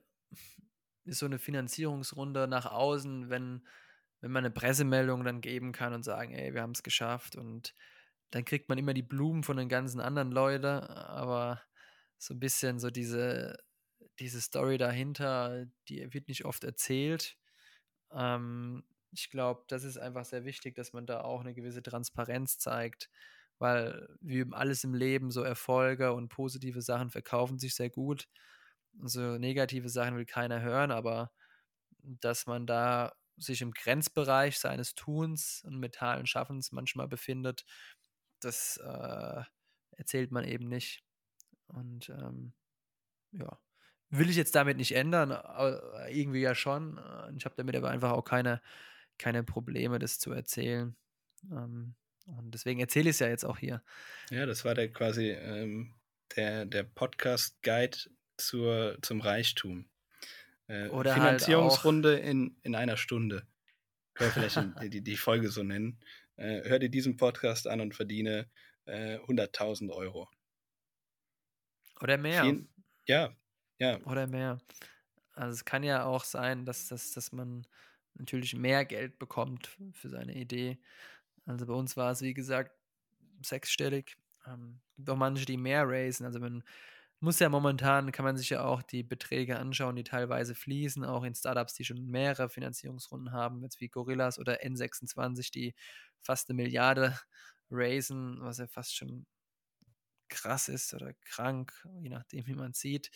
ist 1.04 1.20
so 1.20 1.26
eine 1.26 1.38
Finanzierungsrunde 1.38 2.46
nach 2.46 2.66
außen, 2.66 3.30
wenn, 3.30 3.66
wenn 4.20 4.30
man 4.30 4.44
eine 4.44 4.52
Pressemeldung 4.52 5.24
dann 5.24 5.40
geben 5.40 5.72
kann 5.72 5.94
und 5.94 6.02
sagen, 6.02 6.34
ey, 6.34 6.52
wir 6.52 6.60
haben 6.60 6.72
es 6.72 6.82
geschafft 6.82 7.36
und 7.36 7.74
dann 8.30 8.44
kriegt 8.44 8.68
man 8.68 8.76
immer 8.76 8.92
die 8.92 9.02
Blumen 9.02 9.42
von 9.42 9.56
den 9.56 9.70
ganzen 9.70 10.00
anderen 10.00 10.30
Leuten, 10.30 10.66
aber 10.66 11.62
so 12.18 12.34
ein 12.34 12.40
bisschen 12.40 12.78
so 12.78 12.90
diese 12.90 13.56
diese 14.20 14.40
Story 14.40 14.78
dahinter, 14.78 15.66
die 15.88 16.12
wird 16.14 16.28
nicht 16.28 16.44
oft 16.44 16.64
erzählt. 16.64 17.36
Ähm, 18.12 18.84
ich 19.12 19.30
glaube, 19.30 19.64
das 19.68 19.84
ist 19.84 19.98
einfach 19.98 20.24
sehr 20.24 20.44
wichtig, 20.44 20.74
dass 20.76 20.92
man 20.92 21.06
da 21.06 21.22
auch 21.22 21.40
eine 21.40 21.54
gewisse 21.54 21.82
Transparenz 21.82 22.58
zeigt, 22.58 23.10
weil 23.58 24.08
wie 24.20 24.44
alles 24.52 24.84
im 24.84 24.94
Leben 24.94 25.30
so 25.30 25.42
Erfolge 25.42 26.12
und 26.14 26.28
positive 26.28 26.82
Sachen 26.82 27.10
verkaufen 27.10 27.58
sich 27.58 27.74
sehr 27.74 27.90
gut. 27.90 28.28
So 29.02 29.38
negative 29.38 29.88
Sachen 29.88 30.16
will 30.16 30.26
keiner 30.26 30.60
hören, 30.62 30.90
aber 30.90 31.32
dass 32.00 32.46
man 32.46 32.66
da 32.66 33.14
sich 33.36 33.62
im 33.62 33.72
Grenzbereich 33.72 34.58
seines 34.58 34.94
Tuns 34.94 35.62
und 35.64 35.78
mentalen 35.78 36.26
Schaffens 36.26 36.72
manchmal 36.72 37.08
befindet, 37.08 37.64
das 38.40 38.78
äh, 38.78 39.42
erzählt 39.92 40.32
man 40.32 40.44
eben 40.44 40.68
nicht. 40.68 41.04
Und 41.68 42.08
ähm, 42.08 42.52
ja, 43.32 43.58
Will 44.10 44.30
ich 44.30 44.36
jetzt 44.36 44.54
damit 44.54 44.78
nicht 44.78 44.92
ändern, 44.92 45.32
aber 45.32 46.08
irgendwie 46.08 46.40
ja 46.40 46.54
schon. 46.54 46.96
Äh, 46.96 47.36
ich 47.36 47.44
habe 47.44 47.54
damit 47.56 47.76
aber 47.76 47.90
einfach 47.90 48.12
auch 48.12 48.24
keine, 48.24 48.62
keine 49.18 49.42
Probleme, 49.44 49.98
das 49.98 50.18
zu 50.18 50.32
erzählen. 50.32 50.96
Ähm, 51.50 51.94
und 52.24 52.52
deswegen 52.52 52.80
erzähle 52.80 53.10
ich 53.10 53.16
es 53.16 53.20
ja 53.20 53.28
jetzt 53.28 53.44
auch 53.44 53.58
hier. 53.58 53.82
Ja, 54.30 54.46
das 54.46 54.64
war 54.64 54.74
der 54.74 54.90
quasi 54.90 55.30
ähm, 55.30 55.94
der, 56.36 56.64
der 56.64 56.84
Podcast-Guide 56.84 57.98
zum 58.38 59.20
Reichtum. 59.20 59.90
Äh, 60.68 60.88
Oder 60.88 61.12
halt 61.12 61.22
Finanzierungsrunde 61.22 62.12
halt 62.12 62.24
in, 62.24 62.56
in 62.62 62.74
einer 62.74 62.96
Stunde. 62.96 63.46
Können 64.14 64.34
wir 64.34 64.50
vielleicht 64.50 64.92
die, 64.94 65.02
die 65.02 65.16
Folge 65.16 65.50
so 65.50 65.62
nennen. 65.62 66.00
Äh, 66.36 66.62
hör 66.64 66.78
dir 66.78 66.88
diesen 66.88 67.16
Podcast 67.16 67.66
an 67.66 67.80
und 67.80 67.94
verdiene 67.94 68.48
äh, 68.86 69.18
100.000 69.18 69.90
Euro. 69.90 70.30
Oder 72.00 72.18
mehr. 72.18 72.42
Viel, 72.42 72.68
ja, 73.06 73.34
ja. 73.78 73.98
Oder 74.04 74.26
mehr. 74.26 74.58
Also 75.32 75.52
es 75.54 75.64
kann 75.64 75.82
ja 75.82 76.04
auch 76.04 76.24
sein, 76.24 76.64
dass, 76.64 76.88
dass, 76.88 77.12
dass 77.12 77.32
man 77.32 77.66
natürlich 78.14 78.54
mehr 78.54 78.84
Geld 78.84 79.18
bekommt 79.18 79.78
für 79.92 80.08
seine 80.08 80.34
Idee. 80.34 80.78
Also 81.46 81.66
bei 81.66 81.74
uns 81.74 81.96
war 81.96 82.10
es, 82.12 82.22
wie 82.22 82.34
gesagt, 82.34 82.72
sechsstellig. 83.44 84.16
Ähm, 84.46 84.80
gibt 84.96 85.10
auch 85.10 85.16
manche, 85.16 85.44
die 85.44 85.56
mehr 85.56 85.88
raisen. 85.88 86.26
Also 86.26 86.40
man 86.40 86.64
muss 87.20 87.38
ja 87.40 87.48
momentan, 87.48 88.12
kann 88.12 88.24
man 88.24 88.36
sich 88.36 88.50
ja 88.50 88.64
auch 88.64 88.82
die 88.82 89.02
Beträge 89.02 89.58
anschauen, 89.58 89.96
die 89.96 90.04
teilweise 90.04 90.54
fließen, 90.54 91.04
auch 91.04 91.24
in 91.24 91.34
Startups, 91.34 91.74
die 91.74 91.84
schon 91.84 92.06
mehrere 92.06 92.48
Finanzierungsrunden 92.48 93.32
haben, 93.32 93.62
jetzt 93.62 93.80
wie 93.80 93.88
Gorillas 93.88 94.38
oder 94.38 94.62
N26, 94.64 95.50
die 95.52 95.74
fast 96.20 96.48
eine 96.48 96.56
Milliarde 96.56 97.18
raisen, 97.70 98.38
was 98.40 98.58
ja 98.58 98.66
fast 98.66 98.96
schon 98.96 99.26
krass 100.28 100.68
ist 100.68 100.94
oder 100.94 101.12
krank, 101.14 101.72
je 102.00 102.08
nachdem, 102.08 102.46
wie 102.46 102.54
man 102.54 102.72
sieht. 102.72 103.10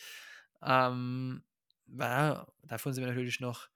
Ähm, 0.61 1.43
ja, 1.87 2.47
davon 2.63 2.93
sind 2.93 3.03
wir 3.03 3.09
natürlich 3.11 3.39
noch, 3.39 3.69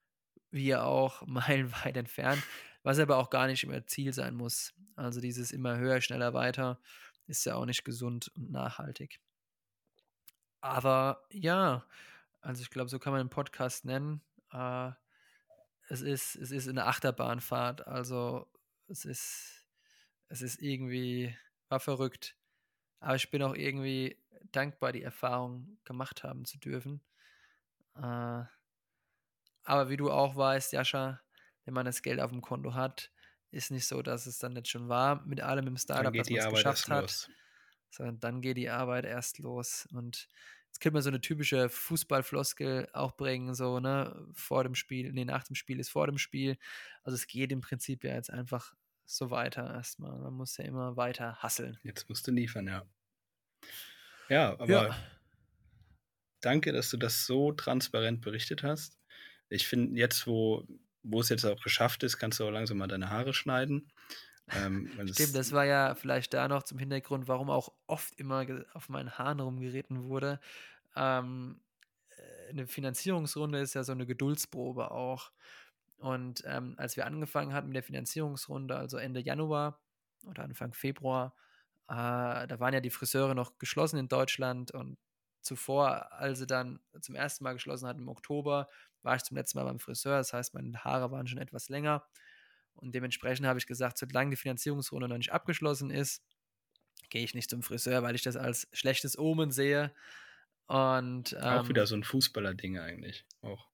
wie 0.51 0.75
auch, 0.75 1.21
meilenweit 1.27 1.97
entfernt, 1.97 2.41
was 2.83 2.99
aber 2.99 3.17
auch 3.17 3.29
gar 3.29 3.47
nicht 3.47 3.63
immer 3.63 3.85
Ziel 3.85 4.13
sein 4.13 4.35
muss. 4.35 4.73
Also 4.95 5.21
dieses 5.21 5.51
immer 5.51 5.77
höher, 5.77 6.01
schneller, 6.01 6.33
weiter 6.33 6.79
ist 7.27 7.45
ja 7.45 7.55
auch 7.55 7.65
nicht 7.65 7.83
gesund 7.83 8.31
und 8.35 8.51
nachhaltig. 8.51 9.19
Aber 10.61 11.25
ja, 11.29 11.85
also 12.41 12.61
ich 12.61 12.69
glaube, 12.69 12.89
so 12.89 12.99
kann 12.99 13.13
man 13.13 13.21
den 13.21 13.29
Podcast 13.29 13.85
nennen. 13.85 14.21
Äh, 14.51 14.91
es, 15.89 16.01
ist, 16.01 16.35
es 16.35 16.51
ist 16.51 16.67
eine 16.67 16.85
Achterbahnfahrt, 16.85 17.85
also 17.87 18.47
es 18.87 19.05
ist, 19.05 19.65
es 20.29 20.41
ist 20.41 20.61
irgendwie, 20.61 21.35
war 21.69 21.79
verrückt. 21.79 22.35
Aber 22.99 23.15
ich 23.15 23.29
bin 23.29 23.43
auch 23.43 23.55
irgendwie 23.55 24.17
dankbar, 24.51 24.91
die 24.91 25.03
Erfahrung 25.03 25.77
gemacht 25.83 26.23
haben 26.23 26.45
zu 26.45 26.57
dürfen. 26.57 27.01
Äh, 27.95 28.43
aber 29.63 29.89
wie 29.89 29.97
du 29.97 30.11
auch 30.11 30.35
weißt, 30.35 30.73
Jascha, 30.73 31.19
wenn 31.65 31.73
man 31.73 31.85
das 31.85 32.01
Geld 32.01 32.19
auf 32.19 32.31
dem 32.31 32.41
Konto 32.41 32.73
hat, 32.73 33.11
ist 33.51 33.71
nicht 33.71 33.87
so, 33.87 34.01
dass 34.01 34.25
es 34.25 34.39
dann 34.39 34.55
jetzt 34.55 34.69
schon 34.69 34.89
war 34.89 35.25
mit 35.25 35.41
allem 35.41 35.67
im 35.67 35.77
Startup, 35.77 36.13
dass 36.13 36.29
man 36.29 36.39
es 36.39 36.49
geschafft 36.49 36.89
hat. 36.89 37.01
Los. 37.01 37.29
sondern 37.89 38.19
dann 38.19 38.41
geht 38.41 38.57
die 38.57 38.69
Arbeit 38.69 39.05
erst 39.05 39.39
los. 39.39 39.87
Und 39.91 40.27
jetzt 40.67 40.79
könnte 40.79 40.95
man 40.95 41.03
so 41.03 41.09
eine 41.09 41.21
typische 41.21 41.69
Fußballfloskel 41.69 42.89
auch 42.93 43.15
bringen, 43.15 43.53
so, 43.55 43.79
ne, 43.79 44.27
vor 44.33 44.63
dem 44.63 44.75
Spiel, 44.75 45.11
nee, 45.11 45.25
nach 45.25 45.43
dem 45.43 45.55
Spiel 45.55 45.79
ist 45.79 45.89
vor 45.89 46.07
dem 46.07 46.17
Spiel. 46.17 46.57
Also 47.03 47.15
es 47.15 47.27
geht 47.27 47.51
im 47.51 47.61
Prinzip 47.61 48.03
ja 48.03 48.13
jetzt 48.13 48.31
einfach 48.31 48.73
so 49.07 49.31
weiter 49.31 49.73
erstmal. 49.73 50.17
Man 50.19 50.33
muss 50.33 50.57
ja 50.57 50.65
immer 50.65 50.97
weiter 50.97 51.37
hasseln. 51.41 51.79
Jetzt 51.83 52.09
musst 52.09 52.27
du 52.27 52.31
liefern, 52.31 52.67
ja. 52.67 52.85
Ja, 54.29 54.51
aber 54.59 54.67
ja. 54.89 54.97
danke, 56.41 56.73
dass 56.73 56.89
du 56.89 56.97
das 56.97 57.25
so 57.25 57.53
transparent 57.53 58.21
berichtet 58.21 58.63
hast. 58.63 58.99
Ich 59.49 59.67
finde, 59.67 59.97
jetzt, 59.97 60.27
wo, 60.27 60.67
wo 61.03 61.21
es 61.21 61.29
jetzt 61.29 61.45
auch 61.45 61.61
geschafft 61.63 62.03
ist, 62.03 62.17
kannst 62.17 62.39
du 62.39 62.45
auch 62.45 62.51
langsam 62.51 62.77
mal 62.77 62.87
deine 62.87 63.09
Haare 63.09 63.33
schneiden. 63.33 63.89
Ähm, 64.49 64.91
Stimmt, 65.13 65.35
das 65.35 65.53
war 65.53 65.65
ja 65.65 65.95
vielleicht 65.95 66.33
da 66.33 66.49
noch 66.49 66.63
zum 66.63 66.77
Hintergrund, 66.77 67.29
warum 67.29 67.49
auch 67.49 67.71
oft 67.87 68.13
immer 68.19 68.45
auf 68.73 68.89
meinen 68.89 69.17
Haaren 69.17 69.39
rumgeritten 69.39 70.03
wurde. 70.03 70.41
Ähm, 70.97 71.61
äh, 72.17 72.49
eine 72.49 72.67
Finanzierungsrunde 72.67 73.59
ist 73.59 73.73
ja 73.73 73.83
so 73.83 73.93
eine 73.93 74.05
Geduldsprobe 74.05 74.91
auch. 74.91 75.31
Und 75.97 76.43
ähm, 76.45 76.75
als 76.77 76.95
wir 76.95 77.05
angefangen 77.05 77.53
hatten 77.53 77.67
mit 77.67 77.75
der 77.75 77.83
Finanzierungsrunde, 77.83 78.75
also 78.75 78.97
Ende 78.97 79.19
Januar 79.19 79.81
oder 80.25 80.43
Anfang 80.43 80.73
Februar, 80.73 81.35
äh, 81.87 82.47
da 82.47 82.59
waren 82.59 82.73
ja 82.73 82.81
die 82.81 82.89
Friseure 82.89 83.33
noch 83.33 83.57
geschlossen 83.57 83.97
in 83.97 84.07
Deutschland 84.07 84.71
und 84.71 84.97
zuvor, 85.41 86.11
als 86.11 86.39
sie 86.39 86.47
dann 86.47 86.79
zum 87.01 87.15
ersten 87.15 87.43
Mal 87.43 87.53
geschlossen 87.53 87.87
hatten 87.87 88.01
im 88.01 88.09
Oktober, 88.09 88.67
war 89.01 89.15
ich 89.15 89.23
zum 89.23 89.37
letzten 89.37 89.57
Mal 89.57 89.65
beim 89.65 89.79
Friseur. 89.79 90.17
Das 90.17 90.33
heißt, 90.33 90.53
meine 90.53 90.83
Haare 90.83 91.11
waren 91.11 91.27
schon 91.27 91.39
etwas 91.39 91.69
länger. 91.69 92.05
Und 92.75 92.93
dementsprechend 92.93 93.47
habe 93.47 93.57
ich 93.57 93.65
gesagt, 93.65 93.97
solange 93.97 94.31
die 94.31 94.35
Finanzierungsrunde 94.35 95.07
noch 95.07 95.17
nicht 95.17 95.31
abgeschlossen 95.31 95.89
ist, 95.89 96.23
gehe 97.09 97.23
ich 97.23 97.33
nicht 97.33 97.49
zum 97.49 97.63
Friseur, 97.63 98.03
weil 98.03 98.15
ich 98.15 98.21
das 98.21 98.35
als 98.35 98.67
schlechtes 98.73 99.17
Omen 99.17 99.51
sehe. 99.51 99.93
Und, 100.67 101.33
ähm, 101.33 101.43
auch 101.43 101.69
wieder 101.69 101.87
so 101.87 101.95
ein 101.95 102.03
Fußballer-Ding 102.03 102.77
eigentlich. 102.77 103.25
Auch. 103.41 103.67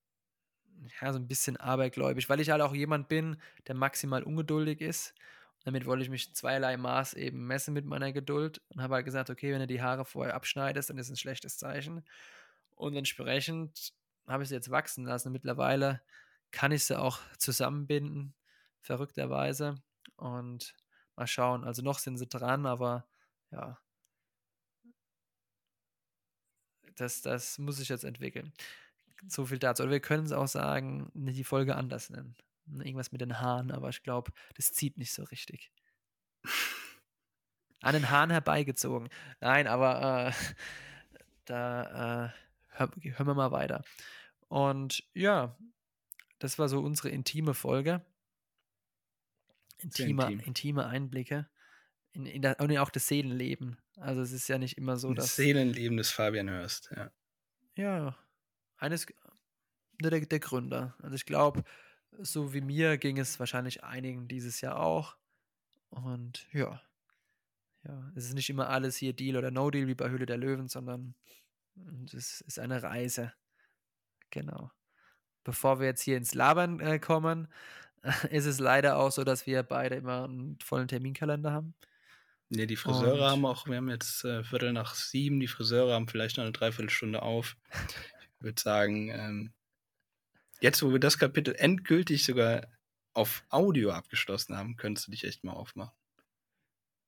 Ja, 1.02 1.14
so 1.14 1.20
ein 1.20 1.28
bisschen 1.28 1.58
abergläubisch, 1.58 2.30
weil 2.30 2.40
ich 2.40 2.50
halt 2.50 2.62
auch 2.62 2.74
jemand 2.74 3.08
bin, 3.10 3.38
der 3.68 3.76
maximal 3.76 4.24
ungeduldig 4.24 4.82
ist. 4.82 5.14
Damit 5.64 5.86
wollte 5.86 6.04
ich 6.04 6.10
mich 6.10 6.34
zweierlei 6.36 6.76
Maß 6.78 7.14
eben 7.14 7.48
messen 7.48 7.74
mit 7.74 7.86
meiner 7.86 8.12
Geduld 8.12 8.62
und 8.70 8.82
habe 8.82 8.96
halt 8.96 9.06
gesagt, 9.06 9.30
okay, 9.30 9.54
wenn 9.54 9.60
du 9.60 9.68
die 9.68 9.82
Haare 9.82 10.04
vorher 10.06 10.36
abschneidest, 10.36 10.90
dann 10.90 10.98
ist 10.98 11.10
ein 11.10 11.16
schlechtes 11.16 11.58
Zeichen. 11.58 12.04
Und 12.76 12.96
entsprechend 12.96 13.94
habe 14.28 14.44
ich 14.44 14.50
sie 14.50 14.56
jetzt 14.56 14.72
wachsen 14.72 15.06
lassen. 15.06 15.32
Mittlerweile 15.32 16.02
kann 16.52 16.72
ich 16.72 16.86
sie 16.86 17.00
auch 17.00 17.20
zusammenbinden, 17.38 18.34
verrückterweise. 18.82 19.76
Und 20.18 20.76
mal 21.16 21.28
schauen. 21.28 21.64
Also 21.64 21.82
noch 21.82 22.00
sind 22.00 22.18
sie 22.18 22.28
dran, 22.28 22.66
aber 22.66 23.06
ja. 23.52 23.80
Das, 26.96 27.22
das 27.22 27.58
muss 27.58 27.80
ich 27.80 27.90
jetzt 27.90 28.04
entwickeln. 28.04 28.54
So 29.28 29.46
viel 29.46 29.60
dazu. 29.60 29.84
Oder 29.84 29.92
wir 29.92 30.00
können 30.00 30.26
es 30.26 30.32
auch 30.32 30.48
sagen, 30.48 31.12
die 31.14 31.44
Folge 31.44 31.76
anders 31.76 32.10
nennen. 32.10 32.36
Irgendwas 32.68 33.12
mit 33.12 33.22
den 33.22 33.40
Haaren, 33.40 33.72
aber 33.72 33.90
ich 33.90 34.04
glaube, 34.04 34.32
das 34.56 34.72
zieht 34.72 34.98
nicht 34.98 35.14
so 35.14 35.24
richtig. 35.24 35.72
An 37.82 37.94
den 37.94 38.10
Haaren 38.10 38.30
herbeigezogen. 38.30 39.10
Nein, 39.42 39.68
aber 39.68 40.30
äh, 40.30 40.32
da 41.46 42.26
äh, 42.26 42.30
hören 42.78 43.28
wir 43.28 43.34
mal 43.34 43.52
weiter. 43.52 43.84
Und 44.48 45.04
ja, 45.14 45.58
das 46.40 46.60
war 46.60 46.70
so 46.70 46.80
unsere 46.80 47.10
intime 47.10 47.54
Folge. 47.54 48.02
Intime, 49.80 50.24
intim. 50.24 50.40
intime 50.40 50.86
Einblicke 50.86 51.50
in, 52.14 52.26
in 52.26 52.42
das, 52.42 52.58
und 52.60 52.76
auch 52.78 52.90
das 52.90 53.08
Seelenleben. 53.08 53.78
Also 53.98 54.22
es 54.22 54.32
ist 54.32 54.48
ja 54.48 54.58
nicht 54.58 54.78
immer 54.78 54.98
so, 54.98 55.14
das 55.14 55.26
dass... 55.26 55.36
Seelenleben 55.36 55.98
des 55.98 56.12
Fabian 56.12 56.50
Hörst, 56.50 56.92
ja. 56.96 57.12
Ja, 57.76 58.16
eines 58.84 59.08
der, 60.02 60.20
der 60.20 60.40
Gründer. 60.40 60.96
Also 61.02 61.16
ich 61.16 61.26
glaube, 61.26 61.64
so 62.20 62.54
wie 62.54 62.62
mir 62.62 62.98
ging 62.98 63.18
es 63.18 63.40
wahrscheinlich 63.40 63.84
einigen 63.84 64.28
dieses 64.28 64.62
Jahr 64.62 64.78
auch. 64.78 65.16
Und 65.90 66.48
ja, 66.52 66.82
ja, 67.86 68.12
es 68.16 68.26
ist 68.26 68.34
nicht 68.34 68.50
immer 68.50 68.70
alles 68.70 68.98
hier 68.98 69.14
Deal 69.14 69.38
oder 69.38 69.52
No 69.52 69.72
Deal 69.72 69.88
wie 69.88 69.96
bei 69.96 70.10
Höhle 70.10 70.26
der 70.26 70.38
Löwen, 70.38 70.68
sondern 70.68 71.16
es 72.14 72.42
ist 72.42 72.60
eine 72.60 72.84
Reise. 72.84 73.34
Genau. 74.30 74.72
Bevor 75.44 75.80
wir 75.80 75.88
jetzt 75.88 76.02
hier 76.02 76.18
ins 76.18 76.34
Labern 76.34 76.80
äh, 76.80 77.00
kommen, 77.00 77.48
ist 78.32 78.46
es 78.46 78.60
leider 78.60 78.98
auch 78.98 79.12
so, 79.12 79.24
dass 79.24 79.46
wir 79.46 79.64
beide 79.64 79.96
immer 79.96 80.26
einen 80.26 80.58
vollen 80.60 80.88
Terminkalender 80.88 81.52
haben. 81.52 81.74
Ne, 82.50 82.68
die 82.68 82.76
Friseure 82.76 83.14
Und 83.14 83.32
haben 83.32 83.46
auch, 83.46 83.66
wir 83.68 83.78
haben 83.78 83.90
jetzt 83.90 84.24
äh, 84.26 84.44
Viertel 84.44 84.74
nach 84.74 84.96
sieben, 84.96 85.40
die 85.40 85.48
Friseure 85.48 85.94
haben 85.94 86.08
vielleicht 86.08 86.38
noch 86.38 86.44
eine 86.44 86.52
Dreiviertelstunde 86.52 87.22
auf. 87.22 87.56
Ich 88.44 88.46
würde 88.46 88.62
sagen, 88.62 89.08
ähm, 89.08 89.54
jetzt, 90.60 90.84
wo 90.84 90.92
wir 90.92 91.00
das 91.00 91.18
Kapitel 91.18 91.56
endgültig 91.56 92.26
sogar 92.26 92.68
auf 93.14 93.46
Audio 93.48 93.92
abgeschlossen 93.92 94.58
haben, 94.58 94.76
könntest 94.76 95.08
du 95.08 95.12
dich 95.12 95.24
echt 95.24 95.46
mal 95.46 95.54
aufmachen. 95.54 95.96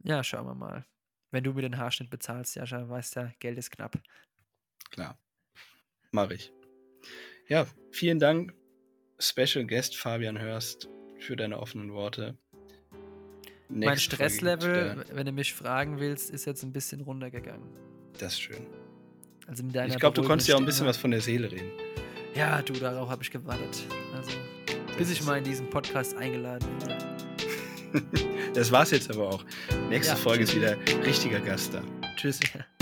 Ja, 0.02 0.24
schauen 0.24 0.48
wir 0.48 0.56
mal. 0.56 0.86
Wenn 1.32 1.44
du 1.44 1.52
mir 1.52 1.64
den 1.64 1.78
Haarschnitt 1.78 2.10
bezahlst, 2.10 2.56
Jascha, 2.56 2.88
weißt 2.88 3.18
ja, 3.18 3.34
Geld 3.40 3.58
ist 3.58 3.70
knapp. 3.70 4.02
Klar. 4.92 5.20
Mach 6.12 6.30
ich. 6.30 6.54
Ja, 7.50 7.68
vielen 7.92 8.20
Dank, 8.20 8.54
Special 9.20 9.66
Guest 9.68 9.98
Fabian 9.98 10.40
Hörst, 10.40 10.88
für 11.20 11.36
deine 11.36 11.60
offenen 11.60 11.92
Worte. 11.92 12.38
Next 13.68 13.86
mein 13.86 13.98
Stresslevel, 13.98 15.04
wenn 15.12 15.26
du 15.26 15.34
mich 15.34 15.54
fragen 15.54 16.00
willst, 16.00 16.30
ist 16.30 16.46
jetzt 16.46 16.64
ein 16.64 16.72
bisschen 16.72 17.02
runtergegangen. 17.02 17.68
Das 18.20 18.32
ist 18.32 18.40
schön. 18.40 18.85
Also 19.48 19.64
mit 19.64 19.76
deiner 19.76 19.94
ich 19.94 20.00
glaube, 20.00 20.20
du 20.20 20.28
konntest 20.28 20.50
ja 20.50 20.56
auch 20.56 20.60
ein 20.60 20.66
bisschen 20.66 20.88
was 20.88 20.98
von 20.98 21.12
der 21.12 21.22
Seele 21.22 21.52
reden. 21.52 21.70
Ja, 22.36 22.62
du, 22.62 22.74
darauf 22.74 23.10
habe 23.10 23.24
ich 23.24 23.32
gewartet. 23.32 23.84
Also, 24.16 24.32
bis 24.98 25.12
ich 25.12 25.24
mal 25.24 25.38
in 25.38 25.44
diesen 25.44 25.70
Podcast 25.70 26.18
eingeladen 26.18 26.68
wurde. 26.82 26.98
das 28.54 28.72
war's 28.72 28.92
jetzt 28.92 29.10
aber 29.10 29.30
auch. 29.30 29.46
Nächste 29.90 30.14
ja, 30.14 30.18
Folge 30.18 30.44
tschüss. 30.44 30.56
ist 30.56 30.56
wieder 30.58 31.06
richtiger 31.06 31.40
Gast 31.40 31.74
da. 31.74 31.82
Tschüss. 32.18 32.40
Ja. 32.54 32.66